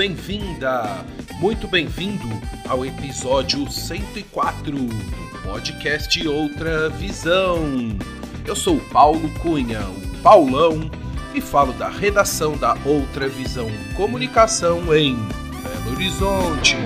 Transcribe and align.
Bem-vinda, 0.00 1.04
muito 1.38 1.68
bem-vindo 1.68 2.26
ao 2.66 2.86
episódio 2.86 3.70
104 3.70 4.72
do 4.72 5.42
podcast 5.42 6.26
Outra 6.26 6.88
Visão. 6.88 7.58
Eu 8.46 8.56
sou 8.56 8.80
Paulo 8.80 9.28
Cunha, 9.40 9.82
o 9.82 10.22
Paulão, 10.22 10.90
e 11.34 11.40
falo 11.42 11.74
da 11.74 11.90
redação 11.90 12.56
da 12.56 12.74
Outra 12.82 13.28
Visão 13.28 13.66
Comunicação 13.94 14.96
em 14.96 15.16
Belo 15.16 15.92
Horizonte. 15.94 16.78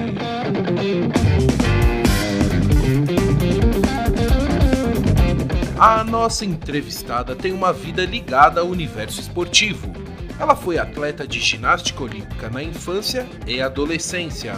A 5.79 6.03
nossa 6.03 6.45
entrevistada 6.45 7.37
tem 7.37 7.53
uma 7.53 7.73
vida 7.73 8.05
ligada 8.05 8.61
ao 8.61 8.67
universo 8.67 9.21
esportivo 9.21 9.94
ela 10.39 10.57
foi 10.57 10.79
atleta 10.79 11.27
de 11.27 11.41
ginástica 11.41 12.03
olímpica 12.03 12.51
na 12.51 12.63
infância 12.63 13.27
e 13.47 13.61
adolescência. 13.61 14.55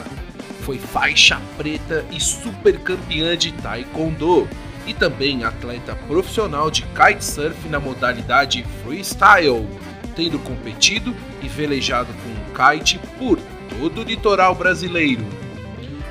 Foi 0.62 0.78
faixa 0.78 1.40
preta 1.56 2.04
e 2.10 2.20
super 2.20 2.78
campeã 2.80 3.36
de 3.36 3.52
taekwondo 3.52 4.48
e 4.86 4.94
também 4.94 5.44
atleta 5.44 5.94
profissional 6.06 6.70
de 6.70 6.82
kitesurf 6.82 7.68
na 7.68 7.78
modalidade 7.78 8.64
freestyle, 8.82 9.66
tendo 10.14 10.38
competido 10.38 11.14
e 11.42 11.48
velejado 11.48 12.12
com 12.12 12.28
um 12.30 12.54
kite 12.54 12.98
por 13.18 13.38
todo 13.78 14.00
o 14.00 14.04
litoral 14.04 14.54
brasileiro. 14.54 15.24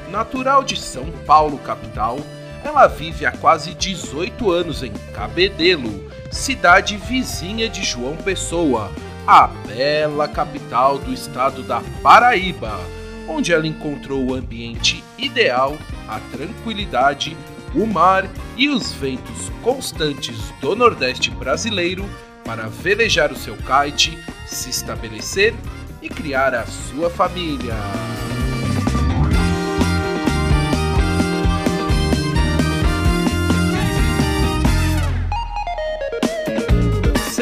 Natural 0.09 0.63
de 0.63 0.79
São 0.79 1.05
Paulo, 1.25 1.57
capital, 1.57 2.19
ela 2.63 2.87
vive 2.87 3.25
há 3.25 3.31
quase 3.31 3.73
18 3.73 4.51
anos 4.51 4.83
em 4.83 4.91
Cabedelo, 5.13 6.09
cidade 6.31 6.97
vizinha 6.97 7.67
de 7.69 7.83
João 7.83 8.15
Pessoa, 8.15 8.91
a 9.27 9.47
bela 9.47 10.27
capital 10.27 10.99
do 10.99 11.11
estado 11.11 11.63
da 11.63 11.81
Paraíba, 12.03 12.79
onde 13.27 13.51
ela 13.51 13.65
encontrou 13.65 14.23
o 14.23 14.33
ambiente 14.35 15.03
ideal, 15.17 15.77
a 16.07 16.19
tranquilidade, 16.31 17.35
o 17.73 17.87
mar 17.87 18.29
e 18.55 18.69
os 18.69 18.93
ventos 18.93 19.51
constantes 19.63 20.53
do 20.61 20.75
Nordeste 20.75 21.31
brasileiro 21.31 22.05
para 22.43 22.67
velejar 22.67 23.31
o 23.31 23.35
seu 23.35 23.57
kite, 23.57 24.17
se 24.45 24.69
estabelecer 24.69 25.55
e 26.01 26.07
criar 26.07 26.53
a 26.53 26.65
sua 26.65 27.09
família. 27.09 27.73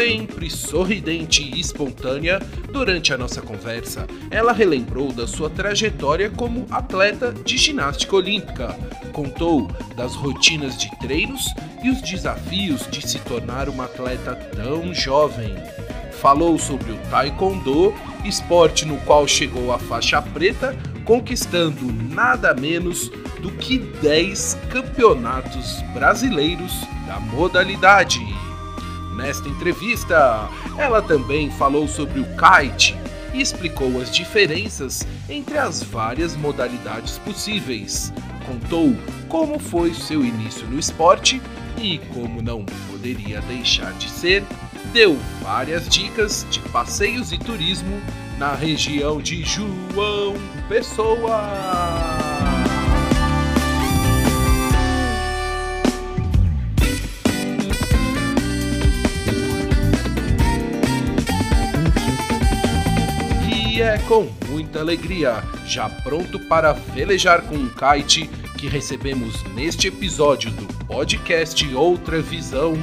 Sempre 0.03 0.50
sorridente 0.50 1.41
e 1.41 1.62
espontânea, 1.62 2.38
durante 2.74 3.14
a 3.14 3.18
nossa 3.18 3.41
conversa, 3.41 4.06
ela 4.30 4.52
relembrou 4.52 5.14
da 5.14 5.25
sua 5.25 5.50
trajetória 5.50 6.30
como 6.30 6.68
atleta 6.69 7.31
de 7.31 7.58
ginástica 7.58 8.18
olímpica, 8.18 8.78
contou 9.13 9.72
das 9.96 10.13
rotinas 10.13 10.78
de 10.78 10.92
treinos 11.00 11.46
e 11.81 11.90
os 11.90 12.02
desafios 12.02 12.86
de 12.92 13.08
se 13.08 13.18
tornar 13.19 13.69
uma 13.69 13.86
atleta 13.86 14.36
tão 14.36 14.94
jovem. 14.94 15.56
Falou 16.19 16.59
sobre 16.59 16.92
o 16.92 16.97
taekwondo, 17.09 17.94
esporte 18.25 18.86
no 18.86 18.97
qual 19.06 19.25
chegou 19.25 19.72
à 19.72 19.80
faixa 19.80 20.22
preta, 20.22 20.75
conquistando 21.06 21.94
nada 22.13 22.53
menos 22.53 23.09
do 23.40 23.50
que 23.52 23.78
10 23.78 24.58
campeonatos 24.69 25.81
brasileiros 25.94 26.81
da 27.08 27.22
modalidade. 27.22 28.19
Nesta 29.16 29.47
entrevista, 29.47 30.50
ela 30.78 31.01
também 31.01 31.50
falou 31.51 31.88
sobre 31.88 32.19
o 32.19 32.25
kite 32.35 32.97
e 33.34 33.41
explicou 33.41 34.01
as 34.01 34.12
diferenças 34.12 35.06
entre 35.29 35.57
as 35.57 35.84
várias 35.84 36.35
modalidades 36.35 37.18
possíveis. 37.19 38.13
Contou 38.46 38.96
como 39.29 39.57
foi 39.59 39.94
seu 39.94 40.24
início 40.24 40.68
no 40.68 40.79
esporte 40.79 41.41
e, 41.78 41.97
como 42.13 42.41
não 42.41 42.66
poderia 42.91 43.41
deixar 43.41 43.94
de 43.94 44.09
ser, 44.09 44.44
deu 44.91 45.18
várias 45.41 45.88
dicas 45.90 46.45
de 46.50 46.59
passeios 46.59 47.31
e 47.31 47.38
turismo 47.38 48.01
na 48.38 48.53
região 48.53 49.22
de 49.22 49.44
João 49.44 50.35
Pessoa. 50.68 52.12
É 63.84 63.98
com 64.08 64.30
muita 64.48 64.80
alegria, 64.80 65.44
já 65.66 65.90
pronto 65.90 66.40
para 66.48 66.72
velejar 66.72 67.42
com 67.42 67.56
um 67.56 67.68
kite, 67.68 68.28
que 68.58 68.70
recebemos 68.70 69.44
neste 69.56 69.90
episódio 69.90 70.52
do 70.52 70.86
podcast 70.86 71.76
Outra 71.76 72.22
Visão, 72.22 72.78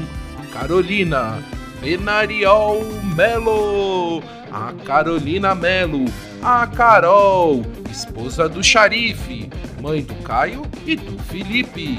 Carolina 0.53 1.43
Benariol 1.81 2.85
Melo. 3.17 4.23
A 4.53 4.75
Carolina 4.85 5.55
Melo, 5.55 6.05
a 6.43 6.67
Carol, 6.67 7.65
esposa 7.91 8.47
do 8.47 8.63
Xarife, 8.63 9.49
mãe 9.81 10.03
do 10.03 10.15
Caio 10.17 10.63
e 10.85 10.97
do 10.97 11.19
Felipe, 11.23 11.99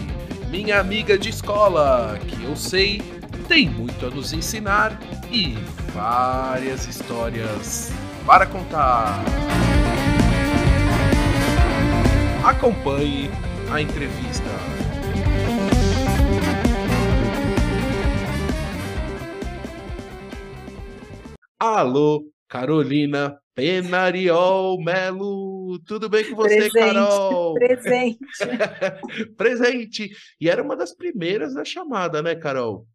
minha 0.50 0.80
amiga 0.80 1.18
de 1.18 1.30
escola, 1.30 2.20
que 2.28 2.44
eu 2.44 2.56
sei 2.56 3.02
tem 3.48 3.68
muito 3.68 4.06
a 4.06 4.10
nos 4.10 4.32
ensinar 4.32 5.00
e 5.32 5.58
várias 5.94 6.88
histórias 6.88 7.92
para 8.26 8.46
contar. 8.46 9.24
Acompanhe 12.46 13.30
a 13.72 13.82
entrevista. 13.82 14.50
Alô, 21.60 22.28
Carolina 22.48 23.40
Penariol 23.54 24.82
Melo. 24.82 25.80
Tudo 25.86 26.10
bem 26.10 26.30
com 26.30 26.36
você, 26.36 26.56
presente, 26.56 26.74
Carol? 26.74 27.54
Presente. 27.54 28.20
presente. 29.38 30.12
E 30.40 30.50
era 30.50 30.64
uma 30.64 30.76
das 30.76 30.96
primeiras 30.96 31.54
da 31.54 31.64
chamada, 31.64 32.22
né, 32.22 32.36
Carol? 32.36 32.88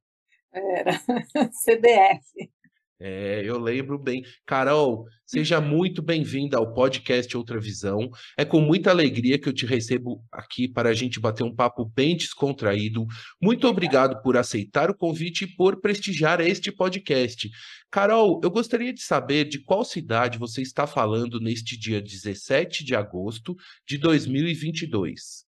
Era. 0.52 0.98
CDF. 1.52 2.50
É, 2.98 3.42
eu 3.44 3.58
lembro 3.58 3.98
bem. 3.98 4.22
Carol, 4.46 5.04
seja 5.26 5.60
muito 5.60 6.00
bem-vinda 6.00 6.56
ao 6.56 6.72
podcast 6.72 7.36
Outra 7.36 7.60
Visão. 7.60 8.08
É 8.38 8.44
com 8.44 8.60
muita 8.60 8.90
alegria 8.90 9.38
que 9.38 9.48
eu 9.48 9.52
te 9.52 9.66
recebo 9.66 10.24
aqui 10.32 10.66
para 10.66 10.88
a 10.88 10.94
gente 10.94 11.20
bater 11.20 11.42
um 11.42 11.54
papo 11.54 11.84
bem 11.84 12.16
descontraído. 12.16 13.06
Muito 13.40 13.68
obrigado 13.68 14.22
por 14.22 14.36
aceitar 14.36 14.90
o 14.90 14.96
convite 14.96 15.44
e 15.44 15.56
por 15.56 15.80
prestigiar 15.80 16.40
este 16.40 16.72
podcast. 16.72 17.50
Carol, 17.90 18.40
eu 18.42 18.50
gostaria 18.50 18.92
de 18.92 19.02
saber 19.02 19.44
de 19.44 19.62
qual 19.62 19.84
cidade 19.84 20.38
você 20.38 20.62
está 20.62 20.86
falando 20.86 21.38
neste 21.38 21.78
dia 21.78 22.00
17 22.00 22.82
de 22.82 22.94
agosto 22.94 23.54
de 23.86 23.98
2022. 23.98 25.44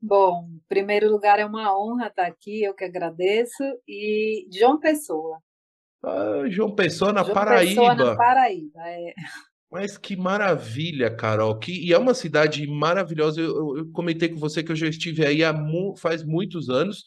Bom, 0.00 0.48
em 0.50 0.60
primeiro 0.68 1.10
lugar, 1.10 1.38
é 1.38 1.46
uma 1.46 1.74
honra 1.78 2.08
estar 2.08 2.26
aqui, 2.26 2.62
eu 2.62 2.74
que 2.74 2.84
agradeço. 2.84 3.62
E 3.88 4.46
João 4.52 4.78
Pessoa. 4.78 5.43
Ah, 6.04 6.44
João 6.48 6.74
Pessoa 6.74 7.12
na 7.12 7.22
João 7.22 7.34
Paraíba. 7.34 7.70
Pessoa 7.70 7.94
na 7.94 8.16
Paraíba, 8.16 8.80
é. 8.84 9.14
Mas 9.70 9.98
que 9.98 10.14
maravilha, 10.14 11.14
Carol. 11.14 11.58
Que, 11.58 11.72
e 11.84 11.92
é 11.92 11.98
uma 11.98 12.14
cidade 12.14 12.66
maravilhosa. 12.66 13.40
Eu, 13.40 13.56
eu, 13.56 13.78
eu 13.78 13.92
comentei 13.92 14.28
com 14.28 14.36
você 14.36 14.62
que 14.62 14.70
eu 14.70 14.76
já 14.76 14.86
estive 14.86 15.26
aí 15.26 15.42
há 15.42 15.52
mu, 15.52 15.96
faz 15.96 16.22
muitos 16.22 16.70
anos. 16.70 17.04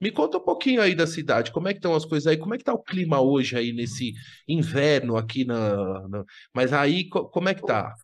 Me 0.00 0.10
conta 0.10 0.38
um 0.38 0.44
pouquinho 0.44 0.82
aí 0.82 0.94
da 0.94 1.06
cidade. 1.06 1.50
Como 1.50 1.66
é 1.66 1.72
que 1.72 1.78
estão 1.78 1.94
as 1.94 2.04
coisas 2.04 2.26
aí? 2.26 2.36
Como 2.36 2.54
é 2.54 2.58
que 2.58 2.62
está 2.62 2.74
o 2.74 2.82
clima 2.82 3.20
hoje 3.20 3.56
aí 3.56 3.72
nesse 3.72 4.12
inverno 4.46 5.16
aqui 5.16 5.44
na. 5.44 6.08
na... 6.08 6.24
Mas 6.54 6.72
aí, 6.72 7.08
co, 7.08 7.28
como 7.30 7.48
é 7.48 7.54
que 7.54 7.62
tá? 7.62 7.94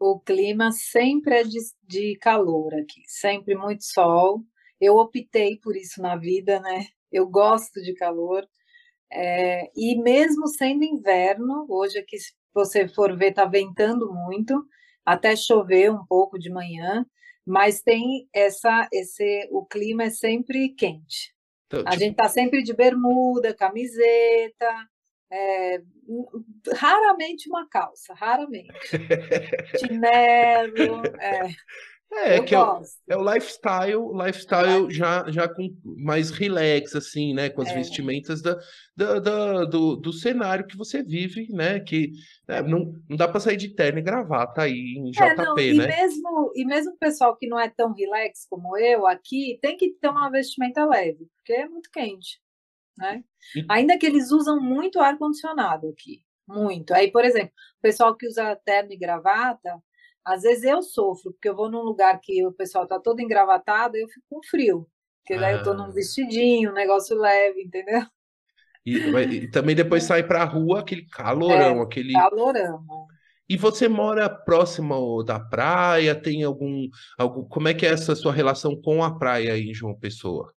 O, 0.00 0.14
o 0.14 0.20
clima 0.20 0.72
sempre 0.72 1.34
é 1.34 1.44
de, 1.44 1.58
de 1.86 2.16
calor 2.16 2.72
aqui, 2.74 3.02
sempre 3.06 3.54
muito 3.54 3.84
sol. 3.84 4.40
Eu 4.80 4.96
optei 4.96 5.58
por 5.58 5.76
isso 5.76 6.00
na 6.00 6.16
vida, 6.16 6.58
né? 6.60 6.86
Eu 7.12 7.28
gosto 7.28 7.80
de 7.82 7.92
calor. 7.94 8.46
É, 9.12 9.70
e 9.76 9.96
mesmo 10.00 10.46
sendo 10.46 10.84
inverno, 10.84 11.66
hoje 11.68 11.98
aqui, 11.98 12.18
se 12.18 12.32
você 12.54 12.88
for 12.88 13.16
ver, 13.16 13.30
está 13.30 13.44
ventando 13.44 14.12
muito, 14.12 14.64
até 15.04 15.34
chover 15.34 15.90
um 15.90 16.04
pouco 16.06 16.38
de 16.38 16.50
manhã, 16.50 17.04
mas 17.46 17.80
tem 17.80 18.28
essa, 18.32 18.88
esse, 18.92 19.48
o 19.50 19.64
clima 19.64 20.04
é 20.04 20.10
sempre 20.10 20.68
quente. 20.70 21.34
Então, 21.66 21.80
a 21.80 21.90
tipo... 21.90 21.98
gente 21.98 22.12
está 22.12 22.28
sempre 22.28 22.62
de 22.62 22.72
bermuda, 22.72 23.54
camiseta, 23.54 24.88
é, 25.32 25.80
raramente 26.74 27.48
uma 27.48 27.68
calça, 27.68 28.12
raramente. 28.14 28.72
Chinelo, 29.78 31.02
é. 31.20 31.48
É, 32.12 32.38
eu 32.38 32.44
que 32.44 32.54
é 32.54 32.58
o, 32.58 32.82
é 33.08 33.16
o, 33.16 33.32
lifestyle, 33.32 34.12
lifestyle 34.12 34.88
é. 34.88 34.90
já, 34.90 35.30
já 35.30 35.48
com 35.48 35.70
mais 35.84 36.30
relax, 36.30 36.96
assim, 36.96 37.32
né? 37.32 37.48
Com 37.48 37.62
as 37.62 37.68
é. 37.68 37.74
vestimentas 37.74 38.42
da, 38.42 38.58
da, 38.96 39.20
da, 39.20 39.64
do, 39.64 39.94
do 39.94 40.12
cenário 40.12 40.66
que 40.66 40.76
você 40.76 41.04
vive, 41.04 41.46
né? 41.52 41.78
Que 41.78 42.10
né, 42.48 42.62
não, 42.62 42.92
não 43.08 43.16
dá 43.16 43.28
para 43.28 43.38
sair 43.38 43.56
de 43.56 43.68
terno 43.68 44.00
e 44.00 44.02
gravata 44.02 44.62
aí 44.62 44.96
em 44.98 45.10
JP, 45.12 45.22
é, 45.22 45.34
não, 45.36 45.58
e 45.58 45.74
né? 45.74 45.86
Mesmo, 45.86 46.52
e 46.56 46.64
mesmo 46.64 46.92
o 46.92 46.98
pessoal 46.98 47.36
que 47.36 47.46
não 47.46 47.58
é 47.58 47.68
tão 47.68 47.92
relax 47.94 48.44
como 48.50 48.76
eu 48.76 49.06
aqui, 49.06 49.60
tem 49.62 49.76
que 49.76 49.90
ter 49.90 50.08
uma 50.08 50.30
vestimenta 50.30 50.84
leve, 50.84 51.28
porque 51.36 51.52
é 51.52 51.68
muito 51.68 51.90
quente, 51.92 52.40
né? 52.98 53.22
E... 53.54 53.64
Ainda 53.68 53.96
que 53.96 54.06
eles 54.06 54.32
usam 54.32 54.60
muito 54.60 54.98
ar-condicionado 54.98 55.88
aqui, 55.88 56.24
muito. 56.48 56.92
Aí, 56.92 57.08
por 57.08 57.24
exemplo, 57.24 57.52
o 57.78 57.82
pessoal 57.82 58.16
que 58.16 58.26
usa 58.26 58.56
terno 58.64 58.92
e 58.92 58.98
gravata, 58.98 59.80
às 60.30 60.42
vezes 60.42 60.64
eu 60.64 60.82
sofro, 60.82 61.32
porque 61.32 61.48
eu 61.48 61.56
vou 61.56 61.70
num 61.70 61.82
lugar 61.82 62.18
que 62.20 62.44
o 62.46 62.52
pessoal 62.52 62.86
tá 62.86 62.98
todo 62.98 63.20
engravatado 63.20 63.96
e 63.96 64.02
eu 64.02 64.08
fico 64.08 64.26
com 64.28 64.40
frio. 64.42 64.86
Porque 65.22 65.38
daí 65.38 65.54
ah. 65.54 65.58
eu 65.58 65.62
tô 65.62 65.74
num 65.74 65.84
ah. 65.84 65.90
vestidinho, 65.90 66.70
um 66.70 66.74
negócio 66.74 67.16
leve, 67.16 67.62
entendeu? 67.62 68.02
E, 68.84 68.96
e 68.96 69.50
também 69.50 69.76
depois 69.76 70.02
sai 70.04 70.22
pra 70.26 70.44
rua 70.44 70.80
aquele 70.80 71.06
calorão, 71.06 71.80
é, 71.80 71.82
aquele. 71.82 72.12
Calorão. 72.12 72.84
E 73.48 73.56
você 73.56 73.88
mora 73.88 74.28
próximo 74.28 75.22
da 75.24 75.40
praia? 75.40 76.14
Tem 76.14 76.44
algum, 76.44 76.88
algum. 77.18 77.44
Como 77.44 77.68
é 77.68 77.74
que 77.74 77.84
é 77.84 77.90
essa 77.90 78.14
sua 78.14 78.32
relação 78.32 78.80
com 78.80 79.02
a 79.02 79.18
praia 79.18 79.54
aí 79.54 79.74
João 79.74 79.98
Pessoa? 79.98 80.54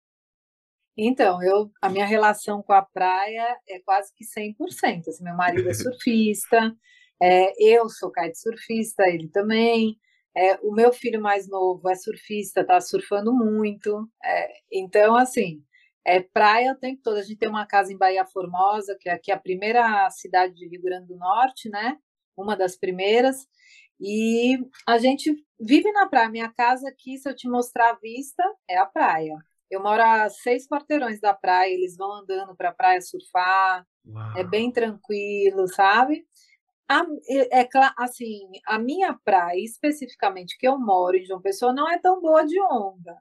Então, 0.97 1.43
eu, 1.43 1.71
a 1.81 1.89
minha 1.89 2.05
relação 2.05 2.63
com 2.63 2.73
a 2.75 2.83
praia 2.83 3.57
é 3.67 3.81
quase 3.81 4.13
que 4.15 4.25
100%. 4.25 5.09
Assim, 5.09 5.25
meu 5.25 5.35
marido 5.35 5.69
é 5.69 5.73
surfista, 5.75 6.77
é, 7.23 7.53
eu 7.63 7.89
sou 7.89 8.11
kitesurfista, 8.11 9.05
ele 9.07 9.29
também. 9.29 9.97
É, 10.37 10.59
o 10.63 10.73
meu 10.73 10.93
filho 10.93 11.21
mais 11.21 11.49
novo 11.49 11.89
é 11.89 11.95
surfista, 11.95 12.63
está 12.63 12.81
surfando 12.81 13.33
muito. 13.33 14.11
É, 14.25 14.53
então, 14.73 15.15
assim, 15.15 15.63
é 16.05 16.21
praia 16.21 16.73
o 16.73 16.77
tempo 16.77 17.01
todo. 17.01 17.19
A 17.19 17.23
gente 17.23 17.39
tem 17.39 17.49
uma 17.49 17.65
casa 17.65 17.93
em 17.93 17.97
Bahia 17.97 18.25
Formosa, 18.25 18.97
que 19.01 19.09
é 19.09 19.13
aqui 19.13 19.31
a 19.31 19.39
primeira 19.39 20.11
cidade 20.11 20.55
de 20.55 20.67
Rio 20.67 20.83
Grande 20.83 21.07
do 21.07 21.17
Norte, 21.17 21.69
né? 21.69 21.97
Uma 22.37 22.57
das 22.57 22.77
primeiras. 22.77 23.47
E 24.01 24.59
a 24.85 24.99
gente 24.99 25.33
vive 25.61 25.93
na 25.93 26.09
praia. 26.09 26.29
Minha 26.29 26.53
casa 26.53 26.89
aqui, 26.89 27.19
se 27.19 27.29
eu 27.29 27.37
te 27.37 27.49
mostrar 27.49 27.91
a 27.91 27.99
vista, 28.03 28.43
é 28.69 28.79
a 28.79 28.87
praia. 28.87 29.37
Eu 29.71 29.81
moro 29.81 30.03
a 30.03 30.29
seis 30.29 30.67
quarteirões 30.67 31.21
da 31.21 31.33
praia, 31.33 31.73
eles 31.73 31.97
vão 31.97 32.13
andando 32.13 32.55
para 32.57 32.71
a 32.71 32.75
praia 32.75 33.01
surfar. 33.01 33.87
Uau. 34.05 34.37
É 34.37 34.45
bem 34.45 34.73
tranquilo, 34.73 35.69
sabe? 35.69 36.27
A, 36.93 37.07
é, 37.29 37.69
assim, 37.97 38.41
a 38.67 38.79
minha 38.79 39.19
praia, 39.25 39.59
especificamente 39.59 40.59
que 40.59 40.69
eu 40.69 40.79
moro 40.79 41.17
em 41.17 41.25
João 41.25 41.41
Pessoa, 41.41 41.73
não 41.73 41.91
é 41.91 41.99
tão 41.99 42.21
boa 42.21 42.45
de 42.45 42.61
onda. 42.61 43.17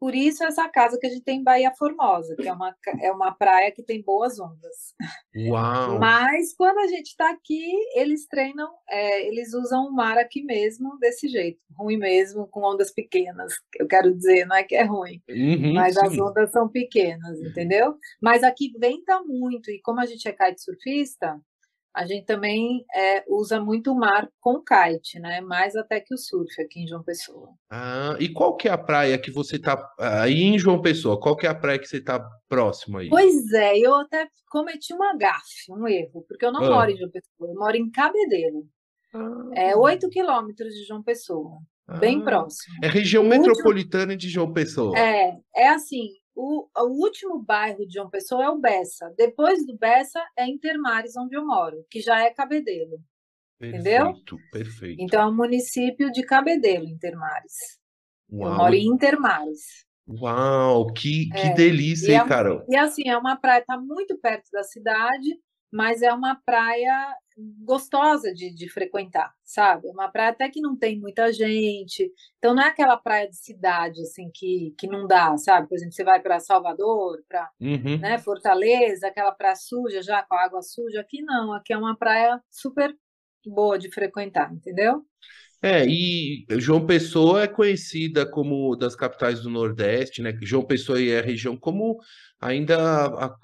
Por 0.00 0.14
isso, 0.14 0.44
essa 0.44 0.68
casa 0.68 0.96
que 0.98 1.08
a 1.08 1.10
gente 1.10 1.24
tem 1.24 1.40
em 1.40 1.42
Bahia 1.42 1.72
Formosa, 1.76 2.36
que 2.36 2.46
é 2.46 2.52
uma, 2.52 2.74
é 3.00 3.10
uma 3.10 3.32
praia 3.32 3.72
que 3.72 3.82
tem 3.82 4.00
boas 4.00 4.38
ondas. 4.38 4.94
Uau! 5.36 5.98
Mas 5.98 6.54
quando 6.54 6.78
a 6.78 6.86
gente 6.86 7.08
está 7.08 7.28
aqui, 7.30 7.68
eles 7.96 8.26
treinam, 8.28 8.70
é, 8.88 9.26
eles 9.26 9.52
usam 9.54 9.86
o 9.86 9.92
mar 9.92 10.16
aqui 10.16 10.44
mesmo 10.44 10.96
desse 11.00 11.26
jeito, 11.26 11.58
ruim 11.76 11.96
mesmo, 11.96 12.46
com 12.46 12.62
ondas 12.62 12.92
pequenas. 12.92 13.52
Eu 13.76 13.88
quero 13.88 14.14
dizer, 14.14 14.46
não 14.46 14.54
é 14.54 14.62
que 14.62 14.76
é 14.76 14.84
ruim, 14.84 15.20
uhum, 15.28 15.74
mas 15.74 15.94
sim. 15.94 16.06
as 16.06 16.16
ondas 16.16 16.52
são 16.52 16.68
pequenas, 16.68 17.40
entendeu? 17.40 17.96
Mas 18.22 18.44
aqui 18.44 18.72
venta 18.78 19.20
muito, 19.24 19.68
e 19.68 19.80
como 19.80 19.98
a 19.98 20.06
gente 20.06 20.28
é 20.28 20.32
kitesurfista, 20.32 21.40
a 21.98 22.06
gente 22.06 22.26
também 22.26 22.84
é, 22.94 23.24
usa 23.26 23.60
muito 23.60 23.90
o 23.90 23.98
mar 23.98 24.28
com 24.40 24.62
kite, 24.62 25.18
né? 25.18 25.40
Mais 25.40 25.74
até 25.74 25.98
que 25.98 26.14
o 26.14 26.16
surf 26.16 26.62
aqui 26.62 26.82
em 26.82 26.86
João 26.86 27.02
Pessoa. 27.02 27.50
Ah, 27.68 28.16
e 28.20 28.28
qual 28.28 28.56
que 28.56 28.68
é 28.68 28.70
a 28.70 28.78
praia 28.78 29.18
que 29.18 29.32
você 29.32 29.56
está 29.56 29.76
aí 29.98 30.44
em 30.44 30.56
João 30.56 30.80
Pessoa? 30.80 31.18
Qual 31.18 31.36
que 31.36 31.44
é 31.44 31.50
a 31.50 31.54
praia 31.56 31.76
que 31.76 31.88
você 31.88 31.96
está 31.96 32.20
próximo 32.48 32.98
aí? 32.98 33.08
Pois 33.08 33.52
é, 33.52 33.76
eu 33.78 33.96
até 33.96 34.28
cometi 34.48 34.94
uma 34.94 35.16
gafe, 35.16 35.72
um 35.72 35.88
erro, 35.88 36.24
porque 36.28 36.46
eu 36.46 36.52
não 36.52 36.62
ah. 36.62 36.70
moro 36.70 36.90
em 36.92 36.96
João 36.96 37.10
Pessoa, 37.10 37.50
eu 37.50 37.54
moro 37.56 37.76
em 37.76 37.90
Cabedelo. 37.90 38.64
Ah. 39.12 39.50
É 39.56 39.76
8 39.76 40.08
quilômetros 40.08 40.72
de 40.74 40.84
João 40.84 41.02
Pessoa, 41.02 41.58
ah. 41.88 41.98
bem 41.98 42.22
próximo. 42.22 42.76
É 42.80 42.86
região 42.86 43.24
metropolitana 43.24 44.16
de 44.16 44.28
João 44.28 44.52
Pessoa. 44.52 44.96
É, 44.96 45.36
é 45.56 45.68
assim, 45.70 46.10
o, 46.40 46.68
o, 46.72 47.02
último 47.02 47.42
bairro 47.42 47.84
de 47.84 47.94
João 47.94 48.08
Pessoa 48.08 48.44
é 48.44 48.48
o 48.48 48.58
Bessa. 48.58 49.12
Depois 49.16 49.66
do 49.66 49.76
Bessa 49.76 50.24
é 50.36 50.46
Intermares, 50.46 51.16
onde 51.16 51.36
eu 51.36 51.44
moro, 51.44 51.84
que 51.90 52.00
já 52.00 52.22
é 52.22 52.30
Cabedelo. 52.30 53.02
Perfeito, 53.58 53.80
entendeu? 53.80 54.14
Perfeito. 54.52 55.02
Então 55.02 55.20
é 55.20 55.26
um 55.26 55.34
município 55.34 56.12
de 56.12 56.22
Cabedelo, 56.22 56.86
Intermares. 56.86 57.80
Uau. 58.30 58.52
Eu 58.52 58.56
moro 58.56 58.74
em 58.74 58.86
Intermares. 58.86 59.84
Uau, 60.06 60.86
que, 60.92 61.28
que 61.28 61.48
é, 61.48 61.54
delícia, 61.54 62.12
hein, 62.12 62.20
é, 62.20 62.28
Carol? 62.28 62.64
E 62.68 62.76
assim, 62.76 63.08
é 63.08 63.18
uma 63.18 63.34
praia, 63.34 63.58
está 63.58 63.76
muito 63.76 64.16
perto 64.18 64.48
da 64.52 64.62
cidade, 64.62 65.36
mas 65.70 66.02
é 66.02 66.12
uma 66.12 66.34
praia 66.34 67.14
gostosa 67.60 68.32
de, 68.32 68.52
de 68.52 68.68
frequentar, 68.68 69.32
sabe? 69.44 69.88
É 69.88 69.92
uma 69.92 70.08
praia 70.08 70.30
até 70.30 70.48
que 70.48 70.60
não 70.60 70.76
tem 70.76 70.98
muita 70.98 71.32
gente, 71.32 72.10
então 72.38 72.54
não 72.54 72.62
é 72.62 72.68
aquela 72.68 72.96
praia 72.96 73.28
de 73.28 73.36
cidade 73.36 74.00
assim 74.02 74.30
que, 74.34 74.74
que 74.78 74.86
não 74.86 75.06
dá, 75.06 75.36
sabe? 75.36 75.68
Por 75.68 75.76
exemplo, 75.76 75.92
você 75.92 76.04
vai 76.04 76.20
para 76.20 76.40
Salvador, 76.40 77.22
para 77.28 77.48
uhum. 77.60 77.98
né, 77.98 78.18
Fortaleza, 78.18 79.06
aquela 79.06 79.32
praia 79.32 79.54
suja 79.54 80.02
já 80.02 80.22
com 80.22 80.34
água 80.34 80.62
suja. 80.62 81.00
Aqui 81.00 81.22
não, 81.22 81.52
aqui 81.52 81.72
é 81.72 81.78
uma 81.78 81.96
praia 81.96 82.42
super 82.50 82.94
boa 83.46 83.78
de 83.78 83.90
frequentar, 83.90 84.52
entendeu? 84.52 85.04
É, 85.60 85.84
e 85.84 86.46
João 86.50 86.86
Pessoa 86.86 87.42
é 87.42 87.48
conhecida 87.48 88.24
como 88.24 88.76
das 88.76 88.94
capitais 88.94 89.40
do 89.40 89.50
Nordeste, 89.50 90.22
né? 90.22 90.36
João 90.42 90.64
Pessoa 90.64 91.02
é 91.02 91.18
a 91.18 91.22
região 91.22 91.56
como 91.56 91.98
ainda 92.40 92.78
a, 92.78 93.36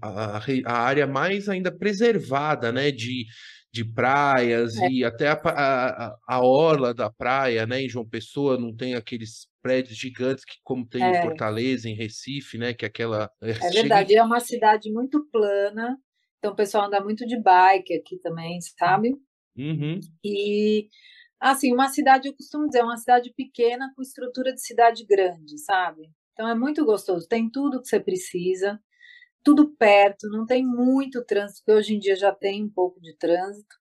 a, 0.00 0.40
a 0.64 0.78
área 0.78 1.06
mais 1.06 1.46
ainda 1.46 1.70
preservada, 1.70 2.72
né? 2.72 2.90
De, 2.90 3.26
de 3.70 3.84
praias 3.84 4.78
é. 4.78 4.88
e 4.88 5.04
até 5.04 5.28
a, 5.28 5.34
a, 5.44 6.16
a, 6.26 6.40
orla 6.42 6.94
da 6.94 7.10
praia, 7.10 7.66
né? 7.66 7.82
Em 7.82 7.88
João 7.88 8.08
Pessoa 8.08 8.58
não 8.58 8.74
tem 8.74 8.94
aqueles 8.94 9.46
prédios 9.60 9.98
gigantes 9.98 10.46
que 10.46 10.56
como 10.64 10.86
tem 10.86 11.02
é. 11.02 11.20
em 11.20 11.22
Fortaleza, 11.22 11.86
em 11.86 11.94
Recife, 11.94 12.56
né? 12.56 12.72
Que 12.72 12.86
é 12.86 12.88
aquela 12.88 13.30
é, 13.42 13.50
é 13.50 13.70
verdade, 13.70 14.16
é 14.16 14.22
uma 14.22 14.40
cidade 14.40 14.90
muito 14.90 15.28
plana, 15.30 15.98
então 16.38 16.52
o 16.52 16.56
pessoal 16.56 16.86
anda 16.86 17.00
muito 17.02 17.26
de 17.26 17.38
bike 17.38 17.92
aqui 17.94 18.18
também, 18.22 18.58
sabe? 18.60 19.14
Uhum. 19.54 20.00
E 20.24 20.88
Assim, 21.40 21.72
uma 21.72 21.88
cidade, 21.88 22.28
eu 22.28 22.34
costumo 22.34 22.66
dizer, 22.66 22.82
uma 22.82 22.96
cidade 22.96 23.32
pequena 23.32 23.92
com 23.94 24.02
estrutura 24.02 24.52
de 24.52 24.60
cidade 24.60 25.04
grande, 25.04 25.58
sabe? 25.58 26.10
Então 26.32 26.48
é 26.48 26.54
muito 26.54 26.84
gostoso, 26.84 27.28
tem 27.28 27.50
tudo 27.50 27.80
que 27.80 27.88
você 27.88 28.00
precisa, 28.00 28.80
tudo 29.44 29.70
perto, 29.76 30.28
não 30.28 30.46
tem 30.46 30.64
muito 30.64 31.24
trânsito, 31.24 31.64
que 31.64 31.72
hoje 31.72 31.94
em 31.94 31.98
dia 31.98 32.16
já 32.16 32.32
tem 32.32 32.64
um 32.64 32.70
pouco 32.70 33.00
de 33.00 33.16
trânsito, 33.16 33.76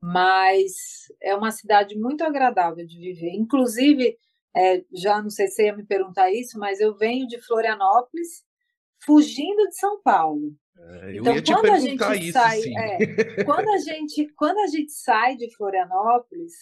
mas 0.00 0.72
é 1.20 1.34
uma 1.34 1.50
cidade 1.50 1.96
muito 1.98 2.24
agradável 2.24 2.84
de 2.86 2.98
viver. 2.98 3.30
Inclusive, 3.34 4.16
é, 4.56 4.84
já 4.92 5.22
não 5.22 5.30
sei 5.30 5.48
se 5.48 5.64
ia 5.64 5.76
me 5.76 5.84
perguntar 5.84 6.32
isso, 6.32 6.58
mas 6.58 6.80
eu 6.80 6.96
venho 6.96 7.26
de 7.26 7.40
Florianópolis, 7.40 8.44
fugindo 9.04 9.68
de 9.68 9.76
São 9.76 10.00
Paulo. 10.02 10.54
É, 10.78 11.16
então, 11.16 11.60
quando 11.60 11.72
a 11.72 11.78
gente 11.78 12.02
isso, 12.20 12.32
sai, 12.32 12.60
é, 12.60 13.44
quando 13.44 13.68
a 13.68 13.78
gente 13.78 14.32
quando 14.34 14.58
a 14.58 14.66
gente 14.66 14.92
sai 14.92 15.36
de 15.36 15.54
Florianópolis, 15.54 16.52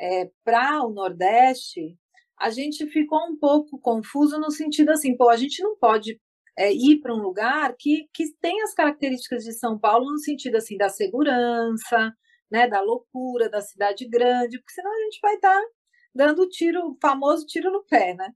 é, 0.00 0.30
para 0.44 0.84
o 0.84 0.90
Nordeste, 0.90 1.96
a 2.38 2.50
gente 2.50 2.86
ficou 2.88 3.18
um 3.26 3.38
pouco 3.38 3.78
confuso 3.78 4.38
no 4.38 4.50
sentido 4.50 4.90
assim, 4.90 5.16
pô, 5.16 5.28
a 5.28 5.36
gente 5.36 5.62
não 5.62 5.76
pode 5.76 6.20
é, 6.56 6.72
ir 6.72 7.00
para 7.00 7.14
um 7.14 7.22
lugar 7.22 7.74
que, 7.78 8.08
que 8.12 8.32
tem 8.40 8.62
as 8.62 8.74
características 8.74 9.44
de 9.44 9.52
São 9.52 9.78
Paulo 9.78 10.10
no 10.10 10.18
sentido 10.18 10.56
assim 10.56 10.76
da 10.76 10.88
segurança, 10.88 12.12
né, 12.50 12.68
da 12.68 12.80
loucura, 12.80 13.48
da 13.48 13.60
cidade 13.60 14.06
grande, 14.08 14.58
porque 14.58 14.74
senão 14.74 14.92
a 14.92 15.00
gente 15.04 15.18
vai 15.20 15.34
estar 15.34 15.54
tá 15.54 15.66
dando 16.14 16.48
tiro, 16.48 16.90
o 16.90 16.98
famoso 17.00 17.46
tiro 17.46 17.70
no 17.72 17.84
pé, 17.84 18.14
né? 18.14 18.30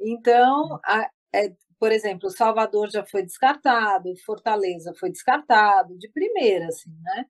Então, 0.00 0.80
a, 0.84 1.10
é, 1.34 1.52
por 1.78 1.92
exemplo, 1.92 2.30
Salvador 2.30 2.90
já 2.90 3.04
foi 3.04 3.22
descartado, 3.22 4.16
Fortaleza 4.24 4.94
foi 4.98 5.10
descartado 5.10 5.98
de 5.98 6.08
primeira, 6.10 6.66
assim, 6.68 6.90
né? 7.02 7.26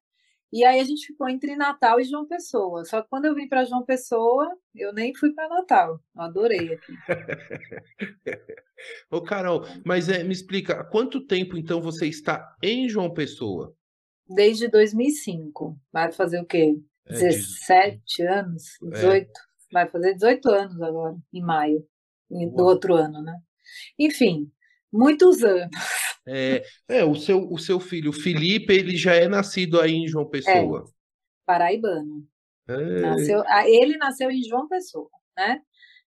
E 0.52 0.64
aí 0.64 0.80
a 0.80 0.84
gente 0.84 1.06
ficou 1.06 1.28
entre 1.28 1.56
Natal 1.56 1.98
e 1.98 2.04
João 2.04 2.26
Pessoa. 2.26 2.84
Só 2.84 3.00
que 3.00 3.08
quando 3.08 3.24
eu 3.24 3.34
vim 3.34 3.48
para 3.48 3.64
João 3.64 3.82
Pessoa, 3.84 4.54
eu 4.74 4.92
nem 4.92 5.14
fui 5.14 5.32
para 5.32 5.48
Natal. 5.48 5.98
Eu 6.14 6.22
adorei 6.22 6.74
aqui. 6.74 6.92
Ô, 9.10 9.22
Carol, 9.22 9.64
mas 9.84 10.08
é, 10.08 10.22
me 10.22 10.32
explica, 10.32 10.80
há 10.80 10.84
quanto 10.84 11.26
tempo 11.26 11.56
então 11.56 11.80
você 11.80 12.06
está 12.06 12.54
em 12.62 12.88
João 12.88 13.14
Pessoa? 13.14 13.74
Desde 14.28 14.68
2005. 14.68 15.78
Vai 15.90 16.12
fazer 16.12 16.40
o 16.40 16.44
quê? 16.44 16.76
É, 17.06 17.12
17 17.12 18.22
anos? 18.22 18.64
18? 18.82 19.26
É. 19.26 19.32
Vai 19.72 19.88
fazer 19.88 20.14
18 20.14 20.48
anos 20.50 20.82
agora, 20.82 21.16
em 21.32 21.40
maio 21.40 21.86
do 22.30 22.64
outro 22.64 22.94
ano, 22.94 23.22
né? 23.22 23.38
Enfim, 23.98 24.50
muitos 24.92 25.42
anos. 25.42 25.70
É, 26.26 26.62
é, 26.88 27.04
o, 27.04 27.14
seu, 27.14 27.50
o 27.50 27.58
seu 27.58 27.80
filho, 27.80 28.12
Felipe, 28.12 28.72
ele 28.72 28.96
já 28.96 29.14
é 29.14 29.26
nascido 29.26 29.80
aí 29.80 29.92
em 29.92 30.06
João 30.06 30.28
Pessoa. 30.28 30.84
É, 30.86 30.92
paraibano. 31.44 32.26
É. 32.68 33.00
Nasceu, 33.00 33.42
ele 33.66 33.96
nasceu 33.96 34.30
em 34.30 34.42
João 34.42 34.68
Pessoa, 34.68 35.10
né? 35.36 35.60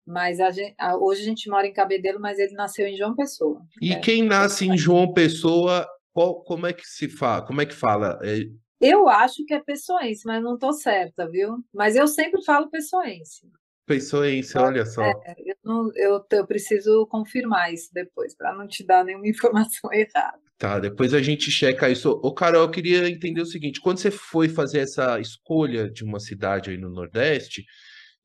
Mas 0.05 0.39
a 0.39 0.51
gente, 0.51 0.75
hoje 0.99 1.21
a 1.21 1.25
gente 1.25 1.49
mora 1.49 1.65
em 1.65 1.73
Cabedelo, 1.73 2.19
mas 2.19 2.37
ele 2.37 2.53
nasceu 2.53 2.85
em 2.85 2.95
João 2.95 3.15
Pessoa. 3.15 3.61
E 3.81 3.93
é. 3.93 3.99
quem 3.99 4.21
nasce 4.21 4.65
em 4.67 4.77
João 4.77 5.13
Pessoa, 5.13 5.87
qual, 6.11 6.43
como 6.43 6.67
é 6.67 6.73
que 6.73 6.85
se 6.85 7.07
fala? 7.09 7.45
Como 7.45 7.61
é 7.61 7.65
que 7.65 7.73
fala? 7.73 8.19
É... 8.21 8.41
Eu 8.81 9.07
acho 9.07 9.45
que 9.45 9.53
é 9.53 9.63
pessoense, 9.63 10.23
mas 10.25 10.43
não 10.43 10.55
estou 10.55 10.73
certa, 10.73 11.27
viu? 11.29 11.63
Mas 11.73 11.95
eu 11.95 12.05
sempre 12.05 12.43
falo 12.43 12.69
pessoense. 12.69 13.49
Pessoense, 13.85 14.57
olha 14.57 14.85
só. 14.85 15.03
É, 15.03 15.35
eu, 15.39 15.55
não, 15.63 15.91
eu, 15.95 16.25
eu, 16.31 16.47
preciso 16.47 17.05
confirmar 17.07 17.73
isso 17.73 17.89
depois, 17.93 18.35
para 18.35 18.53
não 18.55 18.65
te 18.67 18.85
dar 18.85 19.03
nenhuma 19.03 19.27
informação 19.27 19.91
errada. 19.91 20.39
Tá, 20.57 20.79
depois 20.79 21.13
a 21.13 21.21
gente 21.21 21.51
checa 21.51 21.89
isso. 21.89 22.09
Ô, 22.23 22.33
Carol, 22.33 22.63
eu 22.63 22.71
queria 22.71 23.09
entender 23.09 23.41
o 23.41 23.45
seguinte: 23.45 23.81
quando 23.81 23.97
você 23.97 24.09
foi 24.09 24.47
fazer 24.47 24.79
essa 24.79 25.19
escolha 25.19 25.89
de 25.91 26.03
uma 26.03 26.19
cidade 26.19 26.69
aí 26.69 26.77
no 26.77 26.89
Nordeste, 26.89 27.65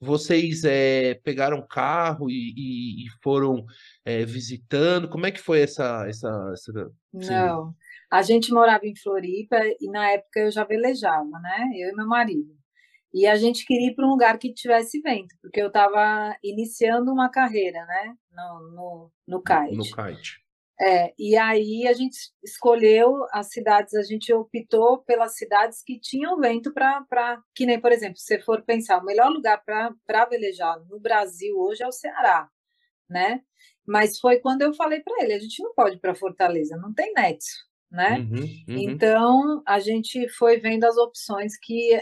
vocês 0.00 0.62
é, 0.62 1.14
pegaram 1.24 1.66
carro 1.66 2.30
e, 2.30 2.54
e, 2.56 3.06
e 3.06 3.08
foram 3.22 3.64
é, 4.04 4.24
visitando? 4.24 5.08
Como 5.08 5.26
é 5.26 5.32
que 5.32 5.40
foi 5.40 5.62
essa. 5.62 6.06
essa, 6.08 6.52
essa 6.52 6.90
Não, 7.12 7.74
a 8.10 8.22
gente 8.22 8.52
morava 8.52 8.86
em 8.86 8.96
Floripa 8.96 9.56
e 9.80 9.90
na 9.90 10.10
época 10.12 10.40
eu 10.40 10.50
já 10.52 10.64
velejava, 10.64 11.38
né? 11.40 11.70
Eu 11.74 11.90
e 11.90 11.96
meu 11.96 12.06
marido. 12.06 12.57
E 13.12 13.26
a 13.26 13.36
gente 13.36 13.64
queria 13.64 13.90
ir 13.90 13.94
para 13.94 14.06
um 14.06 14.10
lugar 14.10 14.38
que 14.38 14.52
tivesse 14.52 15.00
vento, 15.00 15.34
porque 15.40 15.60
eu 15.60 15.68
estava 15.68 16.36
iniciando 16.42 17.10
uma 17.10 17.30
carreira, 17.30 17.84
né, 17.86 18.14
no, 18.30 18.70
no, 18.70 19.12
no 19.26 19.42
kite. 19.42 19.76
No 19.76 19.84
kite. 19.84 20.48
É, 20.80 21.12
e 21.18 21.36
aí 21.36 21.88
a 21.88 21.92
gente 21.92 22.16
escolheu 22.42 23.26
as 23.32 23.48
cidades, 23.48 23.94
a 23.94 24.02
gente 24.02 24.32
optou 24.32 24.98
pelas 24.98 25.36
cidades 25.36 25.82
que 25.82 25.98
tinham 25.98 26.38
vento 26.38 26.72
para. 26.72 27.42
Que 27.52 27.66
nem, 27.66 27.80
por 27.80 27.90
exemplo, 27.90 28.16
se 28.18 28.38
for 28.40 28.62
pensar, 28.62 28.98
o 28.98 29.04
melhor 29.04 29.28
lugar 29.28 29.60
para 29.64 30.24
velejar 30.26 30.78
no 30.88 31.00
Brasil 31.00 31.58
hoje 31.58 31.82
é 31.82 31.88
o 31.88 31.92
Ceará, 31.92 32.48
né? 33.10 33.42
Mas 33.84 34.20
foi 34.20 34.38
quando 34.38 34.62
eu 34.62 34.72
falei 34.72 35.00
para 35.00 35.24
ele: 35.24 35.32
a 35.32 35.40
gente 35.40 35.60
não 35.60 35.74
pode 35.74 35.96
ir 35.96 36.00
para 36.00 36.14
Fortaleza, 36.14 36.76
não 36.76 36.94
tem 36.94 37.12
Netso, 37.12 37.56
né? 37.90 38.18
Uhum, 38.20 38.40
uhum. 38.68 38.78
Então 38.78 39.62
a 39.66 39.80
gente 39.80 40.28
foi 40.28 40.58
vendo 40.58 40.84
as 40.84 40.96
opções 40.96 41.58
que 41.58 42.00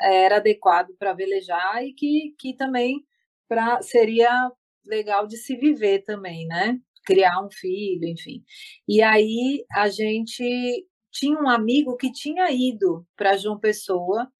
era 0.00 0.36
adequado 0.36 0.94
para 0.98 1.12
velejar 1.12 1.84
e 1.84 1.92
que, 1.92 2.34
que 2.38 2.54
também 2.56 3.02
pra, 3.48 3.80
seria 3.82 4.50
legal 4.84 5.26
de 5.26 5.36
se 5.36 5.56
viver 5.56 6.04
também, 6.04 6.46
né? 6.46 6.78
Criar 7.04 7.44
um 7.44 7.50
filho, 7.50 8.06
enfim. 8.06 8.42
E 8.86 9.02
aí 9.02 9.64
a 9.74 9.88
gente 9.88 10.86
tinha 11.10 11.38
um 11.38 11.48
amigo 11.48 11.96
que 11.96 12.12
tinha 12.12 12.50
ido 12.50 13.06
para 13.16 13.36
João 13.36 13.58
Pessoa 13.58 14.30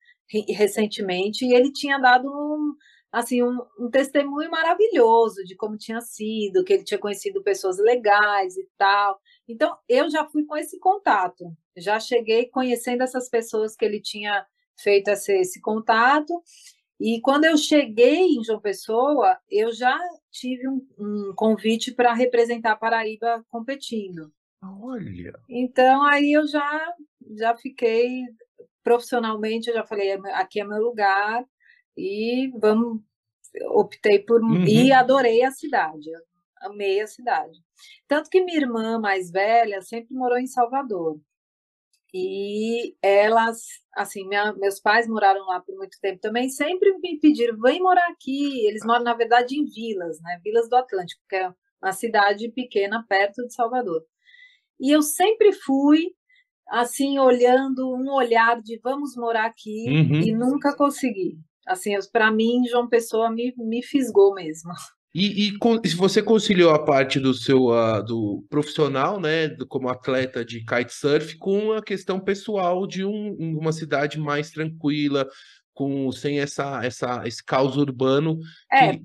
recentemente 0.51 1.45
e 1.45 1.55
ele 1.55 1.73
tinha 1.73 1.99
dado 1.99 2.29
um, 2.29 2.75
assim 3.11 3.43
um, 3.43 3.59
um, 3.81 3.91
testemunho 3.91 4.51
maravilhoso 4.51 5.43
de 5.45 5.57
como 5.57 5.79
tinha 5.79 6.01
sido, 6.03 6.63
que 6.65 6.75
ele 6.75 6.85
tinha 6.85 6.99
conhecido 6.99 7.43
pessoas 7.43 7.79
legais 7.79 8.57
e 8.57 8.69
tal. 8.77 9.19
Então 9.49 9.77
eu 9.89 10.11
já 10.11 10.27
fui 10.29 10.45
com 10.45 10.57
esse 10.57 10.79
contato, 10.79 11.45
já 11.77 11.99
cheguei 11.99 12.47
conhecendo 12.47 13.03
essas 13.03 13.29
pessoas 13.31 13.75
que 13.75 13.85
ele 13.85 14.01
tinha 14.01 14.47
feito 14.79 15.09
esse, 15.09 15.33
esse 15.33 15.61
contato. 15.61 16.43
E 17.01 17.21
quando 17.21 17.45
eu 17.45 17.57
cheguei 17.57 18.19
em 18.19 18.43
João 18.43 18.61
Pessoa, 18.61 19.39
eu 19.49 19.73
já 19.73 19.97
tive 20.31 20.69
um, 20.69 20.87
um 20.99 21.33
convite 21.37 21.93
para 21.93 22.13
representar 22.13 22.73
a 22.73 22.77
Paraíba 22.77 23.45
competindo. 23.49 24.33
Olha! 24.63 25.33
Então 25.49 26.03
aí 26.03 26.33
eu 26.33 26.47
já 26.47 26.95
já 27.37 27.57
fiquei 27.57 28.25
profissionalmente, 28.83 29.69
eu 29.69 29.75
já 29.75 29.85
falei, 29.85 30.13
aqui 30.33 30.61
é 30.61 30.65
meu 30.65 30.83
lugar 30.83 31.45
e 31.97 32.51
vamos 32.59 33.03
optei 33.71 34.19
por 34.21 34.43
uhum. 34.43 34.65
e 34.65 34.93
adorei 34.93 35.43
a 35.43 35.51
cidade. 35.51 36.11
Amei 36.61 37.01
a 37.01 37.07
cidade. 37.07 37.59
Tanto 38.07 38.29
que 38.29 38.43
minha 38.43 38.59
irmã 38.59 38.99
mais 38.99 39.31
velha 39.31 39.81
sempre 39.81 40.15
morou 40.15 40.39
em 40.39 40.47
Salvador. 40.47 41.21
E 42.15 42.95
elas, 43.03 43.59
assim, 43.95 44.27
minha, 44.27 44.53
meus 44.55 44.81
pais 44.81 45.07
moraram 45.07 45.45
lá 45.47 45.61
por 45.61 45.77
muito 45.77 45.99
tempo 46.01 46.21
também, 46.21 46.49
sempre 46.49 46.97
me 46.99 47.19
pediram, 47.21 47.59
vem 47.61 47.81
morar 47.81 48.09
aqui. 48.09 48.67
Eles 48.67 48.85
moram, 48.85 49.05
na 49.05 49.15
verdade, 49.15 49.59
em 49.59 49.65
vilas, 49.65 50.21
né? 50.23 50.41
Vilas 50.43 50.69
do 50.69 50.77
Atlântico, 50.77 51.23
que 51.29 51.37
é 51.37 51.53
uma 51.83 51.93
cidade 51.93 52.51
pequena 52.51 53.05
perto 53.09 53.47
de 53.47 53.53
Salvador. 53.55 54.03
E 54.81 54.91
eu 54.91 55.03
sempre 55.03 55.53
fui, 55.53 56.15
assim, 56.69 57.19
olhando 57.19 57.95
um 57.95 58.11
olhar 58.13 58.61
de 58.63 58.79
vamos 58.83 59.15
morar 59.17 59.47
aqui 59.47 59.85
uhum. 59.89 60.21
e 60.21 60.33
nunca 60.33 60.75
consegui. 60.77 61.39
Assim, 61.67 61.95
para 62.11 62.31
mim, 62.31 62.67
João 62.67 62.89
Pessoa 62.89 63.31
me, 63.31 63.53
me 63.59 63.83
fisgou 63.83 64.35
mesmo. 64.35 64.73
E, 65.15 65.49
e 65.49 65.89
você 65.97 66.23
conciliou 66.23 66.71
a 66.71 66.85
parte 66.85 67.19
do 67.19 67.33
seu 67.33 67.69
uh, 67.69 68.03
do 68.05 68.45
profissional, 68.51 69.19
né, 69.19 69.49
do, 69.49 69.67
como 69.67 69.89
atleta 69.89 70.45
de 70.45 70.65
kitesurf, 70.65 71.37
com 71.39 71.73
a 71.73 71.83
questão 71.83 72.21
pessoal 72.21 72.87
de 72.87 73.05
um, 73.05 73.35
uma 73.59 73.73
cidade 73.73 74.21
mais 74.21 74.51
tranquila, 74.51 75.27
com 75.73 76.13
sem 76.13 76.41
essa, 76.41 76.85
essa 76.85 77.27
esse 77.27 77.43
caos 77.43 77.77
urbano. 77.77 78.39
É, 78.71 78.99
que... 78.99 79.03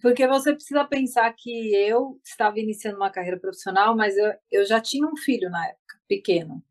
porque 0.00 0.28
você 0.28 0.54
precisa 0.54 0.84
pensar 0.84 1.32
que 1.36 1.74
eu 1.74 2.20
estava 2.24 2.60
iniciando 2.60 2.96
uma 2.96 3.10
carreira 3.10 3.38
profissional, 3.38 3.96
mas 3.96 4.16
eu, 4.16 4.32
eu 4.50 4.64
já 4.64 4.80
tinha 4.80 5.06
um 5.06 5.16
filho 5.16 5.50
na 5.50 5.66
época, 5.66 5.98
pequeno. 6.06 6.62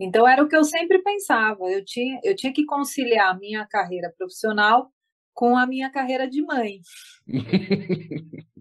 Então 0.00 0.26
era 0.26 0.42
o 0.42 0.48
que 0.48 0.56
eu 0.56 0.64
sempre 0.64 1.02
pensava. 1.02 1.70
Eu 1.70 1.84
tinha, 1.84 2.18
eu 2.24 2.34
tinha 2.34 2.52
que 2.52 2.64
conciliar 2.64 3.30
a 3.30 3.38
minha 3.38 3.66
carreira 3.66 4.12
profissional 4.16 4.90
com 5.34 5.56
a 5.56 5.66
minha 5.66 5.90
carreira 5.90 6.28
de 6.28 6.40
mãe. 6.40 6.80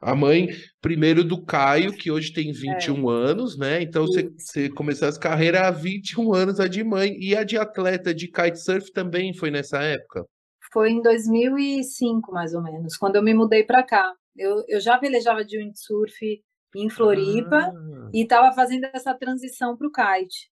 a 0.00 0.14
mãe, 0.14 0.48
primeiro 0.80 1.22
do 1.22 1.44
Caio, 1.44 1.92
que 1.92 2.10
hoje 2.10 2.32
tem 2.32 2.52
21 2.52 3.10
é. 3.10 3.14
anos, 3.30 3.56
né? 3.56 3.82
Então 3.82 4.06
você, 4.06 4.30
você 4.36 4.68
começou 4.68 5.08
essa 5.08 5.20
carreira 5.20 5.68
há 5.68 5.70
21 5.70 6.34
anos, 6.34 6.60
a 6.60 6.66
de 6.66 6.82
mãe. 6.82 7.16
E 7.20 7.36
a 7.36 7.44
de 7.44 7.56
atleta 7.56 8.12
de 8.12 8.26
kitesurf 8.26 8.92
também 8.92 9.32
foi 9.32 9.50
nessa 9.50 9.80
época? 9.82 10.26
Foi 10.72 10.90
em 10.90 11.00
2005, 11.00 12.32
mais 12.32 12.52
ou 12.52 12.62
menos, 12.62 12.96
quando 12.96 13.16
eu 13.16 13.22
me 13.22 13.32
mudei 13.32 13.64
para 13.64 13.82
cá. 13.82 14.12
Eu, 14.36 14.62
eu 14.68 14.80
já 14.80 14.98
velejava 14.98 15.44
de 15.44 15.58
windsurf 15.58 16.42
em 16.76 16.90
Floripa 16.90 17.56
ah. 17.56 18.10
e 18.12 18.22
estava 18.22 18.54
fazendo 18.54 18.86
essa 18.92 19.14
transição 19.14 19.76
para 19.76 19.86
o 19.86 19.90
kite, 19.90 20.50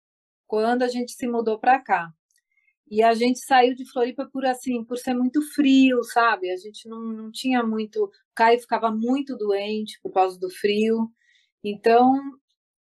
quando 0.46 0.82
a 0.82 0.88
gente 0.88 1.12
se 1.12 1.26
mudou 1.28 1.58
para 1.58 1.78
cá. 1.78 2.08
E 2.90 3.02
a 3.02 3.14
gente 3.14 3.40
saiu 3.40 3.74
de 3.74 3.84
Floripa 3.90 4.26
por 4.32 4.46
assim, 4.46 4.82
por 4.84 4.96
ser 4.98 5.14
muito 5.14 5.42
frio, 5.54 6.02
sabe? 6.04 6.50
A 6.50 6.56
gente 6.56 6.88
não, 6.88 7.00
não 7.02 7.30
tinha 7.30 7.62
muito. 7.62 8.04
O 8.04 8.10
Caio 8.34 8.60
ficava 8.60 8.90
muito 8.90 9.36
doente 9.36 9.98
por 10.02 10.12
causa 10.12 10.38
do 10.38 10.48
frio. 10.50 11.10
Então, 11.62 12.14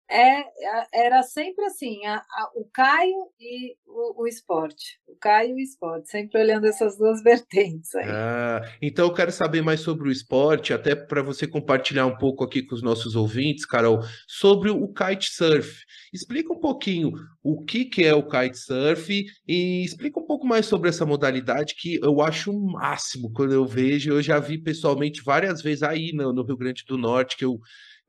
é, 0.09 0.45
era 0.93 1.21
sempre 1.21 1.65
assim, 1.65 2.05
a, 2.05 2.15
a, 2.15 2.51
o 2.55 2.65
Caio 2.73 3.29
e 3.39 3.75
o, 3.85 4.23
o, 4.23 4.27
esporte. 4.27 4.99
O 5.05 5.15
Caio 5.15 5.51
e 5.51 5.53
o 5.55 5.59
esporte, 5.59 6.09
sempre 6.09 6.39
olhando 6.41 6.65
essas 6.65 6.97
duas 6.97 7.21
vertentes 7.23 7.93
aí. 7.93 8.05
Ah, 8.07 8.61
então 8.81 9.07
eu 9.07 9.13
quero 9.13 9.31
saber 9.31 9.61
mais 9.61 9.81
sobre 9.81 10.07
o 10.07 10.11
esporte, 10.11 10.73
até 10.73 10.95
para 10.95 11.21
você 11.21 11.45
compartilhar 11.45 12.05
um 12.05 12.17
pouco 12.17 12.43
aqui 12.43 12.63
com 12.63 12.73
os 12.73 12.81
nossos 12.81 13.15
ouvintes, 13.15 13.65
Carol, 13.65 13.99
sobre 14.27 14.69
o 14.69 14.87
kitesurf. 14.87 15.83
Explica 16.13 16.53
um 16.53 16.59
pouquinho 16.59 17.11
o 17.43 17.63
que, 17.65 17.83
que 17.83 18.05
é 18.05 18.13
o 18.13 18.27
kitesurf 18.27 19.25
e 19.47 19.83
explica 19.83 20.19
um 20.19 20.25
pouco 20.25 20.47
mais 20.47 20.65
sobre 20.65 20.89
essa 20.89 21.05
modalidade 21.05 21.75
que 21.75 21.99
eu 22.01 22.21
acho 22.21 22.51
o 22.51 22.71
máximo 22.71 23.31
quando 23.33 23.53
eu 23.53 23.65
vejo. 23.65 24.11
Eu 24.11 24.21
já 24.21 24.39
vi 24.39 24.57
pessoalmente 24.57 25.21
várias 25.21 25.61
vezes 25.61 25.83
aí 25.83 26.13
no, 26.13 26.31
no 26.31 26.43
Rio 26.43 26.55
Grande 26.55 26.85
do 26.87 26.97
Norte, 26.97 27.35
que 27.35 27.43
eu 27.43 27.59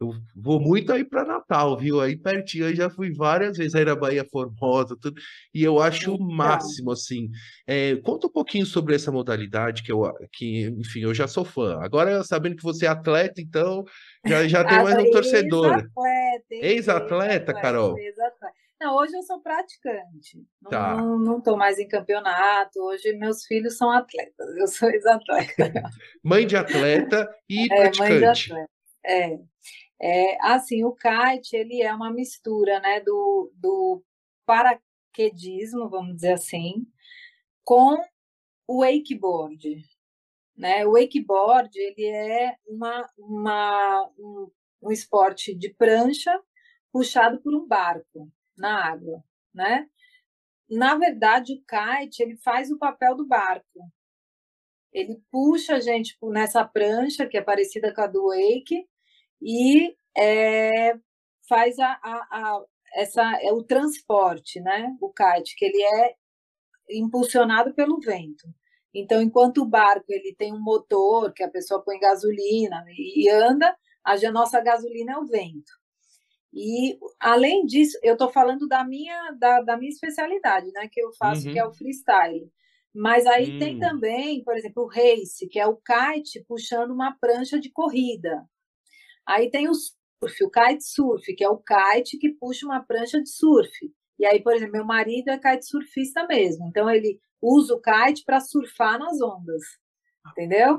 eu 0.01 0.11
vou 0.37 0.61
muito 0.61 0.93
aí 0.93 1.05
para 1.05 1.25
Natal, 1.25 1.77
viu? 1.77 2.01
Aí 2.01 2.17
pertinho, 2.17 2.67
eu 2.69 2.75
já 2.75 2.89
fui 2.89 3.13
várias 3.13 3.57
vezes 3.57 3.75
aí 3.75 3.85
na 3.85 3.97
Bahia 3.97 4.25
Formosa, 4.31 4.97
tudo, 5.01 5.21
e 5.53 5.63
eu 5.63 5.81
acho 5.81 6.15
o 6.15 6.21
máximo, 6.21 6.93
assim. 6.93 7.29
É, 7.67 7.97
conta 7.97 8.27
um 8.29 8.31
pouquinho 8.33 8.65
sobre 8.65 8.95
essa 8.95 9.11
modalidade 9.11 9.83
que 9.83 9.91
eu, 9.91 10.03
que, 10.33 10.67
enfim, 10.79 11.01
eu 11.01 11.13
já 11.13 11.27
sou 11.27 11.45
fã. 11.45 11.79
Agora, 11.83 12.23
sabendo 12.23 12.57
que 12.57 12.63
você 12.63 12.87
é 12.87 12.89
atleta, 12.89 13.41
então 13.41 13.85
já, 14.27 14.47
já 14.47 14.65
tem 14.65 14.83
mais 14.83 14.97
um 14.99 15.11
torcedor. 15.11 15.67
Ex-atleta, 15.79 16.55
ex-atleta, 16.55 17.55
Carol. 17.55 17.99
Ex-atleta. 17.99 18.55
Não, 18.81 18.95
hoje 18.95 19.13
eu 19.17 19.23
sou 19.25 19.41
praticante. 19.41 20.39
Não, 20.63 20.71
Tá. 20.71 20.95
não, 20.97 21.41
tô 21.41 21.57
mais 21.57 21.81
em 21.81 21.89
campeonato. 21.89 22.79
Hoje 22.81 23.13
meus 23.19 23.45
filhos 23.45 23.77
são 23.77 23.91
atletas. 23.91 24.57
Eu 24.57 24.69
sou 24.69 24.89
ex-atleta. 24.89 25.83
Mãe 26.23 26.47
de 26.47 26.57
atleta 26.57 27.29
e 27.49 27.67
É, 27.73 27.77
mãe 27.83 27.91
de 27.91 27.99
praticante. 27.99 28.53
atleta. 28.53 28.71
É. 29.05 29.39
É, 30.01 30.39
assim, 30.47 30.85
o 30.85 30.95
kite, 30.95 31.57
ele 31.57 31.83
é 31.83 31.93
uma 31.93 32.13
mistura, 32.13 32.81
né, 32.81 33.01
do, 33.01 33.53
do 33.57 34.03
paraquedismo, 34.47 35.89
vamos 35.89 36.17
dizer 36.17 36.35
assim, 36.35 36.87
com 37.65 37.97
o 38.67 38.81
wakeboard, 38.81 39.85
né? 40.57 40.87
O 40.87 40.93
wakeboard, 40.93 41.71
ele 41.77 42.07
é 42.07 42.57
uma, 42.67 43.09
uma, 43.19 44.11
um, 44.19 44.51
um 44.83 44.93
esporte 44.93 45.55
de 45.55 45.73
prancha 45.75 46.33
puxado 46.93 47.41
por 47.43 47.55
um 47.55 47.67
barco 47.67 48.31
na 48.57 48.85
água, 48.85 49.23
né? 49.55 49.89
Na 50.71 50.97
verdade, 50.97 51.55
o 51.55 51.65
kite, 51.65 52.23
ele 52.23 52.37
faz 52.37 52.71
o 52.71 52.79
papel 52.79 53.17
do 53.17 53.27
barco. 53.27 53.91
Ele 54.93 55.23
puxa 55.31 55.77
a 55.77 55.81
gente 55.81 56.17
nessa 56.23 56.65
prancha, 56.65 57.27
que 57.27 57.39
é 57.39 57.43
parecida 57.43 57.95
com 57.95 58.01
a 58.03 58.07
do 58.07 58.29
wake, 58.29 58.87
e 59.43 59.95
é, 60.17 60.95
faz 61.49 61.79
a, 61.79 61.93
a, 62.03 62.29
a- 62.33 62.65
essa, 62.97 63.23
é 63.43 63.53
o 63.53 63.63
transporte, 63.63 64.61
né? 64.61 64.97
O 65.01 65.13
kite, 65.13 65.57
que 65.57 65.65
ele 65.67 65.83
é 65.83 66.15
impulsionado 66.91 67.75
pelo 67.75 68.01
vento. 68.01 68.47
Então, 68.95 69.21
enquanto 69.23 69.59
o 69.63 69.67
barco 69.69 70.07
ele 70.09 70.35
tem 70.37 70.53
um 70.55 70.61
motor 70.63 71.33
que 71.33 71.43
a 71.43 71.51
pessoa 71.51 71.83
põe 71.85 71.99
gasolina 72.01 72.85
e 72.97 73.29
anda, 73.31 73.77
a 74.05 74.17
nossa 74.33 74.61
gasolina 74.61 75.13
é 75.13 75.19
o 75.19 75.27
vento. 75.27 75.71
E 76.53 76.99
além 77.21 77.67
disso, 77.67 77.99
eu 78.03 78.15
estou 78.15 78.31
falando 78.31 78.67
da 78.67 78.85
minha 78.85 79.33
da, 79.33 79.61
da 79.63 79.77
minha 79.77 79.91
especialidade, 79.91 80.71
né? 80.73 80.89
Que 80.91 81.01
eu 81.03 81.13
faço, 81.19 81.47
Uhum. 81.47 81.53
que 81.53 81.59
é 81.59 81.65
o 81.67 81.73
freestyle. 81.73 82.51
Mas 82.95 83.27
aí 83.27 83.53
Hum. 83.53 83.59
tem 83.59 83.79
também, 83.79 84.43
por 84.45 84.57
exemplo, 84.57 84.85
o 84.85 84.89
race, 84.89 85.47
que 85.49 85.59
é 85.61 85.67
o 85.67 85.77
kite 85.77 86.45
puxando 86.49 86.91
uma 86.93 87.17
prancha 87.21 87.61
de 87.61 87.71
corrida. 87.71 88.43
Aí 89.29 89.51
tem 89.51 89.69
o 89.69 89.75
surf, 89.75 90.45
o 90.45 90.51
kitesurf, 90.51 91.35
que 91.35 91.45
é 91.45 91.49
o 91.49 91.59
kite 91.59 92.17
que 92.19 92.31
puxa 92.31 92.65
uma 92.65 92.83
prancha 92.83 93.23
de 93.23 93.29
surf. 93.29 93.71
E 94.19 94.25
aí, 94.25 94.43
por 94.43 94.55
exemplo, 94.55 94.73
meu 94.73 94.85
marido 94.85 95.29
é 95.29 95.39
kitesurfista 95.39 96.27
mesmo, 96.27 96.67
então 96.67 96.91
ele 96.91 97.21
usa 97.41 97.75
o 97.75 97.81
kite 97.81 98.25
para 98.25 98.41
surfar 98.41 98.99
nas 98.99 99.21
ondas, 99.21 99.63
entendeu? 100.33 100.79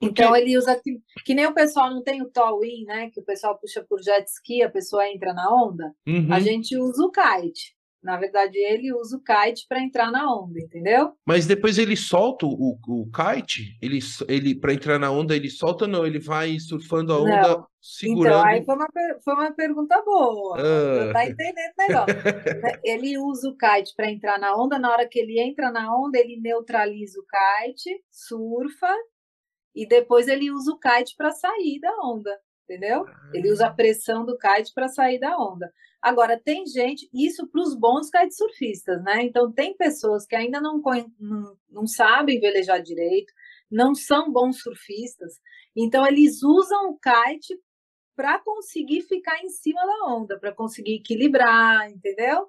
Porque 0.00 0.22
Então 0.22 0.34
ele 0.34 0.56
usa 0.56 0.80
que, 0.80 1.02
que 1.26 1.34
nem 1.34 1.46
o 1.46 1.52
pessoal 1.52 1.90
não 1.90 2.02
tem 2.02 2.22
o 2.22 2.30
towing, 2.30 2.84
né? 2.84 3.10
Que 3.10 3.20
o 3.20 3.24
pessoal 3.24 3.58
puxa 3.58 3.84
por 3.86 4.00
jet 4.00 4.26
ski, 4.28 4.62
a 4.62 4.70
pessoa 4.70 5.06
entra 5.08 5.34
na 5.34 5.52
onda. 5.52 5.92
Uhum. 6.06 6.32
A 6.32 6.40
gente 6.40 6.76
usa 6.78 7.04
o 7.04 7.10
kite. 7.10 7.76
Na 8.02 8.16
verdade, 8.16 8.58
ele 8.58 8.92
usa 8.92 9.16
o 9.16 9.22
kite 9.22 9.66
para 9.68 9.80
entrar 9.80 10.10
na 10.10 10.26
onda, 10.34 10.58
entendeu? 10.58 11.12
Mas 11.24 11.46
depois 11.46 11.78
ele 11.78 11.96
solta 11.96 12.46
o, 12.46 12.78
o 12.86 13.10
kite? 13.10 13.78
Ele, 13.80 14.00
ele 14.28 14.54
para 14.54 14.74
entrar 14.74 14.98
na 14.98 15.10
onda, 15.10 15.36
ele 15.36 15.48
solta 15.48 15.84
ou 15.84 15.90
não? 15.90 16.04
Ele 16.04 16.18
vai 16.18 16.58
surfando 16.58 17.12
a 17.12 17.18
onda, 17.18 17.30
Não. 17.30 17.40
Então, 17.40 17.66
segurando. 17.80 18.44
aí 18.44 18.64
foi 18.64 18.74
uma, 18.74 18.88
foi 19.24 19.34
uma 19.34 19.52
pergunta 19.52 20.02
boa. 20.02 20.58
Ah. 20.58 21.12
Tá 21.12 21.26
entendendo 21.26 21.72
negócio. 21.78 22.06
Ele 22.84 23.18
usa 23.18 23.48
o 23.48 23.56
kite 23.56 23.92
para 23.96 24.10
entrar 24.10 24.38
na 24.38 24.54
onda. 24.56 24.78
Na 24.78 24.90
hora 24.90 25.08
que 25.08 25.18
ele 25.18 25.40
entra 25.40 25.70
na 25.70 25.94
onda, 25.94 26.18
ele 26.18 26.40
neutraliza 26.40 27.18
o 27.20 27.24
kite, 27.24 28.02
surfa, 28.10 28.94
e 29.74 29.86
depois 29.86 30.28
ele 30.28 30.50
usa 30.50 30.72
o 30.72 30.78
kite 30.78 31.14
para 31.16 31.30
sair 31.30 31.80
da 31.80 31.92
onda, 32.04 32.38
entendeu? 32.72 33.04
Ele 33.34 33.50
usa 33.50 33.66
a 33.66 33.72
pressão 33.72 34.24
do 34.24 34.36
kite 34.38 34.72
para 34.74 34.88
sair 34.88 35.18
da 35.18 35.36
onda. 35.36 35.72
Agora, 36.00 36.40
tem 36.40 36.66
gente, 36.66 37.08
isso 37.12 37.46
para 37.46 37.60
os 37.60 37.74
bons 37.74 38.10
kitesurfistas, 38.10 39.02
né? 39.04 39.22
Então, 39.22 39.52
tem 39.52 39.76
pessoas 39.76 40.26
que 40.26 40.34
ainda 40.34 40.60
não, 40.60 40.80
não, 41.20 41.56
não 41.70 41.86
sabem 41.86 42.40
velejar 42.40 42.82
direito, 42.82 43.32
não 43.70 43.94
são 43.94 44.32
bons 44.32 44.60
surfistas, 44.62 45.38
então 45.76 46.06
eles 46.06 46.42
usam 46.42 46.90
o 46.90 46.98
kite 46.98 47.58
para 48.16 48.38
conseguir 48.40 49.02
ficar 49.02 49.38
em 49.42 49.48
cima 49.48 49.80
da 49.86 50.12
onda, 50.12 50.38
para 50.38 50.52
conseguir 50.52 50.96
equilibrar, 50.96 51.88
entendeu? 51.90 52.48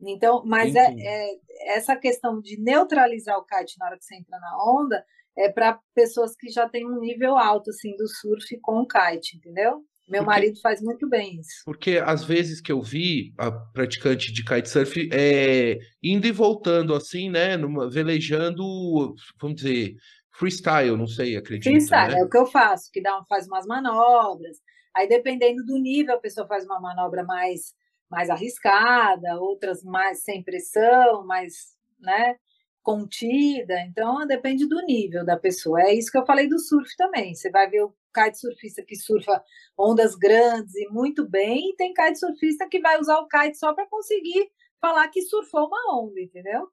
Então, 0.00 0.42
mas 0.44 0.74
é, 0.74 0.94
é- 0.98 1.38
essa 1.76 1.96
questão 1.96 2.40
de 2.40 2.60
neutralizar 2.60 3.38
o 3.38 3.44
kite 3.44 3.78
na 3.78 3.86
hora 3.86 3.98
que 3.98 4.04
você 4.04 4.16
entra 4.16 4.38
na 4.38 4.56
onda 4.64 5.04
é 5.36 5.48
para 5.50 5.78
pessoas 5.94 6.34
que 6.36 6.48
já 6.50 6.68
têm 6.68 6.86
um 6.86 7.00
nível 7.00 7.36
alto 7.36 7.70
assim 7.70 7.96
do 7.96 8.06
surf 8.08 8.58
com 8.60 8.80
o 8.80 8.86
kite, 8.86 9.36
entendeu? 9.36 9.82
Meu 10.08 10.24
Porque- 10.24 10.40
marido 10.40 10.60
faz 10.60 10.82
muito 10.82 11.08
bem 11.08 11.38
isso. 11.40 11.62
Porque 11.64 11.98
às 12.04 12.24
vezes 12.24 12.60
que 12.60 12.72
eu 12.72 12.82
vi 12.82 13.32
a 13.38 13.50
praticante 13.50 14.32
de 14.32 14.44
kitesurf 14.44 15.08
é, 15.12 15.78
indo 16.02 16.26
e 16.26 16.32
voltando 16.32 16.94
assim, 16.94 17.30
né? 17.30 17.56
Numa, 17.56 17.88
velejando, 17.88 19.14
vamos 19.40 19.56
dizer, 19.62 19.94
freestyle, 20.34 20.96
não 20.96 21.06
sei, 21.06 21.36
acredito, 21.36 21.64
Freestyle 21.70 22.14
né? 22.14 22.20
é 22.20 22.24
o 22.24 22.28
que 22.28 22.36
eu 22.36 22.46
faço, 22.46 22.90
que 22.92 23.00
dá, 23.00 23.18
um- 23.18 23.24
faz 23.26 23.46
umas 23.46 23.64
manobras. 23.66 24.58
Aí, 24.94 25.08
dependendo 25.08 25.64
do 25.64 25.78
nível, 25.78 26.16
a 26.16 26.20
pessoa 26.20 26.46
faz 26.46 26.64
uma 26.66 26.80
manobra 26.80 27.22
mais, 27.24 27.72
mais 28.10 28.28
arriscada, 28.28 29.38
outras 29.40 29.82
mais 29.82 30.22
sem 30.24 30.42
pressão, 30.42 31.24
mais, 31.24 31.52
né, 32.00 32.36
contida. 32.82 33.80
Então, 33.82 34.26
depende 34.26 34.66
do 34.66 34.80
nível 34.84 35.24
da 35.24 35.36
pessoa. 35.36 35.80
É 35.82 35.94
isso 35.94 36.10
que 36.10 36.18
eu 36.18 36.26
falei 36.26 36.48
do 36.48 36.58
surf 36.58 36.96
também. 36.96 37.34
Você 37.34 37.50
vai 37.50 37.68
ver 37.68 37.82
o 37.84 37.94
kitesurfista 38.14 38.82
que 38.82 38.96
surfa 38.96 39.42
ondas 39.78 40.14
grandes 40.14 40.74
e 40.74 40.88
muito 40.88 41.26
bem, 41.28 41.70
e 41.70 41.76
tem 41.76 41.94
kitesurfista 41.94 42.68
que 42.68 42.80
vai 42.80 43.00
usar 43.00 43.18
o 43.18 43.26
kite 43.28 43.56
só 43.56 43.72
para 43.72 43.86
conseguir 43.86 44.50
falar 44.80 45.08
que 45.08 45.22
surfou 45.22 45.66
uma 45.66 46.02
onda, 46.02 46.20
entendeu? 46.20 46.68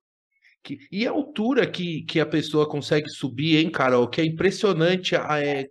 Que- 0.62 0.80
e 0.92 1.08
a 1.08 1.12
altura 1.12 1.66
que, 1.70 2.02
que 2.04 2.20
a 2.20 2.26
pessoa 2.26 2.68
consegue 2.68 3.08
subir, 3.10 3.58
hein, 3.58 3.72
Carol? 3.72 4.10
Que 4.10 4.20
é 4.20 4.26
impressionante. 4.26 5.16
a- 5.16 5.40
é- 5.42 5.70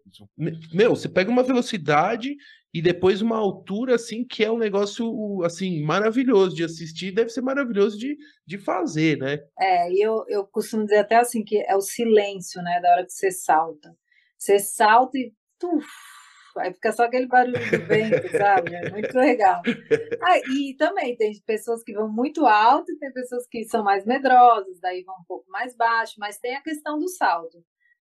meu, 0.72 0.96
você 0.96 1.08
pega 1.08 1.30
uma 1.30 1.42
velocidade 1.42 2.34
e 2.72 2.82
depois 2.82 3.22
uma 3.22 3.36
altura 3.36 3.94
assim 3.94 4.24
que 4.24 4.44
é 4.44 4.50
um 4.50 4.58
negócio 4.58 5.42
assim 5.44 5.82
maravilhoso 5.82 6.54
de 6.54 6.64
assistir, 6.64 7.12
deve 7.12 7.30
ser 7.30 7.40
maravilhoso 7.40 7.98
de, 7.98 8.16
de 8.46 8.58
fazer, 8.58 9.18
né? 9.18 9.38
É, 9.58 9.90
e 9.90 10.00
eu, 10.00 10.24
eu 10.28 10.46
costumo 10.46 10.84
dizer 10.84 10.98
até 10.98 11.16
assim 11.16 11.42
que 11.42 11.58
é 11.66 11.74
o 11.74 11.80
silêncio, 11.80 12.62
né, 12.62 12.80
da 12.80 12.90
hora 12.92 13.06
que 13.06 13.12
você 13.12 13.30
salta. 13.30 13.94
Você 14.36 14.58
salta 14.58 15.18
e 15.18 15.32
tuf, 15.58 15.86
aí 16.58 16.72
fica 16.72 16.92
só 16.92 17.04
aquele 17.04 17.26
barulho 17.26 17.58
do 17.58 17.86
vento, 17.86 18.28
sabe? 18.36 18.74
É 18.74 18.90
muito 18.90 19.16
legal. 19.16 19.62
Ah, 20.22 20.38
e 20.52 20.74
também 20.76 21.16
tem 21.16 21.32
pessoas 21.46 21.82
que 21.82 21.94
vão 21.94 22.08
muito 22.08 22.46
alto 22.46 22.92
e 22.92 22.98
tem 22.98 23.12
pessoas 23.12 23.46
que 23.48 23.64
são 23.64 23.82
mais 23.82 24.04
medrosas, 24.04 24.78
daí 24.80 25.02
vão 25.02 25.16
um 25.16 25.24
pouco 25.26 25.50
mais 25.50 25.74
baixo, 25.76 26.14
mas 26.18 26.38
tem 26.38 26.54
a 26.54 26.62
questão 26.62 26.98
do 26.98 27.08
salto, 27.08 27.58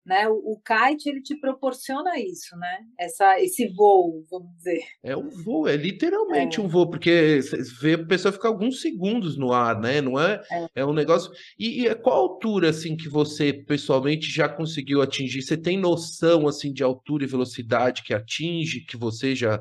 né? 0.06 0.28
O, 0.28 0.52
o 0.52 0.60
kite 0.60 1.08
ele 1.08 1.20
te 1.20 1.34
proporciona 1.34 2.18
isso, 2.18 2.56
né? 2.56 2.78
Essa, 2.98 3.40
esse 3.40 3.66
voo, 3.74 4.24
vamos 4.30 4.54
dizer. 4.56 4.82
É 5.02 5.16
um 5.16 5.28
voo, 5.28 5.66
é 5.66 5.76
literalmente 5.76 6.60
um 6.60 6.68
voo, 6.68 6.88
porque 6.88 7.42
você 7.42 7.62
vê 7.80 7.94
a 7.94 8.06
pessoa 8.06 8.32
ficar 8.32 8.48
alguns 8.48 8.80
segundos 8.80 9.36
no 9.36 9.52
ar, 9.52 9.80
né? 9.80 10.00
Não 10.00 10.18
é? 10.18 10.40
É 10.74 10.86
um 10.86 10.92
negócio. 10.92 11.30
E, 11.58 11.86
e 11.86 11.94
qual 11.96 12.16
altura 12.16 12.70
assim 12.70 12.96
que 12.96 13.08
você 13.08 13.52
pessoalmente 13.52 14.30
já 14.30 14.48
conseguiu 14.48 15.02
atingir? 15.02 15.42
Você 15.42 15.56
tem 15.56 15.76
noção 15.76 16.46
assim 16.46 16.72
de 16.72 16.84
altura 16.84 17.24
e 17.24 17.28
velocidade 17.28 18.04
que 18.04 18.14
atinge, 18.14 18.84
que 18.86 18.96
você 18.96 19.34
já 19.34 19.60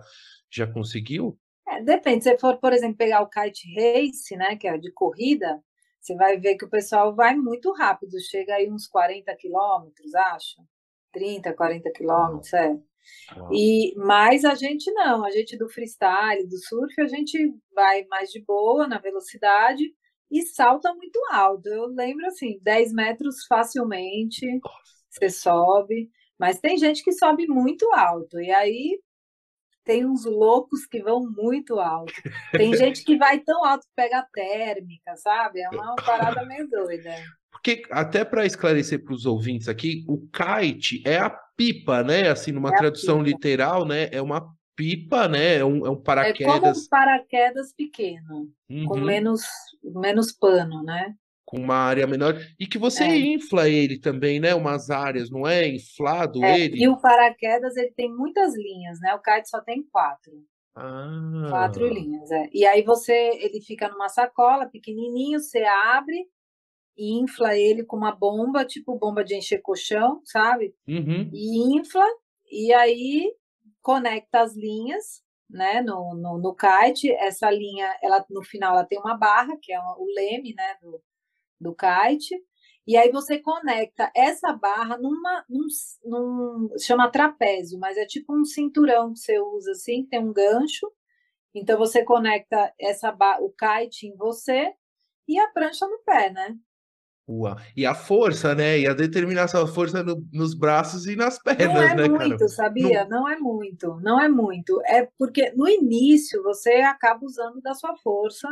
já 0.51 0.67
conseguiu? 0.67 1.37
É, 1.67 1.81
depende, 1.81 2.23
se 2.23 2.29
você 2.29 2.37
for, 2.37 2.57
por 2.59 2.71
exemplo, 2.71 2.97
pegar 2.97 3.21
o 3.21 3.29
kite 3.29 3.67
race, 3.75 4.35
né, 4.37 4.55
que 4.55 4.67
é 4.67 4.77
de 4.77 4.91
corrida, 4.91 5.59
você 6.05 6.15
vai 6.15 6.37
ver 6.39 6.55
que 6.55 6.65
o 6.65 6.69
pessoal 6.69 7.15
vai 7.15 7.35
muito 7.35 7.73
rápido, 7.73 8.19
chega 8.19 8.53
aí 8.53 8.71
uns 8.71 8.87
40 8.87 9.35
quilômetros, 9.35 10.13
acho. 10.13 10.61
30, 11.11 11.51
40 11.53 11.91
quilômetros, 11.91 12.53
é. 12.53 12.77
E, 13.51 13.93
mas 13.97 14.45
a 14.45 14.53
gente 14.53 14.91
não, 14.91 15.25
a 15.25 15.31
gente 15.31 15.57
do 15.57 15.67
freestyle, 15.67 16.47
do 16.47 16.57
surf, 16.57 17.01
a 17.01 17.07
gente 17.07 17.51
vai 17.73 18.05
mais 18.05 18.29
de 18.29 18.43
boa 18.43 18.87
na 18.87 18.99
velocidade 18.99 19.83
e 20.29 20.43
salta 20.43 20.93
muito 20.93 21.19
alto. 21.31 21.67
Eu 21.67 21.87
lembro 21.87 22.25
assim, 22.27 22.59
10 22.61 22.93
metros 22.93 23.45
facilmente, 23.47 24.45
você 25.09 25.29
sobe, 25.29 26.11
mas 26.37 26.59
tem 26.59 26.77
gente 26.77 27.03
que 27.03 27.13
sobe 27.13 27.47
muito 27.47 27.91
alto, 27.93 28.39
e 28.39 28.51
aí 28.51 28.99
tem 29.85 30.05
uns 30.05 30.25
loucos 30.25 30.85
que 30.85 31.01
vão 31.01 31.31
muito 31.31 31.79
alto. 31.79 32.11
Tem 32.51 32.73
gente 32.75 33.03
que 33.05 33.17
vai 33.17 33.39
tão 33.39 33.63
alto 33.63 33.85
que 33.85 33.93
pega 33.95 34.27
térmica, 34.33 35.15
sabe? 35.15 35.61
É 35.61 35.69
uma 35.69 35.95
parada 35.95 36.43
meio 36.45 36.67
doida. 36.67 37.11
Porque 37.51 37.83
até 37.89 38.25
para 38.25 38.45
esclarecer 38.45 39.03
para 39.03 39.13
os 39.13 39.25
ouvintes 39.25 39.69
aqui, 39.69 40.03
o 40.07 40.17
kite 40.27 41.01
é 41.05 41.17
a 41.17 41.29
pipa, 41.29 42.03
né? 42.03 42.29
Assim, 42.29 42.51
numa 42.51 42.71
É 42.71 42.75
tradução 42.75 43.23
pipa. 43.23 43.29
literal, 43.29 43.85
né? 43.85 44.09
É 44.11 44.21
uma 44.21 44.53
pipa, 44.75 45.27
né? 45.27 45.57
É 45.57 45.65
um, 45.65 45.85
é 45.85 45.89
um 45.89 46.01
É 46.19 46.33
como 46.33 46.63
paraquedas 46.63 46.77
um 46.77 46.89
paraquedas 46.89 47.73
pequeno, 47.73 48.51
com 48.87 48.97
uhum, 48.97 49.05
menos, 49.05 49.41
menos 49.83 50.31
pano, 50.31 50.83
né? 50.83 51.15
Uma 51.57 51.75
área 51.75 52.05
menor 52.07 52.35
e 52.59 52.67
que 52.67 52.77
você 52.77 53.03
É. 53.03 53.17
infla 53.17 53.69
ele 53.69 53.99
também, 53.99 54.39
né? 54.39 54.53
Umas 54.55 54.89
áreas, 54.89 55.29
não 55.29 55.47
é? 55.47 55.67
Inflado 55.67 56.43
É, 56.43 56.59
ele. 56.59 56.83
e 56.83 56.87
o 56.87 56.97
paraquedas 56.99 57.75
ele 57.77 57.91
tem 57.91 58.11
muitas 58.13 58.55
linhas, 58.55 58.99
né? 59.01 59.13
O 59.15 59.21
kite 59.21 59.49
só 59.49 59.61
tem 59.61 59.83
quatro. 59.83 60.33
Ah. 60.75 61.47
Quatro 61.49 61.87
linhas, 61.87 62.29
é. 62.31 62.49
E 62.53 62.65
aí 62.65 62.83
você, 62.83 63.13
ele 63.13 63.61
fica 63.61 63.87
numa 63.87 64.09
sacola 64.09 64.65
pequenininho, 64.67 65.39
você 65.39 65.63
abre, 65.63 66.27
infla 66.97 67.55
ele 67.57 67.83
com 67.83 67.95
uma 67.97 68.11
bomba, 68.13 68.65
tipo 68.65 68.97
bomba 68.97 69.23
de 69.23 69.35
encher 69.35 69.61
colchão, 69.61 70.21
sabe? 70.25 70.73
Uhum. 70.87 71.29
E 71.33 71.77
infla, 71.77 72.05
e 72.51 72.73
aí 72.73 73.31
conecta 73.81 74.41
as 74.41 74.55
linhas, 74.55 75.23
né, 75.49 75.79
no, 75.81 76.15
no, 76.15 76.37
no 76.39 76.55
kite. 76.55 77.09
Essa 77.11 77.49
linha, 77.51 77.95
ela 78.01 78.25
no 78.29 78.43
final, 78.43 78.73
ela 78.73 78.85
tem 78.85 78.99
uma 78.99 79.15
barra, 79.17 79.55
que 79.61 79.71
é 79.71 79.79
o 79.79 80.05
leme, 80.15 80.53
né, 80.55 80.75
do, 80.81 81.01
do 81.59 81.75
kite. 81.75 82.35
E 82.87 82.95
aí 82.95 83.11
você 83.11 83.39
conecta 83.39 84.11
essa 84.15 84.53
barra 84.53 84.97
numa, 84.97 85.43
num, 85.49 85.67
num, 86.03 86.69
chama 86.79 87.09
trapézio, 87.09 87.79
mas 87.79 87.97
é 87.97 88.05
tipo 88.05 88.35
um 88.35 88.45
cinturão 88.45 89.13
que 89.13 89.19
você 89.19 89.39
usa 89.39 89.71
assim, 89.71 90.03
que 90.03 90.09
tem 90.09 90.19
um 90.19 90.31
gancho. 90.31 90.91
Então 91.53 91.77
você 91.79 92.03
conecta 92.03 92.73
essa 92.79 93.15
o 93.39 93.49
kite 93.49 94.07
em 94.07 94.15
você 94.15 94.71
e 95.27 95.39
a 95.39 95.47
prancha 95.49 95.87
no 95.87 95.99
pé, 96.05 96.29
né? 96.31 96.55
Uau. 97.27 97.55
E 97.75 97.87
a 97.87 97.95
força, 97.95 98.53
né? 98.53 98.79
E 98.79 98.87
a 98.87 98.93
determinação, 98.93 99.63
a 99.63 99.67
força 99.67 100.03
no, 100.03 100.23
nos 100.31 100.53
braços 100.53 101.07
e 101.07 101.15
nas 101.15 101.41
pernas, 101.41 101.73
não 101.73 101.81
é 101.81 101.95
né, 101.95 102.07
muito, 102.07 102.37
cara? 102.37 102.47
sabia? 102.49 103.03
Não... 103.05 103.21
não 103.21 103.29
é 103.29 103.37
muito, 103.39 103.99
não 104.01 104.21
é 104.21 104.29
muito. 104.29 104.79
É 104.85 105.09
porque 105.17 105.51
no 105.55 105.67
início 105.67 106.43
você 106.43 106.73
acaba 106.81 107.25
usando 107.25 107.59
da 107.61 107.73
sua 107.73 107.95
força 107.97 108.47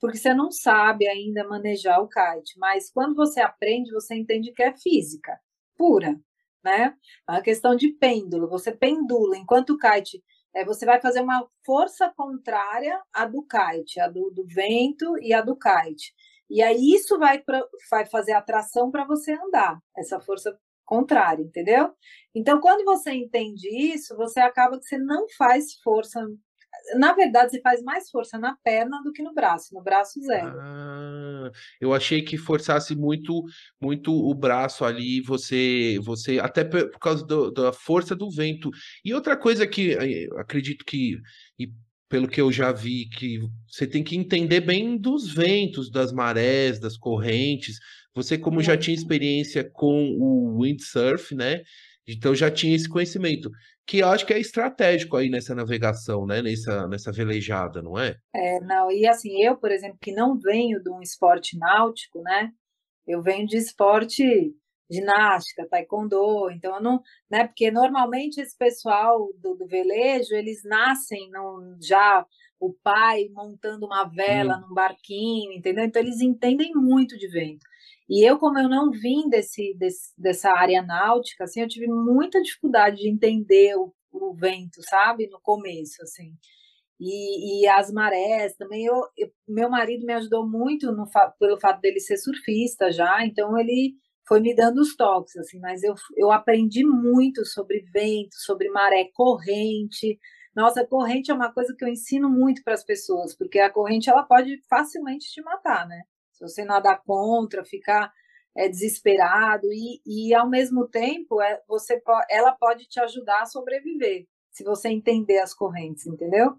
porque 0.00 0.18
você 0.18 0.32
não 0.34 0.50
sabe 0.50 1.08
ainda 1.08 1.46
manejar 1.48 2.00
o 2.00 2.08
kite, 2.08 2.58
mas 2.58 2.90
quando 2.90 3.14
você 3.14 3.40
aprende, 3.40 3.90
você 3.92 4.14
entende 4.14 4.52
que 4.52 4.62
é 4.62 4.76
física 4.76 5.38
pura, 5.78 6.18
né? 6.62 6.94
É 7.28 7.32
uma 7.32 7.40
questão 7.40 7.76
de 7.76 7.92
pêndulo, 7.92 8.48
você 8.48 8.72
pendula, 8.72 9.36
enquanto 9.38 9.70
o 9.70 9.78
kite, 9.78 10.22
é, 10.54 10.64
você 10.64 10.84
vai 10.84 11.00
fazer 11.00 11.20
uma 11.20 11.46
força 11.64 12.12
contrária 12.16 13.00
à 13.14 13.24
do 13.24 13.46
kite, 13.46 14.00
a 14.00 14.08
do, 14.08 14.30
do 14.30 14.44
vento 14.46 15.16
e 15.18 15.32
a 15.32 15.40
do 15.40 15.56
kite. 15.56 16.12
E 16.50 16.62
aí 16.62 16.92
isso 16.94 17.18
vai, 17.18 17.38
pra, 17.38 17.62
vai 17.90 18.06
fazer 18.06 18.32
atração 18.32 18.90
para 18.90 19.04
você 19.04 19.32
andar, 19.32 19.78
essa 19.96 20.18
força 20.20 20.58
contrária, 20.84 21.42
entendeu? 21.42 21.92
Então, 22.34 22.60
quando 22.60 22.84
você 22.84 23.12
entende 23.12 23.68
isso, 23.68 24.16
você 24.16 24.40
acaba 24.40 24.78
que 24.78 24.86
você 24.86 24.96
não 24.96 25.26
faz 25.36 25.74
força 25.82 26.26
na 26.96 27.12
verdade, 27.12 27.50
você 27.50 27.60
faz 27.60 27.82
mais 27.82 28.10
força 28.10 28.38
na 28.38 28.56
perna 28.62 29.02
do 29.02 29.12
que 29.12 29.22
no 29.22 29.34
braço. 29.34 29.74
No 29.74 29.82
braço, 29.82 30.20
zero. 30.22 30.58
Ah, 30.58 31.50
eu 31.80 31.92
achei 31.92 32.22
que 32.22 32.36
forçasse 32.36 32.94
muito 32.96 33.44
muito 33.80 34.12
o 34.12 34.34
braço 34.34 34.84
ali, 34.84 35.20
você, 35.20 35.98
você 36.02 36.38
até 36.38 36.64
por 36.64 36.98
causa 36.98 37.24
do, 37.24 37.50
da 37.50 37.72
força 37.72 38.14
do 38.14 38.30
vento. 38.30 38.70
E 39.04 39.12
outra 39.14 39.36
coisa 39.36 39.66
que 39.66 39.96
acredito 40.38 40.84
que, 40.84 41.18
e 41.58 41.70
pelo 42.08 42.28
que 42.28 42.40
eu 42.40 42.50
já 42.50 42.72
vi, 42.72 43.08
que 43.08 43.38
você 43.66 43.86
tem 43.86 44.02
que 44.02 44.16
entender 44.16 44.60
bem 44.60 44.96
dos 44.96 45.32
ventos, 45.32 45.90
das 45.90 46.12
marés, 46.12 46.80
das 46.80 46.96
correntes. 46.96 47.78
Você, 48.14 48.38
como 48.38 48.62
já 48.62 48.76
tinha 48.76 48.94
experiência 48.96 49.68
com 49.70 50.16
o 50.18 50.62
windsurf, 50.62 51.34
né? 51.34 51.62
Então 52.08 52.34
já 52.34 52.50
tinha 52.50 52.74
esse 52.74 52.88
conhecimento 52.88 53.50
que 53.86 53.98
eu 53.98 54.08
acho 54.08 54.24
que 54.24 54.32
é 54.32 54.40
estratégico 54.40 55.16
aí 55.16 55.28
nessa 55.28 55.54
navegação, 55.54 56.26
né? 56.26 56.40
Nessa, 56.40 56.88
nessa 56.88 57.12
velejada, 57.12 57.82
não 57.82 57.98
é? 57.98 58.16
É, 58.34 58.60
não, 58.60 58.90
e 58.90 59.06
assim, 59.06 59.42
eu, 59.42 59.56
por 59.56 59.70
exemplo, 59.70 59.98
que 60.00 60.12
não 60.12 60.38
venho 60.38 60.82
de 60.82 60.90
um 60.90 61.02
esporte 61.02 61.56
náutico, 61.58 62.22
né? 62.22 62.50
Eu 63.06 63.22
venho 63.22 63.46
de 63.46 63.56
esporte 63.56 64.54
ginástica, 64.90 65.66
taekwondo, 65.68 66.50
então 66.50 66.76
eu 66.76 66.82
não, 66.82 67.02
né? 67.30 67.46
Porque 67.46 67.70
normalmente 67.70 68.40
esse 68.40 68.56
pessoal 68.56 69.30
do, 69.38 69.54
do 69.54 69.66
velejo, 69.66 70.34
eles 70.34 70.62
nascem 70.64 71.30
no, 71.30 71.76
já 71.80 72.24
o 72.58 72.72
pai 72.82 73.28
montando 73.30 73.86
uma 73.86 74.04
vela 74.04 74.56
hum. 74.56 74.68
num 74.68 74.74
barquinho, 74.74 75.52
entendeu? 75.52 75.84
Então 75.84 76.00
eles 76.00 76.20
entendem 76.20 76.72
muito 76.74 77.18
de 77.18 77.28
vento. 77.28 77.66
E 78.08 78.24
eu, 78.24 78.38
como 78.38 78.58
eu 78.58 78.68
não 78.68 78.90
vim 78.90 79.28
desse, 79.28 79.74
desse, 79.74 80.12
dessa 80.16 80.50
área 80.50 80.82
náutica, 80.82 81.44
assim, 81.44 81.60
eu 81.60 81.68
tive 81.68 81.86
muita 81.86 82.40
dificuldade 82.40 82.96
de 82.96 83.08
entender 83.08 83.76
o, 83.76 83.92
o 84.10 84.34
vento, 84.34 84.82
sabe? 84.82 85.28
No 85.28 85.38
começo, 85.40 86.02
assim. 86.02 86.32
E, 86.98 87.62
e 87.62 87.68
as 87.68 87.92
marés 87.92 88.56
também. 88.56 88.84
Eu, 88.86 88.96
eu, 89.16 89.30
meu 89.46 89.70
marido 89.70 90.06
me 90.06 90.14
ajudou 90.14 90.48
muito 90.48 90.90
no, 90.92 91.06
pelo 91.38 91.60
fato 91.60 91.80
dele 91.80 92.00
ser 92.00 92.16
surfista 92.16 92.90
já, 92.90 93.24
então 93.26 93.58
ele 93.58 93.94
foi 94.26 94.40
me 94.40 94.54
dando 94.54 94.80
os 94.80 94.94
toques, 94.94 95.36
assim, 95.36 95.58
mas 95.58 95.82
eu, 95.82 95.94
eu 96.16 96.30
aprendi 96.30 96.84
muito 96.84 97.44
sobre 97.46 97.80
vento, 97.92 98.34
sobre 98.34 98.68
maré, 98.70 99.10
corrente. 99.14 100.18
Nossa, 100.54 100.86
corrente 100.86 101.30
é 101.30 101.34
uma 101.34 101.52
coisa 101.52 101.74
que 101.76 101.84
eu 101.84 101.88
ensino 101.88 102.28
muito 102.28 102.62
para 102.62 102.74
as 102.74 102.84
pessoas, 102.84 103.34
porque 103.36 103.58
a 103.58 103.70
corrente 103.70 104.10
ela 104.10 104.22
pode 104.22 104.60
facilmente 104.68 105.30
te 105.30 105.42
matar, 105.42 105.86
né? 105.86 106.02
Se 106.38 106.54
você 106.54 106.64
nadar 106.64 107.02
contra, 107.04 107.64
ficar 107.64 108.12
é, 108.56 108.68
desesperado 108.68 109.66
e, 109.72 110.00
e 110.06 110.34
ao 110.34 110.48
mesmo 110.48 110.86
tempo 110.86 111.42
é, 111.42 111.60
você 111.66 112.00
ela 112.30 112.52
pode 112.52 112.86
te 112.86 113.00
ajudar 113.00 113.42
a 113.42 113.46
sobreviver 113.46 114.26
se 114.50 114.64
você 114.64 114.88
entender 114.88 115.38
as 115.38 115.54
correntes, 115.54 116.06
entendeu? 116.06 116.54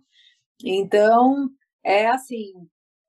Então 0.63 1.50
é 1.84 2.08
assim, 2.08 2.54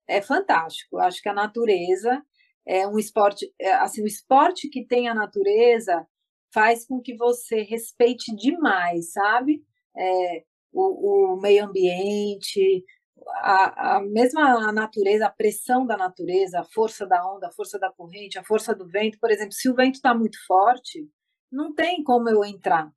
é 0.09 0.23
fantástico. 0.23 0.99
Acho 0.99 1.21
que 1.21 1.29
a 1.29 1.35
natureza 1.35 2.23
é 2.67 2.87
um 2.87 2.99
esporte, 2.99 3.53
é, 3.61 3.73
assim, 3.75 4.03
o 4.03 4.07
esporte 4.07 4.69
que 4.69 4.85
tem 4.85 5.09
a 5.09 5.15
natureza 5.15 6.07
faz 6.53 6.87
com 6.87 7.01
que 7.01 7.17
você 7.17 7.63
respeite 7.63 8.35
demais, 8.35 9.13
sabe? 9.13 9.63
É, 9.97 10.45
o, 10.73 11.35
o 11.35 11.41
meio 11.41 11.65
ambiente, 11.65 12.85
a, 13.29 13.97
a 13.97 14.01
mesma 14.01 14.73
natureza, 14.73 15.27
a 15.27 15.31
pressão 15.31 15.87
da 15.87 15.97
natureza, 15.97 16.61
a 16.61 16.65
força 16.65 17.07
da 17.07 17.25
onda, 17.27 17.49
a 17.49 17.53
força 17.53 17.79
da 17.79 17.91
corrente, 17.91 18.39
a 18.39 18.45
força 18.45 18.75
do 18.75 18.87
vento, 18.87 19.19
por 19.21 19.31
exemplo, 19.31 19.53
se 19.53 19.69
o 19.69 19.75
vento 19.75 19.97
está 19.97 20.15
muito 20.15 20.39
forte, 20.47 21.09
não 21.51 21.75
tem 21.75 22.03
como 22.03 22.29
eu 22.29 22.45
entrar. 22.45 22.91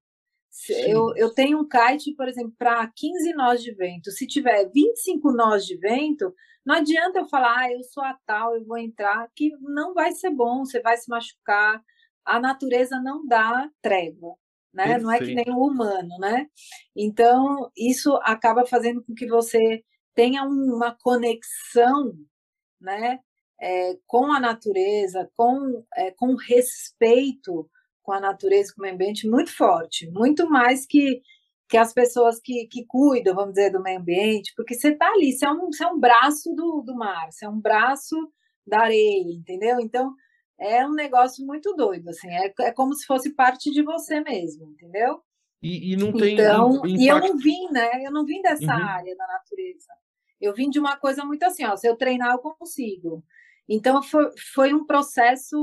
Eu, 0.69 1.15
eu 1.15 1.33
tenho 1.33 1.59
um 1.59 1.67
kite, 1.67 2.13
por 2.15 2.27
exemplo, 2.27 2.53
para 2.57 2.87
15 2.95 3.33
nós 3.33 3.63
de 3.63 3.73
vento. 3.73 4.11
Se 4.11 4.27
tiver 4.27 4.69
25 4.71 5.31
nós 5.31 5.65
de 5.65 5.75
vento, 5.77 6.33
não 6.63 6.75
adianta 6.75 7.19
eu 7.19 7.27
falar, 7.27 7.57
ah, 7.57 7.71
eu 7.71 7.83
sou 7.83 8.03
a 8.03 8.15
tal, 8.25 8.55
eu 8.55 8.63
vou 8.63 8.77
entrar, 8.77 9.27
que 9.35 9.51
não 9.59 9.93
vai 9.93 10.11
ser 10.11 10.29
bom, 10.29 10.63
você 10.63 10.79
vai 10.79 10.95
se 10.97 11.09
machucar. 11.09 11.83
A 12.23 12.39
natureza 12.39 13.01
não 13.01 13.25
dá 13.25 13.67
trégua, 13.81 14.35
né? 14.71 14.83
Perfeito. 14.83 15.03
Não 15.03 15.11
é 15.11 15.19
que 15.19 15.35
nem 15.35 15.45
o 15.49 15.65
humano, 15.65 16.17
né? 16.19 16.47
Então, 16.95 17.71
isso 17.75 18.15
acaba 18.21 18.65
fazendo 18.65 19.03
com 19.03 19.15
que 19.15 19.27
você 19.27 19.83
tenha 20.13 20.43
uma 20.43 20.95
conexão 20.95 22.13
né, 22.79 23.19
é, 23.59 23.97
com 24.05 24.31
a 24.31 24.39
natureza, 24.39 25.29
com, 25.35 25.83
é, 25.95 26.11
com 26.11 26.35
respeito 26.35 27.69
com 28.03 28.11
a 28.11 28.19
natureza, 28.19 28.73
com 28.75 28.83
o 28.83 28.89
ambiente 28.89 29.27
muito 29.27 29.55
forte, 29.55 30.09
muito 30.11 30.49
mais 30.49 30.85
que, 30.85 31.21
que 31.69 31.77
as 31.77 31.93
pessoas 31.93 32.39
que, 32.39 32.67
que 32.67 32.85
cuidam, 32.85 33.33
vamos 33.33 33.53
dizer, 33.53 33.71
do 33.71 33.81
meio 33.81 33.99
ambiente, 33.99 34.53
porque 34.55 34.75
você 34.75 34.89
está 34.89 35.07
ali, 35.09 35.31
você 35.31 35.45
é, 35.45 35.51
um, 35.51 35.71
você 35.71 35.83
é 35.85 35.87
um 35.87 35.99
braço 35.99 36.53
do, 36.53 36.81
do 36.81 36.95
mar, 36.95 37.31
você 37.31 37.45
é 37.45 37.49
um 37.49 37.59
braço 37.59 38.15
da 38.67 38.81
areia, 38.81 39.33
entendeu? 39.33 39.79
Então, 39.79 40.13
é 40.59 40.85
um 40.85 40.93
negócio 40.93 41.45
muito 41.45 41.73
doido, 41.75 42.09
assim, 42.09 42.29
é, 42.29 42.53
é 42.59 42.71
como 42.71 42.93
se 42.93 43.05
fosse 43.05 43.33
parte 43.33 43.71
de 43.71 43.81
você 43.81 44.19
mesmo, 44.19 44.69
entendeu? 44.71 45.21
E, 45.63 45.93
e 45.93 45.95
não 45.95 46.11
tem 46.11 46.33
então, 46.33 46.71
impacto... 46.71 46.87
e 46.89 47.07
eu 47.07 47.19
não 47.21 47.37
vim, 47.37 47.71
né? 47.71 48.05
Eu 48.05 48.11
não 48.11 48.25
vim 48.25 48.41
dessa 48.41 48.65
uhum. 48.65 48.83
área 48.83 49.15
da 49.15 49.25
natureza. 49.25 49.93
Eu 50.41 50.53
vim 50.53 50.69
de 50.69 50.77
uma 50.77 50.97
coisa 50.97 51.23
muito 51.23 51.43
assim, 51.43 51.63
ó, 51.63 51.73
se 51.77 51.87
eu 51.87 51.95
treinar, 51.95 52.33
eu 52.33 52.39
consigo. 52.39 53.23
Então, 53.67 54.03
foi, 54.03 54.29
foi 54.53 54.73
um 54.73 54.85
processo 54.85 55.57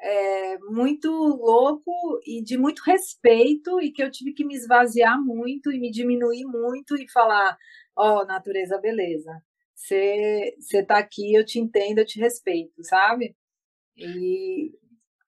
é, 0.00 0.56
muito 0.58 1.10
louco 1.10 1.90
e 2.24 2.44
de 2.44 2.56
muito 2.56 2.80
respeito, 2.86 3.80
e 3.80 3.90
que 3.90 4.00
eu 4.00 4.08
tive 4.08 4.32
que 4.32 4.44
me 4.44 4.54
esvaziar 4.54 5.20
muito 5.20 5.72
e 5.72 5.80
me 5.80 5.90
diminuir 5.90 6.44
muito 6.44 6.96
e 6.96 7.10
falar: 7.10 7.58
ó, 7.96 8.20
oh, 8.20 8.24
natureza, 8.24 8.78
beleza. 8.78 9.42
Você 9.74 10.54
está 10.74 10.98
aqui, 10.98 11.34
eu 11.34 11.44
te 11.44 11.58
entendo, 11.58 11.98
eu 11.98 12.06
te 12.06 12.20
respeito, 12.20 12.84
sabe? 12.84 13.36
E 13.96 14.72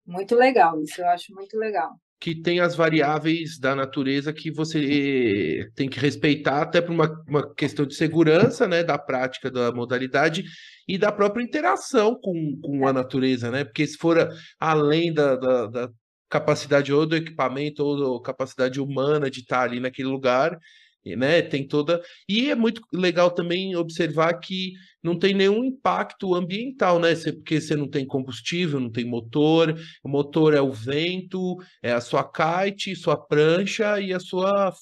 muito 0.04 0.34
legal, 0.34 0.82
isso 0.82 1.00
eu 1.00 1.08
acho 1.08 1.34
muito 1.34 1.56
legal 1.56 1.98
que 2.20 2.34
tem 2.34 2.60
as 2.60 2.76
variáveis 2.76 3.58
da 3.58 3.74
natureza 3.74 4.30
que 4.30 4.50
você 4.50 5.66
tem 5.74 5.88
que 5.88 5.98
respeitar, 5.98 6.60
até 6.60 6.80
por 6.82 6.92
uma, 6.92 7.24
uma 7.26 7.54
questão 7.54 7.86
de 7.86 7.94
segurança, 7.94 8.68
né, 8.68 8.84
da 8.84 8.98
prática 8.98 9.50
da 9.50 9.72
modalidade 9.72 10.44
e 10.86 10.98
da 10.98 11.10
própria 11.10 11.42
interação 11.42 12.14
com, 12.20 12.60
com 12.62 12.86
a 12.86 12.92
natureza, 12.92 13.50
né? 13.50 13.64
Porque 13.64 13.86
se 13.86 13.96
for 13.96 14.28
além 14.58 15.14
da, 15.14 15.34
da, 15.34 15.66
da 15.66 15.90
capacidade 16.28 16.92
ou 16.92 17.06
do 17.06 17.16
equipamento 17.16 17.82
ou 17.82 18.18
da 18.18 18.22
capacidade 18.22 18.80
humana 18.80 19.30
de 19.30 19.40
estar 19.40 19.62
ali 19.62 19.80
naquele 19.80 20.08
lugar, 20.08 20.58
né? 21.04 21.42
Tem 21.42 21.66
toda. 21.66 22.02
E 22.28 22.50
é 22.50 22.54
muito 22.54 22.82
legal 22.92 23.30
também 23.30 23.74
observar 23.76 24.34
que 24.34 24.72
não 25.02 25.18
tem 25.18 25.34
nenhum 25.34 25.64
impacto 25.64 26.34
ambiental, 26.34 26.98
né? 26.98 27.14
Porque 27.14 27.60
você 27.60 27.74
não 27.74 27.88
tem 27.88 28.06
combustível, 28.06 28.78
não 28.78 28.90
tem 28.90 29.04
motor, 29.04 29.74
o 30.04 30.08
motor 30.08 30.54
é 30.54 30.60
o 30.60 30.72
vento, 30.72 31.56
é 31.82 31.92
a 31.92 32.00
sua 32.00 32.24
kite, 32.24 32.94
sua 32.96 33.16
prancha 33.16 34.00
e 34.00 34.12
a 34.12 34.20
sua 34.20 34.72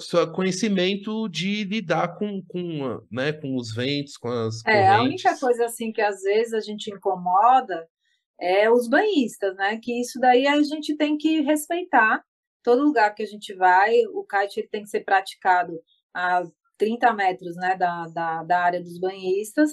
seu 0.00 0.32
conhecimento 0.32 1.28
de 1.28 1.64
lidar 1.64 2.16
com, 2.16 2.42
com, 2.48 3.00
né, 3.10 3.32
com 3.32 3.54
os 3.56 3.72
ventos, 3.72 4.16
com 4.16 4.28
as 4.28 4.62
correntes. 4.62 4.84
É, 4.84 4.88
a 4.88 5.02
única 5.02 5.38
coisa 5.38 5.66
assim 5.66 5.92
que 5.92 6.00
às 6.00 6.22
vezes 6.22 6.52
a 6.52 6.60
gente 6.60 6.90
incomoda 6.90 7.86
é 8.40 8.70
os 8.70 8.88
banhistas, 8.88 9.54
né? 9.56 9.78
Que 9.80 10.00
isso 10.00 10.18
daí 10.18 10.46
a 10.46 10.60
gente 10.62 10.96
tem 10.96 11.16
que 11.16 11.40
respeitar. 11.42 12.22
Todo 12.64 12.82
lugar 12.82 13.14
que 13.14 13.22
a 13.22 13.26
gente 13.26 13.54
vai, 13.54 14.04
o 14.06 14.24
kite 14.24 14.60
ele 14.60 14.68
tem 14.68 14.82
que 14.82 14.88
ser 14.88 15.04
praticado 15.04 15.78
a 16.12 16.42
30 16.76 17.12
metros 17.12 17.54
né, 17.54 17.76
da, 17.76 18.08
da, 18.08 18.42
da 18.42 18.60
área 18.60 18.82
dos 18.82 18.98
banhistas, 18.98 19.70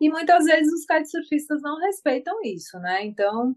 e 0.00 0.08
muitas 0.10 0.44
vezes 0.44 0.72
os 0.72 0.84
kitesurfistas 0.84 1.62
não 1.62 1.80
respeitam 1.80 2.34
isso, 2.44 2.78
né? 2.78 3.04
Então, 3.04 3.56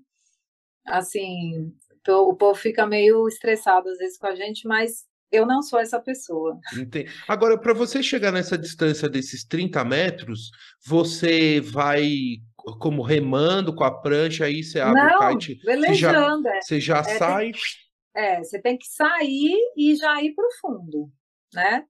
assim, 0.85 1.73
o 2.07 2.33
povo 2.35 2.57
fica 2.57 2.87
meio 2.87 3.27
estressado 3.27 3.89
às 3.89 3.97
vezes 3.97 4.17
com 4.17 4.27
a 4.27 4.35
gente, 4.35 4.67
mas 4.67 5.05
eu 5.31 5.45
não 5.45 5.61
sou 5.61 5.79
essa 5.79 5.99
pessoa. 5.99 6.57
Entendi. 6.73 7.09
Agora, 7.27 7.57
para 7.57 7.73
você 7.73 8.01
chegar 8.01 8.31
nessa 8.31 8.57
distância 8.57 9.09
desses 9.09 9.43
30 9.43 9.83
metros, 9.83 10.51
você 10.85 11.59
vai 11.59 12.37
como 12.79 13.01
remando 13.01 13.73
com 13.73 13.83
a 13.83 13.91
prancha, 13.91 14.45
aí 14.45 14.63
você 14.63 14.79
abre 14.79 15.01
não, 15.01 15.19
o 15.19 15.29
kite. 15.29 15.59
Você 15.63 15.93
já, 15.93 16.37
você 16.61 16.79
já 16.79 16.99
é, 16.99 17.17
sai. 17.17 17.51
Tem, 17.51 17.61
é, 18.15 18.39
você 18.43 18.61
tem 18.61 18.77
que 18.77 18.87
sair 18.87 19.55
e 19.75 19.95
já 19.95 20.21
ir 20.21 20.33
para 20.33 20.47
o 20.47 20.51
fundo, 20.61 21.11
né? 21.53 21.85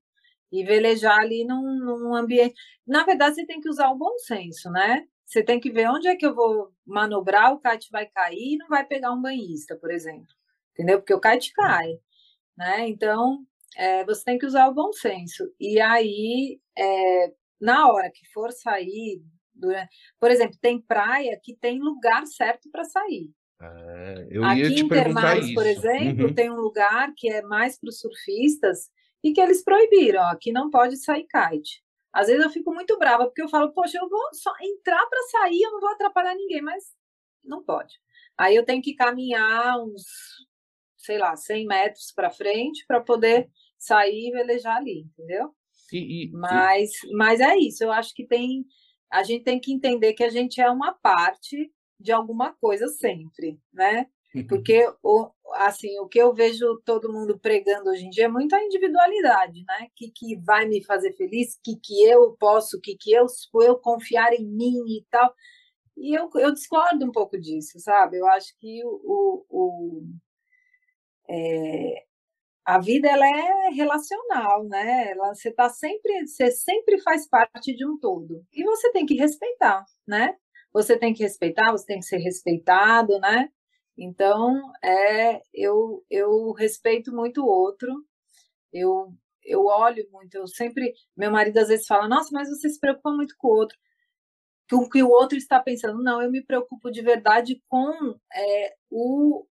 E 0.51 0.63
velejar 0.63 1.19
ali 1.19 1.45
num, 1.45 1.79
num 1.79 2.15
ambiente. 2.15 2.55
Na 2.85 3.03
verdade, 3.03 3.35
você 3.35 3.45
tem 3.45 3.61
que 3.61 3.69
usar 3.69 3.89
o 3.91 3.97
bom 3.97 4.17
senso, 4.19 4.69
né? 4.71 5.05
Você 5.25 5.43
tem 5.43 5.59
que 5.59 5.71
ver 5.71 5.89
onde 5.89 6.07
é 6.07 6.15
que 6.15 6.25
eu 6.25 6.33
vou 6.33 6.71
manobrar, 6.85 7.53
o 7.53 7.59
kite 7.59 7.89
vai 7.91 8.05
cair 8.07 8.53
e 8.53 8.57
não 8.57 8.67
vai 8.69 8.85
pegar 8.85 9.11
um 9.11 9.21
banhista, 9.21 9.75
por 9.75 9.91
exemplo. 9.91 10.27
Entendeu? 10.73 10.99
Porque 10.99 11.13
o 11.13 11.19
kite 11.19 11.51
cai. 11.53 11.99
Né? 12.57 12.87
Então, 12.89 13.45
é, 13.75 14.05
você 14.05 14.23
tem 14.23 14.37
que 14.37 14.45
usar 14.45 14.67
o 14.67 14.73
bom 14.73 14.91
senso. 14.93 15.43
E 15.59 15.79
aí, 15.81 16.59
é, 16.77 17.33
na 17.59 17.91
hora 17.91 18.09
que 18.11 18.25
for 18.33 18.51
sair, 18.51 19.21
durante... 19.53 19.89
por 20.19 20.31
exemplo, 20.31 20.57
tem 20.61 20.81
praia 20.81 21.39
que 21.43 21.55
tem 21.55 21.79
lugar 21.79 22.25
certo 22.27 22.69
para 22.71 22.83
sair. 22.85 23.31
É, 23.59 24.27
eu 24.29 24.43
Aqui 24.43 24.61
ia 24.61 24.75
te 24.75 24.81
em 24.81 24.87
Termares, 24.87 25.53
por 25.53 25.65
exemplo, 25.65 26.27
uhum. 26.27 26.33
tem 26.33 26.49
um 26.49 26.59
lugar 26.59 27.11
que 27.15 27.29
é 27.29 27.41
mais 27.41 27.79
para 27.79 27.89
os 27.89 27.99
surfistas 27.99 28.89
e 29.23 29.33
que 29.33 29.41
eles 29.41 29.63
proibiram, 29.63 30.21
ó, 30.21 30.35
que 30.35 30.51
não 30.51 30.69
pode 30.69 30.97
sair 30.97 31.25
kite. 31.25 31.83
Às 32.13 32.27
vezes 32.27 32.43
eu 32.43 32.49
fico 32.49 32.73
muito 32.73 32.97
brava, 32.97 33.25
porque 33.25 33.41
eu 33.41 33.49
falo, 33.49 33.73
poxa, 33.73 33.97
eu 33.97 34.07
vou 34.07 34.33
só 34.33 34.51
entrar 34.61 35.05
para 35.07 35.21
sair, 35.23 35.61
eu 35.61 35.71
não 35.71 35.79
vou 35.79 35.89
atrapalhar 35.89 36.35
ninguém, 36.35 36.61
mas 36.61 36.83
não 37.43 37.63
pode. 37.63 37.95
Aí 38.37 38.55
eu 38.55 38.65
tenho 38.65 38.81
que 38.81 38.93
caminhar 38.93 39.79
uns, 39.83 40.03
sei 40.97 41.17
lá, 41.17 41.35
100 41.35 41.65
metros 41.65 42.11
para 42.15 42.29
frente 42.29 42.85
para 42.87 43.01
poder 43.01 43.49
sair 43.77 44.29
e 44.29 44.31
velejar 44.31 44.77
ali, 44.77 45.01
entendeu? 45.01 45.51
E, 45.91 46.25
e, 46.25 46.31
mas, 46.31 46.91
e... 47.03 47.13
mas 47.13 47.39
é 47.39 47.57
isso, 47.57 47.83
eu 47.83 47.91
acho 47.91 48.13
que 48.13 48.25
tem. 48.25 48.65
A 49.11 49.23
gente 49.23 49.43
tem 49.43 49.59
que 49.59 49.71
entender 49.71 50.13
que 50.13 50.23
a 50.23 50.29
gente 50.29 50.59
é 50.59 50.69
uma 50.69 50.93
parte 50.93 51.71
de 51.99 52.11
alguma 52.11 52.53
coisa 52.53 52.87
sempre, 52.87 53.59
né? 53.73 54.07
Uhum. 54.35 54.47
Porque 54.47 54.87
o, 55.01 55.31
assim, 55.53 55.99
o 55.99 56.07
que 56.07 56.19
eu 56.19 56.33
vejo 56.33 56.81
todo 56.85 57.11
mundo 57.11 57.39
pregando 57.39 57.89
hoje 57.89 58.05
em 58.05 58.09
dia 58.09 58.25
é 58.25 58.29
muito 58.29 58.55
a 58.55 58.63
individualidade, 58.63 59.63
né? 59.67 59.87
O 59.87 59.91
que, 59.95 60.11
que 60.11 60.35
vai 60.37 60.65
me 60.65 60.83
fazer 60.83 61.13
feliz, 61.13 61.55
o 61.55 61.59
que, 61.63 61.75
que 61.81 62.03
eu 62.03 62.35
posso, 62.39 62.77
o 62.77 62.81
que, 62.81 62.95
que 62.95 63.11
eu, 63.11 63.25
eu 63.63 63.77
confiar 63.77 64.33
em 64.33 64.45
mim 64.45 64.83
e 64.87 65.05
tal. 65.09 65.33
E 65.97 66.13
eu, 66.13 66.29
eu 66.35 66.53
discordo 66.53 67.05
um 67.05 67.11
pouco 67.11 67.39
disso, 67.39 67.79
sabe? 67.79 68.17
Eu 68.17 68.27
acho 68.27 68.55
que 68.59 68.83
o, 68.85 69.45
o 69.49 70.03
é, 71.29 72.03
a 72.67 72.79
vida 72.79 73.09
ela 73.09 73.25
é 73.25 73.69
relacional, 73.69 74.65
né? 74.67 75.11
Ela, 75.11 75.33
você 75.33 75.51
tá 75.51 75.69
sempre, 75.69 76.27
você 76.27 76.51
sempre 76.51 77.01
faz 77.01 77.27
parte 77.27 77.73
de 77.73 77.85
um 77.85 77.97
todo 77.97 78.45
e 78.53 78.63
você 78.63 78.91
tem 78.91 79.05
que 79.05 79.15
respeitar, 79.15 79.85
né? 80.05 80.35
Você 80.77 80.95
tem 80.95 81.11
que 81.11 81.23
respeitar, 81.23 81.71
você 81.71 81.87
tem 81.87 81.99
que 81.99 82.05
ser 82.05 82.17
respeitado, 82.17 83.19
né? 83.19 83.49
Então, 83.97 84.55
é, 84.83 85.41
eu, 85.51 86.05
eu 86.07 86.51
respeito 86.51 87.11
muito 87.11 87.41
o 87.41 87.47
outro, 87.47 87.91
eu, 88.71 89.11
eu 89.43 89.65
olho 89.65 90.07
muito, 90.11 90.35
eu 90.35 90.47
sempre. 90.47 90.93
Meu 91.15 91.31
marido 91.31 91.57
às 91.57 91.69
vezes 91.69 91.87
fala: 91.87 92.07
Nossa, 92.07 92.29
mas 92.31 92.47
você 92.47 92.69
se 92.69 92.79
preocupa 92.79 93.11
muito 93.11 93.35
com 93.39 93.47
o 93.47 93.55
outro, 93.55 93.75
com 94.69 94.77
o 94.77 94.89
que 94.89 95.01
o 95.01 95.09
outro 95.09 95.35
está 95.35 95.59
pensando. 95.59 96.03
Não, 96.03 96.21
eu 96.21 96.29
me 96.29 96.43
preocupo 96.45 96.91
de 96.91 97.01
verdade 97.01 97.59
com 97.67 98.15
é, 98.31 98.75
o 98.91 99.47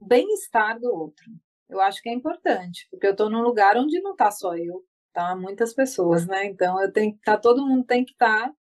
bem-estar 0.00 0.80
do 0.80 0.88
outro. 0.90 1.26
Eu 1.68 1.82
acho 1.82 2.00
que 2.02 2.08
é 2.08 2.14
importante, 2.14 2.88
porque 2.90 3.06
eu 3.06 3.12
estou 3.12 3.28
num 3.28 3.42
lugar 3.42 3.76
onde 3.76 4.00
não 4.00 4.12
está 4.12 4.30
só 4.30 4.56
eu, 4.56 4.82
tá 5.12 5.36
muitas 5.36 5.74
pessoas, 5.74 6.26
né? 6.26 6.46
Então 6.46 6.80
eu 6.80 6.90
tenho 6.90 7.12
que 7.14 7.20
tá, 7.20 7.36
todo 7.36 7.66
mundo 7.66 7.84
tem 7.84 8.06
que 8.06 8.12
estar 8.12 8.48
tá 8.48 8.54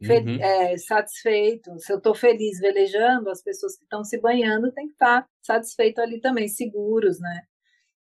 Uhum. 0.00 0.40
É, 0.40 0.76
satisfeito. 0.76 1.78
Se 1.78 1.92
eu 1.92 1.98
estou 1.98 2.14
feliz 2.14 2.58
velejando, 2.60 3.30
as 3.30 3.42
pessoas 3.42 3.76
que 3.76 3.84
estão 3.84 4.04
se 4.04 4.20
banhando 4.20 4.70
têm 4.72 4.88
que 4.88 4.92
estar 4.92 5.22
tá 5.22 5.28
satisfeitos 5.42 6.02
ali 6.02 6.20
também, 6.20 6.48
seguros, 6.48 7.18
né? 7.18 7.42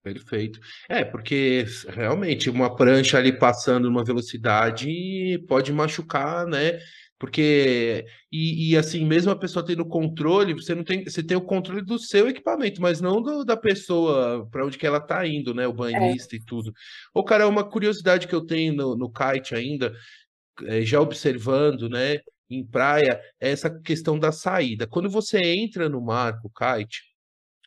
Perfeito. 0.03 0.61
É, 0.87 1.03
porque 1.03 1.65
realmente 1.89 2.51
uma 2.51 2.77
prancha 2.77 3.17
ali 3.17 3.33
passando 3.33 3.89
numa 3.89 4.05
velocidade 4.05 5.43
pode 5.49 5.73
machucar, 5.73 6.47
né? 6.47 6.79
Porque, 7.19 8.05
e, 8.31 8.73
e, 8.73 8.77
assim, 8.77 9.07
mesmo 9.07 9.31
a 9.31 9.39
pessoa 9.39 9.65
tendo 9.65 9.87
controle, 9.87 10.53
você 10.53 10.75
não 10.75 10.85
tem, 10.85 11.05
você 11.05 11.23
tem 11.23 11.37
o 11.37 11.41
controle 11.41 11.81
do 11.81 11.99
seu 11.99 12.29
equipamento, 12.29 12.83
mas 12.83 13.01
não 13.01 13.23
do, 13.23 13.45
da 13.45 13.57
pessoa 13.57 14.47
para 14.51 14.67
onde 14.67 14.77
que 14.77 14.87
ela 14.87 15.01
tá 15.01 15.27
indo, 15.27 15.55
né? 15.55 15.67
O 15.67 15.73
banhista 15.73 16.37
é. 16.37 16.39
e 16.39 16.45
tudo. 16.45 16.71
Ô, 17.15 17.25
cara, 17.25 17.49
uma 17.49 17.65
curiosidade 17.65 18.29
que 18.29 18.35
eu 18.35 18.45
tenho 18.45 18.75
no, 18.75 18.95
no 18.95 19.11
kite 19.11 19.55
ainda, 19.55 19.91
é, 19.91 19.95
já 20.83 21.01
observando, 21.01 21.89
né, 21.89 22.19
em 22.49 22.65
praia, 22.65 23.21
é 23.41 23.51
essa 23.51 23.71
questão 23.71 24.19
da 24.19 24.33
saída. 24.33 24.87
Quando 24.87 25.09
você 25.09 25.39
entra 25.39 25.89
no 25.89 26.01
mar 26.01 26.41
com 26.41 26.49
kite, 26.49 27.03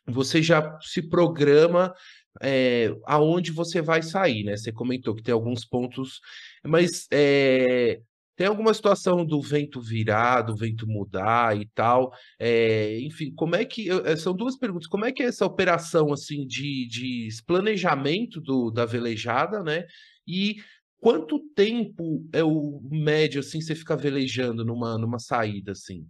você 0.06 0.42
já 0.42 0.78
se 0.80 1.02
programa 1.02 1.94
é, 2.40 2.94
aonde 3.04 3.52
você 3.52 3.82
vai 3.82 4.02
sair, 4.02 4.44
né? 4.44 4.56
Você 4.56 4.72
comentou 4.72 5.14
que 5.14 5.22
tem 5.22 5.34
alguns 5.34 5.64
pontos, 5.64 6.20
mas 6.64 7.06
é, 7.12 8.00
tem 8.36 8.46
alguma 8.46 8.72
situação 8.72 9.24
do 9.26 9.42
vento 9.42 9.80
virar, 9.80 10.42
do 10.42 10.56
vento 10.56 10.86
mudar 10.86 11.56
e 11.60 11.68
tal? 11.74 12.12
É, 12.38 12.98
enfim, 13.00 13.34
como 13.34 13.56
é 13.56 13.64
que. 13.64 13.88
São 14.16 14.32
duas 14.34 14.56
perguntas. 14.56 14.86
Como 14.86 15.04
é 15.04 15.12
que 15.12 15.22
é 15.22 15.26
essa 15.26 15.44
operação 15.44 16.12
assim 16.12 16.46
de, 16.46 16.86
de 16.88 17.28
planejamento 17.44 18.40
do, 18.40 18.70
da 18.70 18.86
velejada, 18.86 19.62
né? 19.62 19.84
E 20.26 20.56
Quanto 21.00 21.38
tempo 21.54 22.28
é 22.32 22.42
o 22.42 22.80
médio, 22.82 23.40
assim, 23.40 23.60
você 23.60 23.74
fica 23.74 23.96
velejando 23.96 24.64
numa, 24.64 24.98
numa 24.98 25.18
saída, 25.18 25.72
assim? 25.72 26.06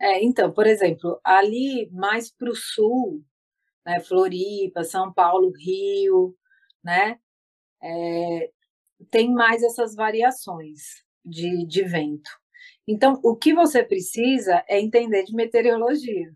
É, 0.00 0.22
então, 0.22 0.52
por 0.52 0.66
exemplo, 0.66 1.20
ali 1.22 1.88
mais 1.92 2.30
para 2.30 2.50
o 2.50 2.56
sul, 2.56 3.24
né, 3.86 4.00
Floripa, 4.00 4.82
São 4.82 5.12
Paulo, 5.12 5.52
Rio, 5.56 6.36
né, 6.82 7.18
é, 7.82 8.50
tem 9.10 9.32
mais 9.32 9.62
essas 9.62 9.94
variações 9.94 11.04
de, 11.24 11.64
de 11.66 11.82
vento. 11.84 12.30
Então, 12.86 13.20
o 13.22 13.36
que 13.36 13.54
você 13.54 13.82
precisa 13.82 14.64
é 14.68 14.80
entender 14.80 15.24
de 15.24 15.34
meteorologia. 15.34 16.34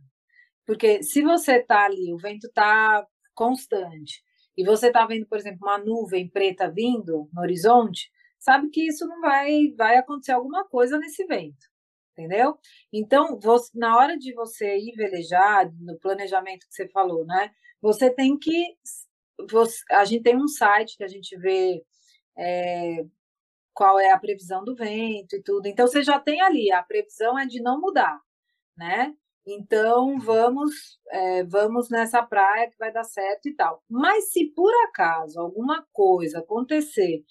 Porque 0.64 1.02
se 1.02 1.22
você 1.22 1.56
está 1.56 1.84
ali, 1.84 2.12
o 2.12 2.18
vento 2.18 2.46
está 2.46 3.06
constante, 3.34 4.22
e 4.58 4.64
você 4.64 4.88
está 4.88 5.06
vendo, 5.06 5.24
por 5.24 5.38
exemplo, 5.38 5.60
uma 5.62 5.78
nuvem 5.78 6.28
preta 6.28 6.68
vindo 6.68 7.30
no 7.32 7.40
horizonte, 7.40 8.10
sabe 8.40 8.68
que 8.70 8.88
isso 8.88 9.06
não 9.06 9.20
vai, 9.20 9.72
vai 9.76 9.96
acontecer 9.96 10.32
alguma 10.32 10.64
coisa 10.64 10.98
nesse 10.98 11.24
vento, 11.26 11.64
entendeu? 12.10 12.58
Então, 12.92 13.38
você, 13.38 13.70
na 13.78 13.96
hora 13.96 14.18
de 14.18 14.34
você 14.34 14.76
ir 14.76 14.96
velejar, 14.96 15.72
no 15.78 15.96
planejamento 16.00 16.66
que 16.66 16.74
você 16.74 16.88
falou, 16.88 17.24
né? 17.24 17.52
Você 17.80 18.10
tem 18.10 18.36
que. 18.36 18.76
Você, 19.48 19.80
a 19.92 20.04
gente 20.04 20.24
tem 20.24 20.36
um 20.36 20.48
site 20.48 20.96
que 20.96 21.04
a 21.04 21.08
gente 21.08 21.38
vê 21.38 21.80
é, 22.36 23.04
qual 23.72 24.00
é 24.00 24.10
a 24.10 24.18
previsão 24.18 24.64
do 24.64 24.74
vento 24.74 25.36
e 25.36 25.42
tudo. 25.42 25.66
Então, 25.68 25.86
você 25.86 26.02
já 26.02 26.18
tem 26.18 26.40
ali, 26.40 26.72
a 26.72 26.82
previsão 26.82 27.38
é 27.38 27.46
de 27.46 27.62
não 27.62 27.80
mudar, 27.80 28.20
né? 28.76 29.14
Então 29.50 30.18
vamos 30.18 30.98
é, 31.10 31.42
vamos 31.44 31.88
nessa 31.88 32.22
praia 32.22 32.70
que 32.70 32.76
vai 32.78 32.92
dar 32.92 33.04
certo 33.04 33.48
e 33.48 33.54
tal. 33.54 33.82
Mas 33.88 34.32
se 34.32 34.46
por 34.54 34.72
acaso 34.86 35.40
alguma 35.40 35.86
coisa 35.92 36.40
acontecer 36.40 37.24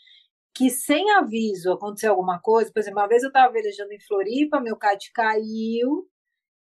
que 0.58 0.71
sem 0.71 1.12
aviso 1.12 1.71
acontecer 1.71 2.08
alguma 2.08 2.39
coisa, 2.39 2.71
por 2.73 2.80
exemplo, 2.80 2.99
uma 2.99 3.08
vez 3.08 3.21
eu 3.21 3.27
estava 3.27 3.53
velejando 3.53 3.93
em 3.93 3.99
Floripa, 3.99 4.60
meu 4.60 4.75
kite 4.75 5.12
caiu 5.13 6.10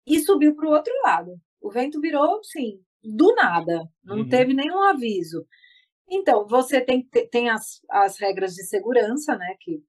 e 0.07 0.19
subiu 0.21 0.55
para 0.55 0.65
o 0.65 0.71
outro 0.71 0.93
lado. 1.03 1.37
O 1.59 1.69
vento 1.69 1.99
virou, 1.99 2.41
sim, 2.41 2.81
do 3.03 3.35
nada, 3.35 3.83
não 4.01 4.19
uhum. 4.19 4.29
teve 4.29 4.53
nenhum 4.53 4.81
aviso. 4.83 5.45
Então, 6.09 6.47
você 6.47 6.79
tem, 6.79 7.05
tem 7.31 7.49
as, 7.49 7.81
as 7.89 8.17
regras 8.17 8.53
de 8.53 8.63
segurança, 8.63 9.37
né, 9.37 9.55
que 9.59 9.83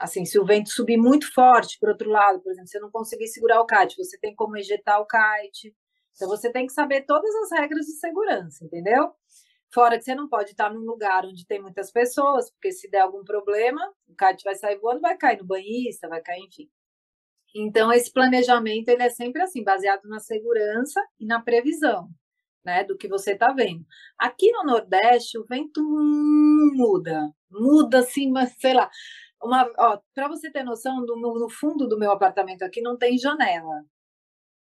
Assim, 0.00 0.24
se 0.24 0.38
o 0.38 0.46
vento 0.46 0.70
subir 0.70 0.96
muito 0.96 1.30
forte 1.32 1.78
para 1.78 1.90
outro 1.90 2.08
lado, 2.08 2.40
por 2.40 2.50
exemplo, 2.50 2.68
você 2.68 2.80
não 2.80 2.90
conseguir 2.90 3.28
segurar 3.28 3.60
o 3.60 3.66
kite, 3.66 3.96
você 3.98 4.18
tem 4.18 4.34
como 4.34 4.56
ejetar 4.56 4.98
o 4.98 5.06
kite. 5.06 5.76
Então, 6.16 6.26
você 6.26 6.50
tem 6.50 6.66
que 6.66 6.72
saber 6.72 7.02
todas 7.02 7.34
as 7.34 7.52
regras 7.60 7.84
de 7.84 7.92
segurança, 7.92 8.64
entendeu? 8.64 9.12
Fora 9.72 9.98
que 9.98 10.04
você 10.04 10.14
não 10.14 10.28
pode 10.28 10.52
estar 10.52 10.72
num 10.72 10.80
lugar 10.80 11.24
onde 11.26 11.46
tem 11.46 11.60
muitas 11.60 11.92
pessoas, 11.92 12.50
porque 12.50 12.72
se 12.72 12.90
der 12.90 13.00
algum 13.00 13.22
problema, 13.22 13.80
o 14.08 14.16
kite 14.16 14.42
vai 14.42 14.54
sair 14.54 14.78
voando, 14.78 15.02
vai 15.02 15.16
cair 15.18 15.38
no 15.38 15.44
banhista, 15.46 16.08
vai 16.08 16.22
cair, 16.22 16.44
enfim. 16.44 16.68
Então, 17.54 17.92
esse 17.92 18.12
planejamento 18.12 18.88
ele 18.88 19.02
é 19.02 19.10
sempre 19.10 19.42
assim, 19.42 19.62
baseado 19.62 20.08
na 20.08 20.18
segurança 20.18 21.04
e 21.18 21.26
na 21.26 21.42
previsão, 21.42 22.08
né, 22.64 22.84
do 22.84 22.96
que 22.96 23.08
você 23.08 23.32
está 23.32 23.52
vendo. 23.52 23.84
Aqui 24.18 24.50
no 24.52 24.64
Nordeste, 24.64 25.38
o 25.38 25.44
vento 25.46 25.82
muda, 25.82 27.30
muda 27.50 28.00
assim, 28.00 28.30
mas 28.30 28.54
sei 28.58 28.74
lá. 28.74 28.90
Para 30.14 30.28
você 30.28 30.50
ter 30.50 30.62
noção, 30.62 31.04
do, 31.04 31.16
no, 31.16 31.48
fundo 31.48 31.88
do 31.88 31.98
meu 31.98 32.10
apartamento 32.12 32.62
aqui 32.62 32.80
não 32.80 32.96
tem 32.96 33.18
janela. 33.18 33.84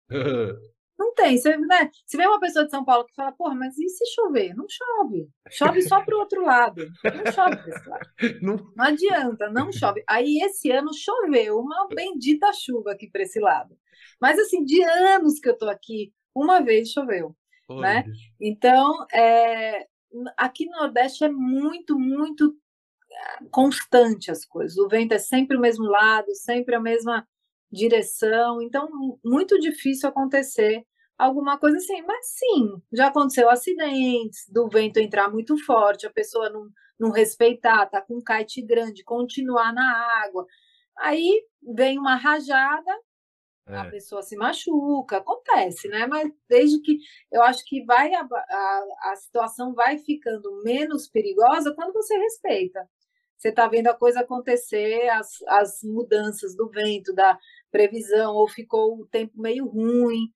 Não 0.98 1.14
tem. 1.14 1.38
Você, 1.38 1.56
né? 1.56 1.88
Se 2.04 2.16
vê 2.16 2.26
uma 2.26 2.40
pessoa 2.40 2.64
de 2.64 2.72
São 2.72 2.84
Paulo 2.84 3.06
que 3.06 3.14
fala, 3.14 3.30
porra, 3.30 3.54
mas 3.54 3.78
e 3.78 3.88
se 3.88 4.04
chover? 4.12 4.52
Não 4.54 4.66
chove. 4.68 5.28
Chove 5.48 5.82
só 5.82 6.02
para 6.02 6.16
o 6.16 6.18
outro 6.18 6.44
lado. 6.44 6.84
Não 7.04 7.32
chove 7.32 7.56
lado. 7.86 8.08
Não... 8.42 8.56
não 8.76 8.84
adianta, 8.84 9.48
não 9.48 9.70
chove. 9.70 10.02
Aí 10.08 10.40
esse 10.42 10.72
ano 10.72 10.90
choveu, 10.92 11.60
uma 11.60 11.86
bendita 11.86 12.52
chuva 12.52 12.92
aqui 12.92 13.08
para 13.08 13.22
esse 13.22 13.38
lado. 13.38 13.78
Mas 14.20 14.40
assim, 14.40 14.64
de 14.64 14.82
anos 14.82 15.38
que 15.38 15.48
eu 15.48 15.52
estou 15.52 15.70
aqui, 15.70 16.12
uma 16.34 16.60
vez 16.60 16.90
choveu. 16.90 17.36
né? 17.70 18.04
Então, 18.40 19.06
é, 19.12 19.86
aqui 20.36 20.66
no 20.66 20.78
Nordeste 20.78 21.24
é 21.24 21.28
muito, 21.28 21.98
muito 21.98 22.56
constante 23.50 24.30
as 24.30 24.44
coisas. 24.44 24.76
O 24.78 24.88
vento 24.88 25.12
é 25.12 25.18
sempre 25.18 25.56
o 25.56 25.60
mesmo 25.60 25.84
lado, 25.84 26.34
sempre 26.34 26.74
a 26.74 26.80
mesma 26.80 27.26
direção, 27.70 28.62
então 28.62 28.88
muito 29.24 29.58
difícil 29.58 30.08
acontecer 30.08 30.84
alguma 31.18 31.58
coisa 31.58 31.76
assim. 31.76 32.02
Mas 32.02 32.26
sim, 32.38 32.82
já 32.92 33.08
aconteceu 33.08 33.50
acidentes, 33.50 34.46
do 34.48 34.68
vento 34.68 34.98
entrar 34.98 35.30
muito 35.30 35.56
forte, 35.64 36.06
a 36.06 36.12
pessoa 36.12 36.48
não, 36.50 36.68
não 36.98 37.10
respeitar, 37.10 37.86
tá 37.86 38.00
com 38.00 38.16
um 38.16 38.22
kite 38.22 38.62
grande, 38.62 39.04
continuar 39.04 39.72
na 39.72 40.24
água. 40.24 40.46
Aí 40.96 41.44
vem 41.62 41.98
uma 41.98 42.16
rajada, 42.16 42.90
é. 43.66 43.76
a 43.76 43.84
pessoa 43.90 44.22
se 44.22 44.36
machuca, 44.36 45.18
acontece, 45.18 45.88
né? 45.88 46.06
Mas 46.06 46.32
desde 46.48 46.80
que 46.80 46.98
eu 47.30 47.42
acho 47.42 47.64
que 47.66 47.84
vai 47.84 48.14
a, 48.14 48.22
a, 48.22 48.84
a 49.12 49.16
situação 49.16 49.74
vai 49.74 49.98
ficando 49.98 50.62
menos 50.64 51.08
perigosa 51.08 51.74
quando 51.74 51.92
você 51.92 52.16
respeita. 52.16 52.88
Você 53.38 53.50
está 53.50 53.68
vendo 53.68 53.86
a 53.86 53.94
coisa 53.94 54.20
acontecer, 54.20 55.08
as, 55.10 55.40
as 55.46 55.80
mudanças 55.84 56.56
do 56.56 56.68
vento, 56.68 57.14
da, 57.14 57.38
previsão, 57.70 58.34
ou 58.34 58.48
ficou 58.48 59.00
o 59.00 59.06
tempo 59.06 59.40
meio 59.40 59.66
ruim. 59.66 60.32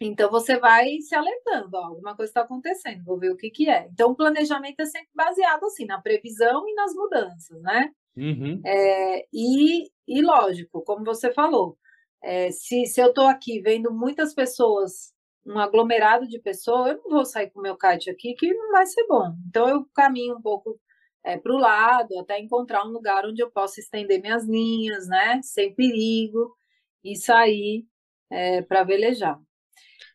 Então 0.00 0.30
você 0.30 0.58
vai 0.58 0.98
se 1.00 1.14
alertando, 1.14 1.70
ó, 1.74 1.86
alguma 1.86 2.14
coisa 2.14 2.30
está 2.30 2.42
acontecendo, 2.42 3.04
vou 3.04 3.18
ver 3.18 3.32
o 3.32 3.36
que, 3.36 3.50
que 3.50 3.68
é. 3.68 3.88
Então 3.90 4.10
o 4.10 4.16
planejamento 4.16 4.80
é 4.80 4.84
sempre 4.84 5.08
baseado 5.14 5.64
assim 5.64 5.86
na 5.86 6.00
previsão 6.00 6.68
e 6.68 6.74
nas 6.74 6.94
mudanças, 6.94 7.62
né? 7.62 7.90
Uhum. 8.14 8.60
É, 8.64 9.26
e, 9.32 9.90
e 10.06 10.22
lógico, 10.22 10.82
como 10.82 11.04
você 11.04 11.32
falou, 11.32 11.78
é, 12.22 12.50
se, 12.50 12.84
se 12.86 13.00
eu 13.00 13.08
estou 13.08 13.26
aqui 13.26 13.60
vendo 13.60 13.90
muitas 13.90 14.34
pessoas, 14.34 15.14
um 15.46 15.58
aglomerado 15.58 16.26
de 16.28 16.38
pessoas, 16.40 16.90
eu 16.90 17.02
não 17.02 17.10
vou 17.10 17.24
sair 17.24 17.50
com 17.50 17.60
o 17.60 17.62
meu 17.62 17.76
kite 17.76 18.10
aqui 18.10 18.34
que 18.34 18.52
não 18.52 18.72
vai 18.72 18.84
ser 18.84 19.06
bom. 19.06 19.34
Então 19.48 19.66
eu 19.66 19.86
caminho 19.94 20.36
um 20.36 20.42
pouco 20.42 20.78
é, 21.26 21.36
para 21.36 21.52
o 21.52 21.58
lado, 21.58 22.16
até 22.20 22.38
encontrar 22.38 22.86
um 22.86 22.92
lugar 22.92 23.26
onde 23.26 23.42
eu 23.42 23.50
possa 23.50 23.80
estender 23.80 24.22
minhas 24.22 24.46
linhas, 24.46 25.08
né, 25.08 25.40
sem 25.42 25.74
perigo, 25.74 26.56
e 27.02 27.16
sair 27.16 27.84
é, 28.30 28.62
para 28.62 28.84
velejar. 28.84 29.36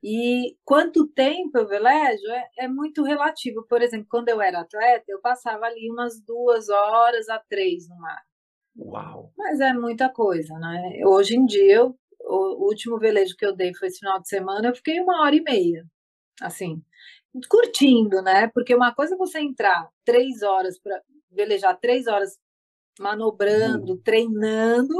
E 0.01 0.55
quanto 0.63 1.05
tempo 1.07 1.57
eu 1.57 1.67
velejo 1.67 2.25
é, 2.31 2.49
é, 2.59 2.67
muito 2.67 3.03
relativo. 3.03 3.63
Por 3.67 3.81
exemplo, 3.81 4.07
quando 4.09 4.29
eu 4.29 4.41
era 4.41 4.61
atleta, 4.61 5.05
eu 5.09 5.19
passava 5.19 5.65
ali 5.65 5.91
umas 5.91 6.19
duas 6.21 6.69
horas 6.69 7.27
a 7.29 7.37
três 7.39 7.87
no 7.89 7.97
mar. 7.99 8.21
Uau! 8.77 9.33
Mas 9.37 9.59
é 9.59 9.73
muita 9.73 10.09
coisa, 10.09 10.57
né? 10.57 11.01
Hoje 11.05 11.35
em 11.35 11.45
dia, 11.45 11.75
eu, 11.75 11.95
o 12.21 12.67
último 12.67 12.97
velejo 12.97 13.35
que 13.35 13.45
eu 13.45 13.55
dei 13.55 13.75
foi 13.75 13.89
esse 13.89 13.99
final 13.99 14.19
de 14.21 14.29
semana, 14.29 14.69
eu 14.69 14.75
fiquei 14.75 14.99
uma 15.01 15.21
hora 15.21 15.35
e 15.35 15.41
meia, 15.41 15.85
assim 16.41 16.81
curtindo, 17.49 18.21
né? 18.21 18.47
Porque 18.47 18.75
uma 18.75 18.93
coisa 18.93 19.15
é 19.15 19.17
você 19.17 19.39
entrar 19.39 19.89
três 20.03 20.41
horas 20.41 20.79
para 20.79 21.01
velejar 21.31 21.79
três 21.79 22.07
horas 22.07 22.37
manobrando, 22.99 23.93
uhum. 23.93 24.01
treinando, 24.01 24.93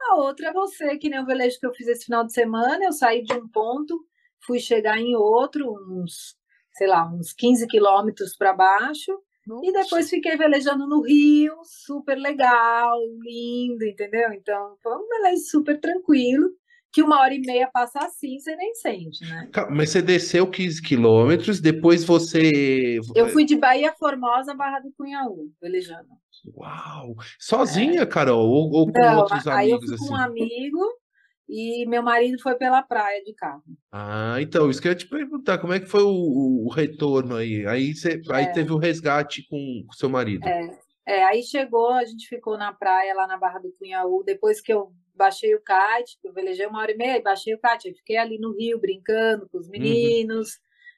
a 0.00 0.16
outra 0.16 0.48
é 0.48 0.52
você, 0.52 0.96
que 0.96 1.08
nem 1.08 1.20
o 1.20 1.26
velejo 1.26 1.58
que 1.58 1.66
eu 1.66 1.74
fiz 1.74 1.86
esse 1.86 2.06
final 2.06 2.24
de 2.24 2.32
semana, 2.32 2.84
eu 2.84 2.92
saí 2.92 3.22
de 3.22 3.34
um 3.34 3.46
ponto, 3.46 4.02
fui 4.44 4.58
chegar 4.58 4.98
em 4.98 5.14
outro, 5.14 5.72
uns, 5.88 6.36
sei 6.74 6.86
lá, 6.86 7.06
uns 7.06 7.32
15 7.32 7.66
quilômetros 7.66 8.34
para 8.36 8.52
baixo, 8.52 9.12
Nossa. 9.46 9.66
e 9.66 9.72
depois 9.72 10.08
fiquei 10.08 10.36
velejando 10.36 10.86
no 10.86 11.02
Rio, 11.02 11.54
super 11.64 12.16
legal, 12.16 12.98
lindo, 13.22 13.84
entendeu? 13.84 14.32
Então, 14.32 14.76
foi 14.82 14.96
um 14.96 15.06
velejo 15.06 15.42
super 15.50 15.78
tranquilo, 15.78 16.50
que 16.92 17.02
uma 17.02 17.20
hora 17.20 17.34
e 17.34 17.40
meia 17.40 17.70
passa 17.72 18.00
assim, 18.00 18.38
você 18.38 18.56
nem 18.56 18.74
sente, 18.74 19.24
né? 19.24 19.48
Mas 19.70 19.90
você 19.90 20.02
desceu 20.02 20.50
15 20.50 20.82
quilômetros, 20.82 21.60
depois 21.60 22.04
você. 22.04 22.98
Eu 23.14 23.28
fui 23.28 23.44
de 23.44 23.56
Bahia 23.56 23.92
Formosa, 23.92 24.54
Barra 24.54 24.80
do 24.80 24.92
Cunhaú, 24.92 25.52
velejando. 25.60 26.08
Uau! 26.56 27.14
Sozinha, 27.38 28.02
é. 28.02 28.06
Carol? 28.06 28.48
Ou, 28.48 28.72
ou 28.72 28.92
com 28.92 29.00
Não, 29.00 29.18
outros 29.18 29.46
aí 29.46 29.72
amigos? 29.72 29.92
eu 29.92 29.98
fui 29.98 30.08
com 30.08 30.14
um 30.14 30.16
assim? 30.16 30.24
amigo 30.24 31.00
e 31.48 31.84
meu 31.86 32.02
marido 32.02 32.40
foi 32.40 32.54
pela 32.54 32.82
praia 32.82 33.22
de 33.24 33.34
carro. 33.34 33.62
Ah, 33.92 34.36
então, 34.40 34.70
isso 34.70 34.80
que 34.80 34.88
eu 34.88 34.92
ia 34.92 34.98
te 34.98 35.06
perguntar, 35.06 35.58
como 35.58 35.72
é 35.72 35.80
que 35.80 35.86
foi 35.86 36.02
o, 36.02 36.66
o 36.66 36.68
retorno 36.70 37.36
aí? 37.36 37.66
Aí, 37.66 37.94
você, 37.94 38.20
é. 38.30 38.34
aí 38.34 38.52
teve 38.52 38.72
o 38.72 38.78
resgate 38.78 39.46
com 39.48 39.84
o 39.88 39.94
seu 39.94 40.08
marido. 40.08 40.46
É. 40.46 40.78
é, 41.06 41.24
aí 41.24 41.42
chegou, 41.42 41.90
a 41.90 42.04
gente 42.04 42.28
ficou 42.28 42.56
na 42.56 42.72
praia 42.72 43.14
lá 43.14 43.26
na 43.26 43.36
Barra 43.36 43.58
do 43.58 43.72
Cunhaú, 43.72 44.22
depois 44.24 44.60
que 44.60 44.72
eu 44.72 44.92
baixei 45.20 45.54
o 45.54 45.60
kite, 45.60 46.18
eu 46.24 46.32
velejei 46.32 46.66
uma 46.66 46.80
hora 46.80 46.92
e 46.92 46.96
meia, 46.96 47.22
baixei 47.22 47.54
o 47.54 47.58
kite, 47.58 47.94
fiquei 47.94 48.16
ali 48.16 48.38
no 48.38 48.56
rio 48.56 48.80
brincando 48.80 49.46
com 49.50 49.58
os 49.58 49.66
uhum. 49.66 49.72
meninos, 49.72 50.48
uhum. 50.48 50.54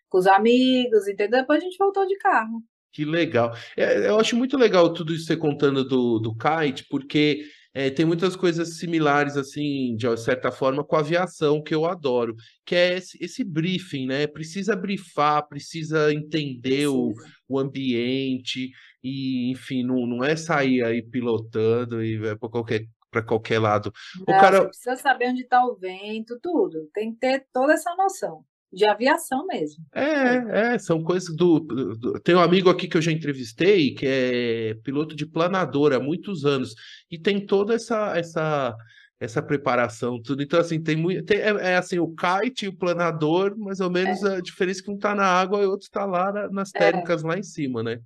com 0.08 0.18
os 0.18 0.28
amigos, 0.28 1.08
entendeu? 1.08 1.40
Depois 1.40 1.60
a 1.60 1.64
gente 1.64 1.76
voltou 1.76 2.06
de 2.06 2.16
carro. 2.18 2.62
Que 2.92 3.04
legal. 3.04 3.52
É, 3.76 4.08
eu 4.08 4.20
acho 4.20 4.36
muito 4.36 4.56
legal 4.56 4.92
tudo 4.92 5.12
isso 5.12 5.26
você 5.26 5.36
contando 5.36 5.82
do, 5.82 6.20
do 6.20 6.36
kite, 6.36 6.86
porque 6.88 7.42
é, 7.74 7.90
tem 7.90 8.04
muitas 8.04 8.36
coisas 8.36 8.78
similares, 8.78 9.36
assim, 9.36 9.96
de 9.96 10.16
certa 10.18 10.52
forma, 10.52 10.84
com 10.84 10.94
a 10.94 11.00
aviação, 11.00 11.62
que 11.62 11.74
eu 11.74 11.86
adoro, 11.86 12.36
que 12.64 12.76
é 12.76 12.98
esse, 12.98 13.16
esse 13.20 13.42
briefing, 13.42 14.06
né? 14.06 14.26
Precisa 14.26 14.76
brifar, 14.76 15.48
precisa 15.48 16.12
entender. 16.12 16.86
O, 16.86 17.14
o 17.48 17.58
ambiente, 17.58 18.70
e, 19.02 19.50
enfim, 19.50 19.82
não, 19.82 20.06
não 20.06 20.24
é 20.24 20.36
sair 20.36 20.84
aí 20.84 21.02
pilotando 21.02 22.04
e 22.04 22.14
é 22.26 22.36
para 22.36 22.48
qualquer 22.48 22.86
para 23.12 23.22
qualquer 23.22 23.58
lado. 23.58 23.92
Não, 24.26 24.34
o 24.34 24.40
cara 24.40 24.64
precisa 24.64 24.96
saber 24.96 25.28
onde 25.28 25.42
está 25.42 25.64
o 25.64 25.76
vento, 25.76 26.40
tudo. 26.40 26.88
Tem 26.92 27.12
que 27.12 27.20
ter 27.20 27.46
toda 27.52 27.74
essa 27.74 27.94
noção 27.94 28.44
de 28.72 28.86
aviação 28.86 29.46
mesmo. 29.46 29.84
É, 29.94 30.72
é, 30.74 30.78
são 30.78 31.02
coisas 31.02 31.36
do, 31.36 31.60
do, 31.60 32.18
Tem 32.20 32.34
um 32.34 32.40
amigo 32.40 32.70
aqui 32.70 32.88
que 32.88 32.96
eu 32.96 33.02
já 33.02 33.12
entrevistei, 33.12 33.94
que 33.94 34.06
é 34.06 34.74
piloto 34.82 35.14
de 35.14 35.26
planador 35.26 35.92
há 35.92 36.00
muitos 36.00 36.46
anos, 36.46 36.74
e 37.10 37.18
tem 37.18 37.44
toda 37.44 37.74
essa 37.74 38.16
essa 38.16 38.74
essa 39.20 39.40
preparação, 39.40 40.20
tudo. 40.20 40.42
Então, 40.42 40.58
assim, 40.58 40.82
tem 40.82 40.96
muito. 40.96 41.24
Tem, 41.24 41.38
é, 41.38 41.50
é, 41.50 41.76
assim, 41.76 41.98
o 42.00 42.12
kite 42.12 42.64
e 42.64 42.68
o 42.68 42.76
planador, 42.76 43.56
mais 43.56 43.78
ou 43.78 43.88
menos 43.88 44.24
é. 44.24 44.36
a 44.36 44.40
diferença 44.40 44.80
é 44.80 44.84
que 44.84 44.90
um 44.90 44.96
está 44.96 45.14
na 45.14 45.24
água 45.24 45.62
e 45.62 45.66
o 45.66 45.70
outro 45.70 45.84
está 45.84 46.04
lá 46.04 46.32
na, 46.32 46.50
nas 46.50 46.74
é. 46.74 46.78
técnicas 46.78 47.22
lá 47.22 47.38
em 47.38 47.42
cima, 47.42 47.84
né? 47.84 48.00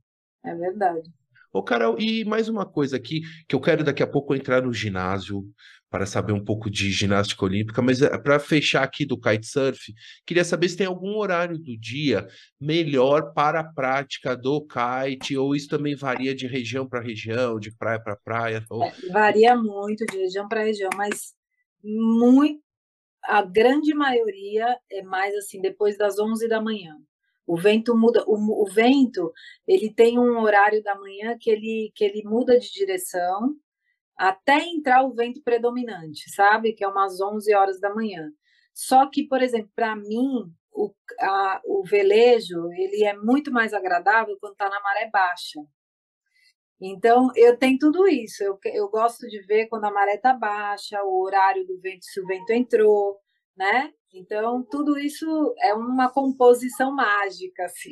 É 0.45 0.55
verdade. 0.55 1.11
Ô, 1.57 1.63
Carol, 1.63 1.99
e 1.99 2.23
mais 2.23 2.51
uma 2.51 2.67
coisa 2.67 2.99
aqui, 2.99 3.23
que 3.49 3.57
eu 3.57 3.61
quero 3.61 3.83
daqui 3.83 4.03
a 4.03 4.07
pouco 4.07 4.35
entrar 4.35 4.61
no 4.61 4.75
ginásio 4.75 5.43
para 5.89 6.05
saber 6.05 6.33
um 6.33 6.45
pouco 6.45 6.69
de 6.69 6.91
ginástica 6.91 7.47
olímpica, 7.47 7.81
mas 7.81 8.03
eh, 8.03 8.19
para 8.19 8.39
fechar 8.39 8.83
aqui 8.83 9.07
do 9.07 9.19
kitesurf, 9.19 9.91
queria 10.27 10.45
saber 10.45 10.69
se 10.69 10.77
tem 10.77 10.87
algum 10.87 11.17
horário 11.17 11.57
do 11.59 11.75
dia 11.79 12.27
melhor 12.61 13.33
para 13.33 13.61
a 13.61 13.65
prática 13.65 14.37
do 14.37 14.67
kite, 14.67 15.35
ou 15.35 15.57
isso 15.57 15.67
também 15.67 15.97
varia 15.97 16.35
de 16.35 16.47
região 16.47 16.87
para 16.87 17.01
região, 17.01 17.59
de 17.59 17.75
praia 17.75 17.99
para 17.99 18.17
praia? 18.17 18.63
Ou... 18.69 18.85
É, 18.85 18.93
varia 19.11 19.57
muito 19.57 20.05
de 20.05 20.15
região 20.15 20.47
para 20.47 20.63
região, 20.63 20.91
mas 20.95 21.33
muito, 21.83 22.61
a 23.25 23.41
grande 23.41 23.95
maioria 23.95 24.77
é 24.93 25.01
mais 25.01 25.35
assim, 25.35 25.63
depois 25.63 25.97
das 25.97 26.19
11 26.19 26.49
da 26.49 26.61
manhã. 26.61 26.99
O 27.47 27.57
vento 27.57 27.97
muda, 27.97 28.25
o, 28.27 28.63
o, 28.63 28.67
vento, 28.67 29.33
ele 29.67 29.93
tem 29.93 30.19
um 30.19 30.41
horário 30.41 30.83
da 30.83 30.95
manhã 30.97 31.37
que 31.39 31.49
ele, 31.49 31.93
que 31.95 32.05
ele 32.05 32.23
muda 32.25 32.59
de 32.59 32.71
direção 32.73 33.55
até 34.17 34.65
entrar 34.65 35.05
o 35.05 35.15
vento 35.15 35.43
predominante, 35.43 36.31
sabe? 36.35 36.73
Que 36.73 36.85
é 36.85 36.89
umas 36.89 37.21
11 37.21 37.55
horas 37.55 37.81
da 37.81 37.95
manhã. 37.95 38.33
Só 38.75 39.09
que, 39.09 39.27
por 39.29 39.43
exemplo, 39.43 39.71
para 39.75 39.95
mim, 39.95 40.53
o, 40.73 40.93
a, 41.21 41.61
o 41.65 41.85
velejo, 41.85 42.71
ele 42.73 43.05
é 43.05 43.17
muito 43.17 43.53
mais 43.53 43.73
agradável 43.73 44.37
quando 44.41 44.53
está 44.53 44.69
na 44.69 44.81
maré 44.81 45.09
baixa. 45.11 45.61
Então, 46.81 47.31
eu 47.35 47.57
tenho 47.57 47.79
tudo 47.79 48.07
isso. 48.07 48.43
Eu, 48.43 48.59
eu 48.67 48.89
gosto 48.89 49.27
de 49.29 49.41
ver 49.43 49.67
quando 49.69 49.85
a 49.85 49.91
maré 49.91 50.17
está 50.17 50.35
baixa, 50.35 51.03
o 51.05 51.23
horário 51.23 51.67
do 51.67 51.81
vento, 51.81 52.05
se 52.05 52.21
o 52.21 52.27
vento 52.27 52.51
entrou, 52.51 53.19
né? 53.57 53.93
Então, 54.19 54.63
tudo 54.63 54.99
isso 54.99 55.55
é 55.61 55.75
uma 55.75 56.11
composição 56.11 56.95
mágica, 56.95 57.65
assim. 57.65 57.91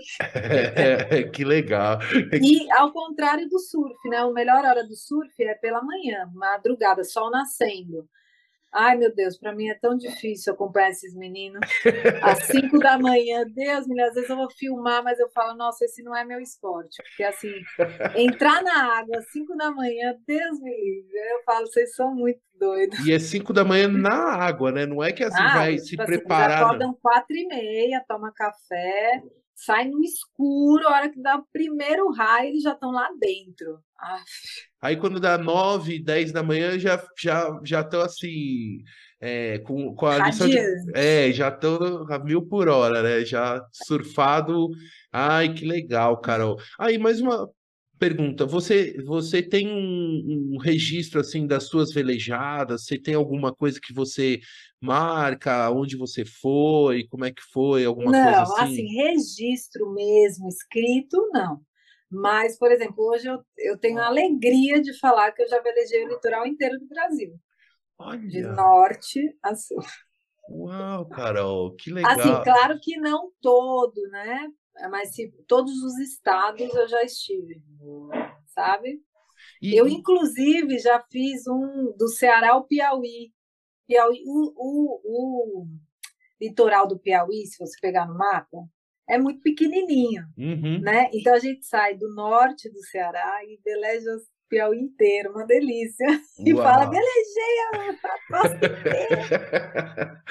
É, 0.77 1.23
que 1.25 1.45
legal. 1.45 1.99
E 2.43 2.71
ao 2.73 2.93
contrário 2.93 3.49
do 3.49 3.59
surf, 3.59 4.09
né? 4.09 4.19
A 4.19 4.31
melhor 4.31 4.65
hora 4.65 4.87
do 4.87 4.97
surf 4.97 5.33
é 5.43 5.55
pela 5.55 5.83
manhã, 5.83 6.31
madrugada, 6.35 7.05
sol 7.05 7.31
nascendo. 7.31 8.09
Ai, 8.75 8.97
meu 8.97 9.15
Deus, 9.15 9.39
para 9.39 9.55
mim 9.55 9.69
é 9.69 9.75
tão 9.75 9.97
difícil 9.97 10.53
acompanhar 10.53 10.91
esses 10.91 11.15
meninos. 11.15 11.61
Às 12.21 12.47
5 12.51 12.79
da 12.81 12.99
manhã, 12.99 13.45
Deus 13.55 13.87
me 13.87 14.03
às 14.03 14.15
vezes 14.15 14.29
eu 14.29 14.37
vou 14.37 14.51
filmar, 14.51 15.03
mas 15.05 15.21
eu 15.21 15.31
falo, 15.31 15.57
nossa, 15.57 15.85
esse 15.85 16.03
não 16.03 16.15
é 16.15 16.25
meu 16.25 16.41
esporte. 16.41 17.01
Porque 17.03 17.23
assim, 17.23 17.53
entrar 18.17 18.65
na 18.65 18.99
água 18.99 19.19
às 19.19 19.31
5 19.31 19.57
da 19.57 19.71
manhã, 19.71 20.17
Deus 20.27 20.61
me 20.61 20.71
livre. 20.71 21.17
Eu 21.17 21.45
falo, 21.45 21.67
vocês 21.69 21.95
são 21.95 22.13
muito 22.13 22.41
doidos. 22.59 22.99
E 23.07 23.13
é 23.13 23.19
5 23.19 23.53
da 23.53 23.65
manhã 23.65 23.87
na 23.87 24.35
água, 24.35 24.73
né? 24.73 24.87
Não 24.87 25.03
é 25.03 25.13
que 25.13 25.23
assim 25.23 25.41
ah, 25.41 25.55
vai 25.55 25.77
tipo 25.77 25.87
se 25.87 25.95
assim, 25.95 26.07
preparar. 26.07 26.65
Acordam 26.65 26.99
4 27.01 27.37
e 27.37 27.47
meia, 27.47 28.05
toma 28.09 28.33
café, 28.35 29.23
sai 29.55 29.85
no 29.85 30.03
escuro, 30.03 30.89
a 30.89 30.93
hora 30.93 31.09
que 31.09 31.23
dá 31.23 31.37
o 31.37 31.47
primeiro 31.53 32.11
raio, 32.11 32.49
eles 32.49 32.63
já 32.63 32.73
estão 32.73 32.91
lá 32.91 33.09
dentro. 33.21 33.79
Aí 34.81 34.97
quando 34.97 35.19
dá 35.19 35.39
9, 35.39 35.99
10 36.03 36.33
da 36.33 36.43
manhã, 36.43 36.79
já 36.79 37.03
já 37.19 37.49
já 37.65 37.81
estão 37.81 38.01
assim, 38.03 38.83
é, 39.21 39.59
com, 39.61 39.95
com 39.95 40.07
a 40.07 40.19
lição 40.19 40.49
de, 40.49 40.59
É, 40.95 41.33
já 41.33 41.49
estão 41.49 42.07
a 42.11 42.19
mil 42.19 42.47
por 42.47 42.69
hora, 42.69 43.03
né? 43.03 43.25
Já 43.25 43.65
surfado. 43.73 44.69
Ai, 45.11 45.55
que 45.55 45.65
legal, 45.65 46.21
Carol. 46.21 46.59
Aí, 46.79 46.99
mais 46.99 47.21
uma 47.21 47.49
pergunta. 47.99 48.45
Você, 48.45 48.97
você 49.05 49.43
tem 49.43 49.69
um, 49.69 50.55
um 50.55 50.59
registro, 50.59 51.21
assim, 51.21 51.47
das 51.47 51.65
suas 51.65 51.93
velejadas? 51.93 52.85
Você 52.85 52.99
tem 52.99 53.15
alguma 53.15 53.55
coisa 53.55 53.81
que 53.83 53.95
você 53.95 54.41
marca 54.81 55.71
onde 55.71 55.97
você 55.97 56.25
foi, 56.25 57.07
como 57.09 57.25
é 57.25 57.31
que 57.33 57.43
foi, 57.51 57.85
alguma 57.87 58.13
não, 58.13 58.23
coisa 58.23 58.43
assim? 58.43 58.53
Não, 58.53 58.65
assim, 58.65 58.87
registro 58.95 59.95
mesmo, 59.95 60.49
escrito, 60.49 61.31
não. 61.33 61.61
Mas, 62.15 62.57
por 62.57 62.71
exemplo, 62.71 63.05
hoje 63.05 63.27
eu, 63.27 63.45
eu 63.59 63.77
tenho 63.77 63.99
a 63.99 64.07
alegria 64.07 64.81
de 64.81 64.97
falar 64.99 65.33
que 65.33 65.43
eu 65.43 65.49
já 65.49 65.61
velejei 65.61 66.05
o 66.05 66.09
litoral 66.09 66.47
inteiro 66.47 66.79
do 66.79 66.87
Brasil. 66.87 67.35
Olha. 67.99 68.21
De 68.29 68.43
norte 68.43 69.37
a 69.43 69.55
sul. 69.55 69.83
Uau, 70.49 71.07
Carol, 71.09 71.75
que 71.75 71.91
legal. 71.91 72.13
Assim, 72.13 72.45
claro 72.45 72.79
que 72.81 72.97
não 72.99 73.33
todo, 73.41 74.01
né? 74.11 74.49
Mas 74.91 75.15
se 75.15 75.33
todos 75.47 75.73
os 75.83 75.99
estados 75.99 76.75
eu 76.75 76.89
já 76.89 77.03
estive, 77.03 77.63
sabe? 78.49 79.03
E... 79.61 79.75
Eu, 79.77 79.89
inclusive, 79.89 80.79
já 80.79 81.01
fiz 81.11 81.47
um 81.47 81.95
do 81.97 82.09
Ceará 82.09 82.53
ao 82.53 82.65
Piauí. 82.65 83.33
Piauí 83.87 84.23
o, 84.27 84.53
o, 84.57 85.01
o 85.05 85.67
litoral 86.41 86.87
do 86.87 86.99
Piauí, 86.99 87.47
se 87.47 87.59
você 87.59 87.79
pegar 87.81 88.07
no 88.07 88.17
mapa, 88.17 88.59
é 89.09 89.19
muito 89.19 89.41
pequenininho, 89.43 90.25
uhum. 90.37 90.81
né? 90.81 91.11
Então 91.13 91.35
a 91.35 91.39
gente 91.39 91.67
sai 91.67 91.97
do 91.97 92.13
norte 92.15 92.71
do 92.71 92.83
Ceará 92.83 93.41
e 93.45 93.61
veleja 93.63 94.11
o 94.11 94.35
Piauí 94.49 94.79
inteiro, 94.79 95.33
uma 95.33 95.45
delícia. 95.47 96.07
E 96.39 96.55
Uau. 96.55 96.63
fala, 96.63 96.91
velejei 96.91 97.59
a 97.73 97.99
costa 98.29 98.67
inteira. 98.67 100.23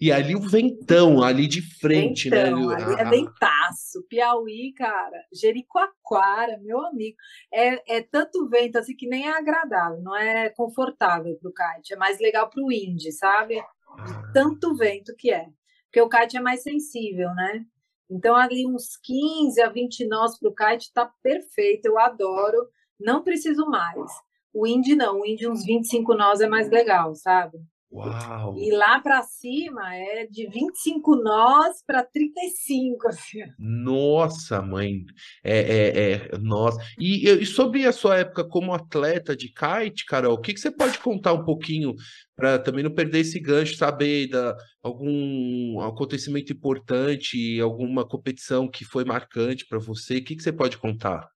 e 0.00 0.10
ali 0.10 0.34
o 0.34 0.40
ventão, 0.40 1.22
ali 1.22 1.46
de 1.46 1.60
frente, 1.78 2.30
né? 2.30 2.44
ventão, 2.44 2.68
né? 2.68 2.74
Ali 2.76 2.94
é 3.00 3.04
ventaço. 3.04 4.02
Piauí, 4.08 4.72
cara, 4.74 5.18
Jericoacoara, 5.32 6.58
meu 6.58 6.80
amigo. 6.86 7.16
É, 7.52 7.96
é 7.98 8.02
tanto 8.02 8.48
vento 8.48 8.78
assim 8.78 8.96
que 8.96 9.06
nem 9.06 9.28
é 9.28 9.36
agradável, 9.36 10.00
não 10.00 10.16
é 10.16 10.48
confortável 10.50 11.36
para 11.36 11.50
o 11.50 11.52
kite, 11.52 11.92
é 11.92 11.96
mais 11.96 12.18
legal 12.18 12.48
para 12.48 12.62
o 12.62 12.72
Indy, 12.72 13.12
sabe? 13.12 13.54
De 13.54 13.60
ah. 14.12 14.30
tanto 14.32 14.74
vento 14.74 15.14
que 15.16 15.30
é 15.30 15.46
porque 15.94 16.02
o 16.02 16.08
kite 16.08 16.36
é 16.36 16.40
mais 16.40 16.60
sensível, 16.60 17.32
né? 17.34 17.64
Então, 18.10 18.34
ali 18.34 18.66
uns 18.66 18.96
15 18.96 19.62
a 19.62 19.68
20 19.68 20.08
nós 20.08 20.36
para 20.36 20.48
o 20.48 20.54
kite 20.54 20.88
está 20.88 21.06
perfeito, 21.22 21.86
eu 21.86 21.96
adoro, 22.00 22.68
não 22.98 23.22
preciso 23.22 23.64
mais. 23.66 24.10
O 24.52 24.66
Indy 24.66 24.96
não, 24.96 25.20
o 25.20 25.26
Indy 25.26 25.48
uns 25.48 25.64
25 25.64 26.12
nós 26.16 26.40
é 26.40 26.48
mais 26.48 26.68
legal, 26.68 27.14
sabe? 27.14 27.58
Uau! 27.94 28.58
E 28.58 28.72
lá 28.72 29.00
para 29.00 29.22
cima 29.22 29.94
é 29.94 30.26
de 30.26 30.48
25 30.48 31.14
nós 31.14 31.80
para 31.86 32.02
35, 32.02 33.06
assim. 33.06 33.38
Nossa, 33.56 34.60
mãe! 34.60 35.04
É, 35.44 35.58
é, 35.60 36.12
é 36.12 36.38
nossa. 36.38 36.76
E, 36.98 37.28
e, 37.28 37.46
sobre 37.46 37.86
a 37.86 37.92
sua 37.92 38.18
época 38.18 38.42
como 38.42 38.74
atleta 38.74 39.36
de 39.36 39.46
kite, 39.48 40.04
Carol, 40.06 40.34
o 40.34 40.40
que, 40.40 40.52
que 40.52 40.60
você 40.60 40.72
pode 40.72 40.98
contar 40.98 41.34
um 41.34 41.44
pouquinho 41.44 41.94
para 42.34 42.58
também 42.58 42.82
não 42.82 42.92
perder 42.92 43.20
esse 43.20 43.38
gancho, 43.38 43.76
saber 43.76 44.26
da 44.26 44.56
algum 44.82 45.80
acontecimento 45.80 46.52
importante, 46.52 47.60
alguma 47.60 48.04
competição 48.04 48.68
que 48.68 48.84
foi 48.84 49.04
marcante 49.04 49.64
para 49.68 49.78
você? 49.78 50.16
O 50.16 50.24
que, 50.24 50.34
que 50.34 50.42
você 50.42 50.52
pode 50.52 50.78
contar? 50.78 51.33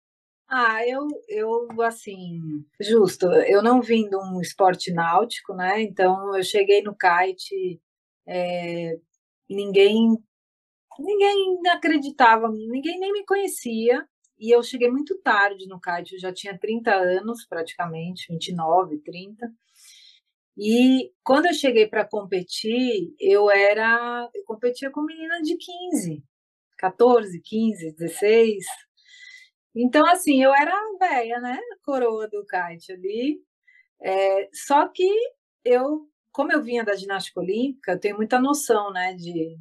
Ah, 0.49 0.85
eu, 0.87 1.05
eu, 1.27 1.81
assim, 1.81 2.63
justo, 2.79 3.25
eu 3.27 3.61
não 3.61 3.81
vim 3.81 4.07
de 4.09 4.15
um 4.15 4.39
esporte 4.39 4.93
náutico, 4.93 5.53
né? 5.53 5.81
Então 5.81 6.35
eu 6.37 6.43
cheguei 6.43 6.81
no 6.81 6.95
kite, 6.95 7.81
é, 8.25 8.97
ninguém, 9.49 10.17
ninguém 10.99 11.59
acreditava, 11.69 12.49
ninguém 12.49 12.99
nem 12.99 13.13
me 13.13 13.25
conhecia, 13.25 14.07
e 14.39 14.51
eu 14.55 14.63
cheguei 14.63 14.89
muito 14.91 15.17
tarde 15.21 15.67
no 15.67 15.79
kite, 15.81 16.13
eu 16.15 16.19
já 16.21 16.33
tinha 16.33 16.57
30 16.57 16.93
anos 16.95 17.45
praticamente, 17.47 18.27
29, 18.31 18.99
30. 18.99 19.51
E 20.57 21.11
quando 21.23 21.47
eu 21.47 21.53
cheguei 21.53 21.87
para 21.87 22.05
competir, 22.05 23.13
eu 23.19 23.49
era, 23.51 24.29
eu 24.33 24.43
competia 24.45 24.89
com 24.91 25.03
menina 25.03 25.41
de 25.41 25.55
15, 25.57 26.23
14, 26.77 27.41
15, 27.41 27.91
16, 27.93 28.65
então, 29.75 30.05
assim, 30.07 30.43
eu 30.43 30.53
era 30.53 30.73
velha, 30.99 31.39
né? 31.39 31.59
Coroa 31.83 32.27
do 32.27 32.45
kite 32.45 32.91
ali. 32.91 33.39
É, 34.01 34.49
só 34.53 34.87
que 34.87 35.09
eu, 35.63 36.07
como 36.31 36.51
eu 36.51 36.63
vinha 36.63 36.83
da 36.83 36.95
ginástica 36.95 37.39
olímpica, 37.39 37.93
eu 37.93 37.99
tenho 37.99 38.17
muita 38.17 38.39
noção, 38.39 38.91
né, 38.91 39.13
de, 39.13 39.57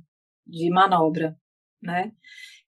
de 0.47 0.71
manobra, 0.71 1.37
né? 1.83 2.13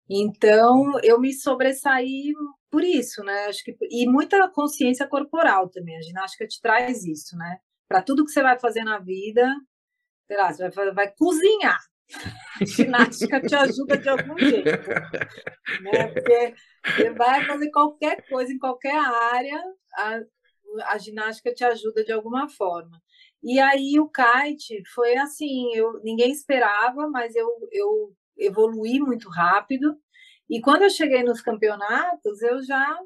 Então, 0.09 0.99
eu 1.03 1.20
me 1.20 1.32
sobressaí 1.34 2.32
por 2.70 2.82
isso, 2.82 3.22
né? 3.22 3.47
Acho 3.47 3.62
que, 3.64 3.76
e 3.91 4.07
muita 4.09 4.49
consciência 4.51 5.07
corporal 5.07 5.68
também. 5.68 5.97
A 5.97 6.03
ginástica 6.03 6.47
te 6.47 6.61
traz 6.61 7.05
isso, 7.05 7.36
né? 7.36 7.59
Para 7.89 8.03
tudo 8.03 8.24
que 8.24 8.30
você 8.32 8.43
vai 8.43 8.59
fazer 8.59 8.84
na 8.84 8.99
vida, 8.99 9.55
sei 10.26 10.36
lá, 10.36 10.53
você 10.53 10.68
vai, 10.70 10.93
vai 10.93 11.14
cozinhar, 11.14 11.78
a 11.78 11.80
ginástica 12.66 13.40
te 13.40 13.54
ajuda 13.54 13.96
de 13.98 14.09
algum 14.09 14.38
jeito. 14.38 14.70
Né? 15.82 16.06
Porque 16.09 16.54
você 16.84 17.11
vai 17.11 17.44
fazer 17.44 17.70
qualquer 17.70 18.26
coisa 18.28 18.52
em 18.52 18.59
qualquer 18.59 18.96
área, 18.96 19.62
a, 19.94 20.20
a 20.86 20.98
ginástica 20.98 21.52
te 21.52 21.64
ajuda 21.64 22.04
de 22.04 22.12
alguma 22.12 22.48
forma. 22.48 23.00
E 23.42 23.61
aí 23.61 24.00
o 24.00 24.09
kite 24.11 24.82
foi 24.94 25.16
assim, 25.16 25.74
eu, 25.74 26.00
ninguém 26.02 26.32
esperava, 26.32 27.09
mas 27.09 27.34
eu, 27.36 27.48
eu 27.70 28.12
evoluí 28.36 28.98
muito 28.98 29.28
rápido. 29.28 29.96
E 30.50 30.61
quando 30.61 30.82
eu 30.82 30.90
cheguei 30.90 31.22
nos 31.22 31.40
campeonatos, 31.40 32.42
eu 32.42 32.62
já 32.64 32.98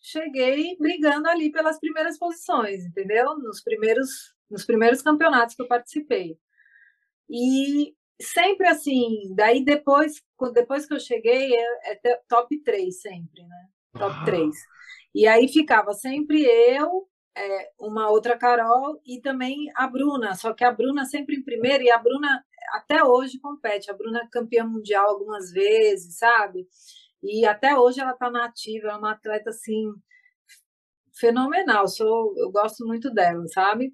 cheguei 0.00 0.76
brigando 0.78 1.28
ali 1.28 1.50
pelas 1.50 1.78
primeiras 1.78 2.18
posições, 2.18 2.84
entendeu? 2.84 3.36
Nos 3.38 3.62
primeiros, 3.62 4.34
nos 4.50 4.64
primeiros 4.64 5.02
campeonatos 5.02 5.54
que 5.54 5.62
eu 5.62 5.68
participei. 5.68 6.38
E 7.30 7.94
sempre 8.20 8.66
assim, 8.66 9.34
daí 9.34 9.64
depois, 9.64 10.22
depois 10.52 10.86
que 10.86 10.94
eu 10.94 11.00
cheguei, 11.00 11.54
é, 11.54 12.00
é 12.04 12.20
top 12.28 12.62
3 12.62 13.00
sempre, 13.00 13.42
né? 13.42 13.68
Top 13.92 14.16
ah. 14.20 14.24
3. 14.24 14.54
E 15.14 15.26
aí 15.26 15.48
ficava 15.48 15.92
sempre 15.92 16.44
eu, 16.44 17.08
é, 17.36 17.70
uma 17.78 18.10
outra 18.10 18.36
Carol 18.36 19.00
e 19.06 19.20
também 19.20 19.70
a 19.74 19.86
Bruna, 19.86 20.34
só 20.34 20.52
que 20.52 20.64
a 20.64 20.72
Bruna 20.72 21.04
sempre 21.04 21.36
em 21.36 21.42
primeiro 21.42 21.84
e 21.84 21.90
a 21.90 21.98
Bruna 21.98 22.44
até 22.72 23.02
hoje 23.02 23.38
compete. 23.40 23.90
A 23.90 23.94
Bruna 23.94 24.20
é 24.20 24.28
campeã 24.30 24.64
mundial 24.64 25.08
algumas 25.08 25.50
vezes, 25.52 26.18
sabe? 26.18 26.66
E 27.22 27.46
até 27.46 27.76
hoje 27.78 28.00
ela 28.00 28.12
está 28.12 28.30
na 28.30 28.44
ativa, 28.44 28.88
é 28.88 28.96
uma 28.96 29.12
atleta 29.12 29.50
assim 29.50 29.92
fenomenal. 31.18 31.88
Sou, 31.88 32.34
eu 32.36 32.50
gosto 32.50 32.86
muito 32.86 33.12
dela, 33.12 33.46
sabe? 33.48 33.92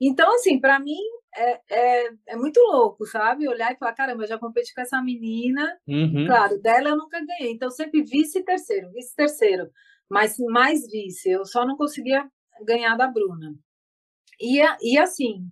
Então, 0.00 0.34
assim, 0.34 0.60
para 0.60 0.78
mim 0.78 0.98
é, 1.34 1.60
é, 1.70 2.10
é, 2.28 2.36
muito 2.36 2.60
louco, 2.60 3.06
sabe? 3.06 3.48
Olhar 3.48 3.72
e 3.72 3.76
falar, 3.76 3.94
caramba, 3.94 4.24
eu 4.24 4.28
já 4.28 4.38
competi 4.38 4.74
com 4.74 4.80
essa 4.80 5.00
menina. 5.02 5.78
Uhum. 5.86 6.26
Claro, 6.26 6.60
dela 6.60 6.90
eu 6.90 6.96
nunca 6.96 7.18
ganhei. 7.24 7.52
Então, 7.52 7.70
sempre 7.70 8.02
vice 8.02 8.42
terceiro, 8.44 8.90
vice 8.92 9.14
terceiro. 9.14 9.70
Mas 10.10 10.36
mais 10.38 10.86
vice. 10.90 11.30
Eu 11.30 11.44
só 11.46 11.66
não 11.66 11.76
conseguia 11.76 12.28
ganhar 12.64 12.96
da 12.96 13.06
Bruna. 13.06 13.54
E, 14.40 14.60
e 14.82 14.98
assim, 14.98 15.46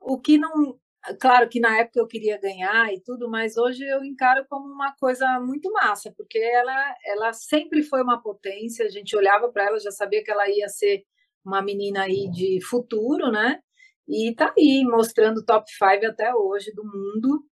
o 0.00 0.20
que 0.20 0.38
não. 0.38 0.78
Claro 1.20 1.48
que 1.48 1.60
na 1.60 1.78
época 1.78 2.00
eu 2.00 2.06
queria 2.08 2.36
ganhar 2.36 2.92
e 2.92 3.00
tudo, 3.00 3.30
mas 3.30 3.56
hoje 3.56 3.84
eu 3.84 4.04
encaro 4.04 4.44
como 4.48 4.66
uma 4.66 4.92
coisa 4.96 5.38
muito 5.38 5.70
massa, 5.72 6.12
porque 6.16 6.36
ela, 6.36 6.96
ela 7.04 7.32
sempre 7.32 7.84
foi 7.84 8.02
uma 8.02 8.20
potência. 8.20 8.84
A 8.84 8.88
gente 8.88 9.16
olhava 9.16 9.48
para 9.48 9.66
ela, 9.66 9.78
já 9.78 9.92
sabia 9.92 10.22
que 10.24 10.30
ela 10.32 10.48
ia 10.50 10.68
ser 10.68 11.04
uma 11.44 11.62
menina 11.62 12.02
aí 12.02 12.28
de 12.30 12.60
futuro, 12.60 13.30
né? 13.30 13.60
E 14.08 14.34
tá 14.34 14.52
aí, 14.56 14.84
mostrando 14.84 15.44
top 15.44 15.70
5 15.70 16.06
até 16.06 16.34
hoje 16.34 16.72
do 16.72 16.84
mundo, 16.84 17.44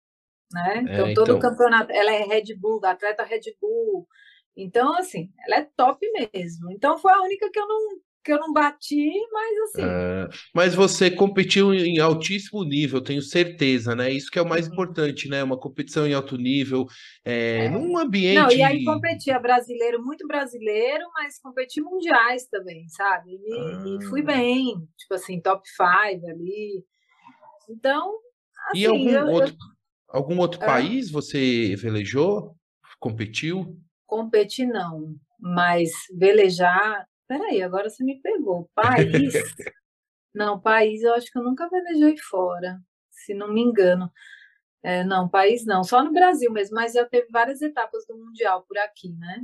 né? 0.53 0.83
Então, 0.83 1.07
é, 1.07 1.15
todo 1.15 1.37
então... 1.37 1.39
campeonato, 1.39 1.93
ela 1.93 2.13
é 2.13 2.23
Red 2.23 2.55
Bull, 2.57 2.81
atleta 2.85 3.25
Red 3.25 3.43
Bull. 3.61 4.07
Então, 4.57 4.95
assim, 4.97 5.31
ela 5.47 5.63
é 5.63 5.69
top 5.77 6.07
mesmo. 6.33 6.71
Então, 6.71 6.97
foi 6.99 7.13
a 7.13 7.23
única 7.23 7.51
que 7.51 7.59
eu 7.59 7.67
não, 7.67 7.99
que 8.25 8.33
eu 8.33 8.41
não 8.41 8.53
bati, 8.53 9.11
mas 9.31 9.59
assim. 9.65 9.83
É, 9.83 10.29
mas 10.55 10.75
você 10.75 11.11
competiu 11.11 11.75
em 11.75 11.99
altíssimo 11.99 12.65
nível, 12.65 13.03
tenho 13.03 13.21
certeza, 13.21 13.95
né? 13.95 14.11
Isso 14.11 14.31
que 14.31 14.39
é 14.39 14.43
o 14.43 14.49
mais 14.49 14.67
uhum. 14.67 14.73
importante, 14.73 15.29
né? 15.29 15.43
Uma 15.43 15.59
competição 15.59 16.07
em 16.07 16.15
alto 16.15 16.39
nível, 16.39 16.87
é, 17.23 17.67
é. 17.67 17.69
num 17.69 17.99
ambiente. 17.99 18.37
Não, 18.37 18.51
e 18.51 18.63
aí 18.63 18.83
competia 18.83 19.39
brasileiro, 19.39 20.03
muito 20.03 20.27
brasileiro, 20.27 21.05
mas 21.15 21.39
competi 21.39 21.83
mundiais 21.83 22.47
também, 22.47 22.89
sabe? 22.89 23.33
E, 23.33 23.53
ah. 23.53 23.85
e 24.01 24.05
fui 24.07 24.23
bem, 24.23 24.75
tipo 24.97 25.15
assim, 25.15 25.39
top 25.39 25.69
5 25.69 25.85
ali. 26.27 26.83
Então. 27.69 28.15
Assim, 28.71 28.81
e 28.81 28.87
algum 28.87 29.11
eu, 29.11 29.27
outro, 29.27 29.53
eu... 29.53 29.59
algum 30.09 30.39
outro 30.39 30.63
é. 30.63 30.67
país 30.67 31.11
você 31.11 31.77
velejou? 31.77 32.57
Competiu? 32.99 33.77
Competir 34.07 34.67
não, 34.67 35.15
mas 35.39 35.91
velejar 36.17 37.07
Peraí, 37.27 37.63
agora 37.63 37.89
você 37.89 38.05
me 38.05 38.21
pegou. 38.21 38.71
País? 38.75 39.33
não, 40.35 40.61
país 40.61 41.03
eu 41.03 41.15
acho 41.15 41.31
que 41.31 41.39
eu 41.39 41.43
nunca 41.43 41.69
velejei 41.69 42.17
fora, 42.19 42.79
se 43.11 43.35
não 43.35 43.53
me 43.53 43.63
engano. 43.63 44.11
É, 44.83 45.03
não, 45.03 45.29
país 45.29 45.65
não, 45.65 45.83
só 45.83 46.05
no 46.05 46.13
Brasil 46.13 46.53
mesmo, 46.53 46.75
mas 46.75 46.93
já 46.93 47.07
teve 47.07 47.29
várias 47.31 47.63
etapas 47.63 48.07
do 48.07 48.19
Mundial 48.19 48.65
por 48.69 48.77
aqui, 48.77 49.15
né? 49.15 49.43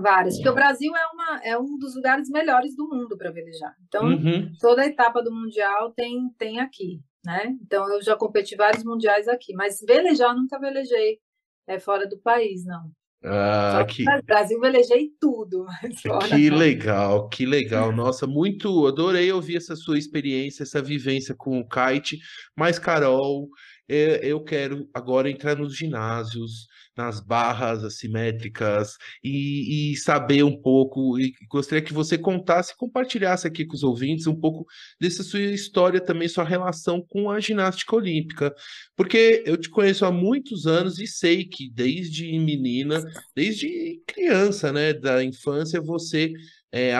Várias, 0.00 0.36
porque 0.36 0.48
o 0.48 0.54
Brasil 0.54 0.92
é, 0.96 1.06
uma, 1.08 1.40
é 1.44 1.58
um 1.58 1.78
dos 1.78 1.94
lugares 1.94 2.28
melhores 2.30 2.74
do 2.74 2.88
mundo 2.88 3.16
para 3.16 3.30
velejar. 3.30 3.76
Então, 3.86 4.06
uhum. 4.06 4.50
toda 4.58 4.82
a 4.82 4.86
etapa 4.86 5.22
do 5.22 5.30
Mundial 5.30 5.92
tem, 5.92 6.30
tem 6.38 6.58
aqui, 6.58 7.00
né? 7.24 7.54
Então, 7.62 7.86
eu 7.92 8.02
já 8.02 8.16
competi 8.16 8.56
vários 8.56 8.82
mundiais 8.82 9.28
aqui, 9.28 9.52
mas 9.54 9.78
velejar 9.86 10.34
nunca 10.34 10.58
velejei 10.58 11.20
é, 11.66 11.78
fora 11.78 12.08
do 12.08 12.18
país, 12.18 12.64
não. 12.64 12.90
Ah, 13.26 13.86
que... 13.88 14.04
Brasil 14.26 14.60
velejei 14.60 15.10
tudo. 15.18 15.64
Que 16.28 16.50
legal, 16.50 17.28
que 17.28 17.46
legal. 17.46 17.90
Nossa, 17.90 18.26
muito 18.26 18.86
adorei 18.86 19.32
ouvir 19.32 19.56
essa 19.56 19.74
sua 19.74 19.98
experiência, 19.98 20.62
essa 20.62 20.82
vivência 20.82 21.34
com 21.34 21.58
o 21.58 21.66
kite. 21.66 22.18
Mas, 22.54 22.78
Carol, 22.78 23.48
é, 23.88 24.20
eu 24.22 24.42
quero 24.42 24.88
agora 24.92 25.30
entrar 25.30 25.56
nos 25.56 25.74
ginásios, 25.74 26.66
nas 26.96 27.20
barras 27.20 27.82
assimétricas 27.82 28.96
e, 29.22 29.92
e, 29.92 29.96
saber 29.96 30.42
um 30.44 30.60
pouco. 30.60 31.18
E 31.18 31.34
gostaria 31.48 31.84
que 31.84 31.92
você 31.92 32.16
contasse, 32.16 32.76
compartilhasse 32.76 33.46
aqui 33.46 33.64
com 33.64 33.74
os 33.74 33.82
ouvintes 33.82 34.26
um 34.26 34.38
pouco 34.38 34.66
dessa 35.00 35.22
sua 35.22 35.40
história 35.40 36.00
também, 36.00 36.28
sua 36.28 36.44
relação 36.44 37.04
com 37.08 37.30
a 37.30 37.40
ginástica 37.40 37.96
olímpica, 37.96 38.54
porque 38.96 39.42
eu 39.46 39.56
te 39.56 39.68
conheço 39.68 40.04
há 40.04 40.12
muitos 40.12 40.66
anos 40.66 40.98
e 40.98 41.06
sei 41.06 41.44
que 41.44 41.70
desde 41.70 42.38
menina, 42.38 43.02
desde 43.34 44.00
criança, 44.06 44.72
né, 44.72 44.92
da 44.92 45.22
infância, 45.22 45.80
você 45.80 46.32
é, 46.72 46.92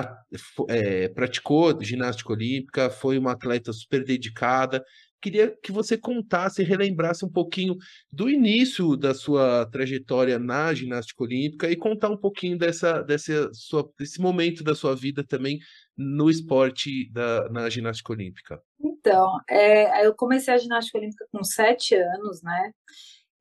é, 0.69 1.09
praticou 1.09 1.83
ginástica 1.83 2.33
olímpica, 2.33 2.91
foi 2.91 3.19
uma 3.19 3.33
atleta 3.33 3.73
super 3.73 4.05
dedicada 4.05 4.85
queria 5.25 5.57
que 5.63 5.73
você 5.73 5.97
contasse 5.97 6.63
relembrasse 6.63 7.25
um 7.25 7.31
pouquinho 7.31 7.77
do 8.13 8.29
início 8.29 8.95
da 8.95 9.15
sua 9.15 9.65
trajetória 9.71 10.39
na 10.39 10.75
ginástica 10.75 11.25
olímpica 11.25 11.71
e 11.71 11.77
contar 11.77 12.11
um 12.11 12.17
pouquinho 12.17 12.59
dessa, 12.59 13.01
dessa 13.01 13.51
sua, 13.55 13.91
desse 13.99 14.21
momento 14.21 14.63
da 14.63 14.75
sua 14.75 14.95
vida 14.95 15.25
também 15.25 15.59
no 15.97 16.29
esporte 16.29 17.11
da, 17.11 17.49
na 17.49 17.71
ginástica 17.71 18.13
olímpica. 18.13 18.61
Então, 18.79 19.39
é, 19.49 20.07
eu 20.07 20.15
comecei 20.15 20.53
a 20.53 20.59
ginástica 20.59 20.99
olímpica 20.99 21.27
com 21.33 21.43
sete 21.43 21.95
anos, 21.95 22.43
né? 22.43 22.73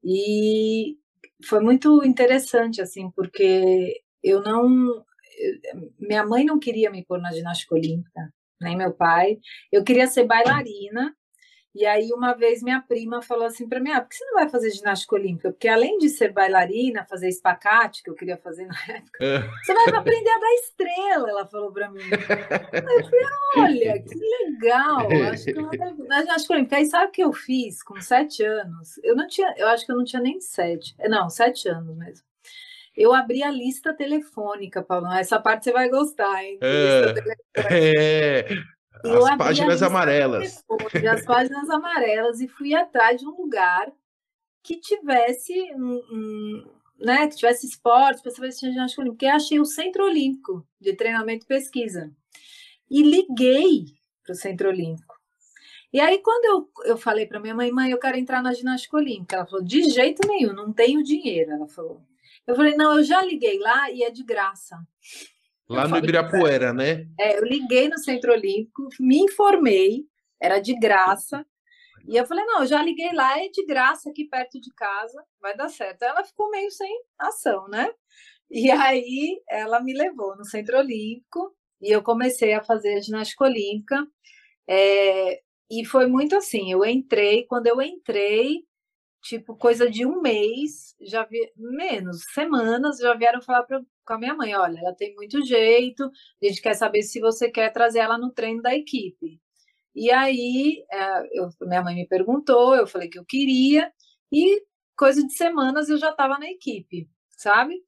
E 0.02 0.96
foi 1.46 1.60
muito 1.60 2.02
interessante, 2.06 2.82
assim, 2.82 3.12
porque 3.12 4.02
eu 4.24 4.42
não. 4.42 5.04
Minha 6.00 6.26
mãe 6.26 6.46
não 6.46 6.60
queria 6.60 6.90
me 6.90 7.04
pôr 7.04 7.20
na 7.20 7.34
ginástica 7.34 7.76
olímpica, 7.76 8.34
nem 8.62 8.78
meu 8.78 8.94
pai. 8.94 9.38
Eu 9.72 9.84
queria 9.84 10.08
ser 10.08 10.26
bailarina, 10.26 11.14
e 11.76 11.88
aí, 11.88 12.12
uma 12.14 12.34
vez, 12.34 12.62
minha 12.62 12.80
prima 12.82 13.22
falou 13.22 13.46
assim 13.46 13.68
para 13.68 13.80
mim: 13.80 13.92
ah, 13.92 14.02
por 14.02 14.10
que 14.10 14.16
você 14.16 14.26
não 14.26 14.36
vai 14.36 14.48
fazer 14.48 14.70
ginástica 14.70 15.16
olímpica? 15.16 15.52
Porque 15.52 15.68
além 15.68 15.98
de 15.98 16.08
ser 16.08 16.32
bailarina, 16.32 17.04
fazer 17.06 17.30
espacate, 17.30 18.04
que 18.04 18.12
eu 18.12 18.14
queria 18.14 18.38
fazer 18.38 18.68
na 18.68 18.76
época, 18.88 19.26
é. 19.26 19.40
você 19.64 19.74
vai 19.74 19.96
aprender 19.96 20.30
a 20.30 20.40
dar 20.40 20.54
estrela, 20.54 21.30
ela 21.30 21.48
falou 21.48 21.72
para 21.72 21.90
mim. 21.90 22.02
Aí 22.04 22.96
eu 22.98 23.04
falei: 23.04 23.26
olha, 23.58 24.04
que 24.04 24.16
legal, 24.16 25.08
acho 25.32 25.46
que 25.46 25.58
eu 25.58 25.70
na 26.08 26.22
ginástica 26.22 26.54
olímpica. 26.54 26.78
Aí 26.78 26.86
sabe 26.86 27.08
o 27.08 27.12
que 27.12 27.24
eu 27.24 27.34
fiz 27.34 27.82
com 27.82 28.00
sete 28.00 28.44
anos? 28.44 29.00
Eu 29.04 29.16
não 29.16 29.28
tinha, 29.28 29.52
eu 29.58 29.68
acho 29.70 29.84
que 29.86 29.92
eu 29.92 29.98
não 29.98 30.04
tinha 30.04 30.22
nem 30.22 30.40
sete, 30.40 30.96
não, 31.10 31.28
sete 31.28 31.68
anos 31.68 31.98
mesmo. 31.98 32.24
Eu 32.96 33.12
abri 33.14 33.42
a 33.42 33.50
lista 33.50 33.92
telefônica, 33.94 34.84
Paulo. 34.84 35.12
Essa 35.12 35.40
parte 35.40 35.64
você 35.64 35.72
vai 35.72 35.90
gostar, 35.90 36.44
hein? 36.44 36.60
É, 36.62 37.16
é. 38.46 38.48
As 39.04 39.38
páginas 39.38 39.82
amarelas. 39.82 40.64
as 41.08 41.26
páginas 41.26 41.70
amarelas 41.70 42.40
e 42.42 42.48
fui 42.48 42.74
atrás 42.74 43.20
de 43.20 43.28
um 43.28 43.32
lugar 43.32 43.92
que 44.62 44.78
tivesse 44.78 45.54
um, 45.76 46.02
um 46.12 46.74
né, 47.00 47.28
que 47.28 47.36
tivesse 47.36 47.68
esporte, 47.68 48.22
para 48.22 48.32
saber 48.32 48.52
se 48.52 48.60
tinha 48.60 48.72
ginástica 48.72 49.02
olímpica, 49.02 49.16
porque 49.16 49.26
achei 49.26 49.60
o 49.60 49.66
Centro 49.66 50.06
Olímpico 50.06 50.66
de 50.80 50.94
Treinamento 50.96 51.46
e 51.46 51.48
Pesquisa. 51.48 52.12
E 52.90 53.04
liguei 53.04 53.86
para 54.24 54.32
o 54.32 54.36
Centro 54.36 54.70
Olímpico. 54.70 55.16
E 55.92 56.00
aí, 56.00 56.20
quando 56.20 56.46
eu, 56.46 56.70
eu 56.86 56.98
falei 56.98 57.28
para 57.28 57.40
minha 57.40 57.54
mãe, 57.54 57.72
mãe, 57.72 57.92
eu 57.92 58.00
quero 58.00 58.18
entrar 58.18 58.42
na 58.42 58.54
ginástica 58.54 58.98
olímpica, 58.98 59.36
ela 59.36 59.46
falou, 59.46 59.64
de 59.64 59.84
jeito 59.84 60.28
nenhum, 60.28 60.54
não 60.54 60.74
tenho 60.74 61.04
dinheiro, 61.04 61.52
ela 61.52 61.68
falou. 61.68 62.02
Eu 62.48 62.56
falei, 62.56 62.76
não, 62.76 62.98
eu 62.98 63.04
já 63.04 63.22
liguei 63.22 63.60
lá 63.60 63.92
e 63.92 64.04
é 64.04 64.10
de 64.10 64.24
graça. 64.24 64.78
Lá 65.70 65.88
no 65.88 65.98
Ibirapuera, 65.98 66.74
né? 66.74 67.08
É, 67.20 67.38
eu 67.38 67.44
liguei 67.44 67.88
no 67.88 67.98
Centro 67.98 68.32
Olímpico, 68.32 68.88
me 69.00 69.20
informei, 69.20 70.06
era 70.42 70.60
de 70.60 70.78
graça. 70.78 71.46
E 72.06 72.18
eu 72.18 72.26
falei, 72.26 72.44
não, 72.46 72.62
eu 72.62 72.68
já 72.68 72.84
liguei 72.84 73.14
lá, 73.14 73.40
é 73.40 73.48
de 73.48 73.66
graça 73.66 74.10
aqui 74.10 74.26
perto 74.26 74.60
de 74.60 74.74
casa, 74.74 75.24
vai 75.42 75.56
dar 75.56 75.70
certo. 75.70 76.04
Ela 76.04 76.24
ficou 76.24 76.50
meio 76.50 76.70
sem 76.70 76.92
ação, 77.18 77.68
né? 77.70 77.90
E 78.52 78.70
aí 78.70 79.42
ela 79.50 79.80
me 79.82 79.94
levou 79.94 80.36
no 80.36 80.46
Centro 80.46 80.78
Olímpico 80.78 81.56
e 81.82 81.90
eu 81.90 82.04
comecei 82.04 82.54
a 82.54 82.64
fazer 82.64 82.96
a 82.96 83.02
ginástica 83.02 83.46
olímpica. 83.46 84.06
É, 84.68 85.42
e 85.72 85.86
foi 85.86 86.08
muito 86.08 86.36
assim, 86.36 86.72
eu 86.72 86.86
entrei, 86.86 87.46
quando 87.46 87.68
eu 87.68 87.82
entrei, 87.82 88.64
tipo, 89.24 89.56
coisa 89.56 89.90
de 89.90 90.06
um 90.06 90.22
mês, 90.22 90.96
já 91.02 91.24
vi, 91.26 91.52
menos, 91.56 92.24
semanas, 92.34 92.98
já 92.98 93.16
vieram 93.16 93.42
falar 93.42 93.64
pra, 93.64 93.82
com 94.06 94.14
a 94.14 94.18
minha 94.20 94.36
mãe, 94.36 94.54
olha, 94.56 94.78
ela 94.80 94.94
tem 94.94 95.16
muito 95.16 95.44
jeito, 95.46 96.04
a 96.04 96.46
gente 96.46 96.62
quer 96.62 96.74
saber 96.76 97.02
se 97.04 97.20
você 97.22 97.50
quer 97.50 97.72
trazer 97.72 98.00
ela 98.00 98.18
no 98.18 98.32
treino 98.32 98.62
da 98.62 98.76
equipe. 98.76 99.40
E 99.96 100.12
aí, 100.12 100.86
é, 100.92 101.40
eu, 101.40 101.50
minha 101.62 101.82
mãe 101.82 101.96
me 101.96 102.08
perguntou, 102.08 102.76
eu 102.76 102.86
falei 102.86 103.10
que 103.10 103.18
eu 103.18 103.26
queria, 103.26 103.92
e 104.32 104.62
coisa 104.98 105.26
de 105.26 105.34
semanas 105.34 105.90
eu 105.90 105.98
já 105.98 106.12
estava 106.12 106.38
na 106.38 106.50
equipe, 106.50 107.10
sabe? 107.38 107.82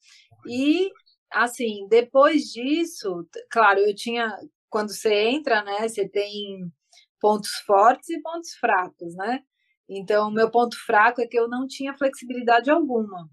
E, 0.48 0.90
assim, 1.32 1.88
depois 1.90 2.44
disso, 2.46 3.28
claro, 3.52 3.80
eu 3.80 3.94
tinha, 3.94 4.32
quando 4.70 4.94
você 4.94 5.14
entra, 5.14 5.64
né, 5.64 5.88
você 5.88 6.08
tem 6.08 6.72
pontos 7.20 7.52
fortes 7.66 8.10
e 8.10 8.22
pontos 8.22 8.54
fracos, 8.56 9.16
né? 9.16 9.44
Então, 9.88 10.32
meu 10.32 10.50
ponto 10.50 10.76
fraco 10.86 11.22
é 11.22 11.28
que 11.28 11.38
eu 11.38 11.48
não 11.48 11.68
tinha 11.68 11.98
flexibilidade 11.98 12.72
alguma. 12.72 13.30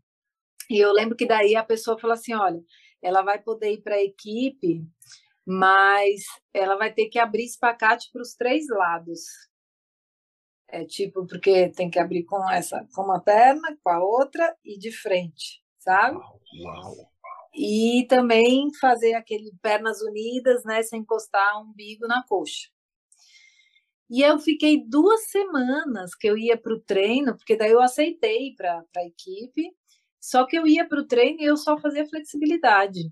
E 0.68 0.78
eu 0.78 0.92
lembro 0.92 1.16
que 1.16 1.26
daí 1.26 1.57
a 1.57 1.64
pessoa 1.64 1.98
falou 1.98 2.14
assim: 2.14 2.34
olha, 2.34 2.62
ela 3.00 3.22
vai 3.22 3.40
poder 3.40 3.72
ir 3.72 3.82
para 3.82 3.96
a 3.96 4.03
equipe, 4.03 4.86
mas 5.46 6.22
ela 6.53 6.76
vai 6.76 6.92
ter 6.92 7.09
que 7.09 7.18
abrir 7.18 7.44
espacate 7.44 8.11
para 8.12 8.22
os 8.22 8.34
três 8.34 8.66
lados. 8.68 9.20
É 10.68 10.84
tipo, 10.84 11.26
porque 11.26 11.68
tem 11.70 11.90
que 11.90 11.98
abrir 11.98 12.24
com 12.24 12.50
essa, 12.50 12.86
com 12.94 13.03
uma 13.03 13.20
perna, 13.20 13.76
com 13.82 13.90
a 13.90 14.03
outra 14.03 14.57
e 14.64 14.78
de 14.78 14.90
frente, 14.90 15.62
sabe? 15.78 16.16
Uau. 16.16 17.12
E 17.55 18.07
também 18.09 18.72
fazer 18.80 19.12
aquele 19.12 19.53
pernas 19.61 20.00
unidas, 20.00 20.64
né, 20.64 20.82
sem 20.82 21.00
encostar 21.00 21.59
o 21.59 21.64
umbigo 21.64 22.07
na 22.07 22.24
coxa. 22.26 22.70
E 24.11 24.22
eu 24.22 24.38
fiquei 24.38 24.84
duas 24.86 25.30
semanas 25.30 26.14
que 26.14 26.26
eu 26.26 26.36
ia 26.36 26.57
para 26.57 26.74
o 26.74 26.80
treino, 26.80 27.36
porque 27.36 27.57
daí 27.57 27.70
eu 27.70 27.80
aceitei 27.80 28.55
para 28.55 28.84
a 28.96 29.05
equipe, 29.05 29.70
só 30.20 30.44
que 30.46 30.57
eu 30.57 30.66
ia 30.66 30.86
para 30.86 31.00
o 31.00 31.07
treino 31.07 31.40
e 31.40 31.44
eu 31.44 31.57
só 31.57 31.78
fazia 31.78 32.07
flexibilidade. 32.07 33.11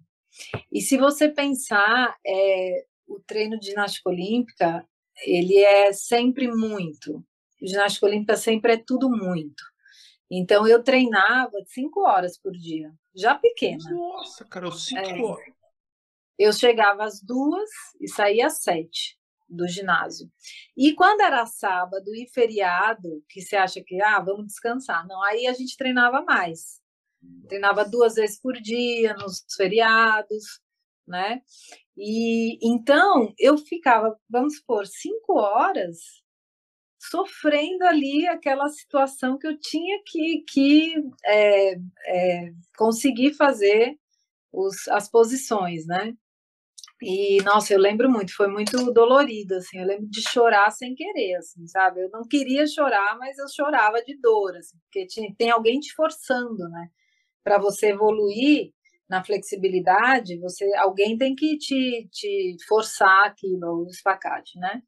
E 0.70 0.80
se 0.80 0.96
você 0.96 1.28
pensar, 1.28 2.16
é, 2.24 2.84
o 3.06 3.18
treino 3.20 3.58
de 3.58 3.66
ginástica 3.66 4.08
olímpica, 4.10 4.86
ele 5.24 5.58
é 5.58 5.92
sempre 5.92 6.48
muito. 6.48 7.24
Ginástica 7.60 8.06
olímpica 8.06 8.36
sempre 8.36 8.74
é 8.74 8.76
tudo 8.76 9.10
muito. 9.10 9.62
Então 10.30 10.66
eu 10.66 10.82
treinava 10.82 11.58
cinco 11.66 12.00
horas 12.00 12.38
por 12.38 12.52
dia, 12.52 12.92
já 13.14 13.34
pequena. 13.34 13.90
Nossa, 13.90 14.44
cara, 14.44 14.70
cinco 14.70 15.00
é. 15.00 15.22
horas. 15.22 15.54
Eu 16.38 16.52
chegava 16.52 17.04
às 17.04 17.20
duas 17.20 17.68
e 18.00 18.08
saía 18.08 18.46
às 18.46 18.62
sete. 18.62 19.19
Do 19.50 19.66
ginásio. 19.68 20.30
E 20.76 20.94
quando 20.94 21.20
era 21.22 21.44
sábado 21.46 22.14
e 22.14 22.28
feriado, 22.28 23.22
que 23.28 23.42
você 23.42 23.56
acha 23.56 23.82
que, 23.84 24.00
ah, 24.00 24.20
vamos 24.20 24.46
descansar. 24.46 25.06
Não, 25.06 25.22
aí 25.24 25.46
a 25.46 25.52
gente 25.52 25.76
treinava 25.76 26.22
mais. 26.22 26.80
Treinava 27.48 27.84
duas 27.84 28.14
vezes 28.14 28.40
por 28.40 28.54
dia, 28.54 29.14
nos 29.14 29.44
feriados, 29.56 30.60
né? 31.06 31.42
E 31.96 32.58
então 32.62 33.34
eu 33.38 33.58
ficava, 33.58 34.18
vamos 34.28 34.56
supor, 34.56 34.86
cinco 34.86 35.34
horas 35.38 35.98
sofrendo 36.98 37.84
ali 37.84 38.26
aquela 38.26 38.68
situação 38.68 39.38
que 39.38 39.46
eu 39.46 39.58
tinha 39.58 40.02
que, 40.06 40.44
que 40.46 40.94
é, 41.24 41.74
é, 42.06 42.52
conseguir 42.76 43.34
fazer 43.34 43.98
os, 44.52 44.86
as 44.88 45.10
posições, 45.10 45.86
né? 45.86 46.14
E, 47.02 47.42
nossa, 47.44 47.72
eu 47.72 47.78
lembro 47.78 48.10
muito, 48.10 48.34
foi 48.34 48.46
muito 48.48 48.92
dolorido, 48.92 49.54
assim, 49.56 49.78
eu 49.78 49.86
lembro 49.86 50.06
de 50.08 50.20
chorar 50.22 50.70
sem 50.70 50.94
querer, 50.94 51.36
assim, 51.36 51.66
sabe? 51.66 52.02
Eu 52.02 52.10
não 52.10 52.22
queria 52.28 52.66
chorar, 52.66 53.16
mas 53.18 53.38
eu 53.38 53.48
chorava 53.48 54.02
de 54.02 54.18
dor, 54.20 54.54
assim, 54.56 54.76
porque 54.80 55.06
tinha, 55.06 55.34
tem 55.36 55.50
alguém 55.50 55.80
te 55.80 55.94
forçando, 55.94 56.68
né? 56.68 56.88
Para 57.42 57.58
você 57.58 57.88
evoluir 57.88 58.72
na 59.08 59.24
flexibilidade, 59.24 60.38
você 60.38 60.64
alguém 60.76 61.18
tem 61.18 61.34
que 61.34 61.56
te, 61.58 62.08
te 62.12 62.56
forçar 62.68 63.26
aquilo, 63.26 63.84
o 63.84 63.88
espacate, 63.88 64.58
né? 64.58 64.82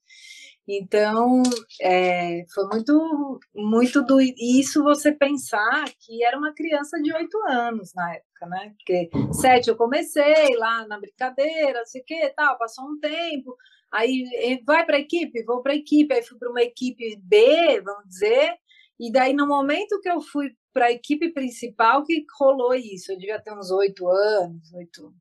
Então, 0.67 1.43
é, 1.81 2.45
foi 2.55 2.65
muito, 2.69 3.41
muito 3.55 4.03
do 4.05 4.21
isso 4.21 4.83
você 4.83 5.11
pensar 5.11 5.85
que 5.99 6.23
era 6.25 6.39
uma 6.39 6.55
criança 6.55 7.01
de 7.03 7.13
oito 7.13 7.37
anos 7.49 7.93
na 7.95 8.15
época, 8.15 8.47
né? 8.47 8.73
Porque 8.77 9.11
sete 9.33 9.69
eu 9.69 9.77
comecei 9.77 10.57
lá 10.57 10.87
na 10.87 11.01
brincadeira, 11.01 11.81
não 11.81 11.87
sei 11.87 12.01
o 12.01 12.05
que, 12.05 12.29
tal, 12.37 12.57
passou 12.59 12.85
um 12.85 12.99
tempo, 13.01 13.57
aí 13.91 14.63
vai 14.65 14.87
para 14.87 14.99
a 14.99 15.01
equipe, 15.01 15.45
vou 15.45 15.63
para 15.63 15.73
a 15.73 15.77
equipe, 15.77 16.15
aí 16.15 16.23
fui 16.23 16.39
para 16.39 16.51
uma 16.51 16.63
equipe 16.63 17.17
B, 17.23 17.81
vamos 17.81 18.07
dizer, 18.07 18.55
e 19.01 19.11
daí 19.11 19.33
no 19.33 19.49
momento 19.49 20.01
que 20.01 20.09
eu 20.09 20.21
fui 20.21 20.55
para 20.73 20.87
a 20.87 20.93
equipe 20.93 21.33
principal 21.33 22.05
que 22.05 22.25
rolou 22.39 22.75
isso, 22.75 23.11
eu 23.11 23.19
devia 23.19 23.41
ter 23.41 23.53
uns 23.53 23.71
oito 23.73 24.09
anos, 24.09 24.73
oito, 24.75 25.13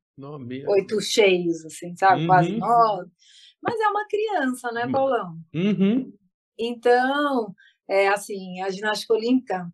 oito 0.68 1.00
cheios, 1.00 1.64
assim, 1.64 1.96
sabe? 1.96 2.22
Uhum. 2.22 2.26
Quase 2.28 2.56
nove. 2.56 3.10
Mas 3.62 3.78
é 3.80 3.88
uma 3.88 4.06
criança, 4.06 4.72
né, 4.72 4.88
Paulão? 4.90 5.38
Uhum. 5.54 6.12
Então, 6.58 7.54
é 7.88 8.08
assim, 8.08 8.60
a 8.60 8.70
ginástica 8.70 9.14
olímpica, 9.14 9.72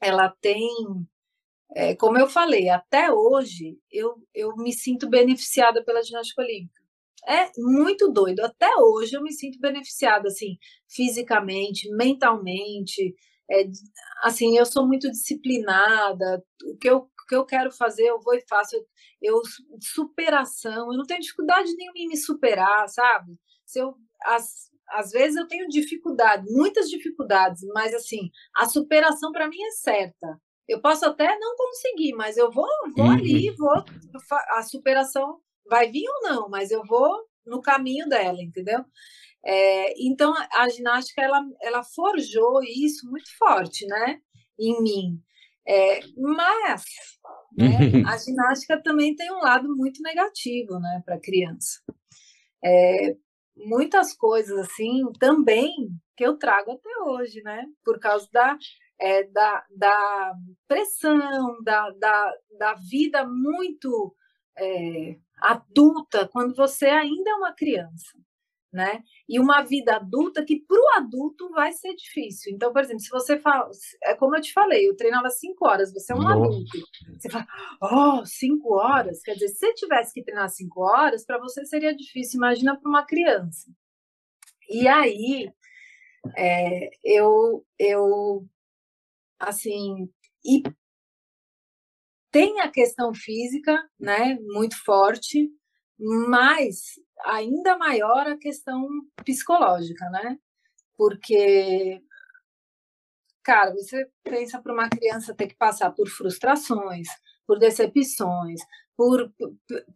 ela 0.00 0.28
tem, 0.40 0.68
é, 1.74 1.94
como 1.96 2.18
eu 2.18 2.28
falei, 2.28 2.68
até 2.68 3.12
hoje 3.12 3.78
eu, 3.90 4.16
eu 4.34 4.56
me 4.56 4.72
sinto 4.72 5.08
beneficiada 5.08 5.84
pela 5.84 6.02
ginástica 6.02 6.42
olímpica. 6.42 6.78
É 7.26 7.50
muito 7.58 8.10
doido. 8.10 8.40
Até 8.40 8.68
hoje 8.76 9.14
eu 9.14 9.22
me 9.22 9.32
sinto 9.32 9.58
beneficiada, 9.60 10.28
assim, 10.28 10.56
fisicamente, 10.88 11.90
mentalmente. 11.90 13.14
É, 13.50 13.64
assim, 14.22 14.56
eu 14.56 14.64
sou 14.64 14.86
muito 14.86 15.10
disciplinada. 15.10 16.42
O 16.64 16.76
que 16.78 16.88
eu, 16.88 17.10
que 17.28 17.36
eu 17.36 17.44
quero 17.44 17.70
fazer, 17.70 18.04
eu 18.04 18.20
vou 18.20 18.34
e 18.34 18.44
faço. 18.48 18.74
Eu, 18.74 18.86
eu 19.20 19.42
superação, 19.80 20.92
eu 20.92 20.98
não 20.98 21.04
tenho 21.04 21.20
dificuldade 21.20 21.74
nenhuma 21.76 21.98
em 21.98 22.08
me 22.08 22.16
superar, 22.16 22.88
sabe? 22.88 23.38
Se 23.66 23.80
eu 23.80 23.94
as, 24.24 24.68
às 24.90 25.10
vezes 25.10 25.36
eu 25.36 25.46
tenho 25.46 25.68
dificuldade, 25.68 26.44
muitas 26.50 26.88
dificuldades, 26.88 27.62
mas 27.74 27.94
assim, 27.94 28.30
a 28.56 28.66
superação 28.66 29.30
para 29.32 29.48
mim 29.48 29.62
é 29.62 29.70
certa. 29.72 30.40
Eu 30.66 30.80
posso 30.80 31.06
até 31.06 31.38
não 31.38 31.56
conseguir, 31.56 32.12
mas 32.14 32.36
eu 32.36 32.50
vou, 32.50 32.68
vou 32.96 33.06
uhum. 33.06 33.12
ali, 33.12 33.50
vou 33.52 33.84
a 34.50 34.62
superação 34.62 35.40
vai 35.68 35.90
vir 35.90 36.06
ou 36.08 36.28
não, 36.28 36.48
mas 36.48 36.70
eu 36.70 36.82
vou 36.84 37.26
no 37.46 37.60
caminho 37.60 38.08
dela, 38.08 38.42
entendeu? 38.42 38.84
É, 39.44 39.94
então 40.02 40.34
a 40.52 40.68
ginástica 40.68 41.22
ela, 41.22 41.42
ela 41.62 41.82
forjou 41.82 42.62
isso 42.62 43.08
muito 43.08 43.30
forte, 43.38 43.86
né, 43.86 44.20
em 44.58 44.82
mim. 44.82 45.22
É, 45.68 46.00
mas 46.16 46.84
né, 47.56 48.02
a 48.06 48.16
ginástica 48.16 48.82
também 48.82 49.14
tem 49.14 49.30
um 49.30 49.40
lado 49.40 49.68
muito 49.76 50.00
negativo 50.02 50.78
né, 50.78 51.02
para 51.04 51.16
a 51.16 51.20
criança. 51.20 51.80
É, 52.64 53.14
muitas 53.54 54.14
coisas 54.14 54.58
assim 54.58 55.04
também 55.18 55.90
que 56.16 56.24
eu 56.24 56.38
trago 56.38 56.72
até 56.72 56.90
hoje, 57.04 57.42
né? 57.42 57.64
Por 57.84 58.00
causa 58.00 58.28
da, 58.32 58.56
é, 58.98 59.24
da, 59.24 59.64
da 59.76 60.34
pressão, 60.66 61.62
da, 61.62 61.90
da, 61.90 62.34
da 62.58 62.74
vida 62.74 63.24
muito 63.26 64.14
é, 64.56 65.16
adulta 65.36 66.26
quando 66.28 66.54
você 66.56 66.86
ainda 66.86 67.30
é 67.30 67.34
uma 67.34 67.52
criança 67.52 68.18
né? 68.78 69.02
E 69.28 69.40
uma 69.40 69.62
vida 69.62 69.96
adulta 69.96 70.44
que 70.44 70.60
para 70.60 70.78
o 70.78 70.88
adulto 70.98 71.50
vai 71.50 71.72
ser 71.72 71.96
difícil. 71.96 72.54
Então, 72.54 72.72
por 72.72 72.80
exemplo, 72.80 73.00
se 73.00 73.10
você 73.10 73.36
fala, 73.36 73.68
é 74.04 74.14
como 74.14 74.36
eu 74.36 74.40
te 74.40 74.52
falei, 74.52 74.88
eu 74.88 74.96
treinava 74.96 75.28
cinco 75.30 75.66
horas, 75.66 75.92
você 75.92 76.12
é 76.12 76.14
um 76.14 76.20
Nossa. 76.20 76.34
adulto. 76.34 76.78
Você 77.18 77.28
fala, 77.28 77.46
oh, 77.82 78.24
cinco 78.24 78.74
horas? 78.74 79.20
Quer 79.20 79.34
dizer, 79.34 79.48
se 79.48 79.58
você 79.58 79.74
tivesse 79.74 80.14
que 80.14 80.22
treinar 80.22 80.48
cinco 80.48 80.80
horas, 80.80 81.26
para 81.26 81.38
você 81.38 81.64
seria 81.64 81.92
difícil, 81.92 82.36
imagina 82.36 82.78
para 82.78 82.88
uma 82.88 83.04
criança. 83.04 83.68
E 84.70 84.86
aí, 84.86 85.50
é, 86.36 86.88
eu, 87.02 87.66
eu, 87.80 88.46
assim, 89.40 90.08
e 90.44 90.62
tem 92.30 92.60
a 92.60 92.70
questão 92.70 93.12
física, 93.12 93.76
né, 93.98 94.38
muito 94.40 94.76
forte, 94.84 95.50
mas 95.98 96.92
ainda 97.24 97.76
maior 97.76 98.26
a 98.26 98.36
questão 98.36 98.88
psicológica, 99.24 100.08
né? 100.10 100.38
Porque, 100.96 102.02
cara, 103.42 103.72
você 103.72 104.08
pensa 104.22 104.60
para 104.60 104.72
uma 104.72 104.88
criança 104.88 105.34
ter 105.34 105.48
que 105.48 105.56
passar 105.56 105.92
por 105.92 106.08
frustrações, 106.08 107.08
por 107.46 107.58
decepções, 107.58 108.60
por 108.96 109.32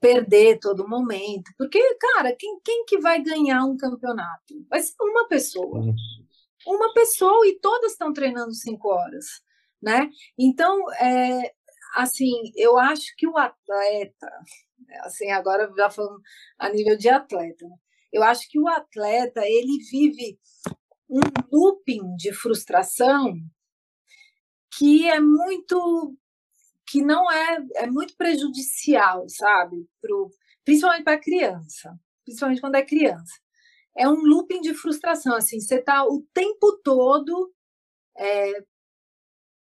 perder 0.01 0.61
todo 0.61 0.89
momento. 0.89 1.51
Porque, 1.59 1.81
cara, 1.97 2.35
quem, 2.39 2.61
quem 2.65 2.85
que 2.85 2.99
vai 2.99 3.21
ganhar 3.21 3.65
um 3.65 3.77
campeonato? 3.77 4.65
Vai 4.71 4.81
ser 4.81 4.95
uma 5.01 5.27
pessoa. 5.27 5.83
Uma 6.65 6.95
pessoa 6.95 7.45
e 7.49 7.59
todas 7.59 7.93
estão 7.93 8.13
treinando 8.13 8.55
cinco 8.55 8.89
horas, 8.89 9.43
né? 9.83 10.09
Então, 10.39 10.89
é, 10.93 11.53
assim, 11.95 12.53
eu 12.55 12.79
acho 12.79 13.15
que 13.17 13.27
o 13.27 13.37
atleta, 13.37 14.31
assim, 15.01 15.31
agora 15.31 15.71
já 15.77 15.91
falando 15.91 16.21
a 16.59 16.69
nível 16.69 16.97
de 16.97 17.09
atleta. 17.09 17.67
Né? 17.67 17.77
Eu 18.13 18.23
acho 18.23 18.49
que 18.49 18.59
o 18.59 18.69
atleta 18.69 19.43
ele 19.47 19.79
vive 19.91 20.39
um 21.09 21.21
looping 21.51 22.17
de 22.17 22.33
frustração 22.33 23.35
que 24.77 25.09
é 25.09 25.21
muito 25.21 26.17
que 26.87 27.03
não 27.03 27.31
é 27.31 27.59
é 27.77 27.87
muito 27.87 28.17
prejudicial, 28.17 29.29
sabe? 29.29 29.87
Pro, 30.01 30.31
principalmente 30.65 31.05
para 31.05 31.21
criança, 31.21 31.99
principalmente 32.25 32.61
quando 32.61 32.77
é 32.77 32.83
criança. 32.85 33.35
É 33.97 34.09
um 34.09 34.23
looping 34.23 34.61
de 34.63 34.75
frustração, 34.75 35.35
assim, 35.35 35.61
você 35.61 35.77
está 35.77 36.05
o 36.05 36.25
tempo 36.33 36.81
todo 36.83 37.53
é, 38.17 38.65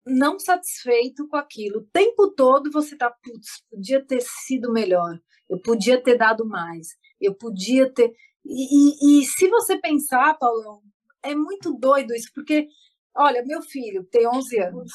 não 0.05 0.39
satisfeito 0.39 1.27
com 1.27 1.35
aquilo. 1.35 1.79
O 1.79 1.87
tempo 1.91 2.31
todo 2.31 2.71
você 2.71 2.93
está, 2.93 3.09
putz, 3.09 3.63
podia 3.69 4.05
ter 4.05 4.21
sido 4.21 4.71
melhor, 4.71 5.19
eu 5.49 5.59
podia 5.59 6.01
ter 6.01 6.17
dado 6.17 6.45
mais, 6.45 6.89
eu 7.19 7.33
podia 7.33 7.91
ter. 7.91 8.13
E, 8.45 9.19
e, 9.19 9.21
e, 9.21 9.25
se 9.25 9.47
você 9.47 9.77
pensar, 9.79 10.37
Paulão, 10.37 10.81
é 11.23 11.33
muito 11.33 11.73
doido 11.73 12.13
isso, 12.13 12.29
porque, 12.33 12.67
olha, 13.15 13.43
meu 13.43 13.61
filho 13.63 14.03
tem 14.05 14.27
11 14.27 14.59
anos. 14.59 14.91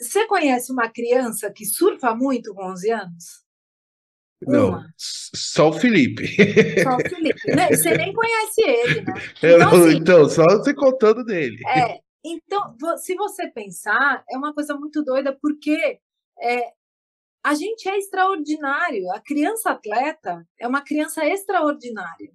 Você 0.00 0.26
conhece 0.26 0.72
uma 0.72 0.88
criança 0.88 1.52
que 1.52 1.64
surfa 1.64 2.12
muito 2.12 2.52
com 2.52 2.64
11 2.72 2.90
anos? 2.90 3.24
Não, 4.42 4.70
uma. 4.70 4.94
só 4.96 5.68
o 5.68 5.72
Felipe. 5.72 6.26
Só 6.82 6.96
o 6.96 7.08
Felipe. 7.08 7.54
Né? 7.54 7.68
Você 7.68 7.96
nem 7.96 8.12
conhece 8.12 8.62
ele, 8.62 9.02
né? 9.02 9.14
Então, 9.36 9.68
assim, 9.68 9.96
então 9.96 10.28
só 10.28 10.44
você 10.44 10.74
contando 10.74 11.22
dele. 11.24 11.60
É, 11.68 12.00
então, 12.24 12.76
se 12.98 13.14
você 13.14 13.48
pensar, 13.48 14.24
é 14.30 14.36
uma 14.36 14.52
coisa 14.52 14.74
muito 14.74 15.02
doida, 15.02 15.36
porque 15.40 16.00
é, 16.40 16.72
a 17.42 17.54
gente 17.54 17.88
é 17.88 17.96
extraordinário. 17.96 19.10
A 19.12 19.20
criança 19.20 19.70
atleta 19.70 20.46
é 20.58 20.68
uma 20.68 20.82
criança 20.82 21.24
extraordinária. 21.24 22.32